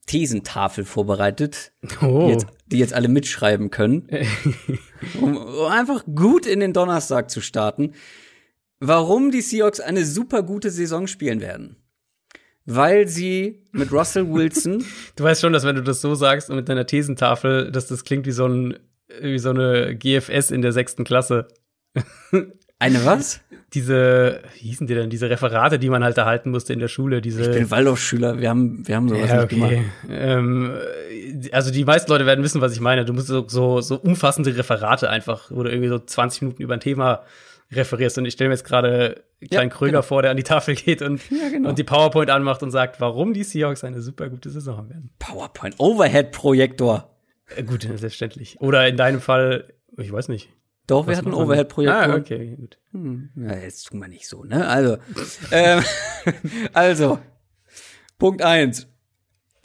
Thesentafel 0.08 0.84
vorbereitet, 0.84 1.72
oh. 2.02 2.26
die, 2.26 2.32
jetzt, 2.32 2.48
die, 2.66 2.80
jetzt, 2.80 2.94
alle 2.94 3.08
mitschreiben 3.08 3.70
können, 3.70 4.10
um, 5.22 5.38
um 5.38 5.66
einfach 5.68 6.04
gut 6.06 6.46
in 6.46 6.60
den 6.60 6.74
Donnerstag 6.74 7.30
zu 7.30 7.40
starten 7.40 7.94
warum 8.80 9.32
die 9.32 9.42
Seahawks 9.42 9.80
eine 9.80 10.06
super 10.06 10.44
gute 10.44 10.70
Saison 10.70 11.08
spielen 11.08 11.42
werden. 11.42 11.78
Weil 12.66 13.08
sie 13.08 13.64
mit 13.72 13.92
Russell 13.92 14.28
Wilson. 14.34 14.86
du 15.16 15.24
weißt 15.24 15.42
schon, 15.42 15.54
dass 15.54 15.64
wenn 15.64 15.76
du 15.76 15.84
das 15.84 16.02
so 16.02 16.16
sagst 16.16 16.50
und 16.50 16.58
mit 16.58 16.70
deiner 16.70 16.86
Thesentafel, 16.86 17.72
dass 17.72 17.88
das 17.88 18.04
klingt 18.04 18.26
wie 18.26 18.32
so 18.32 18.48
ein, 18.48 18.78
wie 19.22 19.40
so 19.40 19.50
eine 19.50 19.96
GFS 19.96 20.52
in 20.52 20.62
der 20.62 20.74
sechsten 20.74 21.04
Klasse. 21.04 21.48
Eine 22.80 23.06
was? 23.06 23.42
Diese, 23.74 24.42
wie 24.56 24.68
hießen 24.68 24.88
die 24.88 24.94
denn, 24.94 25.10
diese 25.10 25.30
Referate, 25.30 25.80
die 25.80 25.90
man 25.90 26.04
halt 26.04 26.18
erhalten 26.18 26.52
musste 26.52 26.74
in 26.74 26.80
der 26.80 26.88
Schule, 26.88 27.22
diese. 27.22 27.42
Ich 27.42 27.52
bin 27.52 27.70
Waldorfschüler, 27.72 28.40
wir 28.40 28.50
haben, 28.50 28.88
wir 28.88 28.96
haben 28.96 29.10
sowas 29.10 29.30
ja, 29.30 29.44
okay. 29.44 29.56
nicht 29.56 29.70
gemacht. 29.70 29.86
Ähm, 30.10 30.74
also 31.52 31.72
die 31.72 31.84
meisten 31.84 32.12
Leute 32.12 32.26
werden 32.26 32.44
wissen, 32.44 32.62
was 32.62 32.74
ich 32.74 32.80
meine. 32.80 33.04
Du 33.04 33.14
musst 33.14 33.28
so, 33.28 33.48
so, 33.48 33.82
so 33.82 33.96
umfassende 33.96 34.56
Referate 34.56 35.10
einfach, 35.10 35.52
oder 35.52 35.72
irgendwie 35.72 35.90
so 35.90 36.00
20 36.00 36.44
Minuten 36.44 36.62
über 36.62 36.76
ein 36.76 36.80
Thema 36.80 37.24
referierst. 37.72 38.18
Und 38.20 38.26
ich 38.26 38.34
stelle 38.34 38.50
mir 38.50 38.56
jetzt 38.56 38.64
gerade 38.64 39.24
Klein 39.50 39.70
ja, 39.70 39.76
Kröger 39.76 39.92
genau. 39.92 40.02
vor, 40.02 40.22
der 40.22 40.32
an 40.32 40.38
die 40.38 40.44
Tafel 40.44 40.76
geht 40.76 41.02
und, 41.02 41.22
ja, 41.30 41.50
genau. 41.50 41.70
und 41.70 41.78
die 41.78 41.84
PowerPoint 41.84 42.30
anmacht 42.30 42.64
und 42.64 42.72
sagt, 42.72 43.00
warum 43.00 43.34
die 43.34 43.44
Seahawks 43.44 43.84
eine 43.84 44.02
super 44.02 44.30
gute 44.30 44.50
Saison 44.50 44.90
werden. 44.90 45.12
PowerPoint, 45.20 45.76
Overhead-Projektor. 45.78 47.16
Äh, 47.56 47.64
gut, 47.64 47.84
selbstverständlich. 47.84 48.60
Oder 48.60 48.88
in 48.88 48.98
deinem 48.98 49.22
Fall, 49.22 49.74
ich 49.98 50.12
weiß 50.12 50.30
nicht. 50.30 50.50
Doch, 50.88 51.08
wir 51.08 51.18
hatten 51.18 51.34
Overhead-Projektor. 51.34 52.14
Ah, 52.14 52.16
okay, 52.16 52.56
gut. 52.56 52.80
Hm, 52.92 53.30
ja, 53.36 53.58
jetzt 53.58 53.88
tun 53.88 54.00
wir 54.00 54.08
nicht 54.08 54.28
so, 54.28 54.46
ne? 54.46 54.68
Also, 54.68 54.98
ähm, 55.52 55.84
also, 56.74 57.20
Punkt 58.18 58.42
eins. 58.42 58.88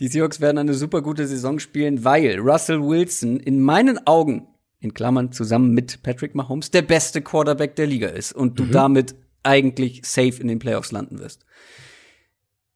Die 0.00 0.08
Seahawks 0.08 0.40
werden 0.40 0.58
eine 0.58 0.74
super 0.74 1.00
gute 1.00 1.28
Saison 1.28 1.60
spielen, 1.60 2.04
weil 2.04 2.40
Russell 2.40 2.82
Wilson 2.82 3.38
in 3.38 3.60
meinen 3.60 4.04
Augen 4.06 4.48
in 4.80 4.94
Klammern 4.94 5.30
zusammen 5.30 5.72
mit 5.72 6.02
Patrick 6.02 6.34
Mahomes 6.34 6.72
der 6.72 6.82
beste 6.82 7.22
Quarterback 7.22 7.76
der 7.76 7.86
Liga 7.86 8.08
ist 8.08 8.32
und 8.32 8.58
du 8.58 8.64
mhm. 8.64 8.72
damit 8.72 9.14
eigentlich 9.44 10.02
safe 10.04 10.40
in 10.40 10.48
den 10.48 10.58
Playoffs 10.58 10.90
landen 10.90 11.20
wirst. 11.20 11.46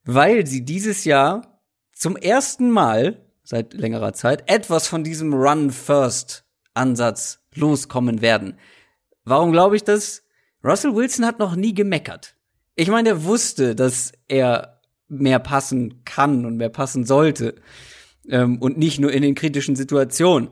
Weil 0.04 0.46
sie 0.46 0.64
dieses 0.64 1.04
Jahr 1.04 1.60
zum 1.92 2.16
ersten 2.16 2.70
Mal 2.70 3.26
seit 3.42 3.74
längerer 3.74 4.12
Zeit 4.12 4.48
etwas 4.48 4.86
von 4.86 5.02
diesem 5.02 5.34
Run-First-Ansatz 5.34 7.40
loskommen 7.56 8.22
werden. 8.22 8.58
Warum 9.24 9.52
glaube 9.52 9.76
ich 9.76 9.84
das? 9.84 10.22
Russell 10.64 10.94
Wilson 10.94 11.26
hat 11.26 11.38
noch 11.38 11.56
nie 11.56 11.74
gemeckert. 11.74 12.36
Ich 12.74 12.88
meine, 12.88 13.10
er 13.10 13.24
wusste, 13.24 13.74
dass 13.74 14.12
er 14.28 14.80
mehr 15.08 15.38
passen 15.38 16.04
kann 16.04 16.44
und 16.44 16.56
mehr 16.56 16.68
passen 16.68 17.04
sollte. 17.04 17.56
Ähm, 18.28 18.60
und 18.60 18.76
nicht 18.76 18.98
nur 18.98 19.12
in 19.12 19.22
den 19.22 19.34
kritischen 19.34 19.76
Situationen. 19.76 20.50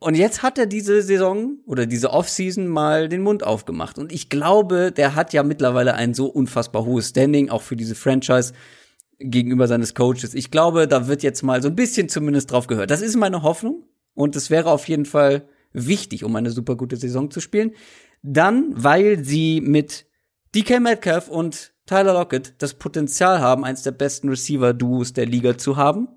Und 0.00 0.14
jetzt 0.14 0.42
hat 0.42 0.58
er 0.58 0.66
diese 0.66 1.02
Saison 1.02 1.58
oder 1.66 1.86
diese 1.86 2.10
Offseason 2.10 2.66
mal 2.66 3.08
den 3.08 3.22
Mund 3.22 3.44
aufgemacht. 3.44 3.98
Und 3.98 4.12
ich 4.12 4.30
glaube, 4.30 4.92
der 4.92 5.14
hat 5.14 5.32
ja 5.32 5.42
mittlerweile 5.42 5.94
ein 5.94 6.14
so 6.14 6.26
unfassbar 6.26 6.86
hohes 6.86 7.10
Standing, 7.10 7.50
auch 7.50 7.62
für 7.62 7.76
diese 7.76 7.94
Franchise 7.94 8.54
gegenüber 9.18 9.68
seines 9.68 9.94
Coaches. 9.94 10.34
Ich 10.34 10.50
glaube, 10.50 10.88
da 10.88 11.06
wird 11.06 11.22
jetzt 11.22 11.42
mal 11.42 11.62
so 11.62 11.68
ein 11.68 11.76
bisschen 11.76 12.08
zumindest 12.08 12.50
drauf 12.50 12.66
gehört. 12.66 12.90
Das 12.90 13.02
ist 13.02 13.16
meine 13.16 13.42
Hoffnung. 13.42 13.84
Und 14.14 14.34
es 14.36 14.50
wäre 14.50 14.70
auf 14.70 14.88
jeden 14.88 15.04
Fall 15.04 15.46
wichtig, 15.72 16.24
um 16.24 16.34
eine 16.36 16.50
super 16.50 16.76
gute 16.76 16.96
Saison 16.96 17.30
zu 17.30 17.40
spielen. 17.40 17.72
Dann, 18.22 18.72
weil 18.74 19.24
sie 19.24 19.60
mit 19.60 20.06
DK 20.54 20.80
Metcalf 20.80 21.28
und 21.28 21.72
Tyler 21.86 22.12
Lockett 22.12 22.54
das 22.58 22.74
Potenzial 22.74 23.40
haben, 23.40 23.64
eins 23.64 23.82
der 23.82 23.92
besten 23.92 24.28
Receiver-Duos 24.28 25.12
der 25.12 25.26
Liga 25.26 25.58
zu 25.58 25.76
haben. 25.76 26.08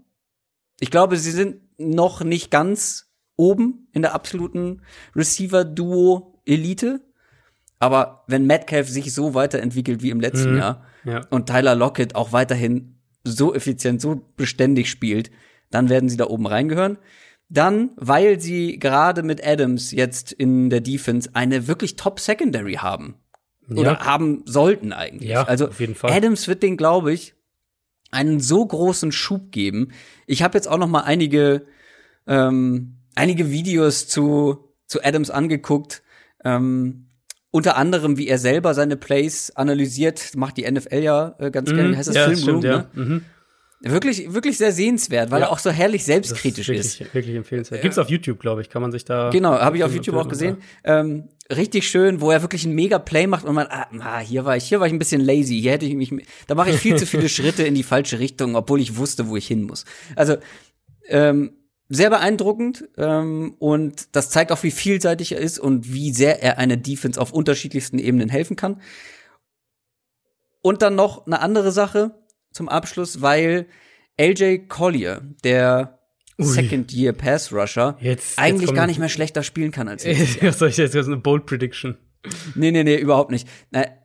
Ich 0.79 0.91
glaube, 0.91 1.17
sie 1.17 1.31
sind 1.31 1.61
noch 1.77 2.23
nicht 2.23 2.51
ganz 2.51 3.09
oben 3.35 3.87
in 3.91 4.01
der 4.01 4.13
absoluten 4.13 4.81
Receiver-Duo-Elite. 5.15 7.01
Aber 7.79 8.23
wenn 8.27 8.45
Metcalf 8.45 8.87
sich 8.87 9.13
so 9.13 9.33
weiterentwickelt 9.33 10.01
wie 10.01 10.09
im 10.09 10.21
letzten 10.21 10.53
mhm. 10.53 10.57
Jahr 10.57 10.85
ja. 11.03 11.25
und 11.29 11.47
Tyler 11.47 11.75
Lockett 11.75 12.15
auch 12.15 12.31
weiterhin 12.31 12.99
so 13.23 13.53
effizient, 13.53 14.01
so 14.01 14.21
beständig 14.35 14.89
spielt, 14.89 15.31
dann 15.71 15.89
werden 15.89 16.09
sie 16.09 16.17
da 16.17 16.27
oben 16.27 16.45
reingehören. 16.45 16.97
Dann, 17.53 17.91
weil 17.95 18.39
sie 18.39 18.79
gerade 18.79 19.23
mit 19.23 19.45
Adams 19.45 19.91
jetzt 19.91 20.31
in 20.31 20.69
der 20.69 20.81
Defense 20.81 21.29
eine 21.33 21.67
wirklich 21.67 21.95
Top 21.95 22.19
Secondary 22.19 22.75
haben. 22.75 23.15
Ja. 23.69 23.75
Oder 23.77 23.99
haben 23.99 24.43
sollten 24.45 24.91
eigentlich. 24.91 25.29
Ja, 25.29 25.43
also 25.43 25.67
auf 25.67 25.79
jeden 25.79 25.95
Fall. 25.95 26.11
Adams 26.11 26.47
wird 26.47 26.63
den, 26.63 26.77
glaube 26.77 27.13
ich, 27.13 27.35
einen 28.11 28.39
so 28.39 28.65
großen 28.65 29.11
Schub 29.11 29.51
geben. 29.51 29.89
Ich 30.25 30.43
habe 30.43 30.57
jetzt 30.57 30.67
auch 30.67 30.77
noch 30.77 30.87
mal 30.87 31.01
einige 31.01 31.65
ähm, 32.27 32.97
einige 33.15 33.51
Videos 33.51 34.07
zu, 34.07 34.69
zu 34.87 35.03
Adams 35.03 35.29
angeguckt. 35.29 36.03
Ähm, 36.43 37.07
unter 37.51 37.77
anderem, 37.77 38.17
wie 38.17 38.27
er 38.27 38.39
selber 38.39 38.73
seine 38.73 38.97
Plays 38.97 39.51
analysiert, 39.51 40.35
macht 40.35 40.57
die 40.57 40.69
NFL 40.69 40.99
ja 40.99 41.35
äh, 41.37 41.51
ganz 41.51 41.69
mhm, 41.69 41.75
gerne. 41.75 41.97
Heißt 41.97 42.09
das 42.09 42.15
ja, 42.15 42.25
Film 42.25 42.37
stimmt, 42.37 42.65
Room, 42.65 42.71
ja. 42.71 42.77
ne? 42.77 42.87
Mhm. 42.93 43.25
Wirklich, 43.85 44.33
wirklich 44.33 44.57
sehr 44.57 44.71
sehenswert, 44.71 45.29
weil 45.29 45.41
Ja. 45.41 45.47
er 45.47 45.51
auch 45.51 45.59
so 45.59 45.69
herrlich 45.69 46.01
Das 46.01 46.05
selbstkritisch 46.05 46.69
ist. 46.69 46.99
wirklich, 47.01 47.13
wirklich 47.13 47.35
empfehlenswert. 47.35 47.81
Gibt's 47.81 47.97
auf 47.97 48.09
YouTube, 48.09 48.39
glaube 48.39 48.61
ich, 48.61 48.69
kann 48.69 48.81
man 48.81 48.91
sich 48.93 49.03
da. 49.03 49.29
Genau, 49.29 49.51
habe 49.51 49.75
ich 49.75 49.83
auf 49.83 49.93
YouTube 49.93 50.15
auch 50.15 50.29
gesehen. 50.29 50.57
Ähm, 50.85 51.27
richtig 51.51 51.87
schön, 51.89 52.21
wo 52.21 52.31
er 52.31 52.41
wirklich 52.41 52.63
einen 52.65 52.75
mega 52.75 52.97
Play 52.97 53.27
macht 53.27 53.43
und 53.45 53.55
man, 53.55 53.67
ah, 53.69 54.19
hier 54.19 54.45
war 54.45 54.55
ich, 54.55 54.63
hier 54.63 54.79
war 54.79 54.87
ich 54.87 54.93
ein 54.93 54.99
bisschen 54.99 55.19
lazy, 55.21 55.59
hier 55.59 55.73
hätte 55.73 55.85
ich 55.85 55.95
mich, 55.95 56.11
da 56.47 56.55
mache 56.55 56.69
ich 56.69 56.77
viel 56.77 56.95
zu 56.95 57.05
viele 57.05 57.27
Schritte 57.29 57.63
in 57.63 57.75
die 57.75 57.83
falsche 57.83 58.19
Richtung, 58.19 58.55
obwohl 58.55 58.79
ich 58.79 58.95
wusste, 58.95 59.27
wo 59.27 59.35
ich 59.35 59.47
hin 59.47 59.63
muss. 59.63 59.83
Also 60.15 60.37
ähm, 61.09 61.57
sehr 61.89 62.09
beeindruckend 62.09 62.85
ähm, 62.97 63.55
und 63.59 64.15
das 64.15 64.29
zeigt 64.29 64.53
auch, 64.53 64.63
wie 64.63 64.71
vielseitig 64.71 65.33
er 65.33 65.39
ist 65.39 65.59
und 65.59 65.93
wie 65.93 66.11
sehr 66.13 66.41
er 66.41 66.57
eine 66.57 66.77
Defense 66.77 67.19
auf 67.19 67.33
unterschiedlichsten 67.33 67.99
Ebenen 67.99 68.29
helfen 68.29 68.55
kann. 68.55 68.79
Und 70.61 70.81
dann 70.81 70.95
noch 70.95 71.25
eine 71.27 71.41
andere 71.41 71.73
Sache 71.73 72.11
zum 72.53 72.69
Abschluss, 72.69 73.21
weil 73.21 73.67
LJ 74.19 74.67
Collier, 74.69 75.21
der 75.43 75.99
Ui. 76.39 76.45
Second-Year 76.45 77.13
Pass 77.13 77.51
Rusher, 77.51 77.97
Jetzt- 77.99 78.39
eigentlich 78.39 78.69
jetzt 78.69 78.75
gar 78.75 78.87
nicht 78.87 78.99
mehr 78.99 79.09
schlechter 79.09 79.43
spielen 79.43 79.71
kann 79.71 79.87
als. 79.87 80.05
Was 80.41 80.59
soll 80.59 80.69
ich 80.69 80.77
jetzt? 80.77 80.95
Das 80.95 81.01
ist 81.07 81.11
eine 81.11 81.21
Bold 81.21 81.45
Prediction. 81.45 81.97
Nee, 82.55 82.71
nee, 82.71 82.83
nee, 82.83 82.95
überhaupt 82.97 83.31
nicht. 83.31 83.47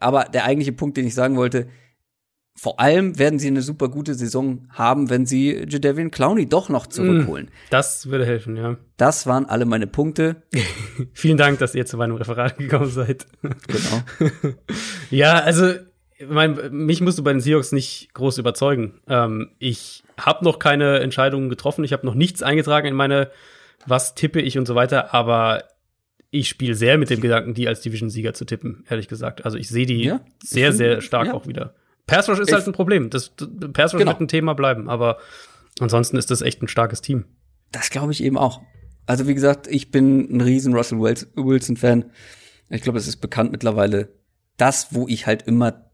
Aber 0.01 0.25
der 0.25 0.45
eigentliche 0.45 0.73
Punkt, 0.73 0.97
den 0.97 1.07
ich 1.07 1.15
sagen 1.15 1.37
wollte, 1.37 1.69
vor 2.57 2.81
allem 2.81 3.17
werden 3.21 3.39
sie 3.39 3.47
eine 3.47 3.63
super 3.63 3.89
gute 3.89 4.15
Saison 4.15 4.67
haben, 4.71 5.09
wenn 5.11 5.25
sie 5.27 5.65
Jadavian 5.69 6.11
Clowney 6.11 6.49
doch 6.49 6.69
noch 6.69 6.89
zurückholen. 6.89 7.53
Das 7.71 8.09
würde 8.09 8.27
helfen, 8.27 8.57
ja. 8.57 8.77
Das 8.97 9.29
waren 9.29 9.47
alle 9.47 9.65
meine 9.65 9.87
Punkte. 9.87 10.43
Vielen 11.13 11.37
Dank, 11.37 11.61
dass 11.61 11.77
ihr 11.77 11.87
zu 11.87 11.97
meinem 11.97 12.17
Referat 12.17 12.59
gekommen 12.59 12.91
seid. 12.91 13.27
Genau. 13.43 14.55
Ja, 15.11 15.35
also, 15.35 15.75
ich 16.19 16.27
mein, 16.29 16.59
mich 16.73 17.01
musst 17.01 17.19
du 17.19 17.23
bei 17.25 17.33
den 17.33 17.41
Seahawks 17.41 17.73
nicht 17.73 18.13
groß 18.15 18.39
überzeugen. 18.39 19.01
Ähm, 19.09 19.51
ich 19.59 20.03
habe 20.19 20.45
noch 20.45 20.59
keine 20.59 20.99
Entscheidungen 21.01 21.49
getroffen. 21.49 21.85
Ich 21.85 21.93
habe 21.93 22.05
noch 22.07 22.15
nichts 22.15 22.43
eingetragen 22.43 22.87
in 22.89 22.95
meine, 22.95 23.31
was 23.87 24.15
tippe 24.15 24.41
ich 24.41 24.59
und 24.59 24.67
so 24.67 24.75
weiter. 24.75 25.15
Aber 25.15 25.65
ich 26.31 26.49
spiele 26.49 26.75
sehr 26.75 26.99
mit 26.99 27.09
dem 27.11 27.21
Gedanken, 27.21 27.55
die 27.55 27.69
als 27.69 27.81
Division-Sieger 27.81 28.35
zu 28.35 28.45
tippen, 28.45 28.85
ehrlich 28.89 29.09
gesagt. 29.09 29.45
Also 29.45 29.57
ich 29.57 29.69
sehe 29.69 29.87
die 29.87 30.03
Ja, 30.05 30.21
sehr, 30.43 30.73
sehr 30.73 31.01
stark 31.01 31.29
ja. 31.29 31.35
auch 31.35 31.47
wieder. 31.47 31.75
Pass 32.07 32.29
Rush 32.29 32.39
ist 32.41 32.49
Ich- 32.49 32.55
halt 32.55 32.67
ein 32.67 32.73
Problem. 32.73 33.11
Das, 33.11 33.31
Pass 33.73 33.95
Rush 33.95 33.99
Genau. 34.01 34.13
wird 34.13 34.21
ein 34.21 34.29
Thema 34.29 34.55
bleiben. 34.55 34.89
Aber 34.91 35.19
ansonsten 35.81 36.17
ist 36.17 36.31
das 36.31 36.43
echt 36.43 36.61
ein 36.63 36.69
starkes 36.69 37.01
Team. 37.01 37.25
Das 37.73 37.91
glaube 37.91 38.13
ich 38.13 38.23
eben 38.23 38.37
auch. 38.39 38.61
Also 39.07 39.27
wie 39.29 39.35
gesagt, 39.35 39.67
ich 39.69 39.91
bin 39.91 40.29
ein 40.37 40.41
riesen 40.41 40.75
Russell 40.75 40.99
Wils- 40.99 41.29
Wilson-Fan. 41.37 42.07
Ich 42.71 42.83
glaube, 42.83 42.99
es 42.99 43.09
ist 43.09 43.19
bekannt 43.19 43.53
mittlerweile. 43.53 44.09
Das, 44.59 44.89
wo 44.93 45.07
ich 45.09 45.27
halt 45.27 45.43
immer 45.43 45.85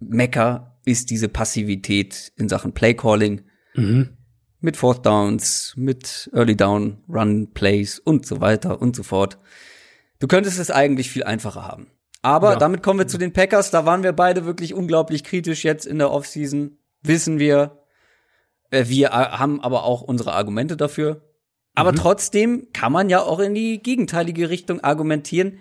mecker, 0.00 0.78
ist 0.84 1.10
diese 1.10 1.28
Passivität 1.28 2.32
in 2.36 2.48
Sachen 2.48 2.72
Playcalling. 2.72 3.42
Mit 4.62 4.76
Fourth 4.76 5.06
Downs, 5.06 5.74
mit 5.76 6.28
Early 6.34 6.56
Down, 6.56 6.98
Run 7.08 7.52
Plays 7.52 7.98
und 7.98 8.26
so 8.26 8.40
weiter 8.40 8.80
und 8.82 8.96
so 8.96 9.02
fort. 9.02 9.38
Du 10.18 10.26
könntest 10.26 10.58
es 10.58 10.70
eigentlich 10.70 11.10
viel 11.10 11.24
einfacher 11.24 11.66
haben. 11.66 11.86
Aber 12.22 12.52
Ja. 12.52 12.58
damit 12.58 12.82
kommen 12.82 12.98
wir 12.98 13.06
zu 13.08 13.16
den 13.16 13.32
Packers. 13.32 13.70
Da 13.70 13.86
waren 13.86 14.02
wir 14.02 14.12
beide 14.12 14.44
wirklich 14.44 14.74
unglaublich 14.74 15.24
kritisch 15.24 15.64
jetzt 15.64 15.86
in 15.86 15.98
der 15.98 16.10
Offseason. 16.10 16.76
Wissen 17.02 17.38
wir. 17.38 17.78
Äh, 18.70 18.84
Wir 18.88 19.08
äh, 19.08 19.10
haben 19.10 19.62
aber 19.62 19.84
auch 19.84 20.02
unsere 20.02 20.32
Argumente 20.34 20.76
dafür. 20.76 21.22
Aber 21.74 21.94
trotzdem 21.94 22.68
kann 22.74 22.92
man 22.92 23.08
ja 23.08 23.22
auch 23.22 23.38
in 23.38 23.54
die 23.54 23.80
gegenteilige 23.82 24.50
Richtung 24.50 24.80
argumentieren, 24.80 25.58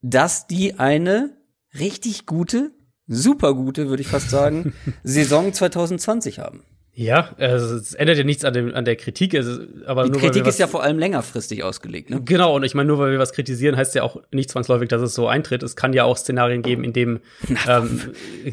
dass 0.00 0.46
die 0.46 0.78
eine 0.78 1.36
richtig 1.78 2.24
gute, 2.24 2.72
super 3.10 3.52
gute, 3.54 3.88
würde 3.90 4.00
ich 4.00 4.08
fast 4.08 4.30
sagen, 4.30 4.72
Saison 5.02 5.52
2020 5.52 6.38
haben. 6.38 6.62
Ja, 6.92 7.30
also 7.38 7.76
es 7.76 7.94
ändert 7.94 8.18
ja 8.18 8.24
nichts 8.24 8.44
an, 8.44 8.52
dem, 8.52 8.74
an 8.74 8.84
der 8.84 8.96
Kritik. 8.96 9.34
Also, 9.34 9.60
aber 9.86 10.04
Die 10.04 10.10
nur 10.10 10.20
Kritik 10.20 10.46
ist 10.46 10.58
ja 10.58 10.66
vor 10.66 10.82
allem 10.82 10.98
längerfristig 10.98 11.62
ausgelegt, 11.62 12.10
ne? 12.10 12.20
Genau, 12.24 12.56
und 12.56 12.62
ich 12.64 12.74
meine, 12.74 12.88
nur 12.88 12.98
weil 12.98 13.12
wir 13.12 13.18
was 13.18 13.32
kritisieren, 13.32 13.76
heißt 13.76 13.94
ja 13.94 14.02
auch 14.02 14.20
nicht 14.32 14.50
zwangsläufig, 14.50 14.88
dass 14.88 15.00
es 15.00 15.14
so 15.14 15.26
eintritt. 15.28 15.62
Es 15.62 15.76
kann 15.76 15.92
ja 15.92 16.04
auch 16.04 16.16
Szenarien 16.18 16.62
geben, 16.62 16.82
in 16.84 16.92
dem 16.92 17.20
ähm, 17.68 18.00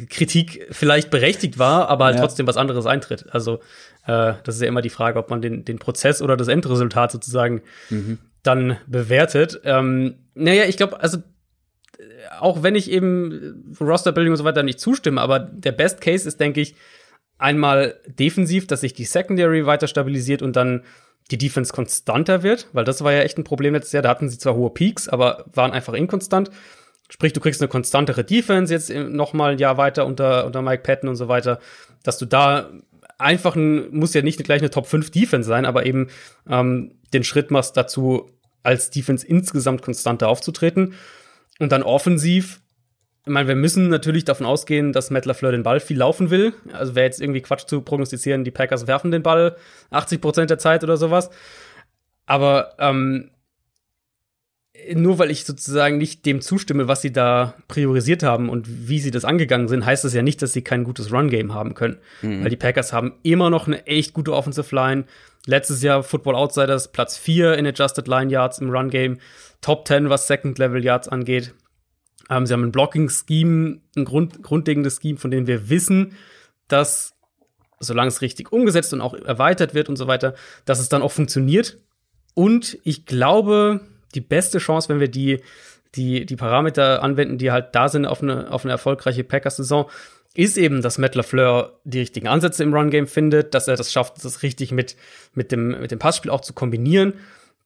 Kritik 0.10 0.68
vielleicht 0.72 1.10
berechtigt 1.10 1.58
war, 1.60 1.90
aber 1.90 2.06
halt 2.06 2.16
Ja. 2.16 2.22
trotzdem 2.22 2.48
was 2.48 2.58
anderes 2.58 2.86
eintritt. 2.86 3.26
Also 3.32 3.56
äh, 4.06 4.34
das 4.44 4.56
ist 4.56 4.62
ja 4.62 4.68
immer 4.68 4.82
die 4.84 4.92
Frage, 4.92 5.20
ob 5.20 5.30
man 5.30 5.42
den, 5.42 5.66
den 5.66 5.80
Prozess 5.80 6.22
oder 6.22 6.38
das 6.38 6.48
Endresultat 6.48 7.12
sozusagen 7.12 7.62
dann 8.44 8.78
bewertet. 8.88 9.60
Ähm, 9.66 10.16
naja, 10.36 10.64
ich 10.66 10.78
glaube, 10.78 11.02
also 11.02 11.18
auch 12.40 12.64
wenn 12.64 12.76
ich 12.76 12.92
eben 12.92 13.76
äh, 13.80 13.84
Rosterbuilding 13.84 14.32
und 14.32 14.38
so 14.38 14.44
weiter 14.44 14.64
nicht 14.64 14.80
zustimme, 14.80 15.22
aber 15.22 15.40
der 15.40 15.72
Best 15.72 16.02
Case 16.02 16.28
ist, 16.28 16.40
denke 16.40 16.62
ich, 16.62 16.76
einmal 17.38 18.00
defensiv, 18.08 18.68
dass 18.68 18.82
sich 18.82 18.94
die 18.94 19.06
Secondary 19.06 19.66
weiter 19.66 19.88
stabilisiert 19.88 20.42
und 20.42 20.56
dann 20.56 20.84
die 21.30 21.38
Defense 21.38 21.74
konstanter 21.74 22.42
wird, 22.42 22.68
weil 22.74 22.86
das 22.86 23.04
war 23.04 23.12
ja 23.12 23.22
echt 23.22 23.38
ein 23.38 23.44
Problem 23.44 23.74
letztes 23.74 23.92
Jahr. 23.92 24.04
Da 24.04 24.10
hatten 24.10 24.30
sie 24.30 24.38
zwar 24.38 24.56
hohe 24.56 24.70
Peaks, 24.70 25.10
aber 25.10 25.46
waren 25.54 25.72
einfach 25.72 25.94
inkonstant. 25.94 26.52
Sprich, 27.10 27.34
du 27.34 27.40
kriegst 27.40 27.62
eine 27.62 27.70
konstantere 27.70 28.24
Defense 28.24 28.74
jetzt 28.74 28.90
noch 28.90 29.34
mal 29.34 29.54
ein 29.54 29.58
Jahr 29.58 29.78
weiter 29.78 30.06
unter, 30.06 30.46
unter 30.46 30.62
Mike 30.62 30.84
Patton 30.84 31.10
und 31.10 31.16
so 31.16 31.28
weiter, 31.28 31.60
dass 32.04 32.18
du 32.18 32.26
da 32.26 32.70
einfach 33.18 33.56
ein, 33.56 33.92
muss 33.92 34.14
ja 34.14 34.22
nicht 34.22 34.44
gleich 34.44 34.62
eine 34.62 34.70
Top 34.70 34.88
5 34.88 35.12
Defense 35.12 35.48
sein, 35.48 35.66
aber 35.66 35.86
eben 35.86 36.10
ähm, 36.50 36.96
den 37.14 37.24
Schritt 37.24 37.52
machst 37.52 37.78
dazu, 37.78 38.30
als 38.64 38.90
Defense 38.90 39.26
insgesamt 39.26 39.82
konstanter 39.82 40.28
aufzutreten. 40.28 40.94
Und 41.60 41.72
dann 41.72 41.84
offensiv, 41.84 42.62
ich 43.26 43.32
meine, 43.32 43.48
wir 43.48 43.56
müssen 43.56 43.90
natürlich 43.90 44.26
davon 44.26 44.46
ausgehen, 44.46 44.94
dass 44.94 45.10
Matt 45.10 45.26
LaFleur 45.26 45.52
den 45.52 45.64
Ball 45.64 45.80
viel 45.80 45.98
laufen 45.98 46.30
will. 46.30 46.54
Also 46.72 46.96
wäre 46.96 47.06
jetzt 47.06 47.22
irgendwie 47.22 47.42
Quatsch 47.42 47.68
zu 47.68 47.82
prognostizieren, 47.82 48.44
die 48.44 48.52
Packers 48.52 48.88
werfen 48.88 49.12
den 49.12 49.24
Ball 49.24 49.58
80 49.90 50.22
Prozent 50.22 50.50
der 50.50 50.60
Zeit 50.60 50.84
oder 50.84 50.98
sowas. 50.98 51.30
Aber 52.26 52.76
ähm, 52.80 53.32
nur 54.94 55.20
weil 55.20 55.32
ich 55.32 55.44
sozusagen 55.46 55.98
nicht 55.98 56.26
dem 56.26 56.42
zustimme, 56.42 56.88
was 56.88 57.02
sie 57.02 57.12
da 57.12 57.56
priorisiert 57.68 58.24
haben 58.24 58.50
und 58.50 58.88
wie 58.88 59.00
sie 59.00 59.12
das 59.12 59.26
angegangen 59.26 59.68
sind, 59.68 59.86
heißt 59.86 60.04
das 60.04 60.14
ja 60.14 60.22
nicht, 60.22 60.42
dass 60.42 60.54
sie 60.54 60.62
kein 60.62 60.84
gutes 60.84 61.12
Run-Game 61.12 61.54
haben 61.54 61.74
können. 61.74 61.98
Weil 62.44 62.50
die 62.50 62.58
Packers 62.58 62.94
haben 62.94 63.14
immer 63.24 63.50
noch 63.50 63.68
eine 63.68 63.86
echt 63.88 64.14
gute 64.14 64.34
Offensive 64.34 64.74
Line. 64.76 65.06
Letztes 65.46 65.82
Jahr 65.82 66.04
Football 66.04 66.36
Outsiders 66.36 66.92
Platz 66.92 67.18
4 67.18 67.58
in 67.58 67.66
Adjusted 67.66 68.08
Line 68.08 68.32
Yards 68.32 68.60
im 68.60 68.70
Run-Game. 68.70 69.18
Top 69.62 69.88
10, 69.88 70.10
was 70.10 70.28
Second-Level 70.28 70.84
Yards 70.84 71.08
angeht. 71.08 71.54
Ähm, 72.30 72.46
sie 72.46 72.54
haben 72.54 72.64
ein 72.64 72.72
Blocking-Scheme, 72.72 73.80
ein 73.96 74.06
Grund, 74.06 74.44
grundlegendes 74.44 75.00
Scheme, 75.02 75.18
von 75.18 75.32
dem 75.32 75.48
wir 75.48 75.70
wissen, 75.70 76.14
dass, 76.68 77.14
solange 77.80 78.10
es 78.10 78.22
richtig 78.22 78.52
umgesetzt 78.52 78.94
und 78.94 79.02
auch 79.02 79.14
erweitert 79.14 79.74
wird 79.74 79.90
und 79.90 79.96
so 79.96 80.08
weiter, 80.08 80.36
dass 80.66 80.80
es 80.80 80.90
dann 80.90 81.02
auch 81.02 81.12
funktioniert. 81.12 81.78
Und 82.34 82.78
ich 82.84 83.06
glaube, 83.06 83.82
die 84.14 84.22
beste 84.22 84.60
Chance, 84.60 84.90
wenn 84.90 85.00
wir 85.00 85.10
die, 85.10 85.42
die, 85.96 86.26
die 86.26 86.36
Parameter 86.36 87.02
anwenden, 87.02 87.38
die 87.38 87.52
halt 87.52 87.74
da 87.74 87.90
sind 87.90 88.06
auf 88.06 88.22
eine, 88.22 88.52
auf 88.52 88.64
eine 88.64 88.74
erfolgreiche 88.74 89.24
Packers-Saison, 89.24 89.90
ist 90.34 90.58
eben, 90.58 90.84
dass 90.84 91.00
Matt 91.00 91.16
LaFleur 91.16 91.80
die 91.84 92.00
richtigen 92.00 92.28
Ansätze 92.28 92.64
im 92.64 92.74
Run-Game 92.74 93.08
findet, 93.08 93.56
dass 93.56 93.68
er 93.68 93.76
das 93.76 93.92
schafft, 93.92 94.24
das 94.24 94.44
richtig 94.44 94.72
mit, 94.72 94.96
mit, 95.34 95.52
dem, 95.52 95.70
mit 95.80 95.90
dem 95.90 95.98
Passspiel 95.98 96.30
auch 96.30 96.42
zu 96.42 96.54
kombinieren, 96.54 97.16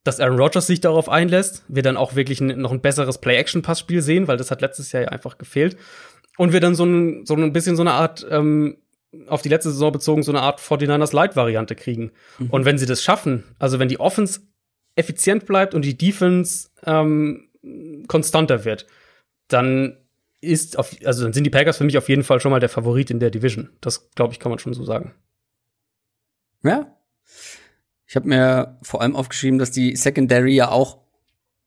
dass 0.04 0.20
Aaron 0.20 0.40
Rodgers 0.40 0.68
sich 0.68 0.82
darauf 0.82 1.10
einlässt, 1.10 1.64
wir 1.68 1.84
dann 1.84 1.98
auch 1.98 2.16
wirklich 2.16 2.42
noch 2.42 2.72
ein 2.72 2.82
besseres 2.82 3.20
Play-Action-Passspiel 3.20 4.02
sehen, 4.02 4.28
weil 4.28 4.38
das 4.38 4.52
hat 4.52 4.62
letztes 4.62 4.92
Jahr 4.92 5.04
ja 5.04 5.10
einfach 5.10 5.38
gefehlt. 5.38 5.78
Und 6.38 6.54
wir 6.54 6.60
dann 6.60 6.76
so 6.76 6.86
ein, 6.86 7.26
so 7.26 7.36
ein 7.36 7.54
bisschen 7.54 7.76
so 7.76 7.84
eine 7.84 7.92
Art, 7.92 8.26
ähm, 8.30 8.78
auf 9.28 9.42
die 9.42 9.50
letzte 9.50 9.70
Saison 9.70 9.92
bezogen, 9.92 10.24
so 10.24 10.32
eine 10.32 10.42
Art 10.42 10.60
49ers 10.60 11.14
Light-Variante 11.14 11.76
kriegen. 11.76 12.12
Und 12.50 12.66
wenn 12.66 12.78
sie 12.78 12.86
das 12.86 13.04
schaffen, 13.04 13.44
also 13.60 13.78
wenn 13.78 13.90
die 13.90 14.00
Offense 14.00 14.40
effizient 14.96 15.46
bleibt 15.46 15.74
und 15.74 15.84
die 15.84 15.98
Defense 15.98 16.70
ähm, 16.86 17.50
konstanter 18.08 18.66
wird, 18.66 18.88
dann 19.50 19.98
ist 20.40 20.80
auf, 20.80 20.96
also 21.06 21.24
dann 21.24 21.34
sind 21.34 21.44
die 21.44 21.50
Packers 21.50 21.78
für 21.78 21.84
mich 21.84 21.98
auf 21.98 22.10
jeden 22.10 22.24
Fall 22.24 22.40
schon 22.40 22.52
mal 22.52 22.60
der 22.60 22.70
Favorit 22.70 23.12
in 23.12 23.20
der 23.20 23.30
Division. 23.30 23.70
Das 23.80 24.10
glaube 24.12 24.34
ich, 24.34 24.40
kann 24.40 24.50
man 24.50 24.60
schon 24.60 24.74
so 24.74 24.84
sagen. 24.84 25.14
Ja. 26.64 26.98
Ich 28.12 28.18
habe 28.18 28.28
mir 28.28 28.78
vor 28.82 29.02
allem 29.02 29.16
aufgeschrieben, 29.16 29.58
dass 29.58 29.72
die 29.72 29.96
Secondary 29.96 30.54
ja 30.54 30.70
auch 30.70 30.98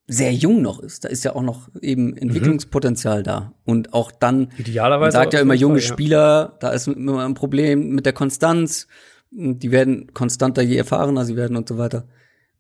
sehr 0.07 0.31
jung 0.31 0.61
noch 0.61 0.79
ist. 0.79 1.07
Da 1.07 1.09
ist 1.09 1.25
ja 1.25 1.35
auch 1.35 1.41
noch 1.41 1.71
eben 1.81 2.15
Entwicklungspotenzial 2.15 3.23
da. 3.23 3.55
Und 3.65 3.95
auch 3.95 4.11
dann, 4.13 4.49
man 4.49 4.59
Idealerweise. 4.59 5.13
sagt 5.17 5.33
ja 5.33 5.41
immer 5.41 5.55
junge 5.55 5.81
Fall, 5.81 5.89
ja. 5.89 5.95
Spieler, 5.95 6.57
da 6.61 6.69
ist 6.73 6.87
immer 6.87 7.25
ein 7.25 7.33
Problem 7.33 7.95
mit 7.95 8.05
der 8.05 8.13
Konstanz. 8.13 8.89
Die 9.31 9.71
werden 9.71 10.13
konstanter, 10.13 10.61
je 10.61 10.77
erfahrener 10.77 11.25
sie 11.25 11.35
werden 11.35 11.57
und 11.57 11.67
so 11.67 11.79
weiter. 11.79 12.07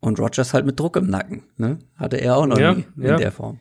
Und 0.00 0.18
Rogers 0.18 0.54
halt 0.54 0.64
mit 0.64 0.80
Druck 0.80 0.96
im 0.96 1.10
Nacken. 1.10 1.42
Ne? 1.58 1.78
Hatte 1.96 2.16
er 2.16 2.38
auch 2.38 2.46
noch 2.46 2.58
Ja, 2.58 2.72
nie 2.72 2.86
in 2.96 3.02
ja. 3.02 3.16
der 3.18 3.32
Form. 3.32 3.58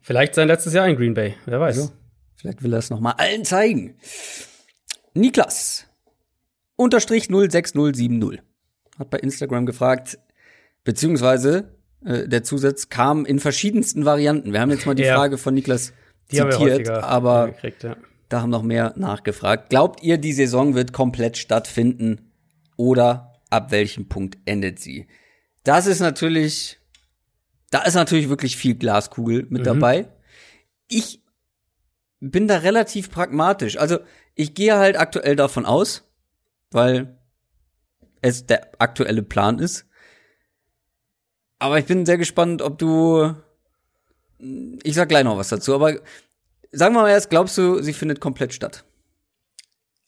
Vielleicht 0.00 0.36
sein 0.36 0.48
letztes 0.48 0.72
Jahr 0.72 0.88
in 0.88 0.96
Green 0.96 1.12
Bay, 1.12 1.34
wer 1.44 1.60
weiß. 1.60 1.76
Also, 1.76 1.92
vielleicht 2.34 2.62
will 2.62 2.72
er 2.72 2.78
es 2.78 2.88
noch 2.88 3.00
mal 3.00 3.12
allen 3.18 3.44
zeigen. 3.44 3.96
Niklas 5.12 5.86
unterstrich 6.76 7.28
06070 7.28 8.40
hat 8.98 9.10
bei 9.10 9.18
Instagram 9.18 9.66
gefragt, 9.66 10.18
beziehungsweise 10.84 11.74
äh, 12.04 12.28
der 12.28 12.42
Zusatz 12.42 12.88
kam 12.88 13.24
in 13.26 13.38
verschiedensten 13.38 14.04
Varianten. 14.04 14.52
Wir 14.52 14.60
haben 14.60 14.70
jetzt 14.70 14.86
mal 14.86 14.94
die 14.94 15.02
Ja. 15.06 15.16
Frage 15.16 15.38
von 15.38 15.54
Niklas 15.54 15.92
Die 16.30 16.36
zitiert, 16.36 16.88
aber 16.88 17.48
gekriegt, 17.48 17.82
ja. 17.82 17.96
da 18.28 18.42
haben 18.42 18.50
noch 18.50 18.62
mehr 18.62 18.92
nachgefragt. 18.96 19.70
Glaubt 19.70 20.02
ihr, 20.02 20.18
die 20.18 20.32
Saison 20.32 20.74
wird 20.74 20.92
komplett 20.92 21.36
stattfinden? 21.38 22.22
oder 22.78 23.32
ab 23.48 23.70
welchem 23.70 24.06
Punkt 24.06 24.36
endet 24.44 24.78
sie? 24.80 25.06
Das 25.64 25.86
ist 25.86 26.00
natürlich, 26.00 26.78
da 27.70 27.80
ist 27.84 27.94
natürlich 27.94 28.28
wirklich 28.28 28.58
viel 28.58 28.74
Glaskugel 28.74 29.46
mit 29.48 29.62
Mhm. 29.62 29.64
dabei. 29.64 30.08
Ich 30.86 31.22
bin 32.20 32.48
da 32.48 32.58
relativ 32.58 33.10
pragmatisch. 33.10 33.78
Also 33.78 34.00
ich 34.34 34.52
gehe 34.54 34.76
halt 34.76 34.98
aktuell 34.98 35.36
davon 35.36 35.64
aus, 35.64 36.04
weil 36.70 37.16
es 38.26 38.46
der 38.46 38.70
aktuelle 38.78 39.22
Plan 39.22 39.58
ist. 39.58 39.86
Aber 41.58 41.78
ich 41.78 41.86
bin 41.86 42.06
sehr 42.06 42.18
gespannt, 42.18 42.62
ob 42.62 42.78
du. 42.78 43.34
Ich 44.82 44.94
sag 44.94 45.08
gleich 45.08 45.24
noch 45.24 45.38
was 45.38 45.48
dazu, 45.48 45.74
aber 45.74 45.94
sagen 46.70 46.94
wir 46.94 47.02
mal 47.02 47.10
erst, 47.10 47.30
glaubst 47.30 47.56
du, 47.56 47.80
sie 47.82 47.94
findet 47.94 48.20
komplett 48.20 48.52
statt? 48.52 48.84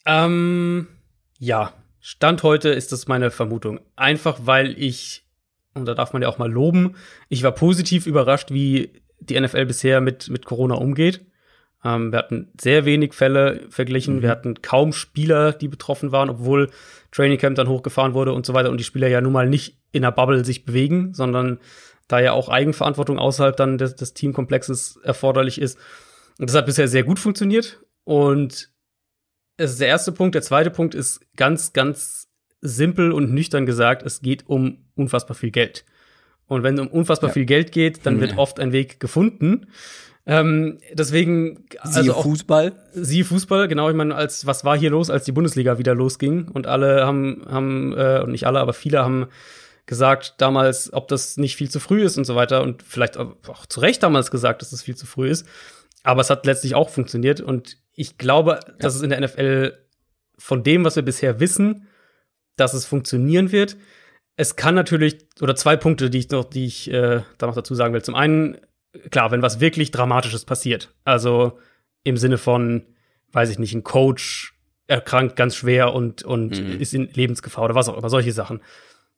Ähm, 0.04 0.88
ja, 1.38 1.72
Stand 2.00 2.42
heute 2.42 2.70
ist 2.70 2.92
das 2.92 3.08
meine 3.08 3.30
Vermutung. 3.30 3.80
Einfach 3.96 4.40
weil 4.42 4.74
ich, 4.78 5.24
und 5.74 5.86
da 5.86 5.94
darf 5.94 6.12
man 6.12 6.22
ja 6.22 6.28
auch 6.28 6.38
mal 6.38 6.50
loben, 6.50 6.96
ich 7.28 7.42
war 7.42 7.52
positiv 7.52 8.06
überrascht, 8.06 8.50
wie 8.50 9.02
die 9.20 9.38
NFL 9.38 9.66
bisher 9.66 10.00
mit, 10.00 10.28
mit 10.28 10.44
Corona 10.44 10.74
umgeht. 10.74 11.24
Ähm, 11.84 12.10
wir 12.12 12.18
hatten 12.18 12.48
sehr 12.60 12.84
wenig 12.84 13.14
Fälle 13.14 13.66
verglichen. 13.70 14.20
Wir 14.22 14.30
hatten 14.30 14.62
kaum 14.62 14.92
Spieler, 14.92 15.52
die 15.52 15.68
betroffen 15.68 16.10
waren, 16.12 16.28
obwohl 16.30 16.70
Training 17.12 17.38
Camp 17.38 17.56
dann 17.56 17.68
hochgefahren 17.68 18.14
wurde 18.14 18.32
und 18.32 18.44
so 18.46 18.54
weiter 18.54 18.70
und 18.70 18.78
die 18.78 18.84
Spieler 18.84 19.08
ja 19.08 19.20
nun 19.20 19.32
mal 19.32 19.48
nicht 19.48 19.78
in 19.92 20.02
der 20.02 20.10
Bubble 20.12 20.44
sich 20.44 20.64
bewegen, 20.64 21.14
sondern 21.14 21.58
da 22.08 22.18
ja 22.20 22.32
auch 22.32 22.48
Eigenverantwortung 22.48 23.18
außerhalb 23.18 23.56
dann 23.56 23.78
des, 23.78 23.94
des 23.94 24.14
Teamkomplexes 24.14 24.98
erforderlich 25.02 25.60
ist. 25.60 25.78
Und 26.38 26.48
das 26.50 26.56
hat 26.56 26.66
bisher 26.66 26.88
sehr 26.88 27.04
gut 27.04 27.18
funktioniert. 27.18 27.80
Und 28.04 28.70
es 29.56 29.72
ist 29.72 29.80
der 29.80 29.88
erste 29.88 30.12
Punkt. 30.12 30.34
Der 30.34 30.42
zweite 30.42 30.70
Punkt 30.70 30.94
ist 30.94 31.20
ganz, 31.36 31.72
ganz 31.72 32.28
simpel 32.60 33.12
und 33.12 33.32
nüchtern 33.32 33.66
gesagt, 33.66 34.02
es 34.04 34.20
geht 34.20 34.48
um 34.48 34.86
unfassbar 34.94 35.34
viel 35.36 35.50
Geld. 35.50 35.84
Und 36.46 36.62
wenn 36.62 36.74
es 36.74 36.80
um 36.80 36.88
unfassbar 36.88 37.28
Ja. 37.30 37.34
viel 37.34 37.44
Geld 37.44 37.72
geht, 37.72 38.06
dann 38.06 38.20
wird 38.20 38.32
Ja. 38.32 38.38
oft 38.38 38.58
ein 38.58 38.72
Weg 38.72 39.00
gefunden. 39.00 39.66
Ähm, 40.30 40.76
deswegen, 40.92 41.64
also 41.80 42.12
auch 42.12 42.22
Fußball. 42.22 42.72
Sie 42.92 43.24
Fußball, 43.24 43.66
genau, 43.66 43.88
ich 43.88 43.96
meine, 43.96 44.14
als 44.14 44.44
was 44.44 44.62
war 44.62 44.76
hier 44.76 44.90
los, 44.90 45.08
als 45.08 45.24
die 45.24 45.32
Bundesliga 45.32 45.78
wieder 45.78 45.94
losging 45.94 46.48
und 46.48 46.66
alle 46.66 47.06
haben, 47.06 47.46
haben 47.48 47.96
äh, 47.96 48.20
und 48.22 48.32
nicht 48.32 48.46
alle, 48.46 48.60
aber 48.60 48.74
viele 48.74 49.02
haben 49.02 49.28
gesagt 49.86 50.34
damals, 50.36 50.92
ob 50.92 51.08
das 51.08 51.38
nicht 51.38 51.56
viel 51.56 51.70
zu 51.70 51.80
früh 51.80 52.04
ist 52.04 52.18
und 52.18 52.26
so 52.26 52.36
weiter 52.36 52.62
und 52.62 52.82
vielleicht 52.82 53.16
auch 53.16 53.64
zu 53.66 53.80
Recht 53.80 54.02
damals 54.02 54.30
gesagt, 54.30 54.60
dass 54.60 54.72
es 54.72 54.82
viel 54.82 54.96
zu 54.96 55.06
früh 55.06 55.30
ist. 55.30 55.46
Aber 56.02 56.20
es 56.20 56.28
hat 56.28 56.44
letztlich 56.44 56.74
auch 56.74 56.90
funktioniert 56.90 57.40
und 57.40 57.78
ich 57.94 58.18
glaube, 58.18 58.60
dass 58.78 58.94
es 58.94 59.00
in 59.00 59.08
der 59.08 59.22
NFL 59.22 59.78
von 60.36 60.62
dem, 60.62 60.84
was 60.84 60.96
wir 60.96 61.02
bisher 61.02 61.40
wissen, 61.40 61.88
dass 62.56 62.74
es 62.74 62.84
funktionieren 62.84 63.50
wird. 63.50 63.78
Es 64.36 64.56
kann 64.56 64.74
natürlich, 64.74 65.26
oder 65.40 65.56
zwei 65.56 65.76
Punkte, 65.76 66.10
die 66.10 66.18
ich 66.18 66.30
noch, 66.30 66.44
die 66.44 66.66
ich 66.66 66.92
äh, 66.92 67.22
da 67.38 67.46
noch 67.46 67.54
dazu 67.54 67.74
sagen 67.74 67.94
will. 67.94 68.02
Zum 68.02 68.14
einen, 68.14 68.58
klar, 69.11 69.30
wenn 69.30 69.43
was 69.43 69.61
wirklich 69.61 69.91
Dramatisches 69.91 70.45
passiert, 70.45 70.93
also 71.05 71.59
im 72.05 72.16
Sinne 72.16 72.39
von, 72.39 72.86
weiß 73.32 73.51
ich 73.51 73.59
nicht, 73.59 73.74
ein 73.74 73.84
Coach 73.84 74.55
erkrankt 74.86 75.36
ganz 75.36 75.55
schwer 75.57 75.93
und, 75.93 76.22
und 76.22 76.61
Mhm. 76.62 76.80
ist 76.80 76.95
in 76.95 77.09
Lebensgefahr 77.12 77.64
oder 77.64 77.74
was 77.74 77.89
auch 77.89 77.99
immer, 77.99 78.09
solche 78.09 78.32
Sachen. 78.32 78.61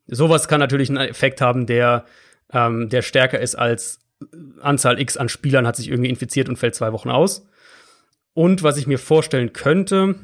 Sowas 0.07 0.49
kann 0.49 0.59
natürlich 0.61 0.89
einen 0.89 0.99
Effekt 0.99 1.41
haben, 1.41 1.67
der, 1.67 2.05
ähm, 2.53 2.89
der 2.89 3.03
stärker 3.03 3.39
ist 3.39 3.55
als 3.55 4.01
Anzahl 4.61 5.01
X 5.01 5.17
an 5.17 5.29
Spielern 5.29 5.67
hat 5.67 5.77
sich 5.77 5.89
irgendwie 5.89 6.11
infiziert 6.11 6.49
und 6.49 6.57
fällt 6.59 6.75
zwei 6.75 6.93
Wochen 6.93 7.09
aus. 7.09 7.47
Und 8.35 8.63
was 8.63 8.77
ich 8.77 8.87
mir 8.87 8.99
vorstellen 8.99 9.53
könnte, 9.53 10.17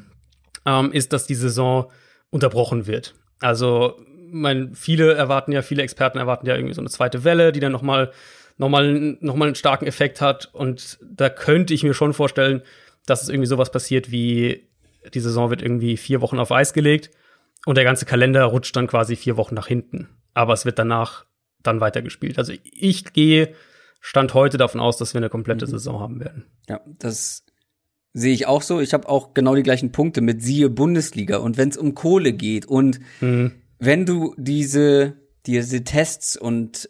ähm, 0.65 0.91
ist, 0.91 1.13
dass 1.13 1.25
die 1.25 1.35
Saison 1.35 1.91
unterbrochen 2.29 2.85
wird. 2.85 3.15
Also, 3.39 3.99
mein, 4.29 4.75
viele 4.75 5.13
erwarten 5.13 5.51
ja, 5.51 5.61
viele 5.61 5.81
Experten 5.83 6.17
erwarten 6.17 6.45
ja 6.45 6.55
irgendwie 6.55 6.73
so 6.73 6.81
eine 6.81 6.89
zweite 6.89 7.23
Welle, 7.23 7.51
die 7.51 7.59
dann 7.59 7.71
noch 7.71 7.81
mal, 7.81 8.11
noch 8.57 8.69
mal, 8.69 9.17
noch 9.21 9.35
mal 9.35 9.45
einen 9.45 9.55
starken 9.55 9.85
Effekt 9.85 10.21
hat. 10.21 10.49
Und 10.53 10.99
da 11.03 11.29
könnte 11.29 11.73
ich 11.73 11.83
mir 11.83 11.93
schon 11.93 12.13
vorstellen, 12.13 12.61
dass 13.05 13.23
es 13.23 13.29
irgendwie 13.29 13.47
sowas 13.47 13.71
passiert 13.71 14.11
wie 14.11 14.67
die 15.13 15.19
Saison 15.19 15.49
wird 15.49 15.61
irgendwie 15.61 15.95
vier 15.95 16.19
Wochen 16.21 16.39
auf 16.39 16.51
Eis 16.51 16.73
gelegt 16.73 17.11
und 17.65 17.75
der 17.75 17.85
ganze 17.85 18.05
Kalender 18.05 18.43
rutscht 18.43 18.75
dann 18.75 18.87
quasi 18.87 19.15
vier 19.15 19.37
Wochen 19.37 19.55
nach 19.55 19.67
hinten. 19.67 20.09
Aber 20.33 20.53
es 20.53 20.65
wird 20.65 20.79
danach 20.79 21.25
dann 21.63 21.79
weitergespielt. 21.79 22.37
Also 22.37 22.53
ich 22.63 23.13
gehe 23.13 23.53
Stand 24.01 24.33
heute 24.33 24.57
davon 24.57 24.81
aus, 24.81 24.97
dass 24.97 25.13
wir 25.13 25.19
eine 25.19 25.29
komplette 25.29 25.65
Saison 25.65 25.99
haben 25.99 26.19
werden. 26.19 26.45
Ja, 26.69 26.81
das 26.99 27.45
sehe 28.13 28.33
ich 28.33 28.47
auch 28.47 28.61
so. 28.61 28.79
Ich 28.81 28.93
habe 28.93 29.07
auch 29.09 29.33
genau 29.33 29.55
die 29.55 29.63
gleichen 29.63 29.91
Punkte 29.91 30.21
mit 30.21 30.41
siehe 30.43 30.69
Bundesliga 30.69 31.37
und 31.37 31.57
wenn 31.57 31.69
es 31.69 31.77
um 31.77 31.93
Kohle 31.95 32.33
geht 32.33 32.65
und 32.65 32.99
Mhm. 33.21 33.53
wenn 33.79 34.05
du 34.05 34.35
diese 34.37 35.15
diese 35.45 35.83
Tests 35.85 36.35
und 36.35 36.89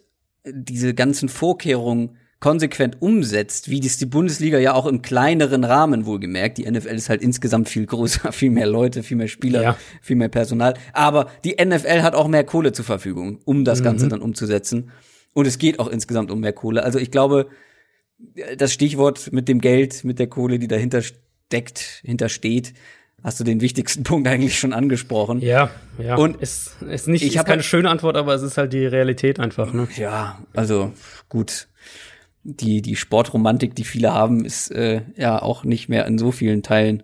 diese 0.52 0.94
ganzen 0.94 1.28
Vorkehrungen 1.28 2.16
konsequent 2.40 3.02
umsetzt, 3.02 3.68
wie 3.68 3.80
das 3.80 3.96
die 3.98 4.06
Bundesliga 4.06 4.58
ja 4.58 4.72
auch 4.74 4.86
im 4.86 5.02
kleineren 5.02 5.64
Rahmen 5.64 6.06
wohlgemerkt. 6.06 6.58
Die 6.58 6.70
NFL 6.70 6.94
ist 6.94 7.08
halt 7.08 7.20
insgesamt 7.20 7.68
viel 7.68 7.84
größer, 7.84 8.30
viel 8.32 8.50
mehr 8.50 8.66
Leute, 8.66 9.02
viel 9.02 9.16
mehr 9.16 9.26
Spieler, 9.28 9.62
Ja. 9.62 9.76
viel 10.00 10.14
mehr 10.16 10.28
Personal. 10.28 10.74
Aber 10.92 11.30
die 11.44 11.56
NFL 11.62 12.02
hat 12.02 12.14
auch 12.14 12.28
mehr 12.28 12.44
Kohle 12.44 12.72
zur 12.72 12.84
Verfügung, 12.84 13.40
um 13.44 13.64
das 13.64 13.82
Ganze 13.82 14.06
dann 14.08 14.22
umzusetzen. 14.22 14.90
Und 15.34 15.46
es 15.46 15.58
geht 15.58 15.80
auch 15.80 15.88
insgesamt 15.88 16.30
um 16.30 16.38
mehr 16.40 16.52
Kohle. 16.52 16.84
Also 16.84 16.98
ich 17.00 17.10
glaube, 17.10 17.48
das 18.56 18.72
Stichwort 18.72 19.32
mit 19.32 19.48
dem 19.48 19.60
Geld, 19.60 20.04
mit 20.04 20.18
der 20.20 20.28
Kohle, 20.28 20.58
die 20.60 20.68
dahinter 20.68 21.02
steckt, 21.02 22.02
hintersteht, 22.04 22.72
hast 23.22 23.40
du 23.40 23.44
den 23.44 23.60
wichtigsten 23.60 24.02
Punkt 24.04 24.26
eigentlich 24.28 24.58
schon 24.58 24.72
angesprochen. 24.72 25.40
Ja, 25.40 25.70
ja. 25.98 26.16
Und 26.16 26.38
es 26.40 26.76
ist 26.88 27.08
nicht 27.08 27.22
ich 27.22 27.34
ist 27.36 27.44
keine 27.44 27.56
halt- 27.56 27.64
schöne 27.64 27.90
Antwort, 27.90 28.16
aber 28.16 28.34
es 28.34 28.42
ist 28.42 28.56
halt 28.58 28.72
die 28.72 28.86
Realität 28.86 29.40
einfach. 29.40 29.72
Ne? 29.72 29.88
Ja, 29.96 30.38
also 30.54 30.92
gut. 31.28 31.68
Die, 32.44 32.80
die 32.80 32.96
Sportromantik, 32.96 33.74
die 33.74 33.84
viele 33.84 34.14
haben, 34.14 34.44
ist 34.44 34.70
äh, 34.70 35.02
ja 35.16 35.42
auch 35.42 35.64
nicht 35.64 35.88
mehr 35.88 36.06
in 36.06 36.16
so 36.18 36.32
vielen 36.32 36.62
Teilen 36.62 37.02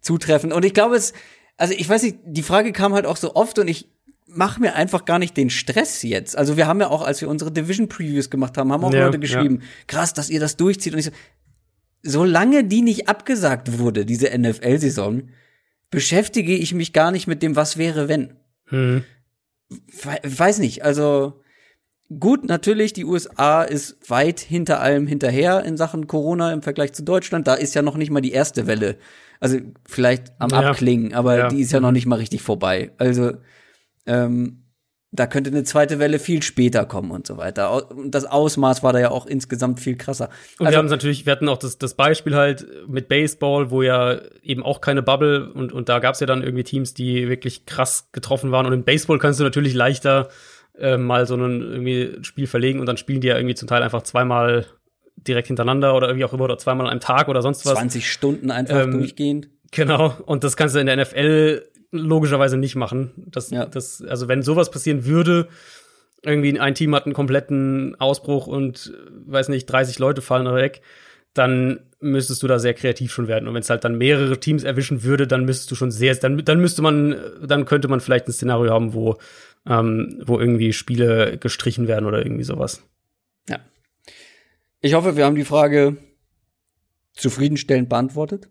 zutreffend. 0.00 0.52
Und 0.52 0.64
ich 0.64 0.74
glaube, 0.74 0.96
es, 0.96 1.12
also 1.56 1.74
ich 1.76 1.88
weiß 1.88 2.02
nicht, 2.02 2.16
die 2.24 2.42
Frage 2.42 2.72
kam 2.72 2.94
halt 2.94 3.06
auch 3.06 3.18
so 3.18 3.34
oft 3.36 3.58
und 3.60 3.68
ich 3.68 3.86
mache 4.26 4.60
mir 4.60 4.74
einfach 4.74 5.04
gar 5.04 5.18
nicht 5.20 5.36
den 5.36 5.50
Stress 5.50 6.02
jetzt. 6.02 6.36
Also 6.36 6.56
wir 6.56 6.66
haben 6.66 6.80
ja 6.80 6.88
auch, 6.88 7.02
als 7.02 7.20
wir 7.20 7.28
unsere 7.28 7.52
Division 7.52 7.86
Previews 7.88 8.30
gemacht 8.30 8.56
haben, 8.56 8.72
haben 8.72 8.82
auch 8.82 8.92
Ja, 8.92 9.04
Leute 9.04 9.20
geschrieben, 9.20 9.60
krass, 9.86 10.14
dass 10.14 10.30
ihr 10.30 10.40
das 10.40 10.56
durchzieht. 10.56 10.94
Und 10.94 10.98
ich 11.00 11.04
so, 11.04 11.12
solange 12.02 12.64
die 12.64 12.82
nicht 12.82 13.08
abgesagt 13.08 13.78
wurde, 13.78 14.04
diese 14.06 14.36
NFL-Saison, 14.36 15.24
beschäftige 15.92 16.56
ich 16.56 16.74
mich 16.74 16.92
gar 16.92 17.12
nicht 17.12 17.28
mit 17.28 17.40
dem, 17.44 17.54
was 17.54 17.76
wäre, 17.76 18.08
wenn. 18.08 18.34
Mhm. 18.70 19.04
We- 19.68 20.20
weiß 20.38 20.58
nicht, 20.58 20.84
also 20.84 21.40
gut, 22.18 22.44
natürlich, 22.44 22.92
die 22.92 23.04
USA 23.04 23.62
ist 23.62 24.10
weit 24.10 24.40
hinter 24.40 24.80
allem 24.80 25.06
hinterher 25.06 25.64
in 25.64 25.76
Sachen 25.76 26.06
Corona 26.08 26.52
im 26.52 26.62
Vergleich 26.62 26.92
zu 26.92 27.04
Deutschland. 27.04 27.46
Da 27.46 27.54
ist 27.54 27.74
ja 27.74 27.82
noch 27.82 27.96
nicht 27.96 28.10
mal 28.10 28.20
die 28.20 28.32
erste 28.32 28.66
Welle. 28.66 28.98
Also 29.38 29.58
vielleicht 29.88 30.32
am 30.40 30.50
Ja. 30.50 30.60
Abklingen, 30.70 31.14
aber 31.14 31.38
Ja. 31.38 31.48
die 31.48 31.60
ist 31.60 31.72
ja 31.72 31.80
noch 31.80 31.92
nicht 31.92 32.06
mal 32.06 32.16
richtig 32.18 32.42
vorbei. 32.42 32.90
Also 32.98 33.32
ähm, 34.06 34.61
da 35.14 35.26
könnte 35.26 35.50
eine 35.50 35.62
zweite 35.62 35.98
Welle 35.98 36.18
viel 36.18 36.42
später 36.42 36.86
kommen 36.86 37.10
und 37.10 37.26
so 37.26 37.36
weiter. 37.36 37.90
Und 37.90 38.14
das 38.14 38.24
Ausmaß 38.24 38.82
war 38.82 38.94
da 38.94 38.98
ja 38.98 39.10
auch 39.10 39.26
insgesamt 39.26 39.78
viel 39.78 39.96
krasser. 39.96 40.30
Und 40.58 40.66
Also- 40.66 40.72
wir 40.74 40.78
haben 40.78 40.86
natürlich, 40.86 41.26
wir 41.26 41.32
hatten 41.32 41.48
auch 41.50 41.58
das, 41.58 41.76
das 41.76 41.94
Beispiel 41.94 42.34
halt 42.34 42.66
mit 42.88 43.08
Baseball, 43.08 43.70
wo 43.70 43.82
ja 43.82 44.20
eben 44.42 44.62
auch 44.62 44.80
keine 44.80 45.02
Bubble 45.02 45.52
und, 45.52 45.70
und 45.72 45.90
da 45.90 45.98
gab 45.98 46.14
es 46.14 46.20
ja 46.20 46.26
dann 46.26 46.42
irgendwie 46.42 46.64
Teams, 46.64 46.94
die 46.94 47.28
wirklich 47.28 47.66
krass 47.66 48.08
getroffen 48.12 48.52
waren. 48.52 48.64
Und 48.64 48.72
im 48.72 48.84
Baseball 48.84 49.18
kannst 49.18 49.38
du 49.38 49.44
natürlich 49.44 49.74
leichter 49.74 50.28
äh, 50.78 50.96
mal 50.96 51.26
so 51.26 51.34
ein 51.36 51.60
irgendwie 51.60 52.16
Spiel 52.22 52.46
verlegen 52.46 52.80
und 52.80 52.86
dann 52.86 52.96
spielen 52.96 53.20
die 53.20 53.28
ja 53.28 53.36
irgendwie 53.36 53.54
zum 53.54 53.68
Teil 53.68 53.82
einfach 53.82 54.02
zweimal 54.02 54.64
direkt 55.16 55.48
hintereinander 55.48 55.94
oder 55.94 56.08
irgendwie 56.08 56.24
auch 56.24 56.32
immer 56.32 56.44
oder 56.44 56.56
zweimal 56.56 56.86
an 56.86 56.92
einem 56.92 57.00
Tag 57.00 57.28
oder 57.28 57.42
sonst 57.42 57.66
was. 57.66 57.74
20 57.74 58.10
Stunden 58.10 58.50
einfach 58.50 58.84
Ähm, 58.84 58.92
durchgehend. 58.92 59.50
Genau, 59.72 60.14
und 60.26 60.42
das 60.44 60.56
kannst 60.56 60.74
du 60.74 60.80
in 60.80 60.86
der 60.86 60.96
NFL 60.96 61.62
logischerweise 61.92 62.56
nicht 62.56 62.74
machen. 62.74 63.12
Das, 63.16 63.50
Ja. 63.50 63.66
das, 63.66 64.02
also 64.02 64.26
wenn 64.28 64.42
sowas 64.42 64.70
passieren 64.70 65.04
würde, 65.04 65.48
irgendwie 66.22 66.58
ein 66.58 66.74
Team 66.74 66.94
hat 66.94 67.04
einen 67.04 67.14
kompletten 67.14 67.94
Ausbruch 68.00 68.46
und 68.46 68.92
weiß 69.26 69.48
nicht, 69.48 69.66
30 69.66 69.98
Leute 69.98 70.22
fallen 70.22 70.52
weg, 70.54 70.82
dann 71.34 71.80
müsstest 72.00 72.42
du 72.42 72.46
da 72.46 72.58
sehr 72.58 72.74
kreativ 72.74 73.12
schon 73.12 73.28
werden. 73.28 73.48
Und 73.48 73.54
wenn 73.54 73.62
es 73.62 73.70
halt 73.70 73.84
dann 73.84 73.96
mehrere 73.96 74.38
Teams 74.38 74.64
erwischen 74.64 75.02
würde, 75.02 75.26
dann 75.26 75.44
müsstest 75.44 75.70
du 75.70 75.74
schon 75.74 75.90
sehr, 75.90 76.14
dann, 76.14 76.44
dann 76.44 76.60
müsste 76.60 76.82
man, 76.82 77.16
dann 77.42 77.64
könnte 77.64 77.88
man 77.88 78.00
vielleicht 78.00 78.26
ein 78.28 78.32
Szenario 78.32 78.70
haben, 78.70 78.92
wo, 78.92 79.16
ähm, 79.66 80.20
wo 80.24 80.38
irgendwie 80.38 80.72
Spiele 80.72 81.38
gestrichen 81.38 81.88
werden 81.88 82.06
oder 82.06 82.24
irgendwie 82.24 82.44
sowas. 82.44 82.82
Ja. 83.48 83.60
Ich 84.80 84.94
hoffe, 84.94 85.16
wir 85.16 85.24
haben 85.24 85.36
die 85.36 85.44
Frage 85.44 85.96
zufriedenstellend 87.14 87.88
beantwortet. 87.88 88.48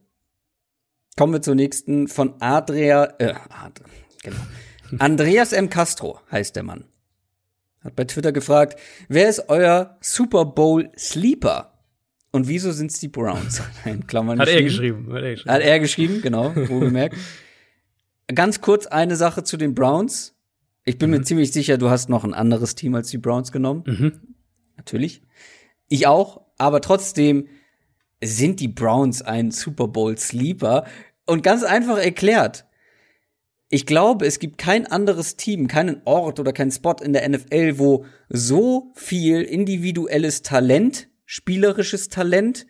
Kommen 1.17 1.33
wir 1.33 1.41
zur 1.41 1.55
nächsten 1.55 2.07
von 2.07 2.35
Adria, 2.41 3.13
äh, 3.19 3.33
Ad, 3.49 3.81
genau. 4.23 4.37
Andreas 4.99 5.53
M. 5.53 5.69
Castro 5.69 6.19
heißt 6.31 6.55
der 6.55 6.63
Mann. 6.63 6.85
Hat 7.83 7.95
bei 7.95 8.03
Twitter 8.05 8.31
gefragt, 8.31 8.79
wer 9.09 9.27
ist 9.29 9.49
euer 9.49 9.97
Super 10.01 10.45
Bowl 10.45 10.89
Sleeper? 10.97 11.67
Und 12.31 12.47
wieso 12.47 12.71
sind's 12.71 12.99
die 12.99 13.07
Browns? 13.09 13.61
In 13.85 14.07
Klammern 14.07 14.39
Hat 14.39 14.47
er 14.47 14.61
geschrieben. 14.63 15.11
Hat 15.11 15.23
er 15.23 15.31
geschrieben. 15.31 15.51
Hat 15.51 15.61
er 15.61 15.79
geschrieben, 15.79 16.21
genau, 16.21 16.55
wohlgemerkt. 16.55 17.15
Ganz 18.33 18.61
kurz 18.61 18.87
eine 18.87 19.15
Sache 19.17 19.43
zu 19.43 19.57
den 19.57 19.75
Browns. 19.75 20.35
Ich 20.85 20.97
bin 20.97 21.09
Mhm. 21.09 21.17
mir 21.17 21.23
ziemlich 21.23 21.51
sicher, 21.51 21.77
du 21.77 21.89
hast 21.89 22.07
noch 22.09 22.23
ein 22.23 22.33
anderes 22.33 22.75
Team 22.75 22.95
als 22.95 23.09
die 23.09 23.17
Browns 23.17 23.51
genommen. 23.51 23.83
Mhm. 23.85 24.35
Natürlich. 24.77 25.21
Ich 25.89 26.07
auch, 26.07 26.45
aber 26.57 26.79
trotzdem 26.81 27.47
sind 28.23 28.59
die 28.59 28.67
Browns 28.67 29.21
ein 29.21 29.51
Super 29.51 29.87
Bowl 29.87 30.17
Sleeper 30.17 30.85
und 31.25 31.43
ganz 31.43 31.63
einfach 31.63 31.97
erklärt. 31.97 32.65
Ich 33.69 33.85
glaube, 33.85 34.25
es 34.25 34.39
gibt 34.39 34.57
kein 34.57 34.85
anderes 34.85 35.37
Team, 35.37 35.67
keinen 35.67 36.01
Ort 36.03 36.39
oder 36.39 36.51
keinen 36.51 36.71
Spot 36.71 36.95
in 37.01 37.13
der 37.13 37.27
NFL, 37.27 37.79
wo 37.79 38.05
so 38.29 38.91
viel 38.95 39.41
individuelles 39.41 40.41
Talent, 40.41 41.07
spielerisches 41.25 42.09
Talent 42.09 42.65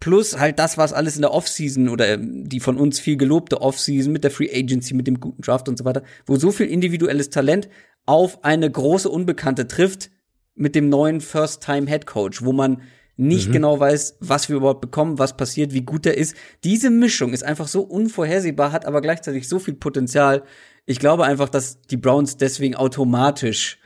plus 0.00 0.38
halt 0.38 0.58
das, 0.58 0.76
was 0.78 0.92
alles 0.92 1.14
in 1.14 1.22
der 1.22 1.32
Offseason 1.32 1.88
oder 1.88 2.08
ähm, 2.08 2.48
die 2.48 2.58
von 2.58 2.78
uns 2.78 2.98
viel 2.98 3.16
gelobte 3.16 3.60
Offseason 3.60 4.12
mit 4.12 4.24
der 4.24 4.30
Free 4.30 4.50
Agency, 4.52 4.94
mit 4.94 5.06
dem 5.06 5.20
guten 5.20 5.42
Draft 5.42 5.68
und 5.68 5.78
so 5.78 5.84
weiter, 5.84 6.02
wo 6.26 6.36
so 6.36 6.50
viel 6.50 6.66
individuelles 6.66 7.30
Talent 7.30 7.68
auf 8.06 8.42
eine 8.42 8.68
große 8.68 9.08
Unbekannte 9.08 9.68
trifft 9.68 10.10
mit 10.54 10.74
dem 10.74 10.88
neuen 10.88 11.20
First-Time-Head 11.20 12.06
Coach, 12.06 12.42
wo 12.42 12.52
man 12.52 12.82
nicht 13.20 13.52
genau 13.52 13.78
weiß, 13.78 14.16
was 14.20 14.48
wir 14.48 14.56
überhaupt 14.56 14.80
bekommen, 14.80 15.18
was 15.18 15.36
passiert, 15.36 15.72
wie 15.72 15.82
gut 15.82 16.06
er 16.06 16.16
ist. 16.16 16.34
Diese 16.64 16.90
Mischung 16.90 17.32
ist 17.32 17.44
einfach 17.44 17.68
so 17.68 17.82
unvorhersehbar, 17.82 18.72
hat 18.72 18.86
aber 18.86 19.00
gleichzeitig 19.00 19.48
so 19.48 19.58
viel 19.58 19.74
Potenzial. 19.74 20.42
Ich 20.86 20.98
glaube 20.98 21.24
einfach, 21.24 21.48
dass 21.48 21.82
die 21.82 21.96
Browns 21.96 22.36
deswegen 22.36 22.76
automatisch 22.76 23.78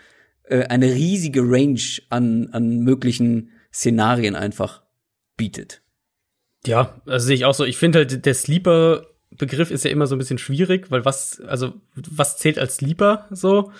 äh, 0.45 0.65
eine 0.67 0.87
riesige 0.87 1.43
Range 1.43 1.81
an, 2.11 2.49
an 2.53 2.81
möglichen 2.81 3.51
Szenarien 3.73 4.37
einfach 4.37 4.83
bietet. 5.37 5.83
Ja, 6.67 7.01
also 7.07 7.27
sehe 7.27 7.37
ich 7.37 7.45
auch 7.45 7.55
so. 7.55 7.65
Ich 7.65 7.77
finde 7.77 7.99
halt, 8.01 8.25
der 8.25 8.35
Sleeper-Begriff 8.35 9.71
ist 9.71 9.85
ja 9.85 9.91
immer 9.91 10.07
so 10.07 10.15
ein 10.15 10.19
bisschen 10.19 10.39
schwierig, 10.39 10.91
weil 10.91 11.05
was, 11.05 11.41
also, 11.41 11.75
was 11.95 12.39
zählt 12.39 12.59
als 12.59 12.77
Sleeper 12.77 13.27
so? 13.31 13.73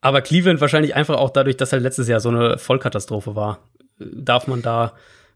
Aber 0.00 0.22
Cleveland 0.22 0.60
wahrscheinlich 0.60 0.94
einfach 0.94 1.16
auch 1.16 1.30
dadurch, 1.30 1.56
dass 1.56 1.72
halt 1.72 1.82
letztes 1.82 2.08
Jahr 2.08 2.20
so 2.20 2.28
eine 2.28 2.58
Vollkatastrophe 2.58 3.34
war, 3.34 3.67
darf 3.98 4.46
man 4.46 4.62
da 4.62 4.94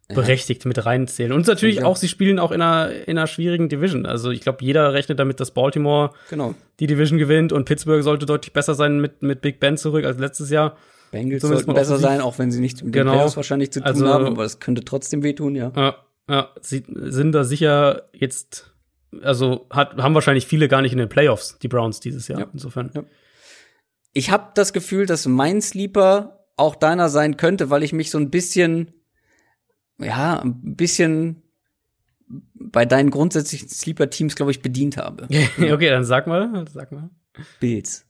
berechtigt 0.08 0.66
mit 0.66 0.84
reinzählen. 0.84 1.32
Und 1.32 1.46
natürlich 1.46 1.76
Ja. 1.76 1.84
auch, 1.86 1.96
sie 1.96 2.08
spielen 2.08 2.38
auch 2.38 2.52
in 2.52 2.60
einer, 2.60 2.90
in 3.08 3.16
einer 3.16 3.26
schwierigen 3.26 3.68
Division. 3.70 4.04
Also 4.04 4.30
ich 4.30 4.42
glaube, 4.42 4.62
jeder 4.62 4.92
rechnet 4.92 5.18
damit, 5.18 5.40
dass 5.40 5.52
Baltimore 5.52 6.10
Genau. 6.28 6.54
die 6.80 6.86
Division 6.86 7.18
gewinnt 7.18 7.50
und 7.52 7.64
Pittsburgh 7.64 8.02
sollte 8.02 8.26
deutlich 8.26 8.52
besser 8.52 8.74
sein 8.74 9.00
mit, 9.00 9.22
mit 9.22 9.40
Big 9.40 9.58
Ben 9.58 9.76
zurück 9.78 10.04
als 10.04 10.18
letztes 10.18 10.50
Jahr. 10.50 10.76
Bengals 11.12 11.40
Zumindest 11.40 11.66
sollten 11.66 11.78
besser 11.78 11.98
sein, 11.98 12.20
auch 12.20 12.38
wenn 12.38 12.50
sie 12.50 12.60
nichts 12.60 12.82
mit 12.82 12.92
Genau. 12.92 13.12
den 13.12 13.16
Playoffs 13.18 13.36
wahrscheinlich 13.36 13.72
zu 13.72 13.80
tun 13.80 13.86
Also- 13.88 14.06
haben, 14.08 14.26
aber 14.26 14.42
das 14.42 14.60
könnte 14.60 14.84
trotzdem 14.84 15.22
wehtun, 15.22 15.54
ja. 15.54 15.72
Ja, 15.76 15.96
ja, 16.28 16.48
sie 16.60 16.84
sind 16.94 17.32
da 17.32 17.44
sicher 17.44 18.02
jetzt, 18.12 18.70
also 19.22 19.66
hat, 19.70 19.96
haben 19.96 20.14
wahrscheinlich 20.14 20.46
viele 20.46 20.68
gar 20.68 20.82
nicht 20.82 20.92
in 20.92 20.98
den 20.98 21.08
Playoffs, 21.08 21.58
die 21.62 21.68
Browns 21.68 22.00
dieses 22.00 22.28
Jahr. 22.28 22.40
Ja. 22.40 22.46
Insofern. 22.52 22.90
Ja. 22.94 23.04
Ich 24.12 24.30
habe 24.30 24.50
das 24.54 24.72
Gefühl, 24.74 25.06
dass 25.06 25.26
mein 25.26 25.62
Sleeper 25.62 26.41
auch 26.56 26.76
deiner 26.76 27.08
sein 27.08 27.36
könnte, 27.36 27.70
weil 27.70 27.82
ich 27.82 27.92
mich 27.92 28.10
so 28.10 28.18
ein 28.18 28.30
bisschen, 28.30 28.92
ja, 29.98 30.40
ein 30.40 30.76
bisschen 30.76 31.42
bei 32.54 32.84
deinen 32.84 33.10
grundsätzlichen 33.10 33.68
Sleeper-Teams, 33.68 34.36
glaube 34.36 34.52
ich, 34.52 34.62
bedient 34.62 34.96
habe. 34.96 35.24
okay, 35.58 35.90
dann 35.90 36.04
sag 36.04 36.26
mal, 36.26 36.64
sag 36.72 36.92
mal. 36.92 37.10
Bills. 37.60 38.06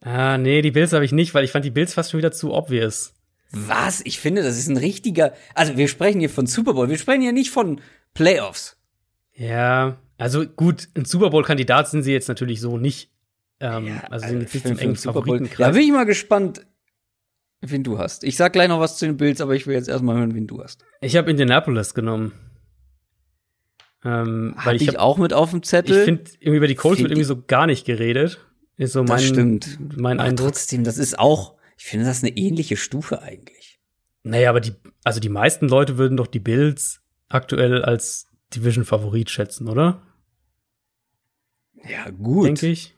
Ah, 0.00 0.38
nee, 0.38 0.62
die 0.62 0.70
Bills 0.70 0.92
habe 0.92 1.04
ich 1.04 1.12
nicht, 1.12 1.34
weil 1.34 1.44
ich 1.44 1.52
fand 1.52 1.64
die 1.64 1.70
Bills 1.70 1.94
fast 1.94 2.10
schon 2.10 2.18
wieder 2.18 2.32
zu 2.32 2.52
obvious. 2.52 3.14
Was? 3.50 4.02
Ich 4.04 4.20
finde, 4.20 4.42
das 4.42 4.58
ist 4.58 4.68
ein 4.68 4.76
richtiger. 4.76 5.32
Also, 5.54 5.76
wir 5.76 5.88
sprechen 5.88 6.20
hier 6.20 6.30
von 6.30 6.46
Super 6.46 6.74
Bowl. 6.74 6.88
Wir 6.88 6.98
sprechen 6.98 7.22
hier 7.22 7.32
nicht 7.32 7.50
von 7.50 7.80
Playoffs. 8.14 8.76
Ja, 9.34 9.98
also 10.18 10.46
gut, 10.46 10.88
ein 10.96 11.04
Super 11.04 11.30
Bowl-Kandidat 11.30 11.88
sind 11.88 12.02
sie 12.02 12.12
jetzt 12.12 12.28
natürlich 12.28 12.60
so 12.60 12.78
nicht. 12.78 13.10
Ähm, 13.60 14.00
also 14.10 14.26
sind 14.26 14.40
jetzt 14.40 14.54
nicht 14.54 14.66
im 14.66 14.78
engen 14.78 14.96
Super 14.96 15.22
Bowl. 15.22 15.48
Da 15.58 15.70
bin 15.70 15.82
ich 15.82 15.90
mal 15.90 16.04
gespannt, 16.04 16.66
wen 17.60 17.82
du 17.82 17.98
hast. 17.98 18.24
Ich 18.24 18.36
sag 18.36 18.52
gleich 18.52 18.68
noch 18.68 18.80
was 18.80 18.98
zu 18.98 19.06
den 19.06 19.16
Bills, 19.16 19.40
aber 19.40 19.54
ich 19.54 19.66
will 19.66 19.74
jetzt 19.74 19.88
erstmal 19.88 20.16
hören, 20.18 20.34
wen 20.34 20.46
du 20.46 20.62
hast. 20.62 20.84
Ich 21.00 21.16
habe 21.16 21.30
Indianapolis 21.30 21.94
genommen. 21.94 22.32
Ähm, 24.04 24.54
Hatte 24.56 24.66
weil 24.66 24.76
ich, 24.76 24.82
ich, 24.82 24.88
hab, 24.88 24.96
auch 24.98 25.18
mit 25.18 25.32
auf 25.32 25.50
dem 25.50 25.60
ich 25.60 25.64
Zettel. 25.68 26.04
finde, 26.04 26.30
irgendwie 26.38 26.58
über 26.58 26.68
die 26.68 26.74
Colts 26.76 27.00
wird 27.00 27.10
irgendwie 27.10 27.24
so 27.24 27.42
gar 27.42 27.66
nicht 27.66 27.84
geredet. 27.86 28.44
Ist 28.76 28.92
so 28.92 29.00
mein, 29.00 29.08
das 29.08 29.24
stimmt. 29.24 29.78
mein 29.98 30.20
Aber 30.20 30.28
Eindruck. 30.28 30.48
trotzdem, 30.48 30.84
das 30.84 30.98
ist 30.98 31.18
auch, 31.18 31.56
ich 31.78 31.84
finde 31.86 32.04
das 32.06 32.22
eine 32.22 32.36
ähnliche 32.36 32.76
Stufe 32.76 33.22
eigentlich. 33.22 33.80
Naja, 34.22 34.50
aber 34.50 34.60
die, 34.60 34.74
also 35.02 35.18
die 35.18 35.28
meisten 35.28 35.68
Leute 35.68 35.98
würden 35.98 36.16
doch 36.16 36.26
die 36.26 36.40
Bills 36.40 37.00
aktuell 37.28 37.82
als 37.82 38.28
Division-Favorit 38.54 39.30
schätzen, 39.30 39.68
oder? 39.68 40.02
Ja, 41.88 42.10
gut. 42.10 42.46
Denke 42.46 42.66
ich. 42.68 42.94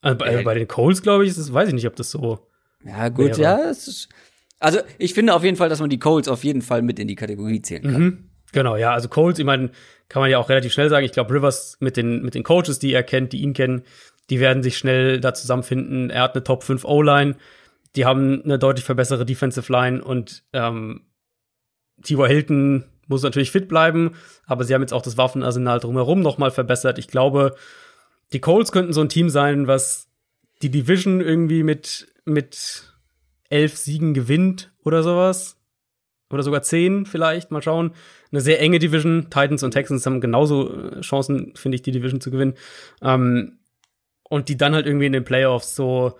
Also 0.00 0.18
bei, 0.18 0.32
Ja. 0.34 0.42
bei 0.42 0.54
den 0.54 0.68
Colts, 0.68 1.00
glaube 1.02 1.24
ich, 1.24 1.30
ist 1.30 1.38
es, 1.38 1.52
weiß 1.52 1.68
ich 1.68 1.74
nicht, 1.74 1.86
ob 1.86 1.96
das 1.96 2.10
so. 2.10 2.50
Ja, 2.84 3.08
gut, 3.08 3.38
wäre. 3.38 3.40
ja. 3.40 3.56
Ist, 3.70 4.08
also, 4.58 4.80
ich 4.98 5.14
finde 5.14 5.34
auf 5.34 5.44
jeden 5.44 5.56
Fall, 5.56 5.68
dass 5.68 5.80
man 5.80 5.90
die 5.90 5.98
Colts 5.98 6.28
auf 6.28 6.44
jeden 6.44 6.62
Fall 6.62 6.82
mit 6.82 6.98
in 6.98 7.08
die 7.08 7.16
Kategorie 7.16 7.62
zählen 7.62 7.82
kann. 7.82 8.02
Mhm. 8.02 8.30
Genau, 8.52 8.76
ja, 8.76 8.92
also 8.92 9.08
Colts, 9.08 9.38
ich 9.38 9.44
meine, 9.44 9.70
kann 10.08 10.20
man 10.20 10.30
ja 10.30 10.38
auch 10.38 10.48
relativ 10.48 10.72
schnell 10.72 10.88
sagen. 10.88 11.04
Ich 11.04 11.12
glaube, 11.12 11.34
Rivers 11.34 11.76
mit 11.80 11.96
den, 11.96 12.22
mit 12.22 12.34
den 12.34 12.44
Coaches, 12.44 12.78
die 12.78 12.92
er 12.92 13.02
kennt, 13.02 13.32
die 13.32 13.42
ihn 13.42 13.52
kennen, 13.52 13.82
die 14.30 14.40
werden 14.40 14.62
sich 14.62 14.78
schnell 14.78 15.20
da 15.20 15.34
zusammenfinden. 15.34 16.10
Er 16.10 16.22
hat 16.22 16.34
eine 16.34 16.44
Top 16.44 16.62
5 16.62 16.84
O-Line, 16.84 17.36
die 17.96 18.04
haben 18.04 18.42
eine 18.44 18.58
deutlich 18.58 18.84
verbessere 18.84 19.26
Defensive 19.26 19.70
Line 19.72 20.02
und 20.02 20.44
ähm, 20.52 21.02
T.Y. 22.02 22.28
Hilton 22.28 22.84
muss 23.06 23.22
natürlich 23.22 23.50
fit 23.50 23.68
bleiben, 23.68 24.12
aber 24.46 24.64
sie 24.64 24.74
haben 24.74 24.82
jetzt 24.82 24.94
auch 24.94 25.02
das 25.02 25.18
Waffenarsenal 25.18 25.80
drumherum 25.80 26.20
noch 26.20 26.38
mal 26.38 26.50
verbessert. 26.50 26.98
Ich 26.98 27.08
glaube, 27.08 27.54
die 28.32 28.40
Colts 28.40 28.72
könnten 28.72 28.92
so 28.92 29.00
ein 29.00 29.08
Team 29.08 29.28
sein, 29.28 29.66
was 29.66 30.08
die 30.62 30.70
Division 30.70 31.20
irgendwie 31.20 31.62
mit, 31.62 32.08
mit 32.24 32.92
elf 33.50 33.76
Siegen 33.76 34.14
gewinnt 34.14 34.72
oder 34.84 35.02
sowas. 35.02 35.56
Oder 36.30 36.42
sogar 36.42 36.62
zehn 36.62 37.06
vielleicht, 37.06 37.50
mal 37.50 37.62
schauen. 37.62 37.92
Eine 38.32 38.40
sehr 38.40 38.60
enge 38.60 38.78
Division. 38.78 39.24
Titans 39.30 39.62
und 39.62 39.70
Texans 39.70 40.04
haben 40.06 40.20
genauso 40.20 40.90
äh, 40.90 41.00
Chancen, 41.00 41.54
finde 41.54 41.76
ich, 41.76 41.82
die 41.82 41.92
Division 41.92 42.20
zu 42.20 42.30
gewinnen. 42.30 42.54
Ähm, 43.02 43.58
und 44.24 44.48
die 44.48 44.56
dann 44.56 44.74
halt 44.74 44.86
irgendwie 44.86 45.06
in 45.06 45.12
den 45.12 45.24
Playoffs 45.24 45.76
so, 45.76 46.18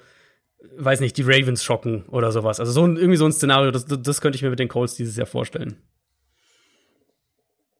weiß 0.76 1.00
nicht, 1.00 1.16
die 1.16 1.22
Ravens 1.22 1.64
schocken 1.64 2.04
oder 2.08 2.30
sowas. 2.30 2.60
Also 2.60 2.70
so 2.70 2.86
ein, 2.86 2.96
irgendwie 2.96 3.16
so 3.16 3.24
ein 3.24 3.32
Szenario, 3.32 3.70
das, 3.70 3.86
das 3.86 4.20
könnte 4.20 4.36
ich 4.36 4.42
mir 4.42 4.50
mit 4.50 4.58
den 4.58 4.68
Colts 4.68 4.94
dieses 4.94 5.16
Jahr 5.16 5.26
vorstellen. 5.26 5.76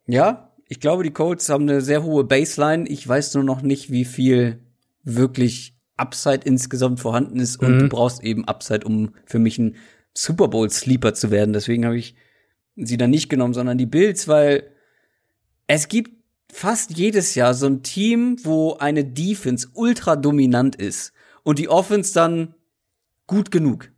Ja, 0.06 0.52
ich 0.68 0.80
glaube, 0.80 1.02
die 1.02 1.12
Colts 1.12 1.48
haben 1.50 1.68
eine 1.68 1.80
sehr 1.80 2.02
hohe 2.02 2.24
Baseline. 2.24 2.88
Ich 2.88 3.06
weiß 3.06 3.34
nur 3.34 3.44
noch 3.44 3.62
nicht, 3.62 3.90
wie 3.90 4.04
viel 4.04 4.60
wirklich 5.02 5.73
Upside 5.96 6.40
insgesamt 6.44 7.00
vorhanden 7.00 7.38
ist. 7.40 7.56
Und 7.56 7.74
Mhm. 7.76 7.78
du 7.80 7.88
brauchst 7.88 8.22
eben 8.22 8.44
Upside, 8.46 8.86
um 8.86 9.14
für 9.26 9.38
mich 9.38 9.58
ein 9.58 9.76
Super 10.14 10.48
Bowl 10.48 10.68
Sleeper 10.70 11.14
zu 11.14 11.30
werden. 11.30 11.52
Deswegen 11.52 11.84
habe 11.84 11.96
ich 11.98 12.14
sie 12.76 12.96
dann 12.96 13.10
nicht 13.10 13.28
genommen, 13.28 13.54
sondern 13.54 13.78
die 13.78 13.86
Bills, 13.86 14.26
weil 14.28 14.70
es 15.66 15.88
gibt 15.88 16.12
fast 16.52 16.96
jedes 16.96 17.34
Jahr 17.34 17.54
so 17.54 17.66
ein 17.66 17.82
Team, 17.82 18.36
wo 18.44 18.74
eine 18.74 19.04
Defense 19.04 19.68
ultra 19.74 20.14
dominant 20.16 20.76
ist 20.76 21.12
und 21.42 21.58
die 21.58 21.68
Offense 21.68 22.12
dann 22.14 22.54
gut 23.26 23.50
genug. 23.50 23.90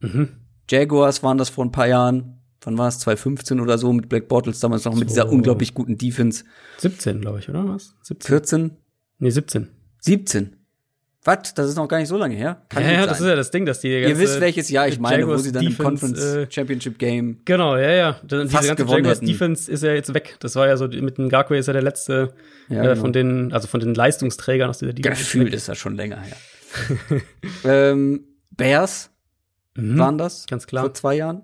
Mhm. 0.00 0.28
Jaguars 0.70 1.22
waren 1.22 1.38
das 1.38 1.48
vor 1.48 1.64
ein 1.64 1.72
paar 1.72 1.86
Jahren. 1.88 2.32
Wann 2.62 2.78
war 2.78 2.88
es? 2.88 2.98
2015 2.98 3.60
oder 3.60 3.78
so 3.78 3.92
mit 3.92 4.08
Black 4.08 4.26
Bottles 4.28 4.58
damals 4.60 4.84
noch 4.84 4.94
mit 4.94 5.08
So. 5.08 5.14
dieser 5.14 5.30
unglaublich 5.30 5.72
guten 5.74 5.96
Defense. 5.98 6.44
17, 6.78 7.20
glaube 7.20 7.38
ich, 7.38 7.48
oder 7.48 7.66
was? 7.68 7.94
17? 8.02 8.28
14? 8.28 8.70
Nee, 9.18 9.30
17. 9.30 9.68
17. 10.00 10.55
Was? 11.26 11.52
Das 11.54 11.68
ist 11.68 11.76
noch 11.76 11.88
gar 11.88 11.98
nicht 11.98 12.08
so 12.08 12.16
lange 12.16 12.34
her. 12.34 12.62
Kann 12.68 12.82
ja, 12.84 12.92
ja, 12.92 13.06
das 13.06 13.20
ist 13.20 13.26
ja 13.26 13.34
das 13.36 13.50
Ding, 13.50 13.66
dass 13.66 13.80
die 13.80 13.88
Ihr 13.88 14.00
ganze 14.00 14.18
wisst, 14.20 14.40
welches 14.40 14.70
Jahr 14.70 14.88
ich 14.88 14.98
meine, 14.98 15.18
wo 15.26 15.30
Jaguars 15.30 15.42
sie 15.42 15.52
dann 15.52 15.64
im 15.64 15.70
Defense, 15.70 15.84
Conference 16.06 16.22
äh, 16.34 16.46
Championship 16.50 16.98
Game. 16.98 17.40
Genau, 17.44 17.76
ja, 17.76 17.90
ja. 17.90 18.20
Dann 18.22 18.48
Fast 18.48 18.68
ganze 18.68 18.84
gewonnen 18.84 18.98
Jaguars 19.04 19.18
hätten. 19.18 19.26
Defense 19.26 19.70
ist 19.70 19.82
ja 19.82 19.92
jetzt 19.92 20.14
weg. 20.14 20.36
Das 20.40 20.54
war 20.56 20.66
ja 20.68 20.76
so, 20.76 20.86
mit 20.88 21.18
dem 21.18 21.26
Ngakwe 21.26 21.58
ist 21.58 21.66
ja 21.66 21.72
der 21.72 21.82
letzte 21.82 22.32
Ja, 22.68 22.78
äh, 22.78 22.88
genau. 22.88 23.00
von 23.00 23.12
den, 23.12 23.52
also 23.52 23.66
von 23.68 23.80
den 23.80 23.94
Leistungsträgern 23.94 24.70
aus 24.70 24.78
dieser 24.78 24.92
Defense. 24.92 25.20
Gefühlt 25.22 25.52
ist 25.52 25.68
das 25.68 25.76
schon 25.76 25.96
länger 25.96 26.20
her. 26.20 26.36
ähm, 27.64 28.24
Bears 28.50 29.10
Mhm. 29.76 29.98
waren 29.98 30.18
das. 30.18 30.46
Ganz 30.46 30.66
klar. 30.66 30.84
Vor 30.84 30.94
zwei 30.94 31.14
Jahren. 31.16 31.42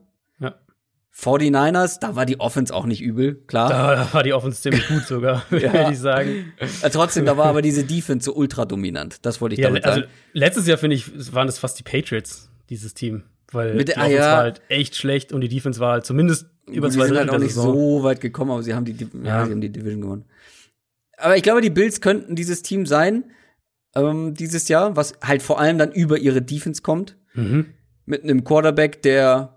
Ja. 1.15 1.33
49ers, 1.33 2.01
da 2.01 2.17
war 2.17 2.25
die 2.27 2.41
Offense 2.41 2.75
auch 2.75 2.87
nicht 2.87 3.03
übel, 3.03 3.35
klar. 3.47 3.69
Da, 3.69 3.95
da 3.97 4.15
war 4.15 4.23
die 4.23 4.33
Offense 4.33 4.63
ziemlich 4.63 4.87
gut 4.89 5.03
sogar, 5.07 5.45
würde 5.51 5.89
ich 5.93 5.99
sagen. 5.99 6.53
Äh, 6.59 6.91
trotzdem, 6.91 7.27
da 7.27 7.37
war 7.37 7.47
aber 7.47 7.63
diese 7.63 7.85
Defense 7.85 8.25
so 8.25 8.35
ultra 8.35 8.65
dominant. 8.65 9.25
Das 9.25 9.41
wollte 9.41 9.55
ich 9.55 9.61
Ja, 9.61 9.69
damit 9.69 9.85
also 9.85 10.01
sagen. 10.01 10.13
letztes 10.33 10.67
Jahr, 10.67 10.79
finde 10.79 10.97
ich, 10.97 11.35
waren 11.35 11.47
das 11.47 11.59
fast 11.59 11.79
die 11.79 11.83
Patriots, 11.83 12.51
dieses 12.71 12.95
Team. 12.95 13.25
Weil 13.53 13.75
Mit 13.75 13.89
die 13.89 13.97
ah, 13.97 14.01
Offense 14.01 14.17
ja. 14.17 14.33
war 14.33 14.37
halt 14.39 14.63
echt 14.69 14.97
schlecht 14.97 15.33
und 15.33 15.43
die 15.43 15.49
Defense 15.49 15.79
war 15.79 15.93
halt 15.93 16.07
zumindest 16.07 16.47
über 16.67 16.89
zwei 16.89 17.03
die 17.03 17.09
sind 17.09 17.17
Drittel 17.17 17.19
halt 17.19 17.31
auch 17.31 17.39
nicht 17.39 17.55
so 17.55 18.03
weit 18.03 18.21
gekommen, 18.21 18.51
aber 18.51 18.63
sie 18.63 18.75
haben 18.75 18.85
die, 18.85 18.93
ja. 18.93 19.09
Ja. 19.23 19.45
sie 19.45 19.53
haben 19.53 19.61
die 19.61 19.71
Division 19.71 20.01
gewonnen. 20.01 20.25
Aber 21.19 21.37
ich 21.37 21.43
glaube, 21.43 21.61
die 21.61 21.71
Bills 21.71 22.01
könnten 22.01 22.35
dieses 22.35 22.63
Team 22.63 22.87
sein, 22.87 23.25
ähm, 23.95 24.35
dieses 24.35 24.69
Jahr, 24.69 24.97
was 24.97 25.15
halt 25.23 25.43
vor 25.43 25.61
allem 25.61 25.77
dann 25.77 25.93
über 25.93 26.19
ihre 26.19 26.41
Defense 26.41 26.83
kommt. 26.83 27.17
Mhm. 27.35 27.67
Mit 28.07 28.25
einem 28.25 28.43
Quarterback, 28.45 29.03
der 29.03 29.52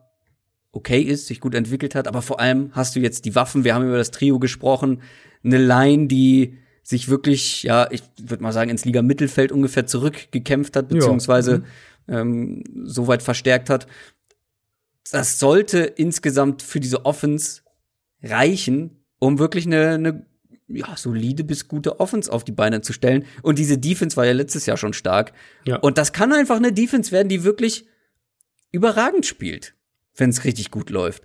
okay 0.75 1.01
ist, 1.01 1.27
sich 1.27 1.39
gut 1.39 1.55
entwickelt 1.55 1.95
hat, 1.95 2.07
aber 2.07 2.21
vor 2.21 2.39
allem 2.39 2.69
hast 2.73 2.95
du 2.95 2.99
jetzt 2.99 3.25
die 3.25 3.33
Waffen, 3.35 3.63
wir 3.63 3.73
haben 3.73 3.85
über 3.87 3.97
das 3.97 4.11
Trio 4.11 4.39
gesprochen, 4.39 5.01
eine 5.43 5.57
Line, 5.57 6.07
die 6.07 6.57
sich 6.83 7.09
wirklich, 7.09 7.63
ja, 7.63 7.87
ich 7.91 8.03
würde 8.21 8.43
mal 8.43 8.51
sagen, 8.51 8.69
ins 8.69 8.85
Liga-Mittelfeld 8.85 9.51
ungefähr 9.51 9.87
zurückgekämpft 9.87 10.75
hat, 10.75 10.89
beziehungsweise 10.89 11.63
Ja. 12.07 12.19
ähm, 12.19 12.63
so 12.83 13.07
weit 13.07 13.23
verstärkt 13.23 13.69
hat. 13.69 13.87
Das 15.11 15.39
sollte 15.39 15.79
insgesamt 15.79 16.61
für 16.61 16.79
diese 16.79 17.05
Offense 17.05 17.61
reichen, 18.21 19.03
um 19.19 19.39
wirklich 19.39 19.65
eine, 19.65 19.89
eine 19.91 20.25
ja, 20.67 20.95
solide 20.97 21.43
bis 21.43 21.67
gute 21.67 21.99
Offense 21.99 22.31
auf 22.31 22.43
die 22.43 22.51
Beine 22.51 22.81
zu 22.81 22.91
stellen. 22.91 23.25
Und 23.43 23.59
diese 23.59 23.77
Defense 23.77 24.17
war 24.17 24.25
ja 24.25 24.33
letztes 24.33 24.65
Jahr 24.65 24.77
schon 24.77 24.93
stark. 24.93 25.31
Ja. 25.65 25.77
Und 25.77 25.97
das 25.99 26.11
kann 26.11 26.33
einfach 26.33 26.55
eine 26.57 26.73
Defense 26.73 27.11
werden, 27.11 27.29
die 27.29 27.43
wirklich 27.43 27.85
überragend 28.71 29.25
spielt, 29.27 29.74
wenn 30.15 30.29
es 30.29 30.43
richtig 30.43 30.71
gut 30.71 30.89
läuft. 30.89 31.23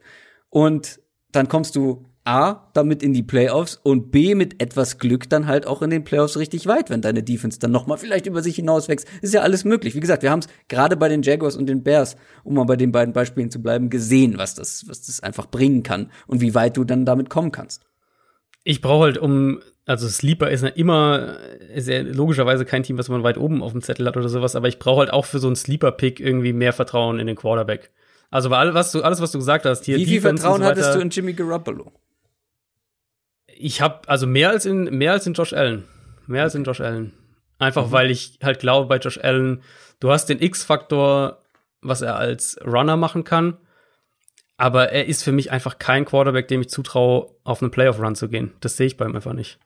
Und 0.49 1.01
dann 1.33 1.49
kommst 1.49 1.77
du 1.77 2.07
A, 2.25 2.71
damit 2.75 3.03
in 3.03 3.15
die 3.15 3.23
Playoffs 3.23 3.81
und 3.83 4.11
B, 4.11 4.35
mit 4.35 4.63
etwas 4.63 4.99
Glück 4.99 5.31
dann 5.31 5.47
halt 5.47 5.67
auch 5.67 5.81
in 5.81 5.89
den 5.89 6.05
Playoffs 6.05 6.37
richtig 6.37 6.67
weit, 6.67 6.91
wenn 6.91 7.01
deine 7.01 7.23
Defense 7.23 7.59
dann 7.59 7.71
noch 7.71 7.87
mal 7.87 7.97
vielleicht 7.97 8.27
über 8.27 8.43
sich 8.43 8.57
hinauswächst. 8.57 9.07
Ist 9.23 9.33
ja 9.33 9.41
alles 9.41 9.65
möglich. 9.65 9.95
Wie 9.95 10.01
gesagt, 10.01 10.23
wir 10.23 10.31
haben 10.31 10.41
es 10.41 10.49
gerade 10.69 10.97
bei 10.97 11.09
den 11.09 11.23
Jaguars 11.23 11.57
und 11.57 11.67
den 11.67 11.83
Bears, 11.83 12.17
um 12.45 12.55
mal 12.55 12.65
bei 12.65 12.77
den 12.77 12.93
beiden 12.93 13.15
Beispielen 13.15 13.51
zu 13.51 13.63
bleiben, 13.63 13.89
gesehen, 13.89 14.37
was 14.37 14.55
das, 14.55 14.87
was 14.87 15.03
das 15.07 15.21
einfach 15.23 15.47
bringen 15.47 15.83
kann 15.83 16.11
und 16.27 16.43
wie 16.43 16.55
weit 16.55 16.77
du 16.77 16.85
dann 16.85 17.07
damit 17.07 17.31
kommen 17.31 17.53
kannst. 17.53 17.85
Ich 18.65 18.83
brauche 18.83 19.05
halt 19.05 19.19
um, 19.19 19.61
also 19.87 20.07
Sleeper 20.07 20.51
ist 20.51 20.63
ja 20.63 20.69
immer, 20.69 21.39
ist 21.75 21.89
ja 21.89 22.03
logischerweise 22.03 22.67
kein 22.67 22.83
Team, 22.83 22.99
was 22.99 23.09
man 23.09 23.23
weit 23.23 23.39
oben 23.39 23.63
auf 23.63 23.73
dem 23.73 23.81
Zettel 23.81 24.07
hat 24.07 24.19
oder 24.19 24.29
sowas, 24.29 24.57
aber 24.57 24.69
ich 24.69 24.79
brauche 24.79 25.01
halt 25.01 25.13
auch 25.13 25.25
für 25.25 25.39
so 25.39 25.47
einen 25.47 25.57
Sleeper-Pick 25.57 26.21
irgendwie 26.21 26.53
mehr 26.53 26.75
Vertrauen 26.75 27.19
in 27.19 27.27
den 27.27 27.37
Quarterback. 27.37 27.91
Also 28.31 28.49
bei 28.49 28.59
all, 28.59 28.75
was 28.75 28.93
du, 28.93 29.03
alles, 29.03 29.21
was 29.21 29.33
du 29.33 29.39
gesagt 29.39 29.65
hast, 29.67 29.85
hier 29.85 29.97
Wie 29.99 30.07
viel 30.07 30.21
Vertrauen 30.21 30.63
so 30.63 30.67
hattest 30.69 30.95
du 30.95 31.01
in 31.01 31.11
Jimmy 31.11 31.33
Garoppolo? 31.33 31.93
Ich 33.47 33.81
habe 33.81 34.09
also 34.09 34.27
mehr 34.27 34.51
als 34.51 34.67
in 34.67 34.85
mehr 34.85 35.13
als 35.13 35.27
in 35.27 35.35
Josh 35.35 35.53
Allen, 35.53 35.85
mehr 36.27 36.45
als 36.45 36.55
in 36.55 36.65
Josh 36.65 36.81
Allen. 36.81 37.13
Einfach 37.59 37.89
Mhm. 37.89 37.93
weil 37.93 38.11
ich 38.11 38.39
halt 38.43 38.61
glaube 38.61 38.87
bei 38.87 38.99
Josh 38.99 39.19
Allen, 39.19 39.63
du 39.99 40.11
hast 40.11 40.27
den 40.27 40.41
X-Faktor, 40.41 41.41
was 41.83 42.01
er 42.03 42.17
als 42.17 42.59
Runner 42.65 42.97
machen 42.97 43.25
kann, 43.25 43.59
aber 44.57 44.91
er 44.91 45.07
ist 45.07 45.25
für 45.25 45.33
mich 45.33 45.51
einfach 45.51 45.79
kein 45.79 46.05
Quarterback, 46.05 46.49
dem 46.49 46.61
ich 46.63 46.71
zutraue, 46.71 47.35
auf 47.45 47.61
einen 47.63 47.71
Playoff-Run 47.71 48.15
zu 48.15 48.29
gehen. 48.29 48.53
Das 48.61 48.77
sehe 48.77 48.87
ich 48.87 48.97
bei 48.97 49.07
ihm 49.07 49.17
einfach 49.17 49.33
nicht. 49.33 49.59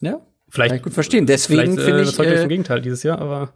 Ja, 0.00 0.20
Vielleicht 0.48 0.70
kann 0.70 0.76
ich 0.76 0.82
gut 0.84 0.94
verstehen. 0.94 1.26
Deswegen 1.26 1.76
äh, 1.76 1.80
finde 1.80 2.02
ich, 2.02 2.08
überzeugt 2.08 2.28
euch 2.30 2.36
äh, 2.36 2.40
vom 2.40 2.48
Gegenteil 2.48 2.80
dieses 2.80 3.02
Jahr, 3.02 3.18
aber 3.18 3.52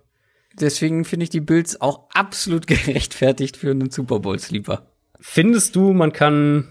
deswegen 0.60 1.04
finde 1.04 1.24
ich 1.24 1.30
die 1.30 1.40
Bills 1.40 1.80
auch 1.80 2.08
absolut 2.12 2.66
gerechtfertigt 2.66 3.56
für 3.56 3.70
einen 3.70 3.90
Super 3.90 4.20
Bowl 4.20 4.38
Sleeper. 4.38 4.86
findest 5.20 5.76
du, 5.76 5.92
man 5.92 6.12
kann 6.12 6.68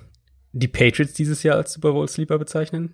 die 0.52 0.68
Patriots 0.68 1.14
dieses 1.14 1.44
Jahr 1.44 1.58
als 1.58 1.74
Super 1.74 1.92
Bowl 1.94 2.08
Sleeper 2.08 2.38
bezeichnen? 2.40 2.94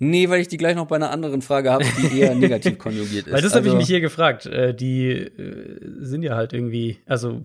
Nee, 0.00 0.28
weil 0.28 0.40
ich 0.40 0.48
die 0.48 0.58
gleich 0.58 0.76
noch 0.76 0.86
bei 0.86 0.96
einer 0.96 1.10
anderen 1.10 1.42
Frage 1.42 1.72
habe, 1.72 1.84
die 2.00 2.20
eher 2.20 2.34
negativ 2.36 2.78
konjugiert 2.78 3.26
ist. 3.26 3.32
Weil 3.32 3.42
das 3.42 3.52
habe 3.54 3.62
ich 3.66 3.72
Also- 3.72 3.78
mich 3.78 3.86
hier 3.88 4.00
gefragt. 4.00 4.46
Äh, 4.46 4.74
die 4.74 5.08
äh, 5.10 5.80
sind 6.04 6.22
ja 6.22 6.36
halt 6.36 6.52
irgendwie, 6.52 6.98
also 7.06 7.42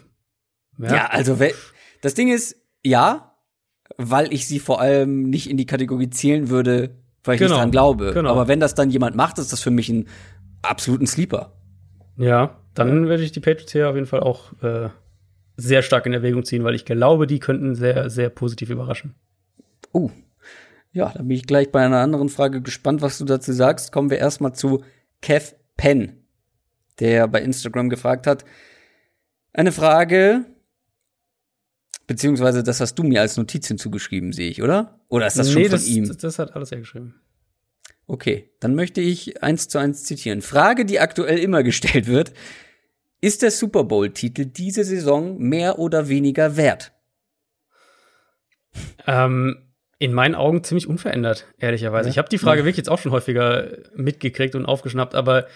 Ja, 0.78 1.08
also 1.08 1.40
we- 1.40 1.54
das 2.02 2.14
Ding 2.14 2.32
ist, 2.32 2.56
ja, 2.84 3.34
weil 3.98 4.32
ich 4.34 4.48
sie 4.48 4.60
vor 4.60 4.80
allem 4.82 5.24
nicht 5.30 5.50
in 5.50 5.58
die 5.58 5.66
Kategorie 5.66 6.10
zählen 6.12 6.50
würde, 6.50 6.96
weil 7.24 7.36
ich 7.36 7.40
Genau, 7.40 7.54
nicht 7.54 7.62
dran 7.62 7.72
glaube. 7.72 8.12
genau. 8.14 8.30
Aber 8.30 8.48
wenn 8.48 8.60
das 8.60 8.76
dann 8.76 8.92
jemand 8.92 9.16
macht, 9.16 9.40
ist 9.40 9.52
das 9.52 9.62
für 9.62 9.72
mich 9.72 9.90
ein 9.90 10.08
absoluten 10.62 11.08
Sleeper. 11.08 11.54
Ja, 12.18 12.60
dann 12.73 13.07
werde 13.07 13.23
ich 13.23 13.31
die 13.31 13.40
Patriots 13.40 13.72
hier 13.72 13.90
auf 13.90 13.95
jeden 13.95 14.07
Fall 14.07 14.22
auch 14.22 14.53
äh, 14.61 14.90
sehr 15.57 15.81
stark 15.81 16.06
in 16.06 16.14
Erwägung 16.14 16.44
ziehen, 16.44 16.64
weil 16.64 16.76
ich 16.76 16.85
glaube, 16.85 17.27
die 17.27 17.40
könnten 17.40 17.76
sehr, 17.76 18.10
sehr 18.10 18.30
positiv 18.30 18.69
überraschen. 18.69 19.15
Uh. 19.94 20.10
Ja, 20.91 21.11
da 21.11 21.23
bin 21.23 21.31
ich 21.31 21.48
gleich 21.48 21.72
bei 21.72 21.84
einer 21.84 21.98
anderen 21.98 22.30
Frage 22.30 22.61
gespannt, 22.61 23.02
was 23.02 23.18
du 23.18 23.26
dazu 23.26 23.52
sagst. 23.52 23.91
Kommen 23.91 24.11
wir 24.11 24.19
erstmal 24.19 24.53
zu 24.53 24.84
Kev 25.22 25.56
Penn, 25.76 26.23
der 26.99 27.27
bei 27.27 27.41
Instagram 27.41 27.90
gefragt 27.90 28.27
hat. 28.27 28.45
Eine 29.53 29.72
Frage, 29.72 30.45
beziehungsweise 32.06 32.61
das 32.61 32.80
hast 32.80 32.95
du 32.95 33.03
mir 33.03 33.22
als 33.22 33.38
Notiz 33.38 33.68
hinzugeschrieben, 33.68 34.34
sehe 34.34 34.49
ich, 34.49 34.61
oder? 34.61 34.99
Oder 35.10 35.26
ist 35.26 35.38
das 35.38 35.52
schon 35.52 35.64
von 35.64 35.72
das, 35.72 35.88
ihm? 35.88 36.07
Das, 36.07 36.18
das 36.18 36.40
hat 36.40 36.56
alles 36.56 36.72
er 36.72 36.80
geschrieben. 36.80 37.15
Okay, 38.08 38.52
dann 38.60 38.76
möchte 38.76 39.02
ich 39.02 39.42
eins 39.42 39.68
zu 39.68 39.78
eins 39.78 40.04
zitieren. 40.04 40.42
Frage, 40.42 40.86
die 40.86 41.00
aktuell 41.00 41.40
immer 41.40 41.64
gestellt 41.64 42.08
wird. 42.08 42.34
Ist 43.22 43.42
der 43.42 43.52
Super 43.52 43.86
Bowl-Titel 43.86 44.46
diese 44.46 44.84
Saison 44.84 45.38
mehr 45.38 45.80
oder 45.80 46.10
weniger 46.10 46.58
wert? 46.58 46.92
Ähm, 49.08 49.74
in 49.98 50.12
meinen 50.12 50.36
Augen 50.36 50.64
ziemlich 50.66 50.88
unverändert, 50.88 51.48
ehrlicherweise. 51.58 52.10
Ja. 52.10 52.12
Ich 52.12 52.18
habe 52.18 52.28
die 52.28 52.38
Frage 52.38 52.64
wirklich 52.64 52.78
jetzt 52.78 52.90
auch 52.90 53.00
schon 53.00 53.14
häufiger 53.14 53.78
mitgekriegt 53.96 54.56
und 54.56 54.66
aufgeschnappt, 54.66 55.16
aber 55.16 55.48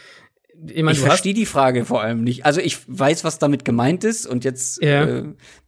ich 0.65 0.81
meine, 0.83 0.97
ich 0.97 1.03
verstehe 1.03 1.33
die 1.33 1.45
Frage 1.45 1.85
vor 1.85 2.01
allem 2.01 2.23
nicht. 2.23 2.45
Also 2.45 2.59
ich 2.61 2.79
weiß, 2.87 3.23
was 3.23 3.37
damit 3.39 3.63
gemeint 3.65 4.03
ist 4.03 4.25
und 4.25 4.43
jetzt 4.43 4.81
Ja. 4.81 5.03
äh, 5.05 5.23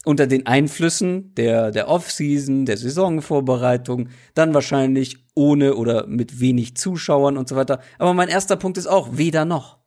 unter 0.06 0.26
den 0.28 0.46
Einflüssen 0.48 1.34
der, 1.36 1.72
der 1.72 1.88
Off-Season, 1.88 2.66
der 2.66 2.78
Saisonvorbereitung, 2.78 4.10
dann 4.34 4.54
wahrscheinlich 4.54 5.18
ohne 5.36 5.76
oder 5.76 6.08
mit 6.08 6.40
wenig 6.40 6.76
Zuschauern 6.76 7.38
und 7.38 7.48
so 7.48 7.56
weiter. 7.56 7.82
Aber 7.98 8.14
mein 8.14 8.30
erster 8.30 8.56
Punkt 8.56 8.78
ist 8.78 8.88
auch 8.88 9.10
weder 9.18 9.46
noch. 9.46 9.78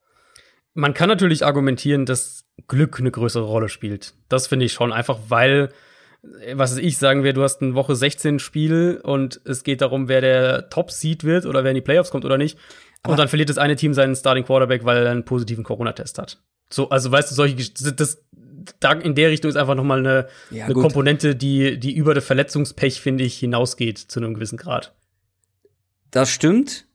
Man 0.75 0.95
kann 0.95 1.09
natürlich 1.09 1.45
argumentieren, 1.45 2.07
dass 2.07 2.45
Glück 2.69 2.99
eine 3.01 3.11
größere 3.11 3.45
Rolle 3.45 3.69
spielt. 3.69 4.15
Das 4.29 4.47
finde 4.47 4.67
ich 4.67 4.73
schon 4.73 4.93
einfach, 4.93 5.19
weil, 5.29 5.71
was 6.55 6.77
ich 6.79 6.97
sagen 6.99 7.25
wir, 7.25 7.33
du 7.33 7.43
hast 7.43 7.61
eine 7.61 7.75
Woche 7.75 7.97
16 7.97 8.39
Spiel 8.39 9.01
und 9.03 9.41
es 9.45 9.65
geht 9.65 9.81
darum, 9.81 10.09
wer 10.09 10.21
der 10.21 10.71
Top-Seed 10.71 11.25
wird 11.25 11.45
oder 11.47 11.65
wer 11.65 11.73
in 11.73 11.77
die 11.77 11.81
Playoffs 11.83 12.11
kommt 12.11 12.25
oder 12.25 12.39
nicht. 12.39 12.57
Und 13.07 13.19
dann 13.19 13.29
verliert 13.29 13.49
das 13.49 13.59
eine 13.59 13.77
Team 13.77 13.95
seinen 13.95 14.15
Starting 14.15 14.45
Quarterback, 14.45 14.85
weil 14.85 15.05
er 15.05 15.11
einen 15.11 15.25
positiven 15.25 15.65
Corona-Test 15.65 16.19
hat. 16.19 16.41
So, 16.71 16.89
also 16.89 17.11
weißt 17.11 17.31
du, 17.31 17.35
solche, 17.35 17.57
das, 17.57 18.23
da 18.81 18.93
in 18.93 19.15
der 19.15 19.31
Richtung 19.31 19.49
ist 19.49 19.57
einfach 19.57 19.75
noch 19.75 19.85
mal 19.85 19.99
eine, 19.99 20.29
Ja, 20.51 20.67
eine. 20.67 20.75
Komponente, 20.75 21.35
die, 21.35 21.79
die 21.79 21.95
über 21.95 22.15
das 22.15 22.25
Verletzungspech, 22.25 23.01
finde 23.01 23.25
ich, 23.25 23.39
hinausgeht 23.39 23.99
zu 23.99 24.21
einem 24.21 24.35
gewissen 24.35 24.57
Grad. 24.57 24.95
Das 26.11 26.31
stimmt. 26.31 26.87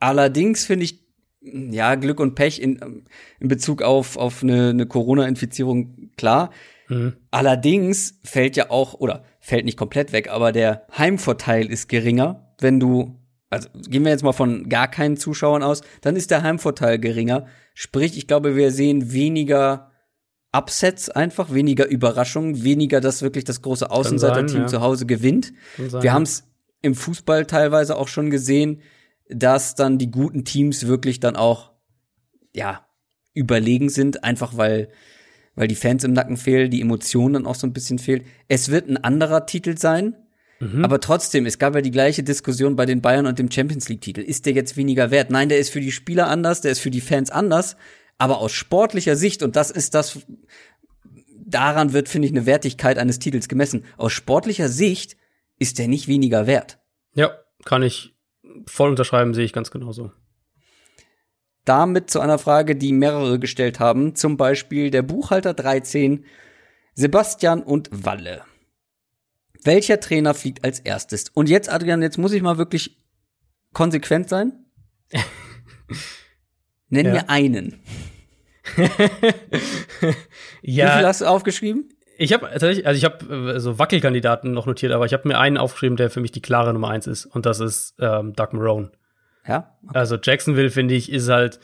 Allerdings 0.00 0.64
finde 0.64 0.84
ich, 0.84 1.00
ja, 1.40 1.94
Glück 1.94 2.20
und 2.20 2.34
Pech 2.34 2.60
in, 2.60 3.04
in 3.38 3.48
Bezug 3.48 3.82
auf, 3.82 4.16
auf 4.16 4.42
eine, 4.42 4.70
eine 4.70 4.86
Corona-Infizierung 4.86 6.10
klar. 6.16 6.50
Mhm. 6.88 7.14
Allerdings 7.30 8.18
fällt 8.24 8.56
ja 8.56 8.70
auch, 8.70 8.94
oder 8.94 9.24
fällt 9.40 9.64
nicht 9.64 9.78
komplett 9.78 10.12
weg, 10.12 10.28
aber 10.28 10.52
der 10.52 10.86
Heimvorteil 10.96 11.66
ist 11.70 11.88
geringer, 11.88 12.52
wenn 12.60 12.80
du, 12.80 13.18
also 13.50 13.68
gehen 13.88 14.04
wir 14.04 14.10
jetzt 14.10 14.24
mal 14.24 14.32
von 14.32 14.68
gar 14.68 14.88
keinen 14.88 15.16
Zuschauern 15.16 15.62
aus, 15.62 15.82
dann 16.00 16.16
ist 16.16 16.30
der 16.30 16.42
Heimvorteil 16.42 16.98
geringer. 16.98 17.46
Sprich, 17.74 18.16
ich 18.16 18.26
glaube, 18.26 18.56
wir 18.56 18.72
sehen 18.72 19.12
weniger 19.12 19.92
Upsets 20.52 21.10
einfach, 21.10 21.52
weniger 21.52 21.86
Überraschungen, 21.86 22.64
weniger, 22.64 23.00
dass 23.00 23.22
wirklich 23.22 23.44
das 23.44 23.62
große 23.62 23.90
Außenseiter-Team 23.90 24.62
ja. 24.62 24.66
zu 24.66 24.80
Hause 24.80 25.06
gewinnt. 25.06 25.52
Wir 25.76 26.12
haben 26.12 26.22
es 26.22 26.44
im 26.82 26.94
Fußball 26.94 27.46
teilweise 27.46 27.96
auch 27.96 28.08
schon 28.08 28.30
gesehen, 28.30 28.80
dass 29.28 29.74
dann 29.74 29.98
die 29.98 30.10
guten 30.10 30.44
Teams 30.44 30.86
wirklich 30.86 31.20
dann 31.20 31.36
auch, 31.36 31.72
ja, 32.54 32.86
überlegen 33.34 33.90
sind, 33.90 34.24
einfach 34.24 34.56
weil, 34.56 34.88
weil 35.54 35.68
die 35.68 35.74
Fans 35.74 36.04
im 36.04 36.14
Nacken 36.14 36.38
fehlen, 36.38 36.70
die 36.70 36.80
Emotionen 36.80 37.34
dann 37.34 37.46
auch 37.46 37.54
so 37.54 37.66
ein 37.66 37.74
bisschen 37.74 37.98
fehlen. 37.98 38.24
Es 38.48 38.70
wird 38.70 38.88
ein 38.88 38.96
anderer 38.96 39.44
Titel 39.44 39.76
sein, 39.76 40.16
Mhm. 40.58 40.84
aber 40.84 41.00
trotzdem, 41.00 41.44
es 41.44 41.58
gab 41.58 41.74
ja 41.74 41.82
die 41.82 41.90
gleiche 41.90 42.22
Diskussion 42.22 42.76
bei 42.76 42.86
den 42.86 43.02
Bayern 43.02 43.26
und 43.26 43.38
dem 43.38 43.50
Champions 43.50 43.88
League-Titel. 43.88 44.20
Ist 44.20 44.46
der 44.46 44.54
jetzt 44.54 44.76
weniger 44.76 45.10
wert? 45.10 45.30
Nein, 45.30 45.48
der 45.48 45.58
ist 45.58 45.70
für 45.70 45.80
die 45.80 45.92
Spieler 45.92 46.28
anders, 46.28 46.62
der 46.62 46.72
ist 46.72 46.80
für 46.80 46.90
die 46.90 47.00
Fans 47.00 47.30
anders, 47.30 47.76
aber 48.18 48.38
aus 48.38 48.52
sportlicher 48.52 49.16
Sicht, 49.16 49.42
und 49.42 49.56
das 49.56 49.70
ist 49.70 49.94
das, 49.94 50.18
daran 51.46 51.92
wird, 51.92 52.08
finde 52.08 52.26
ich, 52.26 52.32
eine 52.32 52.46
Wertigkeit 52.46 52.98
eines 52.98 53.18
Titels 53.18 53.48
gemessen. 53.48 53.84
Aus 53.96 54.12
sportlicher 54.12 54.68
Sicht 54.68 55.16
ist 55.58 55.78
der 55.78 55.88
nicht 55.88 56.08
weniger 56.08 56.46
wert. 56.46 56.78
Ja, 57.14 57.32
kann 57.64 57.82
ich 57.82 58.14
voll 58.66 58.90
unterschreiben, 58.90 59.34
sehe 59.34 59.44
ich 59.44 59.52
ganz 59.52 59.70
genauso. 59.70 60.12
Damit 61.64 62.10
zu 62.10 62.20
einer 62.20 62.38
Frage, 62.38 62.76
die 62.76 62.92
mehrere 62.92 63.38
gestellt 63.38 63.80
haben, 63.80 64.14
zum 64.14 64.36
Beispiel 64.36 64.90
der 64.90 65.02
Buchhalter 65.02 65.52
13, 65.52 66.24
Sebastian 66.94 67.62
und 67.62 67.88
Walle. 67.92 68.42
Welcher 69.66 70.00
Trainer 70.00 70.34
fliegt 70.34 70.64
als 70.64 70.80
erstes? 70.80 71.28
Und 71.30 71.48
jetzt, 71.48 71.68
Adrian, 71.70 72.02
jetzt 72.02 72.18
muss 72.18 72.32
ich 72.32 72.42
mal 72.42 72.58
wirklich 72.58 72.98
konsequent 73.72 74.28
sein. 74.28 74.52
Nenn 76.88 77.06
Ja. 77.06 77.12
mir 77.12 77.30
einen. 77.30 77.80
Wie 78.76 80.12
viel 80.62 80.74
ja, 80.74 81.02
hast 81.02 81.20
du 81.20 81.26
aufgeschrieben? 81.26 81.88
ich 82.18 82.32
habe 82.32 82.46
tatsächlich, 82.48 82.86
also 82.86 82.96
ich 82.98 83.04
habe 83.04 83.54
äh, 83.54 83.60
so 83.60 83.78
Wackelkandidaten 83.78 84.52
noch 84.52 84.66
notiert, 84.66 84.92
aber 84.92 85.04
ich 85.06 85.12
habe 85.12 85.28
mir 85.28 85.38
einen 85.38 85.58
aufgeschrieben, 85.58 85.96
der 85.96 86.10
für 86.10 86.20
mich 86.20 86.32
die 86.32 86.40
klare 86.40 86.72
Nummer 86.72 86.88
eins 86.88 87.06
ist, 87.06 87.26
und 87.26 87.46
das 87.46 87.60
ist 87.60 87.94
ähm, 88.00 88.32
Doug 88.32 88.48
Marone. 88.52 88.90
Ja? 89.46 89.76
Also 89.88 90.16
Jacksonville, 90.20 90.70
finde 90.70 90.94
ich, 90.94 91.12
ist 91.12 91.28
halt 91.28 91.60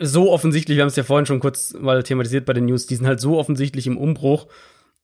so 0.00 0.32
offensichtlich, 0.32 0.76
wir 0.76 0.82
haben 0.82 0.88
es 0.88 0.96
ja 0.96 1.02
vorhin 1.04 1.26
schon 1.26 1.40
kurz 1.40 1.74
mal 1.74 2.02
thematisiert 2.02 2.46
bei 2.46 2.52
den 2.52 2.64
News, 2.66 2.86
die 2.86 2.96
sind 2.96 3.06
halt 3.06 3.20
so 3.20 3.38
offensichtlich 3.38 3.86
im 3.86 3.98
Umbruch. 3.98 4.48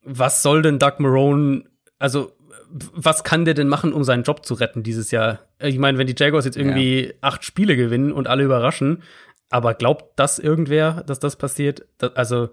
Was 0.02 0.42
soll 0.42 0.62
denn 0.62 0.78
Doug 0.78 0.94
Marone, 0.98 1.64
also 1.98 2.32
was 2.70 3.24
kann 3.24 3.44
der 3.44 3.54
denn 3.54 3.68
machen, 3.68 3.92
um 3.92 4.04
seinen 4.04 4.24
Job 4.24 4.44
zu 4.44 4.54
retten 4.54 4.82
dieses 4.82 5.10
Jahr? 5.10 5.40
Ich 5.58 5.78
meine, 5.78 5.98
wenn 5.98 6.06
die 6.06 6.14
Jaguars 6.16 6.44
jetzt 6.44 6.56
irgendwie 6.56 7.06
ja. 7.06 7.12
acht 7.22 7.44
Spiele 7.44 7.76
gewinnen 7.76 8.12
und 8.12 8.26
alle 8.26 8.44
überraschen, 8.44 9.02
aber 9.48 9.74
glaubt 9.74 10.12
das 10.16 10.38
irgendwer, 10.38 11.02
dass 11.06 11.18
das 11.18 11.36
passiert? 11.36 11.86
Das, 11.96 12.14
also, 12.16 12.50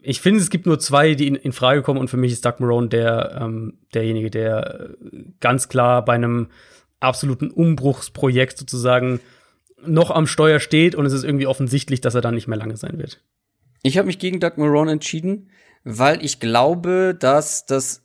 ich 0.00 0.20
finde, 0.20 0.40
es 0.40 0.50
gibt 0.50 0.66
nur 0.66 0.78
zwei, 0.78 1.14
die 1.14 1.26
in, 1.26 1.34
in, 1.34 1.52
Frage 1.52 1.82
kommen 1.82 1.98
und 1.98 2.08
für 2.08 2.16
mich 2.16 2.32
ist 2.32 2.44
Doug 2.44 2.54
Marone 2.58 2.88
der, 2.88 3.38
ähm, 3.40 3.78
derjenige, 3.94 4.30
der 4.30 4.90
ganz 5.40 5.68
klar 5.68 6.04
bei 6.04 6.14
einem 6.14 6.48
absoluten 7.00 7.50
Umbruchsprojekt 7.50 8.58
sozusagen 8.58 9.20
noch 9.84 10.10
am 10.10 10.26
Steuer 10.26 10.60
steht 10.60 10.94
und 10.94 11.06
es 11.06 11.12
ist 11.12 11.24
irgendwie 11.24 11.46
offensichtlich, 11.46 12.00
dass 12.00 12.14
er 12.14 12.20
dann 12.20 12.34
nicht 12.34 12.48
mehr 12.48 12.58
lange 12.58 12.76
sein 12.76 12.98
wird. 12.98 13.20
Ich 13.82 13.98
habe 13.98 14.06
mich 14.06 14.18
gegen 14.18 14.40
Doug 14.40 14.52
Marone 14.56 14.92
entschieden, 14.92 15.50
weil 15.82 16.24
ich 16.24 16.40
glaube, 16.40 17.16
dass 17.18 17.66
das 17.66 18.03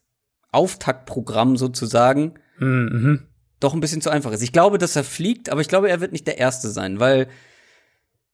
Auftaktprogramm 0.52 1.58
sozusagen 1.58 2.34
mhm. 2.58 3.28
doch 3.60 3.74
ein 3.74 3.80
bisschen 3.80 4.02
zu 4.02 4.10
einfach 4.10 4.32
ist. 4.32 4.42
Ich 4.42 4.52
glaube, 4.52 4.78
dass 4.78 4.96
er 4.96 5.04
fliegt, 5.04 5.50
aber 5.50 5.62
ich 5.62 5.68
glaube, 5.68 5.90
er 5.90 6.02
wird 6.02 6.12
nicht 6.12 6.28
der 6.28 6.38
Erste 6.38 6.70
sein, 6.70 7.00
weil 7.00 7.28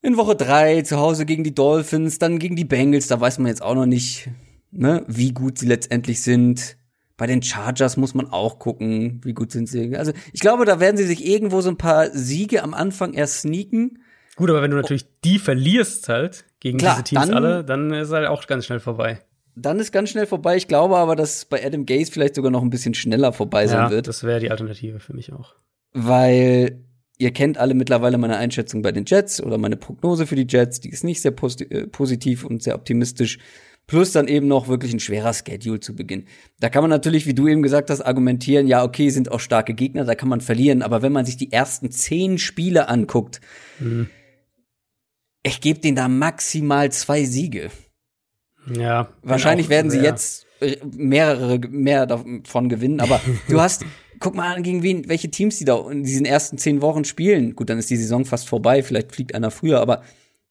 in 0.01 0.17
Woche 0.17 0.35
drei 0.35 0.81
zu 0.83 0.97
Hause 0.97 1.25
gegen 1.25 1.43
die 1.43 1.55
Dolphins, 1.55 2.19
dann 2.19 2.39
gegen 2.39 2.55
die 2.55 2.65
Bengals, 2.65 3.07
da 3.07 3.19
weiß 3.19 3.39
man 3.39 3.47
jetzt 3.47 3.63
auch 3.63 3.75
noch 3.75 3.87
nicht, 3.87 4.29
ne, 4.71 5.03
wie 5.07 5.31
gut 5.31 5.57
sie 5.57 5.67
letztendlich 5.67 6.21
sind. 6.21 6.77
Bei 7.17 7.27
den 7.27 7.41
Chargers 7.41 7.97
muss 7.97 8.13
man 8.13 8.29
auch 8.29 8.59
gucken, 8.59 9.21
wie 9.23 9.33
gut 9.33 9.51
sind 9.51 9.67
sie. 9.67 9.95
Also 9.95 10.11
ich 10.33 10.41
glaube, 10.41 10.65
da 10.65 10.79
werden 10.79 10.97
sie 10.97 11.05
sich 11.05 11.25
irgendwo 11.25 11.61
so 11.61 11.69
ein 11.69 11.77
paar 11.77 12.09
Siege 12.11 12.61
am 12.61 12.73
Anfang 12.73 13.13
erst 13.13 13.41
sneaken. 13.41 13.99
Gut, 14.35 14.49
aber 14.49 14.61
wenn 14.61 14.71
du 14.71 14.77
natürlich 14.77 15.05
die 15.23 15.39
verlierst 15.39 16.09
halt 16.09 16.45
gegen 16.59 16.77
Klar, 16.77 16.95
diese 16.95 17.03
Teams 17.05 17.27
dann, 17.27 17.33
alle, 17.33 17.63
dann 17.63 17.91
ist 17.93 18.11
halt 18.11 18.27
auch 18.27 18.45
ganz 18.47 18.65
schnell 18.65 18.81
vorbei. 18.81 19.21
Dann 19.55 19.79
ist 19.79 19.91
ganz 19.91 20.09
schnell 20.09 20.25
vorbei. 20.25 20.57
Ich 20.57 20.67
glaube 20.67 20.97
aber, 20.97 21.15
dass 21.15 21.45
bei 21.45 21.65
Adam 21.65 21.85
Gaze 21.85 22.11
vielleicht 22.11 22.35
sogar 22.35 22.51
noch 22.51 22.61
ein 22.61 22.69
bisschen 22.69 22.93
schneller 22.93 23.31
vorbei 23.31 23.67
sein 23.67 23.85
ja, 23.85 23.89
wird. 23.89 24.07
Das 24.07 24.23
wäre 24.23 24.39
die 24.39 24.51
Alternative 24.51 24.99
für 24.99 25.13
mich 25.13 25.31
auch. 25.31 25.55
Weil 25.93 26.83
ihr 27.17 27.31
kennt 27.31 27.57
alle 27.57 27.73
mittlerweile 27.73 28.17
meine 28.17 28.37
Einschätzung 28.37 28.81
bei 28.81 28.91
den 28.91 29.05
Jets 29.05 29.41
oder 29.41 29.57
meine 29.57 29.77
Prognose 29.77 30.27
für 30.27 30.35
die 30.35 30.47
Jets. 30.47 30.81
Die 30.81 30.89
ist 30.89 31.05
nicht 31.05 31.21
sehr 31.21 31.31
äh, 31.31 31.87
positiv 31.87 32.43
und 32.43 32.63
sehr 32.63 32.75
optimistisch. 32.75 33.39
Plus 33.87 34.11
dann 34.11 34.27
eben 34.27 34.47
noch 34.47 34.67
wirklich 34.67 34.91
ein 34.93 34.99
schwerer 34.99 35.33
Schedule 35.33 35.79
zu 35.79 35.95
Beginn. 35.95 36.25
Da 36.59 36.69
kann 36.69 36.81
man 36.81 36.89
natürlich, 36.89 37.27
wie 37.27 37.35
du 37.35 37.47
eben 37.47 37.61
gesagt 37.61 37.89
hast, 37.89 38.01
argumentieren, 38.01 38.67
ja, 38.67 38.83
okay, 38.83 39.09
sind 39.09 39.31
auch 39.31 39.39
starke 39.39 39.75
Gegner, 39.75 40.05
da 40.05 40.15
kann 40.15 40.27
man 40.27 40.41
verlieren. 40.41 40.81
Aber 40.81 41.01
wenn 41.03 41.11
man 41.11 41.25
sich 41.25 41.37
die 41.37 41.51
ersten 41.51 41.91
zehn 41.91 42.39
Spiele 42.39 42.89
anguckt, 42.89 43.41
mhm. 43.79 44.09
ich 45.43 45.61
gebe 45.61 45.79
denen 45.79 45.95
da 45.95 46.07
maximal 46.07 46.91
zwei 46.91 47.25
Siege. 47.25 47.69
Ja. 48.73 49.09
Wahrscheinlich 49.21 49.69
werden 49.69 49.91
sie 49.91 49.99
jetzt 49.99 50.47
mehrere 50.83 51.59
mehr 51.59 52.05
davon 52.05 52.69
gewinnen, 52.69 52.99
aber 52.99 53.21
du 53.49 53.61
hast, 53.61 53.85
guck 54.19 54.35
mal 54.35 54.55
an, 54.55 54.63
gegen 54.63 54.83
wen, 54.83 55.07
welche 55.07 55.29
Teams 55.29 55.57
die 55.57 55.65
da 55.65 55.89
in 55.89 56.03
diesen 56.03 56.25
ersten 56.25 56.57
zehn 56.57 56.81
Wochen 56.81 57.05
spielen. 57.05 57.55
Gut, 57.55 57.69
dann 57.69 57.77
ist 57.77 57.89
die 57.89 57.97
Saison 57.97 58.25
fast 58.25 58.47
vorbei, 58.47 58.81
vielleicht 58.83 59.13
fliegt 59.13 59.35
einer 59.35 59.51
früher, 59.51 59.79
aber 59.81 60.01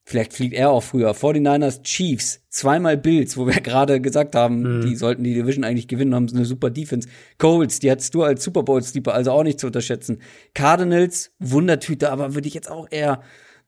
Vielleicht 0.06 0.34
fliegt 0.34 0.54
er 0.54 0.70
auch 0.70 0.82
früher. 0.82 1.12
49ers, 1.12 1.82
Chiefs, 1.82 2.42
zweimal 2.50 2.98
Bills, 2.98 3.38
wo 3.38 3.46
wir 3.46 3.54
gerade 3.62 4.02
gesagt 4.02 4.34
haben, 4.34 4.78
mhm. 4.78 4.80
die 4.82 4.96
sollten 4.96 5.24
die 5.24 5.32
Division 5.32 5.64
eigentlich 5.64 5.88
gewinnen, 5.88 6.14
haben 6.14 6.28
eine 6.28 6.44
super 6.44 6.68
Defense. 6.68 7.08
Colts, 7.38 7.78
die 7.78 7.90
hattest 7.90 8.14
du 8.14 8.22
als 8.22 8.44
Super 8.44 8.62
Bowl-Sleeper, 8.62 9.14
also 9.14 9.30
auch 9.32 9.42
nicht 9.42 9.58
zu 9.58 9.66
unterschätzen. 9.66 10.20
Cardinals, 10.52 11.32
Wundertüte, 11.38 12.10
aber 12.10 12.34
würde 12.34 12.48
ich 12.48 12.54
jetzt 12.54 12.70
auch 12.70 12.86
eher 12.90 13.22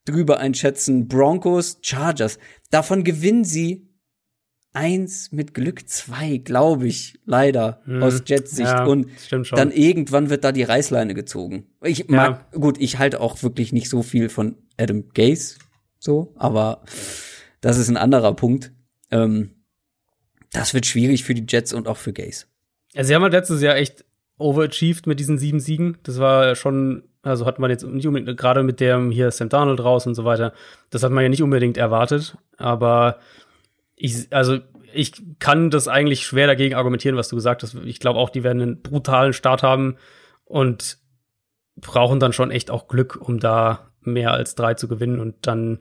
drüber 0.04 0.38
einschätzen. 0.38 1.08
Broncos, 1.08 1.78
Chargers. 1.80 2.38
Davon 2.70 3.02
gewinnen 3.02 3.44
sie 3.44 3.85
eins 4.76 5.32
mit 5.32 5.54
Glück 5.54 5.88
zwei, 5.88 6.36
glaube 6.36 6.86
ich, 6.86 7.18
leider, 7.24 7.80
hm, 7.84 8.02
aus 8.02 8.22
Jets 8.26 8.52
Sicht. 8.52 8.68
Ja, 8.68 8.84
und 8.84 9.08
dann 9.52 9.72
irgendwann 9.72 10.30
wird 10.30 10.44
da 10.44 10.52
die 10.52 10.62
Reißleine 10.62 11.14
gezogen. 11.14 11.66
Ich 11.82 12.08
mag, 12.08 12.46
ja. 12.52 12.58
gut, 12.58 12.76
ich 12.78 12.98
halte 12.98 13.20
auch 13.20 13.42
wirklich 13.42 13.72
nicht 13.72 13.88
so 13.88 14.02
viel 14.02 14.28
von 14.28 14.56
Adam 14.76 15.08
Gase, 15.14 15.56
so, 15.98 16.34
aber 16.36 16.82
das 17.62 17.78
ist 17.78 17.88
ein 17.88 17.96
anderer 17.96 18.34
Punkt. 18.34 18.72
Ähm, 19.10 19.50
das 20.52 20.74
wird 20.74 20.86
schwierig 20.86 21.24
für 21.24 21.34
die 21.34 21.46
Jets 21.48 21.72
und 21.72 21.88
auch 21.88 21.96
für 21.96 22.12
Gaze. 22.12 22.44
Ja, 22.92 23.02
sie 23.02 23.14
haben 23.14 23.22
halt 23.22 23.32
letztes 23.32 23.62
Jahr 23.62 23.76
echt 23.76 24.04
overachieved 24.38 25.06
mit 25.06 25.18
diesen 25.18 25.38
sieben 25.38 25.60
Siegen. 25.60 25.96
Das 26.02 26.18
war 26.18 26.54
schon, 26.54 27.04
also 27.22 27.46
hat 27.46 27.58
man 27.58 27.70
jetzt 27.70 27.84
nicht 27.84 28.06
unbedingt, 28.06 28.38
gerade 28.38 28.62
mit 28.62 28.80
dem 28.80 29.10
hier 29.10 29.30
Sam 29.30 29.48
Darnold 29.48 29.80
raus 29.80 30.06
und 30.06 30.14
so 30.14 30.24
weiter, 30.24 30.52
das 30.90 31.02
hat 31.02 31.12
man 31.12 31.22
ja 31.22 31.30
nicht 31.30 31.42
unbedingt 31.42 31.78
erwartet. 31.78 32.36
Aber 32.58 33.18
ich, 33.96 34.32
also 34.32 34.58
ich 34.92 35.12
kann 35.38 35.70
das 35.70 35.88
eigentlich 35.88 36.26
schwer 36.26 36.46
dagegen 36.46 36.74
argumentieren, 36.74 37.16
was 37.16 37.28
du 37.28 37.36
gesagt 37.36 37.62
hast. 37.62 37.74
Ich 37.84 38.00
glaube 38.00 38.18
auch, 38.18 38.30
die 38.30 38.44
werden 38.44 38.62
einen 38.62 38.82
brutalen 38.82 39.32
Start 39.32 39.62
haben 39.62 39.96
und 40.44 40.98
brauchen 41.76 42.20
dann 42.20 42.32
schon 42.32 42.50
echt 42.50 42.70
auch 42.70 42.88
Glück, 42.88 43.16
um 43.20 43.38
da 43.38 43.90
mehr 44.00 44.32
als 44.32 44.54
drei 44.54 44.74
zu 44.74 44.88
gewinnen 44.88 45.20
und 45.20 45.46
dann, 45.46 45.80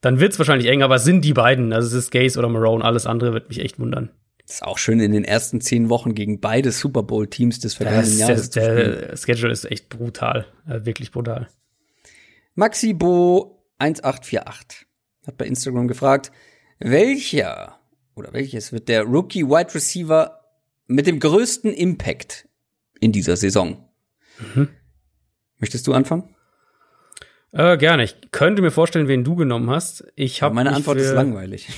dann 0.00 0.20
wird's 0.20 0.38
wahrscheinlich 0.38 0.68
eng, 0.68 0.82
aber 0.82 0.96
es 0.96 1.04
sind 1.04 1.24
die 1.24 1.34
beiden, 1.34 1.72
also 1.72 1.86
es 1.86 2.04
ist 2.04 2.10
Gaze 2.10 2.38
oder 2.38 2.48
Marone, 2.48 2.84
alles 2.84 3.06
andere 3.06 3.34
wird 3.34 3.48
mich 3.48 3.60
echt 3.60 3.78
wundern. 3.78 4.10
Das 4.46 4.56
ist 4.56 4.62
auch 4.62 4.78
schön 4.78 4.98
in 5.00 5.12
den 5.12 5.24
ersten 5.24 5.60
zehn 5.60 5.90
Wochen 5.90 6.14
gegen 6.14 6.40
beide 6.40 6.72
Super 6.72 7.02
Bowl-Teams 7.02 7.60
des 7.60 7.74
vergangenen 7.74 8.18
Jahres. 8.18 8.48
Der, 8.50 8.74
der 8.96 9.16
Schedule 9.16 9.52
ist 9.52 9.70
echt 9.70 9.90
brutal, 9.90 10.46
äh, 10.66 10.86
wirklich 10.86 11.12
brutal. 11.12 11.48
Maxi 12.54 12.94
Bo 12.94 13.62
1848 13.78 14.86
hat 15.26 15.36
bei 15.36 15.44
Instagram 15.44 15.86
gefragt, 15.86 16.32
welcher 16.78 17.78
oder 18.14 18.32
welches 18.32 18.72
wird 18.72 18.88
der 18.88 19.02
Rookie 19.02 19.44
Wide 19.44 19.74
Receiver 19.74 20.40
mit 20.86 21.06
dem 21.06 21.20
größten 21.20 21.72
Impact 21.72 22.48
in 23.00 23.12
dieser 23.12 23.36
Saison? 23.36 23.88
Mhm. 24.54 24.68
Möchtest 25.58 25.86
du 25.86 25.92
anfangen? 25.92 26.34
Äh, 27.52 27.78
gerne. 27.78 28.04
Ich 28.04 28.16
könnte 28.30 28.62
mir 28.62 28.70
vorstellen, 28.70 29.08
wen 29.08 29.24
du 29.24 29.34
genommen 29.34 29.70
hast. 29.70 30.04
Ich 30.16 30.42
habe 30.42 30.54
meine 30.54 30.74
Antwort 30.74 30.98
für, 30.98 31.04
ist 31.04 31.14
langweilig. 31.14 31.68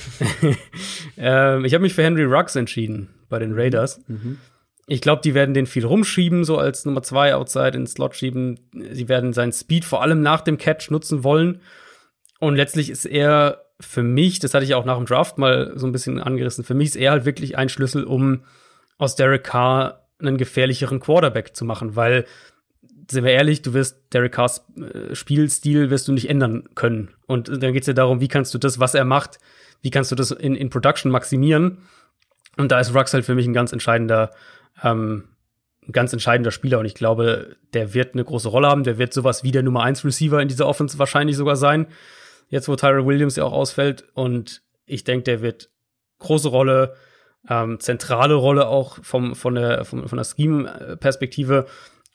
äh, 1.17 1.65
ich 1.65 1.73
habe 1.73 1.81
mich 1.81 1.93
für 1.93 2.03
Henry 2.03 2.25
Ruggs 2.25 2.55
entschieden 2.55 3.09
bei 3.29 3.39
den 3.39 3.53
Raiders. 3.53 4.01
Mhm. 4.07 4.37
Ich 4.87 4.99
glaube, 4.99 5.21
die 5.21 5.33
werden 5.33 5.53
den 5.53 5.67
viel 5.67 5.85
rumschieben, 5.85 6.43
so 6.43 6.57
als 6.57 6.83
Nummer 6.83 7.01
zwei 7.03 7.33
Outside 7.33 7.77
ins 7.77 7.93
Slot 7.93 8.15
schieben. 8.15 8.59
Sie 8.91 9.07
werden 9.07 9.31
seinen 9.31 9.53
Speed 9.53 9.85
vor 9.85 10.01
allem 10.01 10.21
nach 10.21 10.41
dem 10.41 10.57
Catch 10.57 10.91
nutzen 10.91 11.23
wollen. 11.23 11.61
Und 12.39 12.55
letztlich 12.55 12.89
ist 12.89 13.05
er 13.05 13.70
für 13.81 14.03
mich, 14.03 14.39
das 14.39 14.53
hatte 14.53 14.63
ich 14.63 14.75
auch 14.75 14.85
nach 14.85 14.97
dem 14.97 15.05
Draft 15.05 15.37
mal 15.37 15.73
so 15.75 15.85
ein 15.85 15.91
bisschen 15.91 16.19
angerissen, 16.19 16.63
für 16.63 16.73
mich 16.73 16.89
ist 16.89 16.95
er 16.95 17.11
halt 17.11 17.25
wirklich 17.25 17.57
ein 17.57 17.69
Schlüssel, 17.69 18.03
um 18.03 18.43
aus 18.97 19.15
Derek 19.15 19.43
Carr 19.43 20.07
einen 20.19 20.37
gefährlicheren 20.37 20.99
Quarterback 20.99 21.55
zu 21.55 21.65
machen, 21.65 21.95
weil 21.95 22.25
sind 23.09 23.25
wir 23.25 23.31
ehrlich, 23.31 23.61
du 23.61 23.73
wirst 23.73 24.13
Derek 24.13 24.31
Carrs 24.31 24.65
äh, 24.77 25.13
Spielstil 25.15 25.89
wirst 25.89 26.07
du 26.07 26.13
nicht 26.13 26.29
ändern 26.29 26.63
können. 26.75 27.09
Und 27.27 27.49
dann 27.49 27.73
geht 27.73 27.83
es 27.83 27.87
ja 27.87 27.93
darum, 27.93 28.21
wie 28.21 28.27
kannst 28.27 28.53
du 28.53 28.57
das, 28.57 28.79
was 28.79 28.93
er 28.93 29.05
macht, 29.05 29.39
wie 29.81 29.89
kannst 29.89 30.11
du 30.11 30.15
das 30.15 30.31
in, 30.31 30.55
in 30.55 30.69
Production 30.69 31.11
maximieren? 31.11 31.79
Und 32.57 32.71
da 32.71 32.79
ist 32.79 32.95
Rux 32.95 33.13
halt 33.13 33.25
für 33.25 33.35
mich 33.35 33.45
ein 33.47 33.53
ganz 33.53 33.73
entscheidender, 33.73 34.31
ähm, 34.83 35.25
ein 35.87 35.91
ganz 35.91 36.13
entscheidender 36.13 36.51
Spieler. 36.51 36.79
Und 36.79 36.85
ich 36.85 36.95
glaube, 36.95 37.55
der 37.73 37.93
wird 37.93 38.13
eine 38.13 38.23
große 38.23 38.49
Rolle 38.49 38.67
haben. 38.67 38.83
Der 38.83 38.97
wird 38.97 39.13
sowas 39.13 39.43
wie 39.43 39.51
der 39.51 39.63
Nummer 39.63 39.83
1 39.83 40.05
Receiver 40.05 40.41
in 40.41 40.47
dieser 40.47 40.67
Offense 40.67 40.99
wahrscheinlich 40.99 41.35
sogar 41.35 41.55
sein. 41.55 41.87
Jetzt, 42.51 42.67
wo 42.67 42.75
Tyra 42.75 43.05
Williams 43.05 43.37
ja 43.37 43.45
auch 43.45 43.53
ausfällt. 43.53 44.03
Und 44.13 44.61
ich 44.85 45.05
denke, 45.05 45.23
der 45.23 45.41
wird 45.41 45.71
große 46.19 46.49
Rolle, 46.49 46.95
ähm, 47.49 47.79
zentrale 47.79 48.35
Rolle 48.35 48.67
auch 48.67 49.03
vom, 49.03 49.35
von 49.35 49.55
der, 49.55 49.85
vom, 49.85 50.07
von 50.07 50.17
der 50.17 50.25
Scheme-Perspektive 50.25 51.65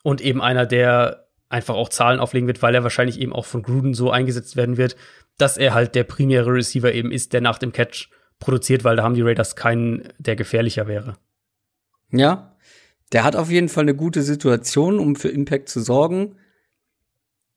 und 0.03 0.21
eben 0.21 0.41
einer, 0.41 0.67
der 0.67 1.27
einfach 1.49 1.73
auch 1.73 1.89
Zahlen 1.89 2.19
auflegen 2.19 2.47
wird, 2.47 2.61
weil 2.61 2.75
er 2.75 2.83
wahrscheinlich 2.83 3.19
eben 3.19 3.33
auch 3.33 3.45
von 3.45 3.63
Gruden 3.63 3.95
so 3.95 4.11
eingesetzt 4.11 4.55
werden 4.55 4.77
wird, 4.77 4.95
dass 5.37 5.57
er 5.57 5.73
halt 5.73 5.95
der 5.95 6.03
primäre 6.03 6.53
Receiver 6.53 6.93
eben 6.93 7.11
ist, 7.11 7.33
der 7.33 7.41
nach 7.41 7.57
dem 7.57 7.71
Catch 7.71 8.09
produziert, 8.39 8.83
weil 8.83 8.95
da 8.95 9.03
haben 9.03 9.15
die 9.15 9.23
Raiders 9.23 9.55
keinen, 9.55 10.07
der 10.19 10.35
gefährlicher 10.35 10.87
wäre. 10.87 11.17
Ja, 12.11 12.55
der 13.11 13.23
hat 13.23 13.35
auf 13.35 13.49
jeden 13.49 13.69
Fall 13.69 13.85
eine 13.85 13.95
gute 13.95 14.21
Situation, 14.21 14.99
um 14.99 15.15
für 15.15 15.29
Impact 15.29 15.69
zu 15.69 15.79
sorgen. 15.79 16.35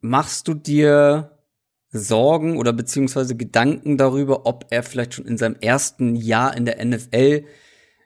Machst 0.01 0.49
du 0.49 0.55
dir 0.55 1.40
Sorgen 1.93 2.57
oder 2.57 2.73
beziehungsweise 2.73 3.37
Gedanken 3.37 3.97
darüber, 3.97 4.47
ob 4.47 4.67
er 4.71 4.83
vielleicht 4.83 5.15
schon 5.15 5.27
in 5.27 5.39
seinem 5.39 5.57
ersten 5.61 6.15
Jahr 6.15 6.57
in 6.57 6.65
der 6.65 6.85
NFL 6.85 7.45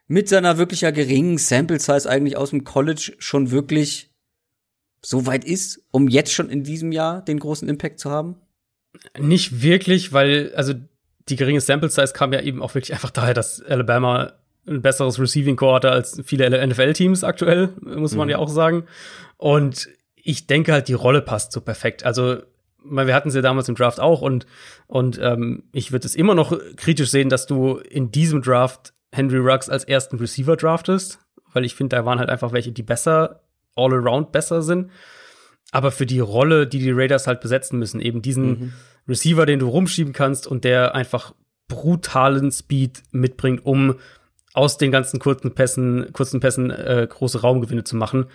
mit 0.06 0.28
seiner 0.28 0.58
wirklich 0.58 0.82
ja 0.82 0.90
geringen 0.90 1.38
Sample 1.38 1.78
Size 1.78 2.08
eigentlich 2.08 2.36
aus 2.36 2.50
dem 2.50 2.64
College 2.64 3.14
schon 3.18 3.50
wirklich 3.50 4.10
so 5.02 5.26
weit 5.26 5.44
ist, 5.44 5.82
um 5.90 6.08
jetzt 6.08 6.32
schon 6.32 6.48
in 6.48 6.64
diesem 6.64 6.92
Jahr 6.92 7.22
den 7.22 7.38
großen 7.38 7.68
Impact 7.68 8.00
zu 8.00 8.10
haben? 8.10 8.36
Nicht 9.18 9.62
wirklich, 9.62 10.12
weil, 10.12 10.52
also 10.54 10.74
die 11.28 11.36
geringe 11.36 11.60
Sample 11.60 11.90
Size 11.90 12.12
kam 12.12 12.32
ja 12.32 12.40
eben 12.40 12.62
auch 12.62 12.74
wirklich 12.74 12.92
einfach 12.92 13.10
daher, 13.10 13.34
dass 13.34 13.60
Alabama 13.62 14.32
ein 14.66 14.80
besseres 14.80 15.18
Receiving 15.18 15.56
Core 15.56 15.76
hatte 15.76 15.90
als 15.90 16.20
viele 16.24 16.66
NFL-Teams 16.66 17.22
aktuell, 17.22 17.70
muss 17.82 18.14
man 18.14 18.28
mhm. 18.28 18.32
ja 18.32 18.38
auch 18.38 18.48
sagen. 18.48 18.84
Und 19.36 19.88
ich 20.14 20.46
denke 20.46 20.72
halt, 20.72 20.88
die 20.88 20.94
Rolle 20.94 21.20
passt 21.20 21.52
so 21.52 21.60
perfekt. 21.60 22.04
Also, 22.04 22.42
wir 22.84 23.14
hatten 23.14 23.30
sie 23.30 23.38
ja 23.38 23.42
damals 23.42 23.68
im 23.68 23.74
Draft 23.74 24.00
auch 24.00 24.20
und, 24.20 24.46
und 24.86 25.18
ähm, 25.22 25.64
ich 25.72 25.92
würde 25.92 26.06
es 26.06 26.14
immer 26.14 26.34
noch 26.34 26.58
kritisch 26.76 27.10
sehen, 27.10 27.28
dass 27.28 27.46
du 27.46 27.76
in 27.76 28.10
diesem 28.10 28.42
Draft 28.42 28.92
Henry 29.12 29.38
Ruggs 29.38 29.68
als 29.68 29.84
ersten 29.84 30.16
Receiver 30.18 30.56
draftest, 30.56 31.18
weil 31.52 31.64
ich 31.64 31.74
finde, 31.74 31.96
da 31.96 32.04
waren 32.04 32.18
halt 32.18 32.28
einfach 32.28 32.52
welche, 32.52 32.72
die 32.72 32.82
besser, 32.82 33.42
all 33.76 33.92
around 33.94 34.32
besser 34.32 34.62
sind. 34.62 34.90
Aber 35.70 35.90
für 35.90 36.06
die 36.06 36.20
Rolle, 36.20 36.66
die 36.66 36.78
die 36.78 36.92
Raiders 36.92 37.26
halt 37.26 37.40
besetzen 37.40 37.78
müssen, 37.78 38.00
eben 38.00 38.22
diesen 38.22 38.46
mhm. 38.46 38.72
Receiver, 39.08 39.46
den 39.46 39.58
du 39.58 39.68
rumschieben 39.68 40.12
kannst 40.12 40.46
und 40.46 40.64
der 40.64 40.94
einfach 40.94 41.34
brutalen 41.68 42.52
Speed 42.52 43.02
mitbringt, 43.10 43.64
um 43.64 43.96
aus 44.52 44.78
den 44.78 44.92
ganzen 44.92 45.18
kurzen 45.18 45.54
Pässen, 45.54 46.12
kurzen 46.12 46.40
Pässen 46.40 46.70
äh, 46.70 47.06
große 47.10 47.40
Raumgewinne 47.40 47.84
zu 47.84 47.96
machen. 47.96 48.26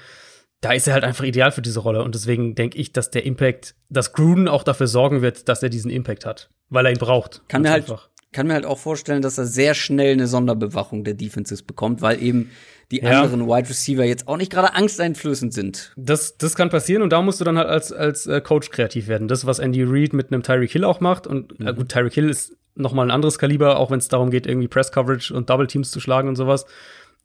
Da 0.61 0.73
ist 0.73 0.88
er 0.88 0.94
halt 0.94 1.03
einfach 1.03 1.23
ideal 1.23 1.52
für 1.52 1.61
diese 1.61 1.80
Rolle 1.80 2.03
und 2.03 2.15
deswegen 2.15 2.56
denke 2.56 2.77
ich, 2.77 2.91
dass 2.91 3.11
der 3.11 3.26
Impact, 3.26 3.76
dass 3.90 4.14
Gruden 4.14 4.48
auch 4.48 4.64
dafür 4.64 4.88
sorgen 4.88 5.22
wird, 5.22 5.48
dass 5.48 5.64
er 5.64 5.69
diesen 5.69 5.90
Impact 5.90 6.26
hat, 6.26 6.49
weil 6.69 6.86
er 6.86 6.91
ihn 6.91 6.98
braucht. 6.98 7.41
Kann 7.48 7.61
mir 7.61 7.72
halt 7.72 7.84
einfach 7.84 8.10
kann 8.31 8.48
mir 8.48 8.53
halt 8.53 8.65
auch 8.65 8.77
vorstellen, 8.77 9.22
dass 9.22 9.38
er 9.38 9.45
sehr 9.45 9.73
schnell 9.73 10.14
eine 10.14 10.27
Sonderbewachung 10.27 11.03
der 11.03 11.15
Defenses 11.15 11.64
bekommt, 11.64 12.02
weil 12.02 12.22
eben 12.22 12.52
die 12.91 13.02
ja. 13.02 13.22
anderen 13.22 13.48
Wide 13.48 13.69
Receiver 13.69 14.03
jetzt 14.03 14.27
auch 14.27 14.38
nicht 14.38 14.52
gerade 14.52 14.73
angsteinflößend 14.76 15.53
sind. 15.53 15.94
Das, 15.95 16.38
das 16.38 16.56
kann 16.56 16.69
passieren 16.69 17.02
und 17.02 17.11
da 17.11 17.22
musst 17.22 17.40
du 17.40 17.45
dann 17.45 17.57
halt 17.57 17.69
als, 17.69 17.91
als 17.91 18.27
äh, 18.27 18.41
Coach 18.41 18.69
kreativ 18.69 19.07
werden. 19.07 19.27
Das, 19.27 19.45
was 19.45 19.60
Andy 19.60 19.84
Reid 19.84 20.14
mit 20.14 20.31
einem 20.31 20.44
Tyreek 20.44 20.72
Hill 20.72 20.84
auch 20.84 20.99
macht. 20.99 21.27
Und 21.27 21.60
mhm. 21.60 21.68
äh, 21.68 21.73
gut, 21.73 21.90
Tyreek 21.90 22.14
Hill 22.14 22.30
ist 22.30 22.56
noch 22.76 22.94
mal 22.94 23.03
ein 23.03 23.11
anderes 23.11 23.40
Kaliber, 23.40 23.77
auch 23.77 23.91
wenn 23.91 23.99
es 23.99 24.07
darum 24.07 24.30
geht, 24.30 24.48
irgendwie 24.48 24.68
Press 24.68 24.91
Coverage 24.91 25.34
und 25.34 25.49
Double 25.49 25.68
Teams 25.68 25.91
zu 25.91 25.99
schlagen 25.99 26.30
und 26.30 26.36
sowas. 26.36 26.65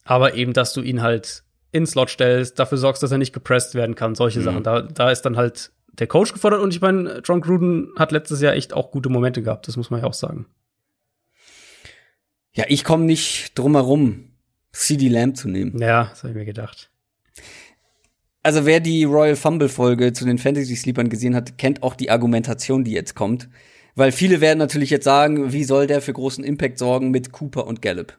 Aber 0.04 0.34
eben, 0.34 0.52
dass 0.52 0.72
du 0.72 0.82
ihn 0.82 1.02
halt 1.02 1.44
in 1.74 1.86
Slot 1.86 2.08
stellst, 2.08 2.58
dafür 2.58 2.78
sorgst, 2.78 3.02
dass 3.02 3.10
er 3.10 3.18
nicht 3.18 3.32
gepresst 3.32 3.74
werden 3.74 3.96
kann, 3.96 4.14
solche 4.14 4.38
mhm. 4.38 4.44
Sachen. 4.44 4.62
Da, 4.62 4.82
da 4.82 5.10
ist 5.10 5.22
dann 5.22 5.36
halt 5.36 5.72
der 5.98 6.06
Coach 6.06 6.32
gefordert 6.32 6.60
und 6.60 6.72
ich 6.72 6.80
meine, 6.80 7.20
John 7.24 7.40
Gruden 7.40 7.88
hat 7.98 8.12
letztes 8.12 8.40
Jahr 8.40 8.54
echt 8.54 8.72
auch 8.72 8.92
gute 8.92 9.08
Momente 9.08 9.42
gehabt, 9.42 9.66
das 9.66 9.76
muss 9.76 9.90
man 9.90 10.00
ja 10.00 10.06
auch 10.06 10.14
sagen. 10.14 10.46
Ja, 12.52 12.64
ich 12.68 12.84
komme 12.84 13.04
nicht 13.04 13.58
drum 13.58 13.74
herum, 13.74 14.30
CD 14.72 15.08
Lamb 15.08 15.36
zu 15.36 15.48
nehmen. 15.48 15.80
Ja, 15.80 16.04
das 16.04 16.22
habe 16.22 16.30
ich 16.30 16.36
mir 16.36 16.44
gedacht. 16.44 16.90
Also 18.44 18.66
wer 18.66 18.78
die 18.78 19.02
Royal 19.02 19.36
Fumble 19.36 19.68
Folge 19.68 20.12
zu 20.12 20.24
den 20.24 20.38
Fantasy 20.38 20.76
Sleepern 20.76 21.08
gesehen 21.08 21.34
hat, 21.34 21.58
kennt 21.58 21.82
auch 21.82 21.96
die 21.96 22.10
Argumentation, 22.10 22.84
die 22.84 22.92
jetzt 22.92 23.16
kommt. 23.16 23.48
Weil 23.96 24.12
viele 24.12 24.40
werden 24.40 24.58
natürlich 24.58 24.90
jetzt 24.90 25.04
sagen, 25.04 25.52
wie 25.52 25.64
soll 25.64 25.88
der 25.88 26.00
für 26.00 26.12
großen 26.12 26.44
Impact 26.44 26.78
sorgen 26.78 27.10
mit 27.10 27.32
Cooper 27.32 27.66
und 27.66 27.82
Gallup? 27.82 28.16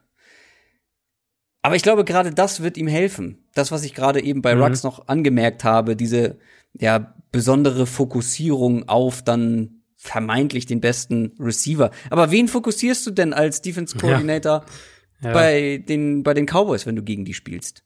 Aber 1.66 1.74
ich 1.74 1.82
glaube, 1.82 2.04
gerade 2.04 2.30
das 2.30 2.62
wird 2.62 2.76
ihm 2.76 2.86
helfen. 2.86 3.44
Das, 3.52 3.72
was 3.72 3.82
ich 3.82 3.92
gerade 3.92 4.22
eben 4.22 4.40
bei 4.40 4.54
mhm. 4.54 4.62
Rux 4.62 4.84
noch 4.84 5.08
angemerkt 5.08 5.64
habe, 5.64 5.96
diese 5.96 6.38
ja 6.74 7.16
besondere 7.32 7.86
Fokussierung 7.88 8.88
auf 8.88 9.20
dann 9.22 9.82
vermeintlich 9.96 10.66
den 10.66 10.80
besten 10.80 11.32
Receiver. 11.40 11.90
Aber 12.08 12.30
wen 12.30 12.46
fokussierst 12.46 13.04
du 13.04 13.10
denn 13.10 13.32
als 13.32 13.62
Defense 13.62 13.98
Coordinator 13.98 14.64
ja. 15.20 15.28
Ja. 15.28 15.32
bei 15.34 15.78
den 15.78 16.22
bei 16.22 16.34
den 16.34 16.46
Cowboys, 16.46 16.86
wenn 16.86 16.94
du 16.94 17.02
gegen 17.02 17.24
die 17.24 17.34
spielst? 17.34 17.82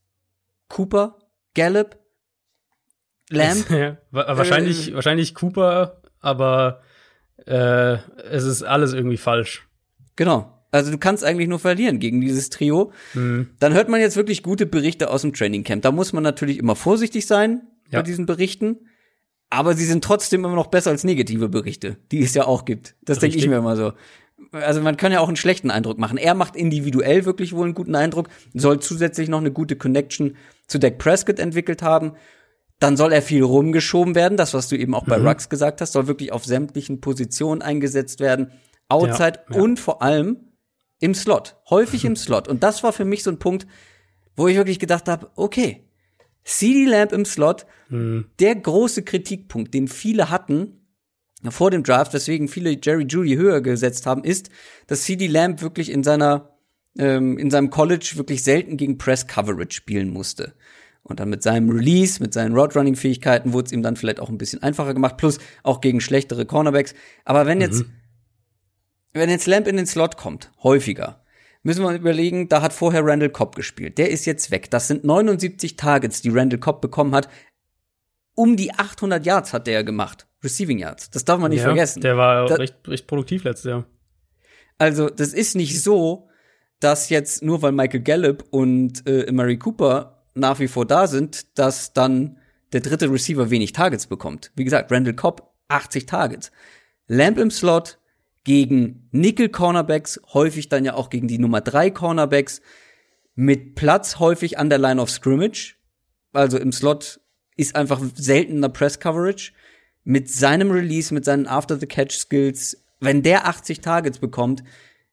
Cooper, 0.68 1.16
Gallup, 1.54 1.98
Lamb? 3.30 3.70
Ja, 3.70 3.96
wahrscheinlich 4.10 4.90
äh, 4.90 4.94
wahrscheinlich 4.94 5.34
Cooper, 5.34 6.02
aber 6.20 6.82
äh, 7.46 7.94
es 8.28 8.44
ist 8.44 8.62
alles 8.62 8.92
irgendwie 8.92 9.16
falsch. 9.16 9.66
Genau. 10.16 10.59
Also 10.70 10.90
du 10.90 10.98
kannst 10.98 11.24
eigentlich 11.24 11.48
nur 11.48 11.58
verlieren 11.58 11.98
gegen 11.98 12.20
dieses 12.20 12.50
Trio. 12.50 12.92
Mhm. 13.14 13.50
Dann 13.58 13.74
hört 13.74 13.88
man 13.88 14.00
jetzt 14.00 14.16
wirklich 14.16 14.42
gute 14.42 14.66
Berichte 14.66 15.10
aus 15.10 15.22
dem 15.22 15.32
Training 15.32 15.64
Camp. 15.64 15.82
Da 15.82 15.92
muss 15.92 16.12
man 16.12 16.22
natürlich 16.22 16.58
immer 16.58 16.76
vorsichtig 16.76 17.26
sein 17.26 17.62
bei 17.90 18.02
diesen 18.02 18.24
Berichten 18.24 18.76
aber 19.50 19.74
sie 19.74 19.84
sind 19.84 20.04
trotzdem 20.04 20.44
immer 20.44 20.54
noch 20.54 20.68
besser 20.68 20.90
als 20.90 21.04
negative 21.04 21.48
Berichte, 21.48 21.96
die 22.12 22.22
es 22.22 22.34
ja 22.34 22.46
auch 22.46 22.64
gibt. 22.64 22.94
Das 23.02 23.18
denke 23.18 23.36
ich 23.36 23.48
mir 23.48 23.56
immer 23.56 23.76
so. 23.76 23.92
Also 24.52 24.80
man 24.80 24.96
kann 24.96 25.12
ja 25.12 25.20
auch 25.20 25.28
einen 25.28 25.36
schlechten 25.36 25.70
Eindruck 25.70 25.98
machen. 25.98 26.16
Er 26.16 26.34
macht 26.34 26.56
individuell 26.56 27.26
wirklich 27.26 27.52
wohl 27.52 27.64
einen 27.64 27.74
guten 27.74 27.94
Eindruck, 27.94 28.28
soll 28.54 28.80
zusätzlich 28.80 29.28
noch 29.28 29.40
eine 29.40 29.50
gute 29.50 29.76
Connection 29.76 30.36
zu 30.66 30.78
Dak 30.78 30.98
Prescott 30.98 31.38
entwickelt 31.38 31.82
haben. 31.82 32.12
Dann 32.78 32.96
soll 32.96 33.12
er 33.12 33.20
viel 33.20 33.42
rumgeschoben 33.42 34.14
werden, 34.14 34.38
das, 34.38 34.54
was 34.54 34.68
du 34.68 34.76
eben 34.76 34.94
auch 34.94 35.04
bei 35.04 35.18
mhm. 35.18 35.26
Rux 35.26 35.50
gesagt 35.50 35.82
hast, 35.82 35.92
soll 35.92 36.06
wirklich 36.06 36.32
auf 36.32 36.46
sämtlichen 36.46 37.02
Positionen 37.02 37.60
eingesetzt 37.60 38.20
werden. 38.20 38.52
Outside 38.88 39.40
ja, 39.50 39.56
ja. 39.56 39.62
und 39.62 39.78
vor 39.78 40.00
allem 40.00 40.38
im 41.00 41.14
Slot. 41.14 41.56
Häufig 41.68 42.04
im 42.04 42.16
Slot. 42.16 42.48
Und 42.48 42.62
das 42.62 42.82
war 42.82 42.92
für 42.92 43.04
mich 43.04 43.22
so 43.22 43.30
ein 43.30 43.38
Punkt, 43.38 43.66
wo 44.36 44.48
ich 44.48 44.56
wirklich 44.56 44.78
gedacht 44.78 45.08
habe, 45.08 45.30
okay, 45.36 45.84
CD 46.44 46.86
Lamp 46.86 47.12
im 47.12 47.24
Slot, 47.24 47.66
mhm. 47.88 48.26
der 48.38 48.54
große 48.54 49.02
Kritikpunkt, 49.02 49.74
den 49.74 49.88
viele 49.88 50.30
hatten 50.30 50.76
vor 51.48 51.70
dem 51.70 51.82
Draft, 51.82 52.12
weswegen 52.12 52.48
viele 52.48 52.78
Jerry 52.80 53.04
Judy 53.04 53.34
höher 53.34 53.60
gesetzt 53.60 54.06
haben, 54.06 54.24
ist, 54.24 54.50
dass 54.86 55.02
CD 55.02 55.26
Lamp 55.26 55.62
wirklich 55.62 55.90
in 55.90 56.02
seiner 56.02 56.50
ähm, 56.98 57.38
in 57.38 57.50
seinem 57.50 57.70
College 57.70 58.12
wirklich 58.16 58.42
selten 58.42 58.76
gegen 58.76 58.98
Press 58.98 59.26
Coverage 59.26 59.74
spielen 59.74 60.10
musste. 60.10 60.54
Und 61.02 61.18
dann 61.20 61.30
mit 61.30 61.42
seinem 61.42 61.70
Release, 61.70 62.22
mit 62.22 62.34
seinen 62.34 62.54
Roadrunning-Fähigkeiten 62.54 63.52
wurde 63.52 63.66
es 63.66 63.72
ihm 63.72 63.82
dann 63.82 63.96
vielleicht 63.96 64.20
auch 64.20 64.28
ein 64.28 64.38
bisschen 64.38 64.62
einfacher 64.62 64.92
gemacht, 64.92 65.16
plus 65.16 65.38
auch 65.62 65.80
gegen 65.80 66.00
schlechtere 66.00 66.44
Cornerbacks. 66.46 66.94
Aber 67.24 67.46
wenn 67.46 67.60
jetzt, 67.60 67.86
mhm. 67.86 67.92
Wenn 69.12 69.30
jetzt 69.30 69.46
Lamp 69.46 69.66
in 69.66 69.76
den 69.76 69.86
Slot 69.86 70.16
kommt, 70.16 70.50
häufiger, 70.62 71.24
müssen 71.62 71.82
wir 71.82 71.94
überlegen, 71.94 72.48
da 72.48 72.62
hat 72.62 72.72
vorher 72.72 73.04
Randall 73.04 73.30
Cobb 73.30 73.56
gespielt. 73.56 73.98
Der 73.98 74.10
ist 74.10 74.24
jetzt 74.24 74.50
weg. 74.50 74.70
Das 74.70 74.88
sind 74.88 75.04
79 75.04 75.76
Targets, 75.76 76.22
die 76.22 76.30
Randall 76.30 76.60
Cobb 76.60 76.80
bekommen 76.80 77.14
hat. 77.14 77.28
Um 78.34 78.56
die 78.56 78.72
800 78.72 79.26
Yards 79.26 79.52
hat 79.52 79.66
der 79.66 79.84
gemacht. 79.84 80.26
Receiving 80.42 80.78
Yards. 80.78 81.10
Das 81.10 81.24
darf 81.24 81.38
man 81.38 81.50
nicht 81.50 81.60
ja, 81.60 81.66
vergessen. 81.66 82.00
Der 82.00 82.16
war 82.16 82.46
da, 82.46 82.54
recht, 82.54 82.76
recht 82.86 83.06
produktiv 83.06 83.44
letztes 83.44 83.68
Jahr. 83.68 83.84
Also, 84.78 85.10
das 85.10 85.34
ist 85.34 85.56
nicht 85.56 85.82
so, 85.82 86.28
dass 86.78 87.10
jetzt 87.10 87.42
nur 87.42 87.60
weil 87.60 87.72
Michael 87.72 88.00
Gallup 88.00 88.44
und 88.50 89.06
äh, 89.06 89.30
Mary 89.30 89.58
Cooper 89.58 90.24
nach 90.34 90.58
wie 90.58 90.68
vor 90.68 90.86
da 90.86 91.06
sind, 91.06 91.58
dass 91.58 91.92
dann 91.92 92.38
der 92.72 92.80
dritte 92.80 93.10
Receiver 93.10 93.50
wenig 93.50 93.72
Targets 93.72 94.06
bekommt. 94.06 94.52
Wie 94.54 94.64
gesagt, 94.64 94.90
Randall 94.90 95.14
Cobb 95.14 95.52
80 95.68 96.06
Targets. 96.06 96.50
Lamp 97.06 97.38
im 97.38 97.50
Slot, 97.50 97.98
gegen 98.44 99.08
Nickel-Cornerbacks, 99.12 100.20
häufig 100.32 100.68
dann 100.68 100.84
ja 100.84 100.94
auch 100.94 101.10
gegen 101.10 101.28
die 101.28 101.38
Nummer 101.38 101.60
3 101.60 101.90
Cornerbacks, 101.90 102.60
mit 103.34 103.74
Platz 103.74 104.18
häufig 104.18 104.58
an 104.58 104.70
der 104.70 104.78
Line 104.78 105.00
of 105.00 105.10
Scrimmage. 105.10 105.76
Also 106.32 106.58
im 106.58 106.72
Slot 106.72 107.20
ist 107.56 107.76
einfach 107.76 108.00
seltener 108.14 108.68
Press-Coverage. 108.68 109.52
Mit 110.04 110.30
seinem 110.30 110.70
Release, 110.70 111.12
mit 111.12 111.24
seinen 111.24 111.46
After-the-Catch-Skills, 111.46 112.84
wenn 113.00 113.22
der 113.22 113.46
80 113.46 113.80
Targets 113.80 114.18
bekommt, 114.18 114.62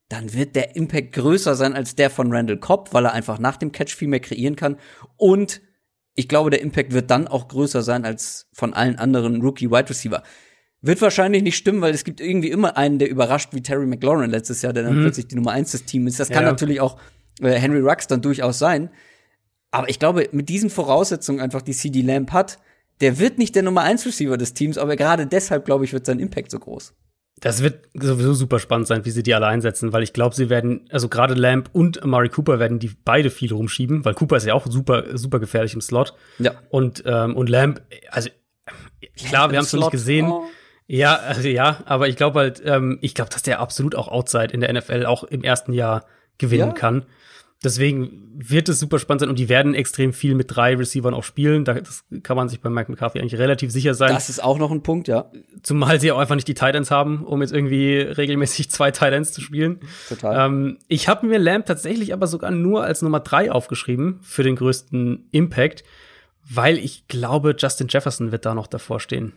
dann 0.09 0.33
wird 0.33 0.55
der 0.55 0.75
Impact 0.75 1.13
größer 1.13 1.55
sein 1.55 1.73
als 1.73 1.95
der 1.95 2.09
von 2.09 2.33
Randall 2.33 2.59
Cobb, 2.59 2.93
weil 2.93 3.05
er 3.05 3.13
einfach 3.13 3.39
nach 3.39 3.57
dem 3.57 3.71
Catch 3.71 3.95
viel 3.95 4.07
mehr 4.07 4.21
kreieren 4.21 4.55
kann. 4.55 4.77
Und 5.17 5.61
ich 6.15 6.27
glaube, 6.27 6.49
der 6.49 6.61
Impact 6.61 6.93
wird 6.93 7.11
dann 7.11 7.27
auch 7.27 7.47
größer 7.47 7.81
sein 7.83 8.05
als 8.05 8.47
von 8.53 8.73
allen 8.73 8.97
anderen 8.97 9.41
Rookie-Wide 9.41 9.89
Receiver. 9.89 10.23
Wird 10.87 11.01
wahrscheinlich 11.01 11.43
nicht 11.43 11.57
stimmen, 11.57 11.81
weil 11.81 11.93
es 11.93 12.03
gibt 12.05 12.21
irgendwie 12.21 12.49
immer 12.49 12.77
einen, 12.77 12.97
der 12.97 13.09
überrascht, 13.09 13.49
wie 13.51 13.61
Terry 13.61 13.85
McLaurin 13.85 14.31
letztes 14.31 14.61
Jahr, 14.61 14.71
der 14.71 14.83
dann 14.83 14.97
mhm. 14.97 15.01
plötzlich 15.03 15.27
die 15.27 15.35
Nummer 15.35 15.51
eins 15.51 15.71
des 15.71 15.83
Teams 15.83 16.13
ist. 16.13 16.19
Das 16.19 16.29
kann 16.29 16.43
ja. 16.43 16.49
natürlich 16.49 16.79
auch 16.79 16.97
äh, 17.41 17.51
Henry 17.51 17.81
Rux 17.81 18.07
dann 18.07 18.21
durchaus 18.21 18.57
sein. 18.57 18.89
Aber 19.69 19.89
ich 19.89 19.99
glaube, 19.99 20.29
mit 20.31 20.47
diesen 20.47 20.69
Voraussetzungen 20.69 21.41
einfach, 21.41 21.61
die 21.61 21.73
CD 21.73 22.01
Lamp 22.01 22.31
hat, 22.31 22.57
der 23.01 23.19
wird 23.19 23.37
nicht 23.37 23.53
der 23.55 23.63
Nummer 23.63 23.81
eins 23.81 24.05
Receiver 24.05 24.37
des 24.37 24.53
Teams, 24.53 24.77
aber 24.77 24.95
gerade 24.95 25.27
deshalb, 25.27 25.65
glaube 25.65 25.85
ich, 25.85 25.93
wird 25.93 26.05
sein 26.05 26.19
Impact 26.19 26.51
so 26.51 26.59
groß. 26.59 26.93
Das 27.39 27.61
wird 27.61 27.89
sowieso 27.93 28.33
super 28.33 28.57
spannend 28.57 28.87
sein, 28.87 29.05
wie 29.05 29.11
sie 29.11 29.21
die 29.21 29.35
alle 29.35 29.45
einsetzen, 29.45 29.93
weil 29.93 30.01
ich 30.01 30.13
glaube, 30.13 30.35
sie 30.35 30.49
werden, 30.49 30.87
also 30.89 31.07
gerade 31.07 31.35
Lamp 31.35 31.69
und 31.73 32.01
Amari 32.01 32.29
Cooper 32.29 32.59
werden 32.59 32.79
die 32.79 32.91
beide 33.03 33.29
viel 33.29 33.53
rumschieben, 33.53 34.05
weil 34.05 34.15
Cooper 34.15 34.37
ist 34.37 34.47
ja 34.47 34.55
auch 34.55 34.65
super, 34.65 35.17
super 35.17 35.39
gefährlich 35.39 35.75
im 35.75 35.81
Slot. 35.81 36.15
Ja. 36.39 36.53
Und, 36.69 37.03
ähm, 37.05 37.35
und 37.35 37.49
Lamp, 37.49 37.81
also 38.09 38.29
klar, 39.17 39.41
Lamp 39.41 39.51
wir 39.51 39.57
haben 39.59 39.65
es 39.65 39.73
noch 39.73 39.81
nicht 39.81 39.91
gesehen. 39.91 40.27
Oh. 40.27 40.45
Ja, 40.87 41.15
also 41.15 41.47
ja, 41.47 41.81
aber 41.85 42.07
ich 42.07 42.15
glaube 42.15 42.39
halt, 42.39 42.61
ähm, 42.65 42.97
ich 43.01 43.13
glaube, 43.13 43.29
dass 43.29 43.43
der 43.43 43.59
absolut 43.59 43.93
auch 43.93 44.07
Outside 44.07 44.53
in 44.53 44.61
der 44.61 44.71
NFL 44.73 45.05
auch 45.05 45.23
im 45.23 45.43
ersten 45.43 45.73
Jahr 45.73 46.05
gewinnen 46.37 46.69
ja. 46.69 46.73
kann. 46.73 47.05
Deswegen 47.63 48.29
wird 48.35 48.69
es 48.69 48.79
super 48.79 48.99
spannend 48.99 49.21
sein 49.21 49.29
und 49.29 49.39
die 49.39 49.49
werden 49.49 49.73
extrem 49.73 50.13
viel 50.13 50.35
mit 50.35 50.55
drei 50.55 50.75
Receivern 50.75 51.15
auch 51.15 51.23
spielen. 51.23 51.65
Das 51.65 52.05
kann 52.21 52.37
man 52.37 52.49
sich 52.49 52.61
bei 52.61 52.69
Mike 52.69 52.91
McCarthy 52.91 53.19
eigentlich 53.19 53.39
relativ 53.39 53.71
sicher 53.71 53.95
sein. 53.95 54.13
Das 54.13 54.29
ist 54.29 54.43
auch 54.43 54.59
noch 54.59 54.69
ein 54.69 54.83
Punkt, 54.83 55.07
ja. 55.07 55.31
Zumal 55.63 55.99
sie 55.99 56.11
auch 56.11 56.19
einfach 56.19 56.35
nicht 56.35 56.47
die 56.47 56.53
Titans 56.53 56.91
haben, 56.91 57.25
um 57.25 57.41
jetzt 57.41 57.51
irgendwie 57.51 57.97
regelmäßig 57.97 58.69
zwei 58.69 58.91
Titans 58.91 59.33
zu 59.33 59.41
spielen. 59.41 59.79
Total. 60.07 60.45
Ähm, 60.45 60.77
ich 60.87 61.07
habe 61.07 61.25
mir 61.25 61.39
Lamb 61.39 61.65
tatsächlich 61.65 62.13
aber 62.13 62.27
sogar 62.27 62.51
nur 62.51 62.83
als 62.83 63.01
Nummer 63.01 63.21
drei 63.21 63.51
aufgeschrieben 63.51 64.19
für 64.21 64.43
den 64.43 64.55
größten 64.55 65.27
Impact, 65.31 65.83
weil 66.47 66.77
ich 66.77 67.07
glaube, 67.07 67.55
Justin 67.57 67.87
Jefferson 67.89 68.31
wird 68.31 68.45
da 68.45 68.53
noch 68.53 68.67
davor 68.67 68.99
stehen. 68.99 69.33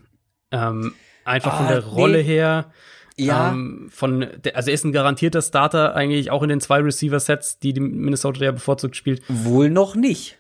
Ähm, 0.53 0.93
Einfach 1.31 1.55
ah, 1.55 1.57
von 1.59 1.69
der 1.69 1.85
Rolle 1.85 2.19
nee. 2.19 2.25
her. 2.25 2.73
Ja. 3.17 3.51
Ähm, 3.51 3.89
von, 3.93 4.27
also 4.55 4.71
er 4.71 4.75
ist 4.75 4.85
ein 4.85 4.93
garantierter 4.93 5.43
Starter 5.43 5.95
eigentlich 5.95 6.31
auch 6.31 6.43
in 6.43 6.49
den 6.49 6.61
zwei 6.61 6.79
Receiver-Sets, 6.79 7.59
die 7.59 7.73
die 7.73 7.81
Minnesota 7.81 8.43
ja 8.43 8.53
bevorzugt 8.53 8.97
spielt. 8.97 9.23
Wohl 9.29 9.71
noch 9.71 9.95
nicht. 9.95 10.39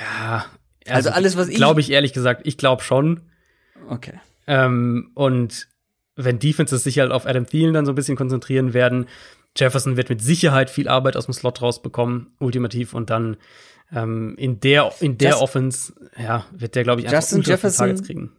Ja. 0.00 0.46
Also, 0.86 1.08
also 1.08 1.10
alles, 1.10 1.36
was 1.36 1.48
ich. 1.48 1.56
Glaube 1.56 1.80
ich 1.80 1.90
ehrlich 1.90 2.12
gesagt, 2.12 2.42
ich 2.44 2.56
glaube 2.56 2.82
schon. 2.82 3.22
Okay. 3.88 4.20
Ähm, 4.46 5.10
und 5.14 5.68
wenn 6.16 6.38
Defenses 6.38 6.84
sich 6.84 6.98
halt 7.00 7.10
auf 7.10 7.26
Adam 7.26 7.46
Thielen 7.46 7.74
dann 7.74 7.86
so 7.86 7.92
ein 7.92 7.96
bisschen 7.96 8.16
konzentrieren 8.16 8.74
werden, 8.74 9.06
Jefferson 9.56 9.96
wird 9.96 10.08
mit 10.08 10.22
Sicherheit 10.22 10.70
viel 10.70 10.88
Arbeit 10.88 11.16
aus 11.16 11.26
dem 11.26 11.34
Slot 11.34 11.62
rausbekommen, 11.62 12.28
ultimativ. 12.38 12.94
Und 12.94 13.10
dann 13.10 13.36
ähm, 13.92 14.34
in 14.36 14.60
der, 14.60 14.92
in 15.00 15.18
der 15.18 15.30
Just- 15.30 15.42
Offense, 15.42 15.92
ja, 16.16 16.46
wird 16.52 16.76
der, 16.76 16.84
glaube 16.84 17.00
ich, 17.00 17.08
einfach 17.08 17.20
Justin 17.20 17.42
Jefferson- 17.42 17.86
Targets 17.86 18.06
kriegen. 18.06 18.32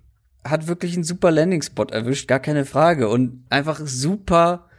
Hat 0.46 0.68
wirklich 0.68 0.94
einen 0.94 1.04
super 1.04 1.32
Landing-Spot 1.32 1.86
erwischt, 1.86 2.28
gar 2.28 2.40
keine 2.40 2.66
Frage. 2.66 3.10
Und 3.10 3.44
einfach 3.50 3.82
super, 3.84 4.70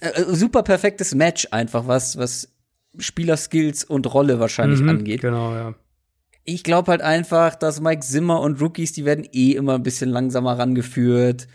äh, 0.00 0.22
super 0.28 0.62
perfektes 0.62 1.14
Match 1.14 1.48
einfach, 1.50 1.86
was, 1.88 2.16
was 2.18 2.52
Spielerskills 2.98 3.84
und 3.84 4.12
Rolle 4.12 4.38
wahrscheinlich 4.38 4.80
Mhm, 4.80 4.88
angeht. 4.90 5.22
Genau, 5.22 5.54
ja. 5.54 5.74
Ich 6.44 6.62
glaube 6.64 6.90
halt 6.90 7.02
einfach, 7.02 7.54
dass 7.54 7.80
Mike 7.80 8.02
Zimmer 8.02 8.40
und 8.40 8.60
Rookies, 8.60 8.92
die 8.92 9.04
werden 9.04 9.26
eh 9.32 9.52
immer 9.52 9.74
ein 9.74 9.82
bisschen 9.82 10.10
langsamer 10.10 10.58
rangeführt. 10.58 11.46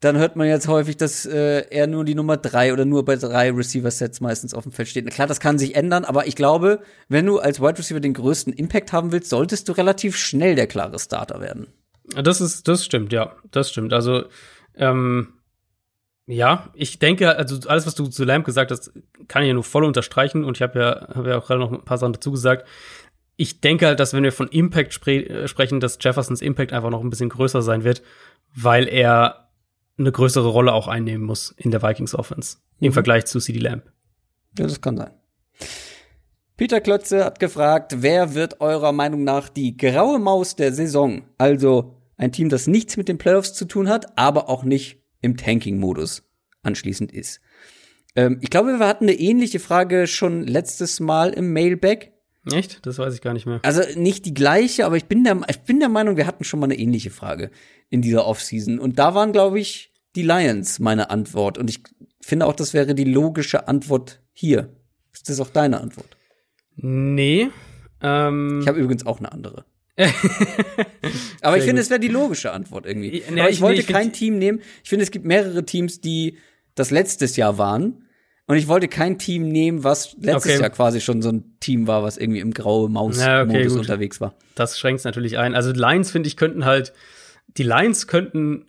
Dann 0.00 0.16
hört 0.16 0.36
man 0.36 0.46
jetzt 0.46 0.68
häufig, 0.68 0.96
dass 0.96 1.26
äh, 1.26 1.66
er 1.70 1.86
nur 1.86 2.04
die 2.04 2.14
Nummer 2.14 2.36
drei 2.38 2.72
oder 2.72 2.84
nur 2.86 3.04
bei 3.04 3.16
drei 3.16 3.50
Receiver-Sets 3.50 4.20
meistens 4.20 4.54
auf 4.54 4.62
dem 4.62 4.72
Feld 4.72 4.88
steht. 4.88 5.10
Klar, 5.10 5.26
das 5.26 5.40
kann 5.40 5.58
sich 5.58 5.74
ändern, 5.74 6.04
aber 6.04 6.26
ich 6.26 6.36
glaube, 6.36 6.80
wenn 7.08 7.26
du 7.26 7.38
als 7.38 7.60
Wide 7.60 7.78
Receiver 7.78 8.00
den 8.00 8.14
größten 8.14 8.52
Impact 8.52 8.92
haben 8.92 9.12
willst, 9.12 9.28
solltest 9.28 9.68
du 9.68 9.72
relativ 9.72 10.16
schnell 10.16 10.54
der 10.54 10.66
klare 10.66 10.98
Starter 10.98 11.40
werden. 11.40 11.66
Das 12.16 12.40
ist, 12.40 12.66
das 12.68 12.84
stimmt, 12.84 13.12
ja, 13.12 13.36
das 13.50 13.70
stimmt. 13.70 13.92
Also, 13.92 14.24
ähm, 14.74 15.34
ja, 16.26 16.70
ich 16.74 16.98
denke, 16.98 17.36
also 17.36 17.58
alles, 17.68 17.86
was 17.86 17.94
du 17.94 18.06
zu 18.06 18.24
Lamb 18.24 18.44
gesagt 18.44 18.70
hast, 18.70 18.92
kann 19.26 19.42
ich 19.42 19.48
ja 19.48 19.54
nur 19.54 19.64
voll 19.64 19.84
unterstreichen 19.84 20.44
und 20.44 20.56
ich 20.56 20.62
habe 20.62 20.78
ja, 20.78 21.08
hab 21.14 21.26
ja 21.26 21.38
auch 21.38 21.46
gerade 21.46 21.60
noch 21.60 21.72
ein 21.72 21.84
paar 21.84 21.98
Sachen 21.98 22.12
dazu 22.12 22.30
gesagt. 22.30 22.68
Ich 23.36 23.60
denke 23.60 23.86
halt, 23.86 24.00
dass 24.00 24.12
wenn 24.12 24.22
wir 24.22 24.32
von 24.32 24.48
Impact 24.48 24.92
spre 24.92 25.12
äh, 25.26 25.48
sprechen, 25.48 25.80
dass 25.80 25.98
Jeffersons 26.00 26.42
Impact 26.42 26.72
einfach 26.72 26.90
noch 26.90 27.02
ein 27.02 27.10
bisschen 27.10 27.30
größer 27.30 27.62
sein 27.62 27.84
wird, 27.84 28.02
weil 28.54 28.86
er 28.86 29.48
eine 29.98 30.12
größere 30.12 30.48
Rolle 30.48 30.72
auch 30.72 30.88
einnehmen 30.88 31.24
muss 31.24 31.54
in 31.56 31.70
der 31.70 31.82
Vikings 31.82 32.14
Offense 32.14 32.58
im 32.80 32.88
Mhm. 32.88 32.92
Vergleich 32.92 33.26
zu 33.26 33.38
CD 33.40 33.58
Lamb. 33.58 33.84
Ja, 34.58 34.66
das 34.66 34.80
kann 34.80 34.96
sein. 34.96 35.10
Peter 36.56 36.80
Klötze 36.80 37.24
hat 37.24 37.40
gefragt, 37.40 37.94
wer 38.02 38.34
wird 38.34 38.60
eurer 38.60 38.92
Meinung 38.92 39.24
nach 39.24 39.48
die 39.48 39.76
graue 39.76 40.18
Maus 40.18 40.56
der 40.56 40.72
Saison? 40.72 41.22
Also 41.38 41.99
ein 42.20 42.32
Team, 42.32 42.48
das 42.48 42.66
nichts 42.66 42.96
mit 42.96 43.08
den 43.08 43.18
Playoffs 43.18 43.54
zu 43.54 43.64
tun 43.64 43.88
hat, 43.88 44.18
aber 44.18 44.48
auch 44.48 44.62
nicht 44.62 45.02
im 45.20 45.36
Tanking-Modus 45.36 46.22
anschließend 46.62 47.12
ist. 47.12 47.40
Ähm, 48.14 48.38
ich 48.40 48.50
glaube, 48.50 48.78
wir 48.78 48.86
hatten 48.86 49.04
eine 49.04 49.18
ähnliche 49.18 49.60
Frage 49.60 50.06
schon 50.06 50.46
letztes 50.46 51.00
Mal 51.00 51.30
im 51.32 51.52
Mailback. 51.52 52.12
Echt? 52.50 52.84
Das 52.86 52.98
weiß 52.98 53.14
ich 53.14 53.20
gar 53.20 53.32
nicht 53.32 53.46
mehr. 53.46 53.60
Also 53.62 53.82
nicht 53.98 54.24
die 54.26 54.34
gleiche, 54.34 54.86
aber 54.86 54.96
ich 54.96 55.06
bin 55.06 55.24
der, 55.24 55.40
ich 55.48 55.60
bin 55.60 55.80
der 55.80 55.88
Meinung, 55.88 56.16
wir 56.16 56.26
hatten 56.26 56.44
schon 56.44 56.60
mal 56.60 56.66
eine 56.66 56.78
ähnliche 56.78 57.10
Frage 57.10 57.50
in 57.88 58.02
dieser 58.02 58.26
Offseason. 58.26 58.78
Und 58.78 58.98
da 58.98 59.14
waren, 59.14 59.32
glaube 59.32 59.60
ich, 59.60 59.92
die 60.16 60.22
Lions 60.22 60.78
meine 60.78 61.10
Antwort. 61.10 61.58
Und 61.58 61.70
ich 61.70 61.82
finde 62.20 62.46
auch, 62.46 62.54
das 62.54 62.74
wäre 62.74 62.94
die 62.94 63.04
logische 63.04 63.68
Antwort 63.68 64.22
hier. 64.32 64.74
Ist 65.12 65.28
das 65.28 65.40
auch 65.40 65.50
deine 65.50 65.80
Antwort? 65.80 66.16
Nee. 66.76 67.50
Ähm, 68.02 68.60
Ich 68.62 68.68
habe 68.68 68.78
übrigens 68.78 69.06
auch 69.06 69.18
eine 69.18 69.32
andere. 69.32 69.64
Aber 71.42 71.56
ich 71.58 71.64
finde, 71.64 71.82
es 71.82 71.90
wäre 71.90 72.00
die 72.00 72.08
logische 72.08 72.52
Antwort 72.52 72.86
irgendwie. 72.86 73.18
Ja, 73.34 73.42
Aber 73.42 73.48
ich, 73.50 73.56
ich- 73.56 73.60
wollte 73.60 73.76
nee, 73.76 73.80
ich 73.82 73.86
kein 73.92 74.12
Team 74.12 74.38
nehmen. 74.38 74.60
Ich 74.82 74.88
finde, 74.88 75.02
es 75.04 75.10
gibt 75.10 75.24
mehrere 75.24 75.64
Teams, 75.64 76.00
die 76.00 76.38
das 76.74 76.90
letztes 76.90 77.36
Jahr 77.36 77.58
waren. 77.58 78.06
Und 78.46 78.56
ich 78.56 78.66
wollte 78.66 78.88
kein 78.88 79.16
Team 79.18 79.48
nehmen, 79.48 79.84
was 79.84 80.16
letztes 80.20 80.52
Okay. 80.54 80.60
Jahr 80.60 80.70
quasi 80.70 81.00
schon 81.00 81.22
so 81.22 81.30
ein 81.30 81.56
Team 81.60 81.86
war, 81.86 82.02
was 82.02 82.16
irgendwie 82.16 82.40
im 82.40 82.52
graue 82.52 82.88
Maus-Modus 82.88 83.72
okay, 83.72 83.78
unterwegs 83.78 84.20
war. 84.20 84.34
das 84.56 84.76
schränkt 84.78 85.04
natürlich 85.04 85.38
ein. 85.38 85.54
Also 85.54 85.70
Lions, 85.70 86.10
finde 86.10 86.26
ich, 86.26 86.36
könnten 86.36 86.64
halt, 86.64 86.92
die 87.56 87.62
Lions 87.62 88.08
könnten, 88.08 88.66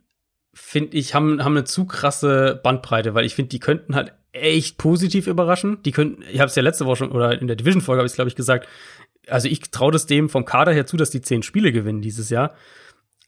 finde 0.54 0.96
ich, 0.98 1.16
haben, 1.16 1.44
haben 1.44 1.58
eine 1.58 1.64
zu 1.64 1.86
krasse 1.86 2.60
Bandbreite, 2.62 3.16
weil 3.16 3.26
ich 3.26 3.34
finde, 3.34 3.50
die 3.50 3.60
könnten 3.60 3.96
halt 3.96 4.14
echt 4.34 4.78
positiv 4.78 5.26
überraschen. 5.26 5.80
Die 5.84 5.92
könnten, 5.92 6.24
ich 6.32 6.40
habe 6.42 6.50
es 6.50 6.56
ja 6.56 6.62
letzte 6.62 6.86
Woche 6.86 6.98
schon, 6.98 7.12
oder 7.12 7.42
in 7.42 7.48
der 7.48 7.56
Division-Folge 7.56 8.00
habe 8.02 8.06
ich 8.06 8.12
es, 8.12 8.16
glaube 8.16 8.30
ich, 8.30 8.36
gesagt, 8.36 8.68
also 9.28 9.48
ich 9.48 9.62
traue 9.72 9.92
das 9.92 10.06
dem 10.06 10.30
vom 10.30 10.46
Kader 10.46 10.72
her 10.72 10.86
zu, 10.86 10.98
dass 10.98 11.10
die 11.10 11.22
zehn 11.22 11.44
Spiele 11.44 11.72
gewinnen 11.72 12.02
dieses 12.02 12.30
Jahr. 12.30 12.54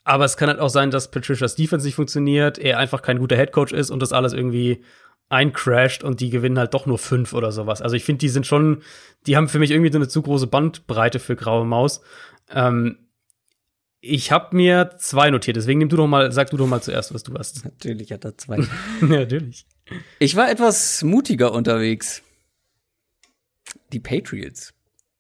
Aber 0.04 0.26
es 0.26 0.36
kann 0.36 0.50
halt 0.50 0.60
auch 0.60 0.70
sein, 0.70 0.92
dass 0.92 1.12
Patricia's 1.12 1.56
Defense 1.56 1.86
nicht 1.86 1.96
funktioniert, 1.96 2.58
er 2.58 2.78
einfach 2.78 3.02
kein 3.02 3.20
guter 3.20 3.38
Headcoach 3.38 3.72
ist 3.72 3.90
und 3.90 4.02
das 4.02 4.12
alles 4.12 4.34
irgendwie 4.34 4.84
eincrasht 5.30 6.04
und 6.04 6.20
die 6.20 6.30
gewinnen 6.30 6.60
halt 6.60 6.74
doch 6.74 6.86
nur 6.86 7.00
fünf 7.00 7.34
oder 7.34 7.52
sowas. 7.52 7.82
Also 7.82 7.96
ich 7.96 8.04
finde, 8.04 8.20
die 8.20 8.30
sind 8.30 8.46
schon, 8.46 8.84
die 9.26 9.38
haben 9.38 9.48
für 9.48 9.60
mich 9.60 9.72
irgendwie 9.72 9.92
so 9.92 9.98
eine 9.98 10.08
zu 10.08 10.22
große 10.22 10.48
Bandbreite 10.48 11.20
für 11.20 11.36
graue 11.36 11.66
Maus. 11.66 12.02
Ähm, 12.52 12.98
ich 14.02 14.32
habe 14.34 14.56
mir 14.56 14.96
zwei 14.98 15.30
notiert, 15.32 15.56
deswegen 15.56 15.80
nimm 15.80 15.90
du 15.90 15.96
doch 15.96 16.08
mal, 16.08 16.32
sag 16.34 16.50
du 16.50 16.58
doch 16.58 16.68
mal 16.68 16.82
zuerst, 16.82 17.14
was 17.14 17.24
du 17.24 17.34
hast. 17.36 17.64
Natürlich 17.64 18.12
hat 18.12 18.26
er 18.26 18.38
zwei. 18.38 18.60
natürlich. 19.02 19.66
ich 20.20 20.36
war 20.36 20.52
etwas 20.52 21.04
mutiger 21.04 21.54
unterwegs. 21.54 22.22
Die 23.94 24.02
Patriots. 24.02 24.74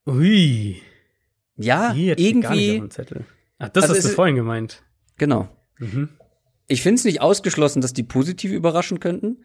Ui, 0.05 0.81
Ja, 1.57 1.93
die 1.93 2.09
irgendwie. 2.09 2.83
Ach, 3.59 3.69
das 3.69 3.83
Also 3.83 3.95
hast 3.95 4.05
du 4.05 4.09
vorhin 4.09 4.35
gemeint. 4.35 4.83
Genau. 5.17 5.47
Mhm. 5.79 6.09
Ich 6.67 6.81
finde 6.81 6.99
es 6.99 7.05
nicht 7.05 7.21
ausgeschlossen, 7.21 7.81
dass 7.81 7.93
die 7.93 8.03
positiv 8.03 8.51
überraschen 8.51 8.99
könnten. 8.99 9.43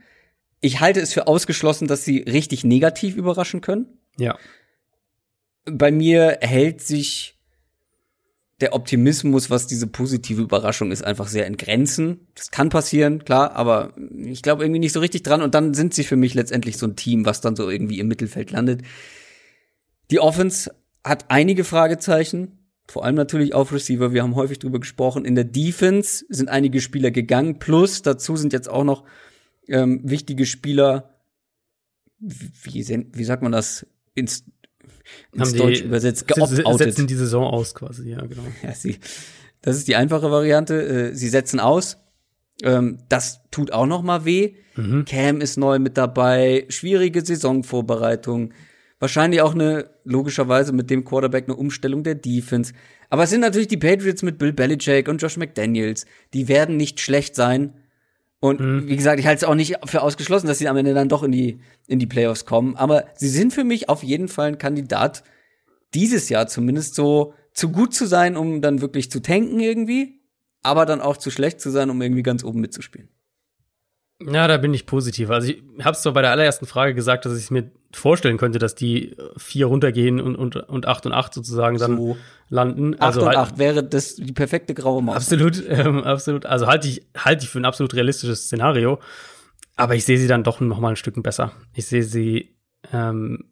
Ich 0.61 0.81
halte 0.81 1.01
es 1.01 1.13
für 1.13 1.27
ausgeschlossen, 1.27 1.87
dass 1.87 2.05
sie 2.05 2.19
richtig 2.19 2.65
negativ 2.65 3.17
überraschen 3.17 3.61
können. 3.61 3.87
Ja. 4.19 4.37
Bei 5.65 5.93
mir 5.93 6.39
hält 6.41 6.81
sich 6.81 7.39
der 8.61 8.75
Optimismus, 8.75 9.51
was 9.51 9.69
diese 9.69 9.87
positive 9.87 10.43
Überraschung 10.43 10.91
ist, 10.91 11.05
einfach 11.05 11.29
sehr 11.29 11.47
in 11.47 11.57
Grenzen. 11.57 12.27
Das 12.35 12.51
kann 12.51 12.71
passieren, 12.71 13.25
klar, 13.25 13.53
aber 13.53 13.95
ich 14.25 14.43
glaube 14.43 14.65
irgendwie 14.65 14.81
nicht 14.81 14.93
so 14.93 15.01
richtig 15.01 15.23
dran. 15.23 15.43
Und 15.43 15.55
dann 15.55 15.75
sind 15.75 15.95
sie 15.95 16.03
für 16.03 16.17
mich 16.17 16.35
letztendlich 16.35 16.77
so 16.77 16.87
ein 16.87 16.97
Team, 16.97 17.25
was 17.25 17.41
dann 17.41 17.55
so 17.55 17.71
irgendwie 17.71 18.01
im 18.01 18.09
Mittelfeld 18.09 18.51
landet. 18.51 18.83
Die 20.11 20.21
Offense 20.21 20.71
hat 21.05 21.27
einige 21.29 21.65
Fragezeichen, 21.65 22.59
vor 22.87 23.05
allem 23.05 23.15
natürlich 23.15 23.55
auf 23.55 23.73
Receiver. 23.73 24.13
Wir 24.13 24.23
haben 24.23 24.35
häufig 24.35 24.59
drüber 24.59 24.81
gesprochen. 24.81 25.25
In 25.25 25.35
der 25.35 25.45
Defense 25.45 26.25
sind 26.29 26.49
einige 26.49 26.81
Spieler 26.81 27.11
gegangen. 27.11 27.59
Plus 27.59 28.03
dazu 28.03 28.37
sind 28.37 28.53
jetzt 28.53 28.69
auch 28.71 28.85
noch 28.85 29.05
ähm, 29.69 30.01
wichtige 30.05 30.47
Spieler. 30.47 31.15
Wie, 32.21 33.07
wie 33.13 33.25
sagt 33.25 33.43
man 33.43 33.53
das 33.53 33.87
ins, 34.15 34.45
ins 35.33 35.53
Deutsch 35.55 35.83
übersetzt? 35.83 36.21
se- 36.29 36.35
Geopt-outet. 36.35 36.89
Setzen 36.89 37.07
die 37.07 37.15
Saison 37.15 37.45
aus 37.45 37.75
quasi, 37.75 38.09
ja, 38.11 38.25
genau. 38.25 38.43
Ja, 38.63 38.73
sie, 38.75 38.99
das 39.61 39.77
ist 39.77 39.87
die 39.89 39.97
einfache 39.97 40.31
Variante. 40.31 41.11
Äh, 41.11 41.15
Sie 41.15 41.29
setzen 41.29 41.61
aus. 41.61 41.99
Ähm, 42.63 42.99
das 43.09 43.41
tut 43.51 43.71
auch 43.73 43.87
noch 43.87 44.03
mal 44.03 44.25
weh. 44.25 44.55
Mhm. 44.77 45.05
Cam 45.05 45.41
ist 45.43 45.59
neu 45.59 45.79
mit 45.79 45.97
dabei. 45.99 46.65
Schwierige 46.71 47.25
Saisonvorbereitung. 47.25 48.53
Wahrscheinlich 49.01 49.43
auch 49.43 49.55
eine, 49.55 49.91
logischerweise 50.05 50.73
mit 50.73 50.91
dem 50.91 51.05
Quarterback 51.05 51.45
eine 51.45 51.55
Umstellung 51.57 52.03
der 52.03 52.17
Defense. 52.17 52.73
Aber 53.11 53.23
es 53.25 53.31
sind 53.31 53.41
natürlich 53.41 53.69
die 53.69 53.77
Patriots 53.77 54.23
mit 54.23 54.39
Bill 54.39 54.53
Belichick 54.53 55.09
und 55.09 55.23
Josh 55.23 55.37
McDaniels. 55.37 56.05
Die 56.35 56.49
werden 56.49 56.77
nicht 56.77 57.01
schlecht 57.01 57.35
sein. 57.37 57.75
Und 58.41 58.61
Mhm. 58.61 58.89
wie 58.89 58.97
gesagt, 58.97 59.19
ich 59.21 59.27
halte 59.27 59.39
es 59.39 59.49
auch 59.49 59.55
nicht 59.55 59.77
für 59.87 60.03
ausgeschlossen, 60.03 60.47
dass 60.47 60.59
sie 60.59 60.69
am 60.69 60.77
Ende 60.77 60.95
dann 60.95 61.09
doch 61.09 61.23
in 61.23 61.33
die, 61.33 61.61
in 61.87 61.99
die 61.99 62.07
Playoffs 62.07 62.45
kommen. 62.45 62.77
Aber 62.77 63.05
sie 63.15 63.29
sind 63.29 63.53
für 63.53 63.65
mich 63.65 63.89
auf 63.89 64.03
jeden 64.03 64.29
Fall 64.29 64.49
ein 64.49 64.59
Kandidat, 64.59 65.23
dieses 65.95 66.29
Jahr 66.29 66.47
zumindest 66.47 66.95
so 66.95 67.35
zu 67.53 67.71
gut 67.71 67.95
zu 67.95 68.07
sein, 68.07 68.37
um 68.37 68.61
dann 68.61 68.81
wirklich 68.81 69.11
zu 69.11 69.21
tanken 69.21 69.59
irgendwie, 69.59 70.21
aber 70.63 70.87
dann 70.87 71.01
auch 71.01 71.17
zu 71.17 71.31
schlecht 71.31 71.61
zu 71.61 71.71
sein, 71.71 71.89
um 71.91 72.01
irgendwie 72.03 72.23
ganz 72.23 72.45
oben 72.45 72.61
mitzuspielen. 72.61 73.09
Ja, 74.21 74.49
da 74.49 74.57
bin 74.59 74.75
ich 74.75 74.87
positiv. 74.87 75.31
Also 75.31 75.49
ich 75.49 75.63
habe 75.81 75.93
es 75.93 76.03
zwar 76.03 76.13
bei 76.13 76.23
der 76.23 76.33
allerersten 76.33 76.67
Frage 76.67 76.95
gesagt, 76.95 77.25
dass 77.25 77.39
ich 77.39 77.51
mir 77.51 77.71
vorstellen 77.93 78.37
könnte, 78.37 78.59
dass 78.59 78.75
die 78.75 79.17
vier 79.37 79.67
runtergehen 79.67 80.21
und, 80.21 80.37
und, 80.37 80.57
und 80.57 80.87
acht 80.87 81.07
und 81.07 81.13
acht 81.13 81.33
sozusagen 81.33 81.79
dann 81.79 81.97
So. 81.97 82.17
landen. 82.49 82.95
Acht 82.95 83.03
Also 83.03 83.21
und 83.23 83.27
halt, 83.29 83.39
acht 83.39 83.59
wäre 83.59 83.83
das 83.83 84.17
die 84.17 84.33
perfekte 84.33 84.75
graue 84.75 85.03
Maus. 85.03 85.17
Absolut, 85.17 85.63
ähm, 85.69 86.05
absolut. 86.05 86.45
Also 86.47 86.67
halte 86.67 86.87
ich, 86.89 87.07
halte 87.17 87.45
ich 87.45 87.51
für 87.51 87.59
ein 87.59 87.65
absolut 87.65 87.95
realistisches 87.95 88.45
Szenario. 88.45 88.99
Aber 89.77 89.95
ich 89.95 90.05
sehe 90.05 90.19
sie 90.19 90.27
dann 90.27 90.43
doch 90.45 90.61
noch 90.61 90.81
mal 90.81 90.91
ein 90.91 90.97
Stück 90.97 91.23
besser. 91.23 91.53
Ich 91.73 91.87
sehe 91.87 92.03
sie, 92.03 92.55
ähm, 92.93 93.45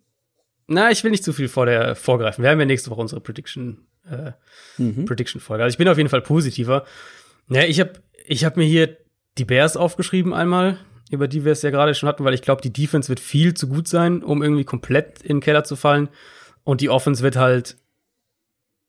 na, 0.67 0.91
ich 0.91 1.03
will 1.05 1.13
nicht 1.13 1.25
zu 1.25 1.33
viel 1.33 1.49
vor 1.49 1.65
der 1.67 1.95
vorgreifen. 1.95 2.43
Wir 2.43 2.51
haben 2.51 2.59
ja 2.61 2.67
nächste 2.67 2.91
Woche 2.91 3.01
unsere 3.01 3.21
Prediction, 3.21 3.87
äh, 4.11 4.33
Mhm. 4.77 5.05
Prediction-Folge. 5.07 5.63
Also 5.65 5.73
ich 5.75 5.79
bin 5.79 5.89
auf 5.89 5.97
jeden 5.97 6.09
Fall 6.11 6.23
positiver. 6.23 6.85
Ja, 7.49 7.63
ich 7.63 7.79
habe 7.81 7.93
ich 8.27 8.45
hab 8.45 8.57
mir 8.57 8.65
hier 8.65 8.97
die 9.39 9.45
Bears 9.45 9.77
aufgeschrieben 9.77 10.35
einmal, 10.35 10.79
über 11.11 11.29
die 11.29 11.45
wir 11.45 11.53
es 11.53 11.63
ja 11.63 11.71
gerade 11.71 11.95
schon 11.95 12.09
hatten, 12.09 12.25
weil 12.25 12.35
ich 12.35 12.43
glaube, 12.43 12.63
die 12.63 12.73
Defense 12.73 13.09
wird 13.09 13.21
viel 13.21 13.55
zu 13.55 13.69
gut 13.69 13.89
sein, 13.89 14.23
um 14.23 14.43
irgendwie 14.43 14.65
komplett 14.65 15.23
in 15.23 15.37
den 15.37 15.41
Keller 15.41 15.65
zu 15.65 15.77
fallen. 15.77 16.09
Und 16.65 16.81
die 16.81 16.91
Offense 16.91 17.23
wird 17.23 17.37
halt 17.37 17.77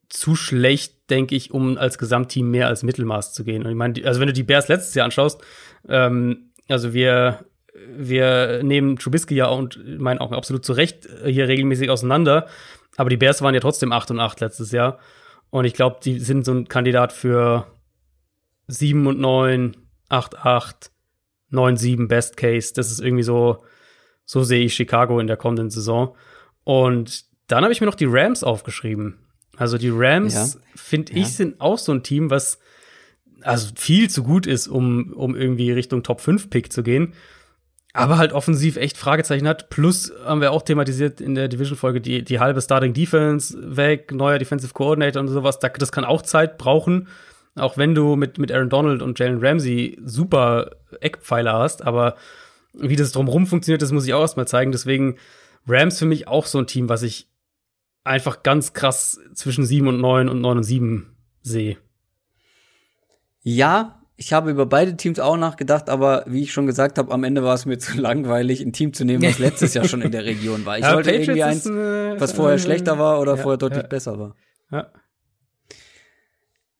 zu 0.10 0.35
schlecht, 0.35 1.10
denke 1.10 1.35
ich, 1.35 1.52
um 1.52 1.77
als 1.77 1.98
Gesamtteam 1.98 2.49
mehr 2.49 2.68
als 2.68 2.84
Mittelmaß 2.84 3.34
zu 3.34 3.44
gehen. 3.44 3.64
Und 3.64 3.69
ich 3.69 3.76
meine, 3.76 4.06
also 4.06 4.19
wenn 4.19 4.27
du 4.27 4.34
die 4.34 4.44
Bears 4.44 4.68
letztes 4.68 4.95
Jahr 4.95 5.06
anschaust, 5.06 5.41
ähm, 5.88 6.52
also 6.68 6.94
wir, 6.94 7.45
wir 7.88 8.64
nehmen 8.64 8.98
Trubisky 8.98 9.35
ja 9.35 9.48
und 9.48 9.76
in 9.76 10.02
meinen 10.02 10.19
Augen 10.19 10.34
absolut 10.34 10.65
zu 10.65 10.73
Recht 10.73 11.06
äh, 11.06 11.31
hier 11.31 11.48
regelmäßig 11.48 11.89
auseinander. 11.89 12.48
Aber 12.95 13.10
die 13.10 13.18
Bears 13.18 13.41
waren 13.41 13.53
ja 13.53 13.60
trotzdem 13.60 13.91
8 13.91 14.11
und 14.11 14.19
8 14.19 14.39
letztes 14.39 14.72
Jahr. 14.72 14.98
Und 15.49 15.65
ich 15.65 15.73
glaube, 15.73 15.98
die 16.03 16.19
sind 16.19 16.45
so 16.45 16.53
ein 16.53 16.68
Kandidat 16.68 17.14
für 17.14 17.68
7 18.68 19.06
und 19.07 19.19
9, 19.19 19.77
8, 20.10 20.39
8, 20.39 20.91
9, 21.49 21.78
7 21.78 22.07
Best 22.07 22.38
Case. 22.38 22.74
Das 22.76 22.91
ist 22.91 22.99
irgendwie 22.99 23.24
so, 23.24 23.64
So 24.30 24.44
sehe 24.44 24.65
ich 24.65 24.74
Chicago 24.74 25.19
in 25.22 25.28
der 25.28 25.38
kommenden 25.38 25.69
Saison. 25.69 26.14
Und 26.65 27.24
dann 27.48 27.64
habe 27.64 27.72
ich 27.72 27.80
mir 27.80 27.88
noch 27.88 27.95
die 27.95 28.07
Rams 28.10 28.44
aufgeschrieben. 28.44 29.19
Also 29.56 29.78
die 29.78 29.90
Rams, 29.90 30.34
Ja. 30.56 30.60
finde 30.76 31.14
ich, 31.14 31.19
Ja. 31.19 31.26
sind 31.28 31.61
auch 31.61 31.78
so 31.78 31.94
ein 31.94 32.03
Team, 32.03 32.30
was 32.30 32.60
also 33.44 33.72
viel 33.78 34.10
zu 34.10 34.24
gut 34.24 34.45
ist, 34.45 34.68
um, 34.68 35.14
um 35.14 35.34
irgendwie 35.36 35.72
Richtung 35.72 36.03
Top 36.03 36.19
5 36.19 36.49
Pick 36.49 36.74
zu 36.74 36.84
gehen. 36.84 37.14
Aber 37.94 38.18
halt 38.18 38.34
offensiv 38.34 38.76
echt 38.76 38.98
Fragezeichen 38.98 39.48
hat. 39.48 39.69
Plus 39.69 40.11
haben 40.26 40.41
wir 40.41 40.52
auch 40.52 40.61
thematisiert 40.61 41.22
in 41.22 41.34
der 41.34 41.48
Division-Folge 41.48 42.02
die, 42.02 42.24
die 42.24 42.40
halbe 42.40 42.61
Starting 42.61 42.94
Defense 42.94 43.57
weg, 43.78 44.11
neuer 44.11 44.40
Defensive 44.40 44.74
Coordinator 44.74 45.22
und 45.22 45.30
sowas. 45.30 45.60
Da- 45.60 45.69
Das 45.69 45.91
kann 45.94 46.03
auch 46.03 46.22
Zeit 46.22 46.57
brauchen. 46.57 47.07
Auch 47.57 47.77
wenn 47.77 47.95
du 47.95 48.15
mit, 48.15 48.38
mit 48.38 48.51
Aaron 48.51 48.69
Donald 48.69 49.01
und 49.01 49.17
Jalen 49.19 49.43
Ramsey 49.43 49.97
super 50.03 50.71
Eckpfeiler 51.01 51.53
hast. 51.53 51.85
Aber 51.85 52.15
wie 52.73 52.95
das 52.95 53.11
drumherum 53.11 53.47
funktioniert, 53.47 53.81
das 53.81 53.91
muss 53.91 54.05
ich 54.05 54.13
auch 54.13 54.21
erstmal 54.21 54.47
zeigen. 54.47 54.71
Deswegen 54.71 55.17
Rams 55.67 55.99
für 55.99 56.05
mich 56.05 56.27
auch 56.27 56.45
so 56.45 56.59
ein 56.59 56.67
Team, 56.67 56.89
was 56.89 57.03
ich 57.03 57.29
einfach 58.03 58.43
ganz 58.43 58.73
krass 58.73 59.19
zwischen 59.34 59.65
7 59.65 59.88
und 59.88 59.99
9 59.99 60.29
und 60.29 60.39
9 60.41 60.57
und 60.57 60.63
7 60.63 61.15
sehe. 61.41 61.77
Ja, 63.41 64.01
ich 64.15 64.34
habe 64.34 64.49
über 64.49 64.65
beide 64.65 64.97
Teams 64.97 65.19
auch 65.19 65.38
nachgedacht, 65.38 65.89
aber 65.89 66.23
wie 66.27 66.41
ich 66.41 66.51
schon 66.51 66.65
gesagt 66.65 66.97
habe, 66.97 67.11
am 67.11 67.23
Ende 67.23 67.43
war 67.43 67.53
es 67.53 67.65
mir 67.65 67.77
zu 67.77 67.97
langweilig, 67.99 68.61
ein 68.61 68.73
Team 68.73 68.93
zu 68.93 69.05
nehmen, 69.05 69.23
was 69.23 69.39
letztes 69.39 69.73
Jahr 69.73 69.85
schon 69.88 70.01
in 70.01 70.11
der 70.11 70.25
Region 70.25 70.65
war. 70.65 70.77
Ich 70.77 70.84
Ja, 70.84 70.93
wollte 70.95 71.09
Patriots 71.11 71.27
irgendwie 71.27 71.43
eins, 71.43 71.67
eine- 71.67 72.15
was 72.19 72.31
vorher 72.34 72.55
äh, 72.55 72.59
schlechter 72.59 72.97
war 72.97 73.19
oder 73.19 73.35
ja, 73.35 73.41
vorher 73.41 73.57
deutlich 73.57 73.84
ja. 73.84 73.88
besser 73.88 74.17
war. 74.19 74.35
Ja. 74.71 74.88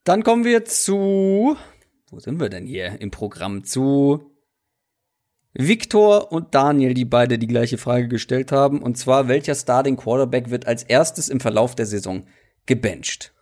Dann 0.08 0.22
kommen 0.22 0.46
wir 0.46 0.64
zu, 0.64 1.58
wo 2.10 2.18
sind 2.18 2.40
wir 2.40 2.48
denn 2.48 2.64
hier 2.64 2.98
im 2.98 3.10
Programm? 3.10 3.64
Zu 3.64 4.32
Victor 5.52 6.32
und 6.32 6.54
Daniel, 6.54 6.94
die 6.94 7.04
beide 7.04 7.38
die 7.38 7.46
gleiche 7.46 7.76
Frage 7.76 8.08
gestellt 8.08 8.50
haben. 8.50 8.80
Und 8.80 8.96
zwar, 8.96 9.28
welcher 9.28 9.54
Starting 9.54 9.98
Quarterback 9.98 10.48
wird 10.48 10.66
als 10.66 10.82
erstes 10.82 11.28
im 11.28 11.40
Verlauf 11.40 11.74
der 11.74 11.84
Saison 11.84 12.24
gebencht? 12.64 13.34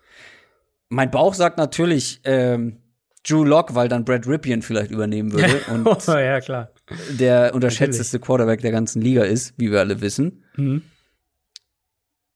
Mein 0.89 1.13
Bauch 1.13 1.35
sagt 1.35 1.57
natürlich 1.57 2.21
ähm, 2.25 2.79
Drew 3.25 3.45
Lock, 3.45 3.77
weil 3.77 3.87
dann 3.87 4.05
Brad 4.05 4.27
Ripien 4.27 4.61
vielleicht 4.61 4.91
übernehmen 4.91 5.31
würde 5.33 5.61
und 5.73 5.87
Oh, 5.87 6.19
ja, 6.19 6.41
klar. 6.41 6.73
der 7.11 7.55
unterschätzteste 7.55 8.19
Quarterback 8.19 8.61
der 8.63 8.73
ganzen 8.73 9.01
Liga 9.01 9.23
ist, 9.23 9.55
wie 9.57 9.71
wir 9.71 9.79
alle 9.79 10.01
wissen. 10.01 10.43
Mhm. 10.57 10.83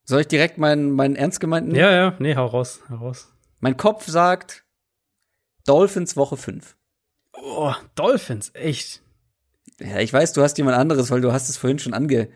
Soll 0.04 0.20
ich 0.20 0.28
direkt 0.28 0.56
meinen, 0.56 0.92
meinen 0.92 1.16
ernst 1.16 1.40
gemeinten? 1.40 1.74
Ja, 1.74 1.90
ja, 1.90 2.14
nee, 2.20 2.36
hau 2.36 2.46
raus, 2.46 2.80
hau 2.88 2.94
raus. 2.94 3.32
Mein 3.60 3.76
Kopf 3.76 4.06
sagt 4.08 4.64
Dolphins 5.66 6.16
Woche 6.16 6.36
5. 6.36 6.76
Oh, 7.32 7.72
Dolphins, 7.94 8.50
echt. 8.54 9.02
Ja, 9.80 9.98
ich 9.98 10.12
weiß, 10.12 10.32
du 10.32 10.42
hast 10.42 10.58
jemand 10.58 10.76
anderes, 10.76 11.10
weil 11.10 11.20
du 11.20 11.32
hast 11.32 11.48
es 11.48 11.56
vorhin 11.56 11.78
schon 11.78 11.94
ange 11.94 12.28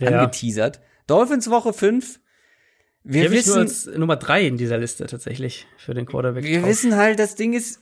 Ja. 0.00 0.08
angeteasert. 0.20 0.80
Dolphins 1.06 1.50
Woche 1.50 1.72
5. 1.72 2.20
Die 3.04 3.12
Wir 3.14 3.24
habe 3.24 3.36
ich 3.36 3.46
nur 3.46 3.56
wissen, 3.64 3.88
als 3.90 3.98
Nummer 3.98 4.16
drei 4.16 4.46
in 4.46 4.56
dieser 4.56 4.78
Liste 4.78 5.06
tatsächlich 5.06 5.66
für 5.78 5.94
den 5.94 6.06
Quarterback. 6.06 6.44
wir 6.44 6.64
wissen 6.64 6.96
halt, 6.96 7.18
das 7.18 7.34
Ding 7.36 7.52
ist, 7.52 7.80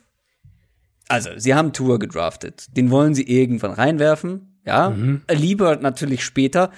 also, 1.08 1.30
sie 1.36 1.54
haben 1.54 1.72
Tour 1.72 1.98
gedraftet. 1.98 2.76
Den 2.76 2.90
wollen 2.90 3.14
sie 3.14 3.24
irgendwann 3.28 3.72
reinwerfen. 3.72 4.60
Ja, 4.64 4.90
Mhm. 4.90 5.22
lieber 5.30 5.76
natürlich 5.76 6.24
später. 6.24 6.72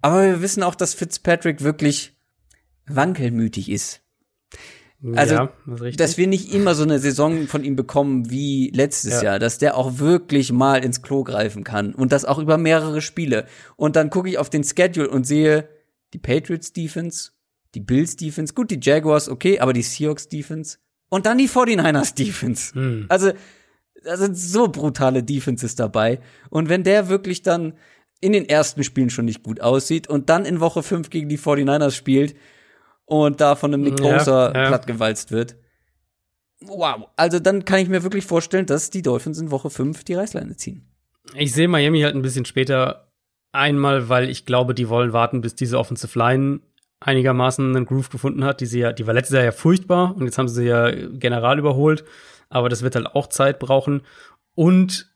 Aber 0.00 0.22
wir 0.24 0.42
wissen 0.42 0.62
auch, 0.64 0.74
dass 0.74 0.94
Fitzpatrick 0.94 1.62
wirklich 1.62 2.16
wankelmütig 2.86 3.68
ist. 3.70 4.00
Also, 5.14 5.34
ja, 5.34 5.52
das 5.66 5.96
dass 5.96 6.18
wir 6.18 6.26
nicht 6.26 6.52
immer 6.52 6.74
so 6.74 6.82
eine 6.82 6.98
Saison 6.98 7.46
von 7.46 7.62
ihm 7.62 7.76
bekommen 7.76 8.30
wie 8.30 8.70
letztes 8.74 9.22
Ja. 9.22 9.22
Jahr, 9.22 9.38
dass 9.38 9.58
der 9.58 9.76
auch 9.76 9.98
wirklich 9.98 10.50
mal 10.50 10.84
ins 10.84 11.02
Klo 11.02 11.22
greifen 11.22 11.62
kann 11.62 11.94
und 11.94 12.10
das 12.10 12.24
auch 12.24 12.38
über 12.38 12.58
mehrere 12.58 13.00
Spiele. 13.00 13.46
Und 13.76 13.94
dann 13.94 14.10
gucke 14.10 14.28
ich 14.28 14.38
auf 14.38 14.50
den 14.50 14.64
Schedule 14.64 15.08
und 15.08 15.24
sehe 15.24 15.68
die 16.12 16.18
Patriots 16.18 16.72
Defense, 16.72 17.30
die 17.74 17.80
Bills 17.80 18.16
Defense, 18.16 18.54
gut, 18.54 18.72
die 18.72 18.80
Jaguars, 18.82 19.28
okay, 19.28 19.60
aber 19.60 19.72
die 19.72 19.82
Seahawks 19.82 20.28
Defense 20.28 20.78
und 21.10 21.26
dann 21.26 21.38
die 21.38 21.48
49ers 21.48 22.14
Defense. 22.16 22.74
Hm. 22.74 23.06
Also, 23.08 23.32
da 24.04 24.16
sind 24.16 24.36
so 24.36 24.68
brutale 24.68 25.22
Defenses 25.22 25.76
dabei. 25.76 26.20
Und 26.50 26.68
wenn 26.68 26.82
der 26.82 27.08
wirklich 27.08 27.42
dann 27.42 27.74
in 28.20 28.32
den 28.32 28.48
ersten 28.48 28.82
Spielen 28.82 29.10
schon 29.10 29.26
nicht 29.26 29.44
gut 29.44 29.60
aussieht 29.60 30.08
und 30.08 30.28
dann 30.28 30.44
in 30.44 30.58
Woche 30.60 30.82
5 30.82 31.08
gegen 31.10 31.28
die 31.28 31.38
49ers 31.38 31.92
spielt 31.92 32.34
und 33.08 33.40
da 33.40 33.56
von 33.56 33.72
einem 33.72 33.82
Nick 33.82 33.98
Ja, 34.00 34.18
Bosa 34.18 34.52
ja. 34.54 34.68
plattgewalzt 34.68 35.32
wird. 35.32 35.56
Wow. 36.60 37.08
Also 37.16 37.38
dann 37.38 37.64
kann 37.64 37.80
ich 37.80 37.88
mir 37.88 38.02
wirklich 38.02 38.26
vorstellen, 38.26 38.66
dass 38.66 38.90
die 38.90 39.02
Dolphins 39.02 39.38
in 39.38 39.50
Woche 39.50 39.70
5 39.70 40.04
die 40.04 40.14
Reißleine 40.14 40.56
ziehen. 40.56 40.86
Ich 41.34 41.52
sehe 41.52 41.68
Miami 41.68 42.00
halt 42.00 42.14
ein 42.14 42.22
bisschen 42.22 42.44
später. 42.44 43.04
Einmal, 43.50 44.10
weil 44.10 44.28
ich 44.28 44.44
glaube, 44.44 44.74
die 44.74 44.90
wollen 44.90 45.14
warten, 45.14 45.40
bis 45.40 45.54
diese 45.54 45.78
Offensive 45.78 46.18
Line 46.18 46.60
einigermaßen 47.00 47.74
einen 47.74 47.86
Groove 47.86 48.10
gefunden 48.10 48.44
hat. 48.44 48.60
Die, 48.60 48.66
sie 48.66 48.80
ja, 48.80 48.92
die 48.92 49.06
war 49.06 49.14
letztes 49.14 49.34
Jahr 49.34 49.44
ja 49.44 49.52
furchtbar 49.52 50.14
und 50.14 50.26
jetzt 50.26 50.36
haben 50.36 50.48
sie 50.48 50.64
ja 50.64 50.90
general 50.90 51.58
überholt. 51.58 52.04
Aber 52.50 52.68
das 52.68 52.82
wird 52.82 52.94
halt 52.94 53.06
auch 53.06 53.28
Zeit 53.28 53.58
brauchen. 53.58 54.02
Und 54.54 55.10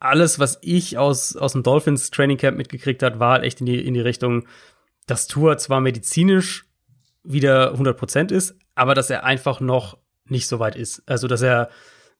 alles, 0.00 0.40
was 0.40 0.58
ich 0.62 0.98
aus, 0.98 1.36
aus 1.36 1.52
dem 1.52 1.62
Dolphins 1.62 2.10
Training 2.10 2.38
Camp 2.38 2.56
mitgekriegt 2.56 3.02
hat, 3.04 3.20
war 3.20 3.34
halt 3.34 3.44
echt 3.44 3.60
in 3.60 3.66
die, 3.66 3.86
in 3.86 3.94
die 3.94 4.00
Richtung, 4.00 4.46
dass 5.06 5.28
Tour 5.28 5.56
zwar 5.58 5.80
medizinisch 5.80 6.66
wieder 7.24 7.74
100% 7.74 8.32
ist, 8.32 8.56
aber 8.74 8.94
dass 8.94 9.10
er 9.10 9.24
einfach 9.24 9.60
noch 9.60 9.98
nicht 10.26 10.46
so 10.46 10.58
weit 10.58 10.76
ist. 10.76 11.02
Also, 11.06 11.28
dass 11.28 11.42
er, 11.42 11.68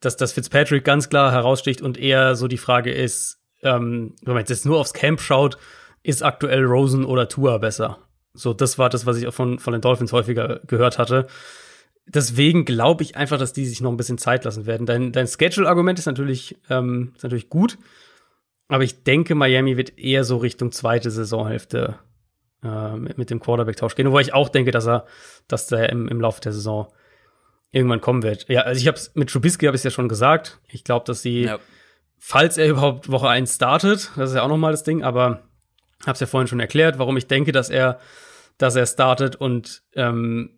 dass, 0.01 0.17
dass 0.17 0.33
Fitzpatrick 0.33 0.85
ganz 0.85 1.09
klar 1.09 1.33
heraussticht 1.33 1.83
und 1.83 1.99
eher 1.99 2.35
so 2.35 2.49
die 2.49 2.59
Frage 2.59 2.93
ist, 2.93 3.41
ähm, 3.63 4.15
wenn 4.23 4.35
man 4.35 4.45
jetzt 4.45 4.67
nur 4.67 4.79
aufs 4.79 4.93
Camp 4.93 5.21
schaut, 5.21 5.57
ist 6.03 6.23
aktuell 6.23 6.65
Rosen 6.65 7.05
oder 7.05 7.29
Tua 7.29 7.59
besser? 7.59 7.99
So, 8.35 8.53
das 8.53 8.79
war 8.79 8.89
das, 8.89 9.07
was 9.07 9.19
ich 9.19 9.27
auch 9.27 9.35
von, 9.35 9.59
von 9.59 9.73
den 9.73 9.83
Dolphins 9.83 10.13
häufiger 10.13 10.61
gehört 10.67 10.99
hatte. 10.99 11.27
Deswegen 12.07 12.65
glaube 12.65 13.05
ich 13.05 13.17
einfach, 13.17 13.39
dass 13.39 13.53
die 13.53 13.67
sich 13.67 13.81
noch 13.81 13.91
ein 13.91 13.97
bisschen 13.97 14.19
Zeit 14.19 14.45
lassen 14.45 14.67
werden. 14.67 14.87
Dein, 14.87 15.13
dein 15.13 15.29
Schedule-Argument 15.29 15.99
ist 15.99 16.07
natürlich, 16.07 16.59
ähm, 16.69 17.13
ist 17.15 17.23
natürlich 17.23 17.49
gut, 17.49 17.79
aber 18.69 18.85
ich 18.85 19.05
denke, 19.05 19.35
Miami 19.35 19.77
wird 19.77 19.99
eher 19.99 20.25
so 20.25 20.39
Richtung 20.39 20.73
zweite 20.73 21.11
Saisonhälfte 21.11 21.99
äh, 22.63 22.97
mit, 22.97 23.19
mit 23.19 23.31
dem 23.31 23.41
Quarterback-Tausch 23.41 23.95
gehen. 23.95 24.09
Wobei 24.09 24.21
ich 24.21 24.35
auch 24.35 24.49
denke, 24.49 24.71
dass 24.71 24.87
er, 24.87 25.07
dass 25.49 25.67
der 25.67 25.91
im, 25.91 26.09
im 26.09 26.21
Laufe 26.21 26.41
der 26.41 26.53
Saison 26.53 26.93
irgendwann 27.71 28.01
kommen 28.01 28.23
wird. 28.23 28.49
Ja, 28.49 28.63
also 28.63 28.81
ich 28.81 28.87
habe 28.87 29.01
mit 29.15 29.31
Trubisky 29.31 29.67
habe 29.67 29.77
ich 29.77 29.83
ja 29.83 29.91
schon 29.91 30.09
gesagt. 30.09 30.61
Ich 30.69 30.85
glaube, 30.85 31.07
dass 31.07 31.23
sie, 31.23 31.51
falls 32.19 32.59
er 32.59 32.69
überhaupt 32.69 33.11
Woche 33.11 33.29
1 33.29 33.55
startet, 33.55 34.11
das 34.17 34.31
ist 34.31 34.37
ja 34.37 34.43
auch 34.43 34.49
noch 34.49 34.59
mal 34.59 34.73
das 34.73 34.85
Ding, 34.85 35.03
aber 35.03 35.43
habe 36.03 36.13
es 36.13 36.21
ja 36.21 36.27
vorhin 36.27 36.49
schon 36.49 36.61
erklärt, 36.61 36.99
warum 36.99 37.17
ich 37.17 37.27
denke, 37.27 37.53
dass 37.53 37.71
er, 37.71 37.99
dass 38.59 38.77
er 38.77 38.87
startet 38.87 39.37
und 39.37 39.83
ähm, 39.95 40.51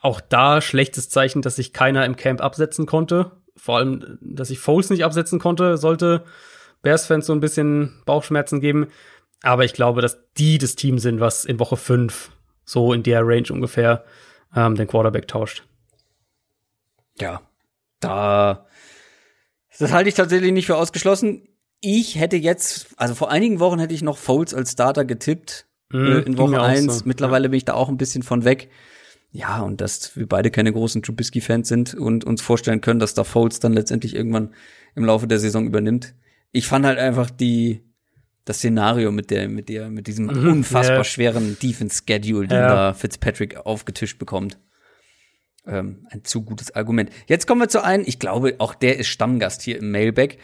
auch 0.00 0.20
da 0.20 0.60
schlechtes 0.60 1.08
Zeichen, 1.08 1.42
dass 1.42 1.56
sich 1.56 1.72
keiner 1.72 2.04
im 2.04 2.16
Camp 2.16 2.40
absetzen 2.40 2.86
konnte. 2.86 3.32
Vor 3.56 3.78
allem, 3.78 4.18
dass 4.20 4.48
sich 4.48 4.58
Foles 4.60 4.90
nicht 4.90 5.04
absetzen 5.04 5.38
konnte, 5.38 5.76
sollte 5.76 6.24
Bears-Fans 6.82 7.26
so 7.26 7.32
ein 7.32 7.40
bisschen 7.40 8.02
Bauchschmerzen 8.04 8.60
geben. 8.60 8.88
Aber 9.42 9.64
ich 9.64 9.72
glaube, 9.72 10.02
dass 10.02 10.18
die 10.36 10.58
das 10.58 10.74
Team 10.74 10.98
sind, 10.98 11.20
was 11.20 11.44
in 11.44 11.58
Woche 11.58 11.76
5 11.76 12.32
so 12.64 12.92
in 12.92 13.02
der 13.02 13.26
Range 13.26 13.46
ungefähr 13.50 14.04
ähm, 14.54 14.74
den 14.74 14.86
Quarterback 14.86 15.28
tauscht. 15.28 15.64
Ja. 17.18 17.40
Da. 18.00 18.66
Das 19.78 19.92
halte 19.92 20.08
ich 20.08 20.14
tatsächlich 20.14 20.52
nicht 20.52 20.66
für 20.66 20.76
ausgeschlossen. 20.76 21.48
Ich 21.80 22.16
hätte 22.18 22.36
jetzt, 22.36 22.88
also 22.96 23.14
vor 23.14 23.30
einigen 23.30 23.60
Wochen 23.60 23.78
hätte 23.78 23.94
ich 23.94 24.02
noch 24.02 24.18
Foles 24.18 24.52
als 24.52 24.72
Starter 24.72 25.04
getippt 25.04 25.68
Mhm, 25.90 26.06
äh, 26.06 26.18
in 26.20 26.38
Woche 26.38 26.50
mir 26.50 26.60
auch 26.60 26.66
1. 26.66 26.98
so, 26.98 27.02
Mittlerweile 27.04 27.48
bin 27.48 27.56
ich 27.56 27.64
da 27.64 27.74
auch 27.74 27.88
ein 27.88 27.96
bisschen 27.96 28.22
von 28.22 28.44
weg. 28.44 28.68
Ja, 29.30 29.60
und 29.60 29.80
dass 29.80 30.16
wir 30.16 30.26
beide 30.26 30.50
keine 30.50 30.72
großen 30.72 31.02
Trubisky-Fans 31.02 31.68
sind 31.68 31.94
und 31.94 32.24
uns 32.24 32.40
vorstellen 32.40 32.80
können, 32.80 33.00
dass 33.00 33.14
da 33.14 33.24
Foles 33.24 33.60
dann 33.60 33.74
letztendlich 33.74 34.14
irgendwann 34.14 34.54
im 34.94 35.04
Laufe 35.04 35.26
der 35.26 35.38
Saison 35.38 35.66
übernimmt. 35.66 36.14
Ich 36.50 36.66
fand 36.66 36.86
halt 36.86 36.98
einfach 36.98 37.28
die, 37.28 37.82
das 38.48 38.58
Szenario 38.58 39.12
mit 39.12 39.30
der, 39.30 39.48
mit 39.48 39.68
der, 39.68 39.90
mit 39.90 40.06
diesem 40.06 40.26
Mhm, 40.26 40.48
unfassbar 40.52 40.98
ja. 40.98 41.04
schweren 41.04 41.58
Defense-Schedule, 41.58 42.48
den 42.48 42.58
Ja. 42.58 42.68
da 42.68 42.94
Fitzpatrick 42.94 43.56
aufgetischt 43.58 44.18
bekommt. 44.18 44.58
Ähm, 45.66 46.06
ein 46.10 46.24
zu 46.24 46.42
gutes 46.42 46.74
Argument. 46.74 47.10
Jetzt 47.26 47.46
kommen 47.46 47.60
wir 47.60 47.68
zu 47.68 47.84
einem, 47.84 48.04
ich 48.06 48.18
glaube, 48.18 48.54
auch 48.58 48.74
der 48.74 48.98
ist 48.98 49.08
Stammgast 49.08 49.60
hier 49.62 49.78
im 49.78 49.90
Mailback. 49.90 50.38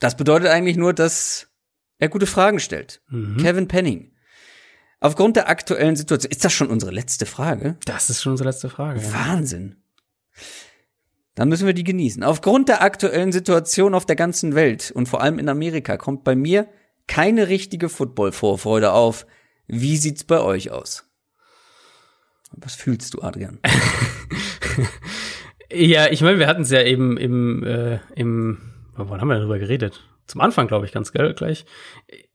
Das 0.00 0.16
bedeutet 0.16 0.48
eigentlich 0.48 0.76
nur, 0.76 0.92
dass 0.92 1.48
er 1.98 2.08
gute 2.08 2.26
Fragen 2.26 2.58
stellt. 2.58 3.00
Mhm. 3.08 3.36
Kevin 3.36 3.68
Penning. 3.68 4.10
Aufgrund 4.98 5.36
der 5.36 5.48
aktuellen 5.48 5.94
Situation, 5.96 6.30
ist 6.32 6.44
das 6.44 6.52
schon 6.52 6.68
unsere 6.68 6.90
letzte 6.90 7.26
Frage? 7.26 7.76
Das 7.84 8.10
ist 8.10 8.22
schon 8.22 8.32
unsere 8.32 8.48
letzte 8.48 8.70
Frage. 8.70 9.00
Wahnsinn. 9.12 9.76
Dann 11.36 11.48
müssen 11.48 11.66
wir 11.66 11.74
die 11.74 11.84
genießen. 11.84 12.22
Aufgrund 12.22 12.68
der 12.68 12.82
aktuellen 12.82 13.30
Situation 13.30 13.94
auf 13.94 14.06
der 14.06 14.16
ganzen 14.16 14.54
Welt 14.54 14.90
und 14.92 15.08
vor 15.08 15.20
allem 15.20 15.38
in 15.38 15.48
Amerika 15.48 15.96
kommt 15.96 16.24
bei 16.24 16.34
mir 16.34 16.66
keine 17.06 17.48
richtige 17.48 17.88
Football-Vorfreude 17.88 18.92
auf. 18.92 19.26
Wie 19.66 19.96
sieht's 19.96 20.24
bei 20.24 20.40
euch 20.40 20.70
aus? 20.70 21.10
Was 22.52 22.74
fühlst 22.74 23.14
du, 23.14 23.22
Adrian? 23.22 23.60
Ja, 25.74 26.10
ich 26.10 26.20
meine, 26.20 26.38
wir 26.38 26.46
hatten 26.46 26.62
es 26.62 26.70
ja 26.70 26.82
eben 26.82 27.16
im, 27.16 27.64
äh, 27.64 27.98
im, 28.14 28.58
wann 28.94 29.20
haben 29.20 29.28
wir 29.28 29.38
darüber 29.38 29.58
geredet? 29.58 30.08
Zum 30.26 30.40
Anfang, 30.40 30.68
glaube 30.68 30.86
ich, 30.86 30.92
ganz 30.92 31.12
gell, 31.12 31.34
gleich. 31.34 31.66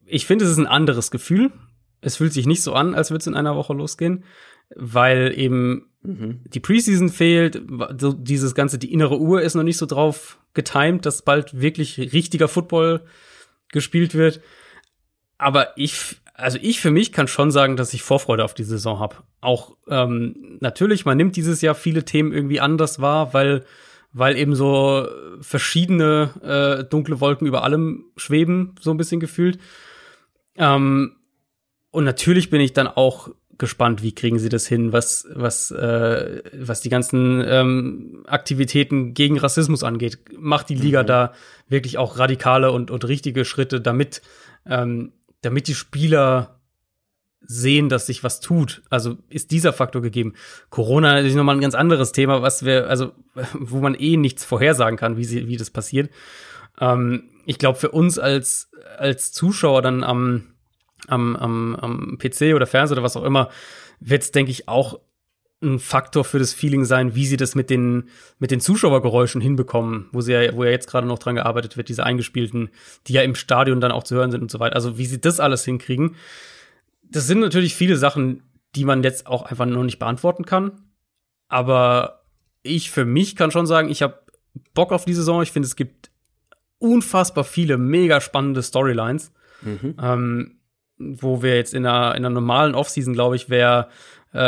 ich 0.05 0.25
finde, 0.25 0.45
es 0.45 0.51
ist 0.51 0.57
ein 0.57 0.67
anderes 0.67 1.09
Gefühl. 1.09 1.51
Es 2.01 2.17
fühlt 2.17 2.33
sich 2.33 2.45
nicht 2.45 2.61
so 2.61 2.73
an, 2.73 2.95
als 2.95 3.11
würde 3.11 3.21
es 3.21 3.27
in 3.27 3.35
einer 3.35 3.55
Woche 3.55 3.73
losgehen, 3.73 4.25
weil 4.75 5.33
eben 5.37 5.89
mhm. 6.01 6.41
die 6.45 6.59
Preseason 6.59 7.09
fehlt, 7.09 7.61
so 7.97 8.13
dieses 8.13 8.55
ganze, 8.55 8.77
die 8.77 8.91
innere 8.91 9.19
Uhr 9.19 9.41
ist 9.41 9.55
noch 9.55 9.63
nicht 9.63 9.77
so 9.77 9.85
drauf 9.85 10.39
getimed, 10.53 11.05
dass 11.05 11.21
bald 11.21 11.59
wirklich 11.59 11.97
richtiger 12.13 12.47
Football 12.47 13.05
gespielt 13.71 14.15
wird. 14.15 14.41
Aber 15.39 15.75
ich, 15.75 16.17
also 16.35 16.59
ich 16.61 16.79
für 16.79 16.91
mich 16.91 17.11
kann 17.11 17.27
schon 17.27 17.49
sagen, 17.49 17.75
dass 17.75 17.95
ich 17.95 18.03
Vorfreude 18.03 18.45
auf 18.45 18.53
die 18.53 18.63
Saison 18.63 18.99
habe. 18.99 19.15
Auch 19.41 19.75
ähm, 19.87 20.57
natürlich, 20.59 21.05
man 21.05 21.17
nimmt 21.17 21.35
dieses 21.35 21.61
Jahr 21.61 21.73
viele 21.73 22.05
Themen 22.05 22.31
irgendwie 22.31 22.59
anders 22.59 23.01
wahr, 23.01 23.33
weil 23.33 23.65
weil 24.11 24.37
eben 24.37 24.55
so 24.55 25.07
verschiedene 25.41 26.31
äh, 26.41 26.83
dunkle 26.83 27.19
Wolken 27.21 27.47
über 27.47 27.63
allem 27.63 28.05
schweben, 28.17 28.75
so 28.79 28.91
ein 28.91 28.97
bisschen 28.97 29.19
gefühlt. 29.19 29.59
Ähm, 30.55 31.15
und 31.91 32.03
natürlich 32.03 32.49
bin 32.49 32.61
ich 32.61 32.73
dann 32.73 32.87
auch 32.87 33.29
gespannt, 33.57 34.01
wie 34.01 34.15
kriegen 34.15 34.39
sie 34.39 34.49
das 34.49 34.67
hin, 34.67 34.93
was, 34.93 35.27
was, 35.33 35.69
äh, 35.71 36.41
was 36.53 36.81
die 36.81 36.89
ganzen 36.89 37.43
ähm, 37.45 38.23
Aktivitäten 38.25 39.13
gegen 39.13 39.37
Rassismus 39.37 39.83
angeht. 39.83 40.17
Macht 40.37 40.69
die 40.69 40.75
Liga 40.75 41.03
mhm. 41.03 41.07
da 41.07 41.33
wirklich 41.67 41.97
auch 41.97 42.17
radikale 42.17 42.71
und, 42.71 42.89
und 42.89 43.07
richtige 43.07 43.45
Schritte, 43.45 43.81
damit, 43.81 44.21
ähm, 44.65 45.11
damit 45.41 45.67
die 45.67 45.75
Spieler 45.75 46.59
sehen, 47.41 47.89
dass 47.89 48.05
sich 48.05 48.23
was 48.23 48.41
tut. 48.41 48.83
Also 48.89 49.17
ist 49.29 49.51
dieser 49.51 49.73
Faktor 49.73 50.01
gegeben. 50.01 50.33
Corona 50.69 51.19
ist 51.19 51.35
nochmal 51.35 51.55
ein 51.55 51.61
ganz 51.61 51.75
anderes 51.75 52.11
Thema, 52.11 52.41
was 52.41 52.65
wir, 52.65 52.87
also, 52.89 53.13
wo 53.53 53.79
man 53.79 53.95
eh 53.95 54.17
nichts 54.17 54.45
vorhersagen 54.45 54.97
kann, 54.97 55.17
wie, 55.17 55.25
sie, 55.25 55.47
wie 55.47 55.57
das 55.57 55.69
passiert. 55.69 56.09
Ähm, 56.79 57.29
ich 57.45 57.57
glaube, 57.57 57.79
für 57.79 57.91
uns 57.91 58.19
als, 58.19 58.71
als 58.97 59.31
Zuschauer 59.31 59.81
dann 59.81 60.03
am, 60.03 60.53
am, 61.07 61.35
am, 61.35 61.75
am 61.75 62.17
PC 62.17 62.53
oder 62.53 62.67
Fernseher 62.67 62.97
oder 62.97 63.03
was 63.03 63.17
auch 63.17 63.23
immer, 63.23 63.49
wird 63.99 64.23
es, 64.23 64.31
denke 64.31 64.51
ich, 64.51 64.67
auch 64.67 64.99
ein 65.61 65.79
Faktor 65.79 66.23
für 66.23 66.39
das 66.39 66.53
Feeling 66.53 66.85
sein, 66.85 67.15
wie 67.15 67.25
sie 67.25 67.35
das 67.35 67.53
mit 67.53 67.69
den, 67.69 68.09
mit 68.39 68.49
den 68.51 68.61
Zuschauergeräuschen 68.61 69.41
hinbekommen, 69.41 70.07
wo 70.13 70.21
sie 70.21 70.31
ja, 70.31 70.55
wo 70.55 70.63
ja 70.63 70.71
jetzt 70.71 70.89
gerade 70.89 71.05
noch 71.05 71.19
dran 71.19 71.35
gearbeitet 71.35 71.75
wird, 71.75 71.89
diese 71.89 72.05
eingespielten, 72.05 72.69
die 73.07 73.13
ja 73.13 73.23
im 73.23 73.35
Stadion 73.35 73.81
dann 73.81 73.91
auch 73.91 74.03
zu 74.03 74.15
hören 74.15 74.31
sind 74.31 74.41
und 74.41 74.51
so 74.51 74.59
weiter. 74.59 74.75
Also 74.75 74.97
wie 74.97 75.05
sie 75.05 75.19
das 75.19 75.39
alles 75.41 75.65
hinkriegen 75.65 76.15
das 77.09 77.27
sind 77.27 77.39
natürlich 77.39 77.75
viele 77.75 77.97
Sachen, 77.97 78.43
die 78.75 78.85
man 78.85 79.03
jetzt 79.03 79.27
auch 79.27 79.43
einfach 79.43 79.65
noch 79.65 79.83
nicht 79.83 79.99
beantworten 79.99 80.45
kann. 80.45 80.83
Aber 81.47 82.23
ich 82.61 82.91
für 82.91 83.05
mich 83.05 83.35
kann 83.35 83.51
schon 83.51 83.65
sagen, 83.65 83.89
ich 83.89 84.01
habe 84.01 84.19
Bock 84.73 84.91
auf 84.91 85.05
die 85.05 85.13
Saison. 85.13 85.41
Ich 85.41 85.51
finde, 85.51 85.67
es 85.67 85.75
gibt 85.75 86.11
unfassbar 86.77 87.43
viele 87.43 87.77
mega 87.77 88.21
spannende 88.21 88.61
Storylines, 88.61 89.33
mhm. 89.61 89.95
ähm, 90.01 90.59
wo 90.97 91.41
wir 91.41 91.55
jetzt 91.55 91.73
in 91.73 91.85
einer, 91.85 92.15
in 92.15 92.25
einer 92.25 92.29
normalen 92.29 92.75
Offseason, 92.75 93.13
glaube 93.13 93.35
ich, 93.35 93.49
wäre 93.49 93.89
äh, 94.33 94.39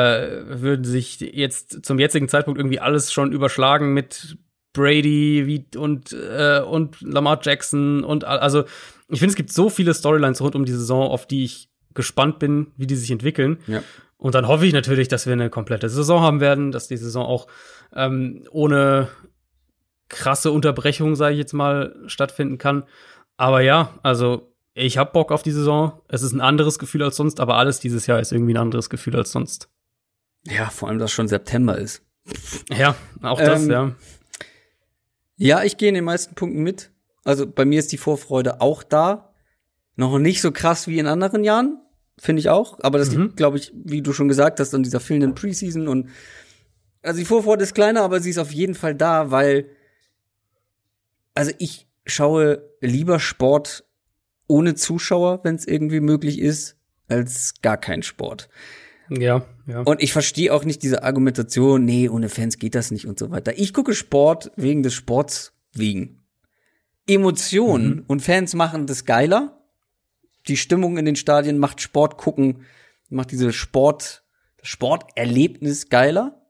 würden 0.45 0.85
sich 0.85 1.19
jetzt 1.19 1.85
zum 1.85 1.99
jetzigen 1.99 2.27
Zeitpunkt 2.27 2.59
irgendwie 2.59 2.79
alles 2.79 3.11
schon 3.11 3.31
überschlagen 3.31 3.93
mit 3.93 4.37
Brady 4.73 5.47
wie, 5.47 5.77
und, 5.77 6.13
äh, 6.13 6.61
und 6.61 7.01
Lamar 7.01 7.39
Jackson 7.41 8.03
und 8.03 8.23
also 8.23 8.63
ich 9.09 9.19
finde, 9.19 9.31
es 9.31 9.35
gibt 9.35 9.51
so 9.51 9.69
viele 9.69 9.93
Storylines 9.93 10.41
rund 10.41 10.55
um 10.55 10.65
die 10.65 10.71
Saison, 10.71 11.09
auf 11.09 11.27
die 11.27 11.43
ich 11.43 11.69
gespannt 11.93 12.39
bin, 12.39 12.67
wie 12.77 12.87
die 12.87 12.95
sich 12.95 13.11
entwickeln. 13.11 13.57
Ja. 13.67 13.83
Und 14.17 14.35
dann 14.35 14.47
hoffe 14.47 14.65
ich 14.65 14.71
natürlich, 14.71 15.09
dass 15.09 15.25
wir 15.25 15.33
eine 15.33 15.49
komplette 15.49 15.89
Saison 15.89 16.21
haben 16.21 16.39
werden, 16.39 16.71
dass 16.71 16.87
die 16.87 16.95
Saison 16.95 17.25
auch 17.25 17.47
ähm, 17.93 18.43
ohne 18.51 19.09
krasse 20.07 20.51
Unterbrechung, 20.51 21.15
sage 21.15 21.33
ich 21.33 21.39
jetzt 21.39 21.53
mal, 21.53 21.95
stattfinden 22.05 22.57
kann. 22.57 22.83
Aber 23.35 23.61
ja, 23.61 23.99
also 24.03 24.50
ich 24.73 24.97
habe 24.97 25.11
Bock 25.11 25.31
auf 25.31 25.43
die 25.43 25.51
Saison. 25.51 26.01
Es 26.07 26.21
ist 26.21 26.31
ein 26.31 26.41
anderes 26.41 26.79
Gefühl 26.79 27.03
als 27.03 27.15
sonst, 27.15 27.39
aber 27.39 27.57
alles 27.57 27.79
dieses 27.79 28.07
Jahr 28.07 28.19
ist 28.19 28.31
irgendwie 28.31 28.53
ein 28.53 28.57
anderes 28.57 28.89
Gefühl 28.89 29.15
als 29.15 29.31
sonst. 29.31 29.69
Ja, 30.45 30.69
vor 30.69 30.89
allem, 30.89 30.99
dass 30.99 31.11
schon 31.11 31.27
September 31.27 31.77
ist. 31.77 32.03
Ja, 32.69 32.95
auch 33.21 33.39
das, 33.39 33.63
ähm, 33.63 33.71
ja. 33.71 33.95
Ja, 35.37 35.63
ich 35.63 35.77
gehe 35.77 35.89
in 35.89 35.95
den 35.95 36.03
meisten 36.03 36.35
Punkten 36.35 36.61
mit. 36.61 36.91
Also 37.23 37.47
bei 37.47 37.65
mir 37.65 37.79
ist 37.79 37.91
die 37.91 37.97
Vorfreude 37.97 38.61
auch 38.61 38.83
da. 38.83 39.33
Noch 39.95 40.17
nicht 40.19 40.41
so 40.41 40.51
krass 40.51 40.87
wie 40.87 40.99
in 40.99 41.07
anderen 41.07 41.43
Jahren, 41.43 41.79
finde 42.17 42.39
ich 42.39 42.49
auch. 42.49 42.79
Aber 42.81 42.97
das 42.97 43.11
mhm. 43.11 43.23
liegt, 43.23 43.37
glaube 43.37 43.57
ich, 43.57 43.71
wie 43.73 44.01
du 44.01 44.13
schon 44.13 44.27
gesagt 44.27 44.59
hast, 44.59 44.73
an 44.73 44.83
dieser 44.83 44.99
fehlenden 44.99 45.35
Preseason 45.35 45.87
und 45.87 46.09
also 47.03 47.19
die 47.19 47.25
Vorfreude 47.25 47.63
ist 47.63 47.73
kleiner, 47.73 48.03
aber 48.03 48.19
sie 48.19 48.29
ist 48.29 48.37
auf 48.37 48.51
jeden 48.51 48.75
Fall 48.75 48.93
da, 48.93 49.31
weil 49.31 49.65
also 51.33 51.51
ich 51.57 51.87
schaue 52.05 52.63
lieber 52.79 53.19
Sport 53.19 53.83
ohne 54.51 54.75
Zuschauer, 54.75 55.39
wenn 55.43 55.55
es 55.55 55.65
irgendwie 55.65 55.99
möglich 55.99 56.39
ist, 56.39 56.77
als 57.07 57.55
gar 57.61 57.77
kein 57.77 58.03
Sport. 58.03 58.49
Ja, 59.09 59.45
ja. 59.67 59.81
Und 59.81 60.01
ich 60.01 60.13
verstehe 60.13 60.53
auch 60.53 60.63
nicht 60.63 60.83
diese 60.83 61.03
Argumentation, 61.03 61.83
nee, 61.83 62.07
ohne 62.07 62.29
Fans 62.29 62.59
geht 62.59 62.75
das 62.75 62.91
nicht 62.91 63.07
und 63.07 63.19
so 63.19 63.31
weiter. 63.31 63.57
Ich 63.57 63.73
gucke 63.73 63.93
Sport 63.93 64.51
wegen 64.55 64.83
des 64.83 64.93
Sports 64.93 65.53
wegen. 65.73 66.19
Emotionen 67.07 67.87
mhm. 67.87 68.03
und 68.07 68.21
Fans 68.21 68.53
machen 68.53 68.85
das 68.85 69.05
geiler 69.05 69.61
die 70.47 70.57
Stimmung 70.57 70.97
in 70.97 71.05
den 71.05 71.15
Stadien 71.15 71.57
macht 71.57 71.81
Sport 71.81 72.17
gucken, 72.17 72.65
macht 73.09 73.31
diese 73.31 73.53
Sport, 73.53 74.23
Sporterlebnis 74.61 75.89
geiler. 75.89 76.40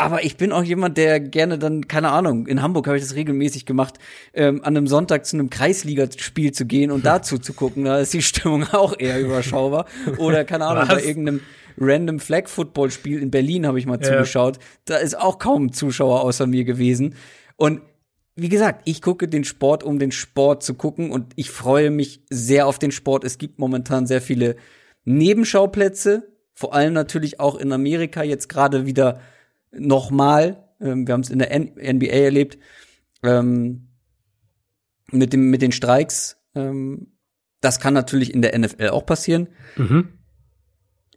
Aber 0.00 0.24
ich 0.24 0.36
bin 0.36 0.52
auch 0.52 0.62
jemand, 0.62 0.96
der 0.96 1.18
gerne 1.18 1.58
dann, 1.58 1.88
keine 1.88 2.10
Ahnung, 2.10 2.46
in 2.46 2.62
Hamburg 2.62 2.86
habe 2.86 2.96
ich 2.96 3.02
das 3.02 3.16
regelmäßig 3.16 3.66
gemacht, 3.66 3.98
ähm, 4.32 4.60
an 4.62 4.76
einem 4.76 4.86
Sonntag 4.86 5.26
zu 5.26 5.36
einem 5.36 5.50
Kreisligaspiel 5.50 6.52
zu 6.52 6.66
gehen 6.66 6.92
und 6.92 7.04
dazu 7.04 7.36
zu 7.36 7.52
gucken. 7.52 7.84
Da 7.84 7.98
ist 7.98 8.14
die 8.14 8.22
Stimmung 8.22 8.62
auch 8.72 8.94
eher 8.96 9.20
überschaubar. 9.20 9.86
Oder, 10.18 10.44
keine 10.44 10.66
Ahnung, 10.66 10.84
Was? 10.88 10.94
bei 10.94 11.04
irgendeinem 11.04 11.40
random 11.76 12.20
Flag 12.20 12.48
Football 12.48 12.92
Spiel 12.92 13.20
in 13.20 13.32
Berlin 13.32 13.66
habe 13.66 13.80
ich 13.80 13.86
mal 13.86 14.00
ja. 14.00 14.02
zugeschaut. 14.02 14.60
Da 14.84 14.98
ist 14.98 15.18
auch 15.18 15.40
kaum 15.40 15.72
Zuschauer 15.72 16.22
außer 16.22 16.46
mir 16.46 16.64
gewesen. 16.64 17.16
Und 17.56 17.80
wie 18.36 18.48
gesagt, 18.48 18.82
ich 18.84 19.02
gucke 19.02 19.26
den 19.26 19.42
Sport, 19.42 19.82
um 19.82 19.98
den 19.98 20.12
Sport 20.12 20.62
zu 20.62 20.74
gucken 20.74 21.10
und 21.10 21.32
ich 21.34 21.50
freue 21.50 21.90
mich 21.90 22.22
sehr 22.30 22.68
auf 22.68 22.78
den 22.78 22.92
Sport. 22.92 23.24
Es 23.24 23.36
gibt 23.36 23.58
momentan 23.58 24.06
sehr 24.06 24.20
viele 24.20 24.54
Nebenschauplätze, 25.04 26.28
vor 26.54 26.72
allem 26.72 26.92
natürlich 26.92 27.40
auch 27.40 27.56
in 27.56 27.72
Amerika 27.72 28.22
jetzt 28.22 28.48
gerade 28.48 28.86
wieder 28.86 29.20
nochmal. 29.72 30.68
Ähm, 30.80 31.06
wir 31.06 31.14
haben 31.14 31.20
es 31.20 31.30
in 31.30 31.38
der 31.38 31.50
N 31.50 31.72
NBA 31.76 32.06
erlebt 32.06 32.58
ähm, 33.22 33.88
mit 35.10 35.32
dem 35.32 35.50
mit 35.50 35.62
den 35.62 35.72
Streiks. 35.72 36.40
Ähm, 36.54 37.12
das 37.60 37.80
kann 37.80 37.94
natürlich 37.94 38.32
in 38.32 38.42
der 38.42 38.56
NFL 38.58 38.88
auch 38.88 39.06
passieren. 39.06 39.48
Mhm. 39.76 40.08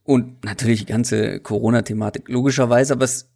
Und 0.03 0.43
natürlich 0.43 0.79
die 0.79 0.91
ganze 0.91 1.39
Corona-Thematik 1.39 2.27
logischerweise, 2.27 2.93
aber 2.93 3.05
es 3.05 3.31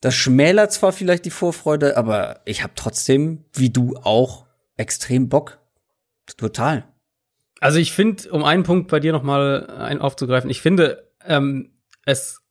das 0.00 0.14
schmälert 0.14 0.72
zwar 0.72 0.92
vielleicht 0.92 1.24
die 1.24 1.30
Vorfreude, 1.30 1.96
aber 1.96 2.40
ich 2.44 2.62
habe 2.62 2.72
trotzdem, 2.76 3.44
wie 3.52 3.70
du 3.70 3.96
auch, 3.96 4.46
extrem 4.76 5.28
Bock. 5.28 5.58
Total. 6.36 6.86
Also 7.60 7.78
ich 7.78 7.92
finde, 7.92 8.30
um 8.30 8.44
einen 8.44 8.62
Punkt 8.62 8.88
bei 8.88 9.00
dir 9.00 9.12
noch 9.12 9.24
mal 9.24 9.68
ein 9.70 10.00
aufzugreifen, 10.00 10.50
ich 10.50 10.60
finde, 10.60 11.10
ähm, 11.24 11.72
es 12.04 12.42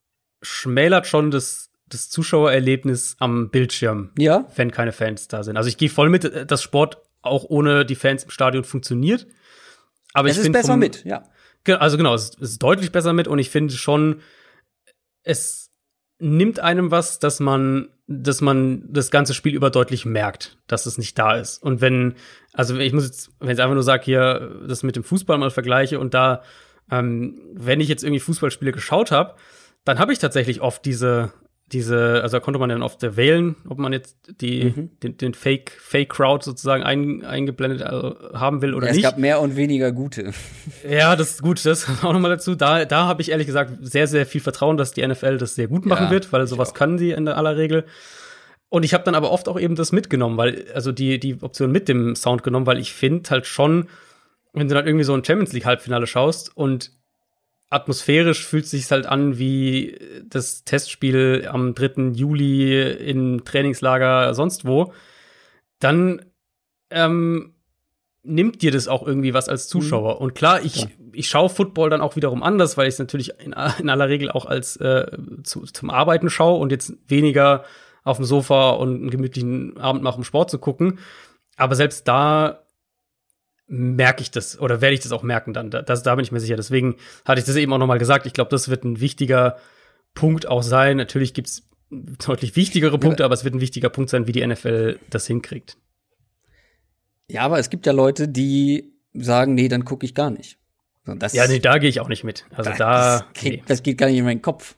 schmälert 0.47 1.07
schon 1.07 1.31
das, 1.31 1.69
das 1.89 2.09
Zuschauererlebnis 2.09 3.15
am 3.19 3.49
Bildschirm, 3.49 4.11
ja. 4.17 4.47
wenn 4.55 4.71
keine 4.71 4.91
Fans 4.91 5.27
da 5.27 5.43
sind. 5.43 5.57
Also 5.57 5.69
ich 5.69 5.77
gehe 5.77 5.89
voll 5.89 6.09
mit, 6.09 6.49
dass 6.49 6.63
Sport 6.63 6.97
auch 7.21 7.43
ohne 7.43 7.85
die 7.85 7.95
Fans 7.95 8.23
im 8.23 8.29
Stadion 8.29 8.63
funktioniert. 8.63 9.27
Aber 10.13 10.29
es 10.29 10.37
ich 10.37 10.45
ist 10.45 10.51
besser 10.51 10.77
mit, 10.77 11.03
ja. 11.05 11.23
Also 11.79 11.97
genau, 11.97 12.15
es 12.15 12.29
ist 12.29 12.63
deutlich 12.63 12.91
besser 12.91 13.11
mit 13.11 13.27
und 13.27 13.39
ich 13.39 13.49
finde 13.49 13.73
schon, 13.73 14.21
es 15.23 15.69
nimmt 16.19 16.59
einem 16.59 16.91
was, 16.91 17.19
dass 17.19 17.39
man, 17.39 17.89
dass 18.07 18.41
man 18.41 18.83
das 18.87 19.11
ganze 19.11 19.33
Spiel 19.33 19.53
über 19.53 19.69
deutlich 19.69 20.05
merkt, 20.05 20.57
dass 20.67 20.85
es 20.85 20.97
nicht 20.97 21.19
da 21.19 21.35
ist. 21.35 21.61
Und 21.61 21.81
wenn, 21.81 22.15
also 22.53 22.77
ich 22.77 22.93
muss 22.93 23.05
jetzt, 23.05 23.31
wenn 23.39 23.49
ich 23.49 23.61
einfach 23.61 23.73
nur 23.73 23.83
sage, 23.83 24.03
hier, 24.05 24.61
das 24.67 24.83
mit 24.83 24.95
dem 24.95 25.03
Fußball 25.03 25.37
mal 25.37 25.51
vergleiche 25.51 25.99
und 25.99 26.13
da, 26.13 26.41
ähm, 26.89 27.41
wenn 27.53 27.81
ich 27.81 27.89
jetzt 27.89 28.03
irgendwie 28.03 28.21
Fußballspiele 28.21 28.71
geschaut 28.71 29.11
habe, 29.11 29.35
dann 29.87 29.99
habe 29.99 30.11
ich 30.11 30.19
tatsächlich 30.19 30.61
oft 30.61 30.85
diese, 30.85 31.31
diese, 31.71 32.21
also 32.21 32.37
da 32.37 32.39
konnte 32.39 32.59
man 32.59 32.69
dann 32.69 32.81
oft 32.81 33.01
wählen, 33.17 33.55
ob 33.67 33.77
man 33.77 33.91
jetzt 33.93 34.17
die, 34.41 34.65
mhm. 34.65 34.89
den, 35.01 35.17
den 35.17 35.33
Fake, 35.33 35.71
Fake 35.71 36.09
Crowd 36.09 36.43
sozusagen 36.43 36.83
ein, 36.83 37.25
eingeblendet 37.25 37.83
also 37.83 38.15
haben 38.33 38.61
will 38.61 38.73
oder 38.73 38.87
ja, 38.87 38.91
es 38.91 38.97
nicht. 38.97 39.05
Es 39.05 39.11
gab 39.11 39.19
mehr 39.19 39.41
und 39.41 39.55
weniger 39.55 39.91
gute. 39.91 40.31
Ja, 40.87 41.15
das 41.15 41.31
ist 41.31 41.41
gut, 41.41 41.65
das 41.65 41.87
auch 42.03 42.13
nochmal 42.13 42.31
dazu. 42.31 42.55
Da, 42.55 42.85
da 42.85 43.07
habe 43.07 43.21
ich 43.21 43.31
ehrlich 43.31 43.47
gesagt 43.47 43.73
sehr, 43.81 44.07
sehr 44.07 44.25
viel 44.25 44.41
Vertrauen, 44.41 44.77
dass 44.77 44.91
die 44.91 45.05
NFL 45.05 45.37
das 45.37 45.55
sehr 45.55 45.67
gut 45.67 45.85
machen 45.85 46.05
ja, 46.05 46.11
wird, 46.11 46.31
weil 46.31 46.47
sowas 46.47 46.73
kann 46.73 46.97
sie 46.97 47.11
in 47.11 47.27
aller 47.27 47.57
Regel. 47.57 47.85
Und 48.69 48.83
ich 48.83 48.93
habe 48.93 49.03
dann 49.03 49.15
aber 49.15 49.31
oft 49.31 49.47
auch 49.47 49.59
eben 49.59 49.75
das 49.75 49.91
mitgenommen, 49.91 50.37
weil, 50.37 50.65
also 50.73 50.91
die, 50.91 51.19
die 51.19 51.41
Option 51.41 51.71
mit 51.71 51.87
dem 51.87 52.15
Sound 52.15 52.43
genommen, 52.43 52.65
weil 52.65 52.79
ich 52.79 52.93
finde 52.93 53.29
halt 53.29 53.45
schon, 53.45 53.87
wenn 54.53 54.67
du 54.67 54.75
dann 54.75 54.85
irgendwie 54.85 55.05
so 55.05 55.13
ein 55.13 55.23
Champions 55.23 55.53
League 55.53 55.65
Halbfinale 55.65 56.07
schaust 56.07 56.55
und 56.55 56.91
atmosphärisch 57.69 58.45
fühlt 58.45 58.65
sich 58.67 58.89
halt 58.91 59.05
an 59.05 59.37
wie 59.37 59.97
das 60.25 60.63
Testspiel 60.63 61.47
am 61.51 61.75
3. 61.75 62.13
Juli 62.13 62.91
im 62.91 63.43
Trainingslager 63.43 64.33
sonst 64.33 64.65
wo, 64.65 64.93
dann 65.79 66.25
ähm, 66.89 67.53
nimmt 68.23 68.61
dir 68.61 68.71
das 68.71 68.87
auch 68.87 69.05
irgendwie 69.05 69.33
was 69.33 69.49
als 69.49 69.67
Zuschauer. 69.67 70.15
Mhm. 70.15 70.21
Und 70.21 70.35
klar, 70.35 70.61
ich, 70.63 70.83
ja. 70.83 70.87
ich 71.13 71.29
schaue 71.29 71.49
Football 71.49 71.89
dann 71.89 72.01
auch 72.01 72.15
wiederum 72.15 72.43
anders, 72.43 72.77
weil 72.77 72.87
ich 72.87 72.95
es 72.95 72.99
natürlich 72.99 73.31
in, 73.39 73.53
in, 73.79 73.89
aller 73.89 74.09
Regel 74.09 74.29
auch 74.31 74.45
als 74.45 74.77
äh, 74.77 75.05
zu, 75.43 75.61
zum 75.63 75.89
Arbeiten 75.89 76.29
schaue 76.29 76.59
und 76.59 76.71
jetzt 76.71 76.93
weniger 77.07 77.63
auf 78.03 78.17
dem 78.17 78.25
Sofa 78.25 78.71
und 78.71 78.95
einen 78.95 79.09
gemütlichen 79.09 79.77
Abend 79.77 80.03
machen, 80.03 80.19
um 80.19 80.23
Sport 80.23 80.49
zu 80.49 80.59
gucken. 80.59 80.99
Aber 81.57 81.75
selbst 81.75 82.07
da 82.07 82.63
merke 83.67 84.21
ich 84.21 84.31
das 84.31 84.59
oder 84.59 84.81
werde 84.81 84.93
ich 84.93 85.01
das 85.01 85.11
auch 85.11 85.23
merken 85.23 85.53
dann. 85.53 85.69
Das, 85.69 86.03
da 86.03 86.15
bin 86.15 86.23
ich 86.23 86.31
mir 86.31 86.39
sicher. 86.39 86.55
Deswegen 86.55 86.95
hatte 87.25 87.39
ich 87.39 87.45
das 87.45 87.55
eben 87.55 87.71
auch 87.73 87.77
noch 87.77 87.87
mal 87.87 87.99
gesagt. 87.99 88.25
Ich 88.25 88.33
glaube, 88.33 88.49
das 88.49 88.69
wird 88.69 88.83
ein 88.83 88.99
wichtiger 88.99 89.57
Punkt 90.13 90.47
auch 90.47 90.63
sein. 90.63 90.97
Natürlich 90.97 91.33
gibt's 91.33 91.67
deutlich 91.89 92.55
wichtigere 92.55 92.97
Punkte, 92.97 93.23
ja. 93.23 93.25
aber 93.25 93.33
es 93.33 93.43
wird 93.43 93.55
ein 93.55 93.61
wichtiger 93.61 93.89
Punkt 93.89 94.09
sein, 94.09 94.27
wie 94.27 94.31
die 94.31 94.45
NFL 94.45 94.99
das 95.09 95.27
hinkriegt. 95.27 95.77
Ja, 97.29 97.41
aber 97.41 97.59
es 97.59 97.69
gibt 97.69 97.85
ja 97.85 97.91
Leute, 97.91 98.27
die 98.27 98.93
sagen, 99.13 99.53
nee, 99.53 99.67
dann 99.67 99.85
gucke 99.85 100.05
ich 100.05 100.15
gar 100.15 100.29
nicht. 100.29 100.57
Das, 101.05 101.33
ja, 101.33 101.47
nee, 101.47 101.59
da 101.59 101.77
gehe 101.77 101.89
ich 101.89 101.99
auch 102.01 102.09
nicht 102.09 102.23
mit. 102.23 102.45
Also 102.53 102.71
da, 102.71 102.77
da 102.77 103.19
das, 103.19 103.41
geht, 103.41 103.53
nee. 103.53 103.63
das 103.65 103.83
geht 103.83 103.97
gar 103.97 104.07
nicht 104.07 104.17
in 104.17 104.25
meinen 104.25 104.41
Kopf. 104.41 104.75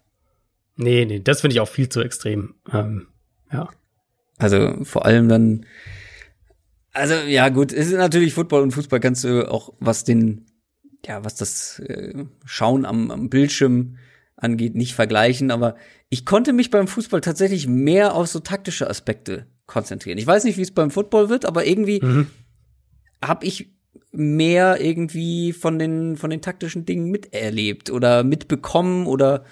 Nee, 0.75 1.05
nee, 1.05 1.19
das 1.19 1.41
finde 1.41 1.55
ich 1.55 1.59
auch 1.59 1.67
viel 1.67 1.89
zu 1.89 2.01
extrem. 2.01 2.55
Ähm, 2.71 3.07
ja. 3.51 3.69
Also 4.37 4.83
vor 4.83 5.05
allem 5.05 5.27
dann, 5.27 5.65
also 6.93 7.13
ja 7.13 7.49
gut, 7.49 7.71
es 7.71 7.87
ist 7.87 7.97
natürlich 7.97 8.33
Football 8.33 8.63
und 8.63 8.71
Fußball 8.71 8.99
kannst 8.99 9.23
du 9.23 9.49
auch 9.49 9.73
was 9.79 10.03
den, 10.03 10.45
ja, 11.05 11.23
was 11.23 11.35
das 11.35 11.79
äh, 11.79 12.25
Schauen 12.45 12.85
am, 12.85 13.11
am 13.11 13.29
Bildschirm 13.29 13.97
angeht, 14.35 14.75
nicht 14.75 14.95
vergleichen, 14.95 15.51
aber 15.51 15.75
ich 16.09 16.25
konnte 16.25 16.53
mich 16.53 16.69
beim 16.71 16.87
Fußball 16.87 17.21
tatsächlich 17.21 17.67
mehr 17.67 18.15
auf 18.15 18.27
so 18.27 18.39
taktische 18.39 18.89
Aspekte 18.89 19.45
konzentrieren. 19.65 20.17
Ich 20.17 20.27
weiß 20.27 20.45
nicht, 20.45 20.57
wie 20.57 20.61
es 20.61 20.71
beim 20.71 20.91
Football 20.91 21.29
wird, 21.29 21.45
aber 21.45 21.65
irgendwie 21.65 22.03
mhm. 22.03 22.27
habe 23.23 23.45
ich 23.45 23.71
mehr 24.11 24.81
irgendwie 24.81 25.53
von 25.53 25.77
den 25.77 26.17
von 26.17 26.31
den 26.31 26.41
taktischen 26.41 26.85
Dingen 26.85 27.11
miterlebt 27.11 27.91
oder 27.91 28.23
mitbekommen 28.23 29.05
oder 29.05 29.43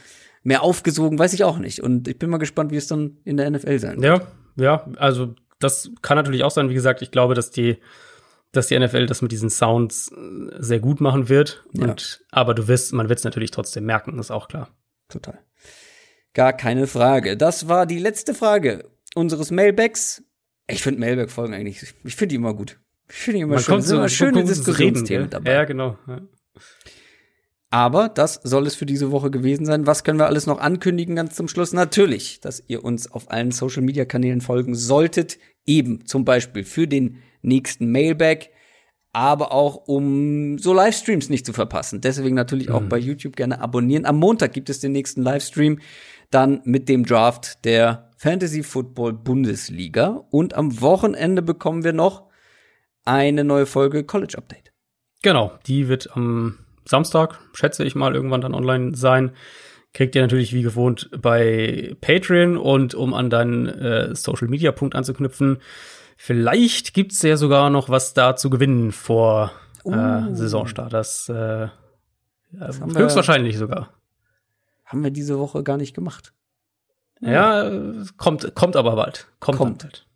mehr 0.44 0.64
aufgesogen, 0.64 1.20
weiß 1.20 1.34
ich 1.34 1.44
auch 1.44 1.60
nicht. 1.60 1.84
Und 1.84 2.08
ich 2.08 2.18
bin 2.18 2.30
mal 2.30 2.38
gespannt, 2.38 2.72
wie 2.72 2.78
es 2.78 2.88
dann 2.88 3.18
in 3.26 3.38
der 3.38 3.50
NFL 3.52 3.80
sein 3.80 4.02
wird. 4.02 4.06
Ja, 4.06 4.28
ja, 4.56 4.88
also 4.98 5.36
das 5.60 5.92
kann 6.02 6.18
natürlich 6.18 6.44
auch 6.44 6.52
sein. 6.52 6.70
Wie 6.70 6.74
gesagt, 6.74 7.02
ich 7.02 7.12
glaube, 7.12 7.34
dass 7.34 7.52
die 7.52 7.78
dass 8.52 8.68
die 8.68 8.80
NFL 8.80 9.06
das 9.06 9.22
mit 9.22 9.32
diesen 9.32 9.50
Sounds 9.50 10.12
äh, 10.12 10.50
sehr 10.58 10.80
gut 10.80 11.02
machen 11.02 11.30
wird. 11.30 11.64
Ja. 11.74 11.90
Und, 11.90 12.24
aber 12.32 12.54
du 12.54 12.68
wirst, 12.68 12.94
man 12.94 13.10
wird 13.10 13.20
es 13.20 13.26
natürlich 13.26 13.52
trotzdem 13.52 13.86
merken, 13.86 14.18
ist 14.20 14.32
auch 14.32 14.48
klar. 14.48 14.70
Total. 15.10 15.40
Gar 16.34 16.54
keine 16.54 16.88
Frage. 16.88 17.38
Das 17.38 17.68
war 17.68 17.86
die 17.86 18.00
letzte 18.00 18.34
Frage 18.34 18.90
unseres 19.16 19.52
Mailbacks. 19.52 20.24
Ich 20.68 20.82
finde 20.82 21.00
Mailback-Folgen 21.00 21.54
eigentlich, 21.54 21.94
ich 22.04 22.16
finde 22.16 22.30
die 22.30 22.36
immer 22.36 22.54
gut. 22.54 22.80
Ich 23.10 23.16
finde 23.16 23.38
die 23.38 23.42
immer 23.44 23.56
man 23.56 23.64
schön. 23.64 23.74
Kommt 23.74 23.86
so, 23.86 23.96
immer 23.96 24.10
schöne 24.10 24.44
Diskussionsthemen 24.44 25.30
dabei. 25.30 25.54
Ja, 25.54 25.64
genau. 25.66 25.98
Ja. 26.08 26.22
Aber 27.70 28.08
das 28.08 28.40
soll 28.44 28.66
es 28.66 28.76
für 28.76 28.86
diese 28.86 29.12
Woche 29.12 29.30
gewesen 29.30 29.66
sein. 29.66 29.86
Was 29.86 30.04
können 30.04 30.20
wir 30.20 30.28
alles 30.28 30.48
noch 30.48 30.60
ankündigen 30.60 31.16
ganz 31.16 31.36
zum 31.36 31.50
Schluss? 31.50 31.74
Natürlich, 31.74 32.40
dass 32.40 32.64
ihr 32.68 32.84
uns 32.84 33.12
auf 33.12 33.30
allen 33.30 33.52
Social 33.52 33.82
Media 33.82 34.06
Kanälen 34.06 34.42
folgen 34.42 34.74
solltet. 34.74 35.38
Eben 35.66 36.06
zum 36.06 36.24
Beispiel 36.24 36.64
für 36.64 36.88
den 36.88 37.18
nächsten 37.42 37.92
Mailback, 37.92 38.52
aber 39.12 39.52
auch 39.52 39.88
um 39.88 40.58
so 40.60 40.74
Livestreams 40.74 41.30
nicht 41.30 41.46
zu 41.46 41.52
verpassen. 41.52 42.00
Deswegen 42.00 42.36
natürlich 42.36 42.72
auch 42.72 42.82
mhm. 42.82 42.90
bei 42.90 42.98
YouTube 42.98 43.36
gerne 43.36 43.60
abonnieren. 43.60 44.06
Am 44.06 44.18
Montag 44.18 44.54
gibt 44.54 44.70
es 44.70 44.80
den 44.80 44.94
nächsten 44.94 45.22
Livestream, 45.22 45.80
dann 46.30 46.62
mit 46.64 46.88
dem 46.88 47.06
Draft 47.06 47.66
der 47.66 48.12
Fantasy 48.18 48.64
Football 48.64 49.14
Bundesliga. 49.14 50.26
Und 50.30 50.54
am 50.54 50.80
Wochenende 50.82 51.42
bekommen 51.42 51.84
wir 51.84 51.94
noch 51.94 52.28
eine 53.04 53.44
neue 53.44 53.66
Folge 53.66 54.06
College 54.06 54.38
Update. 54.38 54.72
Genau, 55.22 55.52
die 55.66 55.88
wird 55.90 56.16
am 56.16 56.60
Samstag, 56.88 57.40
schätze 57.54 57.84
ich 57.84 57.96
mal, 57.96 58.16
irgendwann 58.16 58.42
dann 58.42 58.54
online 58.54 58.96
sein. 58.96 59.32
Kriegt 59.94 60.16
ihr 60.16 60.22
natürlich 60.22 60.54
wie 60.54 60.62
gewohnt 60.62 61.10
bei 61.20 61.96
Patreon 62.02 62.58
und 62.58 62.94
um 62.94 63.14
an 63.14 63.30
deinen 63.30 63.68
äh, 63.68 64.16
Social 64.16 64.48
Media 64.48 64.72
Punkt 64.72 64.96
anzuknüpfen, 64.96 65.60
vielleicht 66.18 66.94
gibt's 66.94 67.22
ja 67.22 67.38
sogar 67.38 67.70
noch 67.70 67.90
was 67.90 68.14
da 68.14 68.36
zu 68.36 68.50
gewinnen 68.50 68.92
vor 68.92 69.52
uh. 69.86 69.94
äh, 69.94 70.36
Saisonstart. 70.36 70.94
Das, 70.94 71.30
äh, 71.30 71.68
das 72.52 72.80
höchstwahrscheinlich 72.82 73.54
wir, 73.54 73.60
sogar. 73.60 73.94
Haben 74.86 75.04
wir 75.04 75.12
diese 75.12 75.40
Woche 75.40 75.64
gar 75.64 75.78
nicht 75.78 75.94
gemacht. 75.94 76.34
Ja, 77.20 77.72
kommt, 78.18 78.54
kommt 78.54 78.76
aber 78.76 78.96
bald. 78.96 79.28
Kommt. 79.40 79.58
kommt. 79.58 79.82
Bald. 79.84 80.08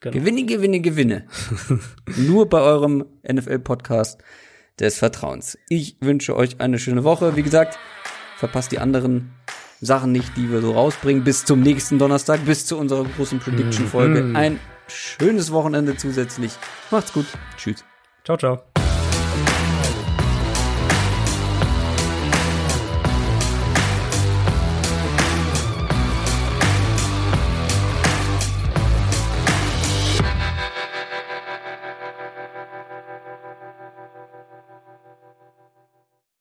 Genau. 0.00 0.18
Gewinne, 0.18 0.44
Gewinne, 0.44 0.80
Gewinne. 0.80 1.26
Nur 2.16 2.48
bei 2.48 2.60
eurem 2.60 3.06
NFL-Podcast 3.26 4.22
des 4.78 4.98
Vertrauens. 4.98 5.58
Ich 5.68 5.96
wünsche 6.00 6.36
euch 6.36 6.60
eine 6.60 6.78
schöne 6.78 7.04
Woche. 7.04 7.36
Wie 7.36 7.42
gesagt, 7.42 7.78
verpasst 8.36 8.72
die 8.72 8.78
anderen 8.78 9.32
Sachen 9.80 10.12
nicht, 10.12 10.36
die 10.36 10.50
wir 10.50 10.60
so 10.60 10.72
rausbringen. 10.72 11.24
Bis 11.24 11.44
zum 11.44 11.60
nächsten 11.60 11.98
Donnerstag, 11.98 12.44
bis 12.44 12.66
zu 12.66 12.78
unserer 12.78 13.04
großen 13.04 13.38
Prediction-Folge. 13.38 14.22
Mhm. 14.22 14.36
Ein 14.36 14.60
schönes 14.88 15.52
Wochenende 15.52 15.96
zusätzlich. 15.96 16.52
Macht's 16.90 17.12
gut. 17.12 17.26
Tschüss. 17.56 17.84
Ciao, 18.24 18.36
ciao. 18.36 18.62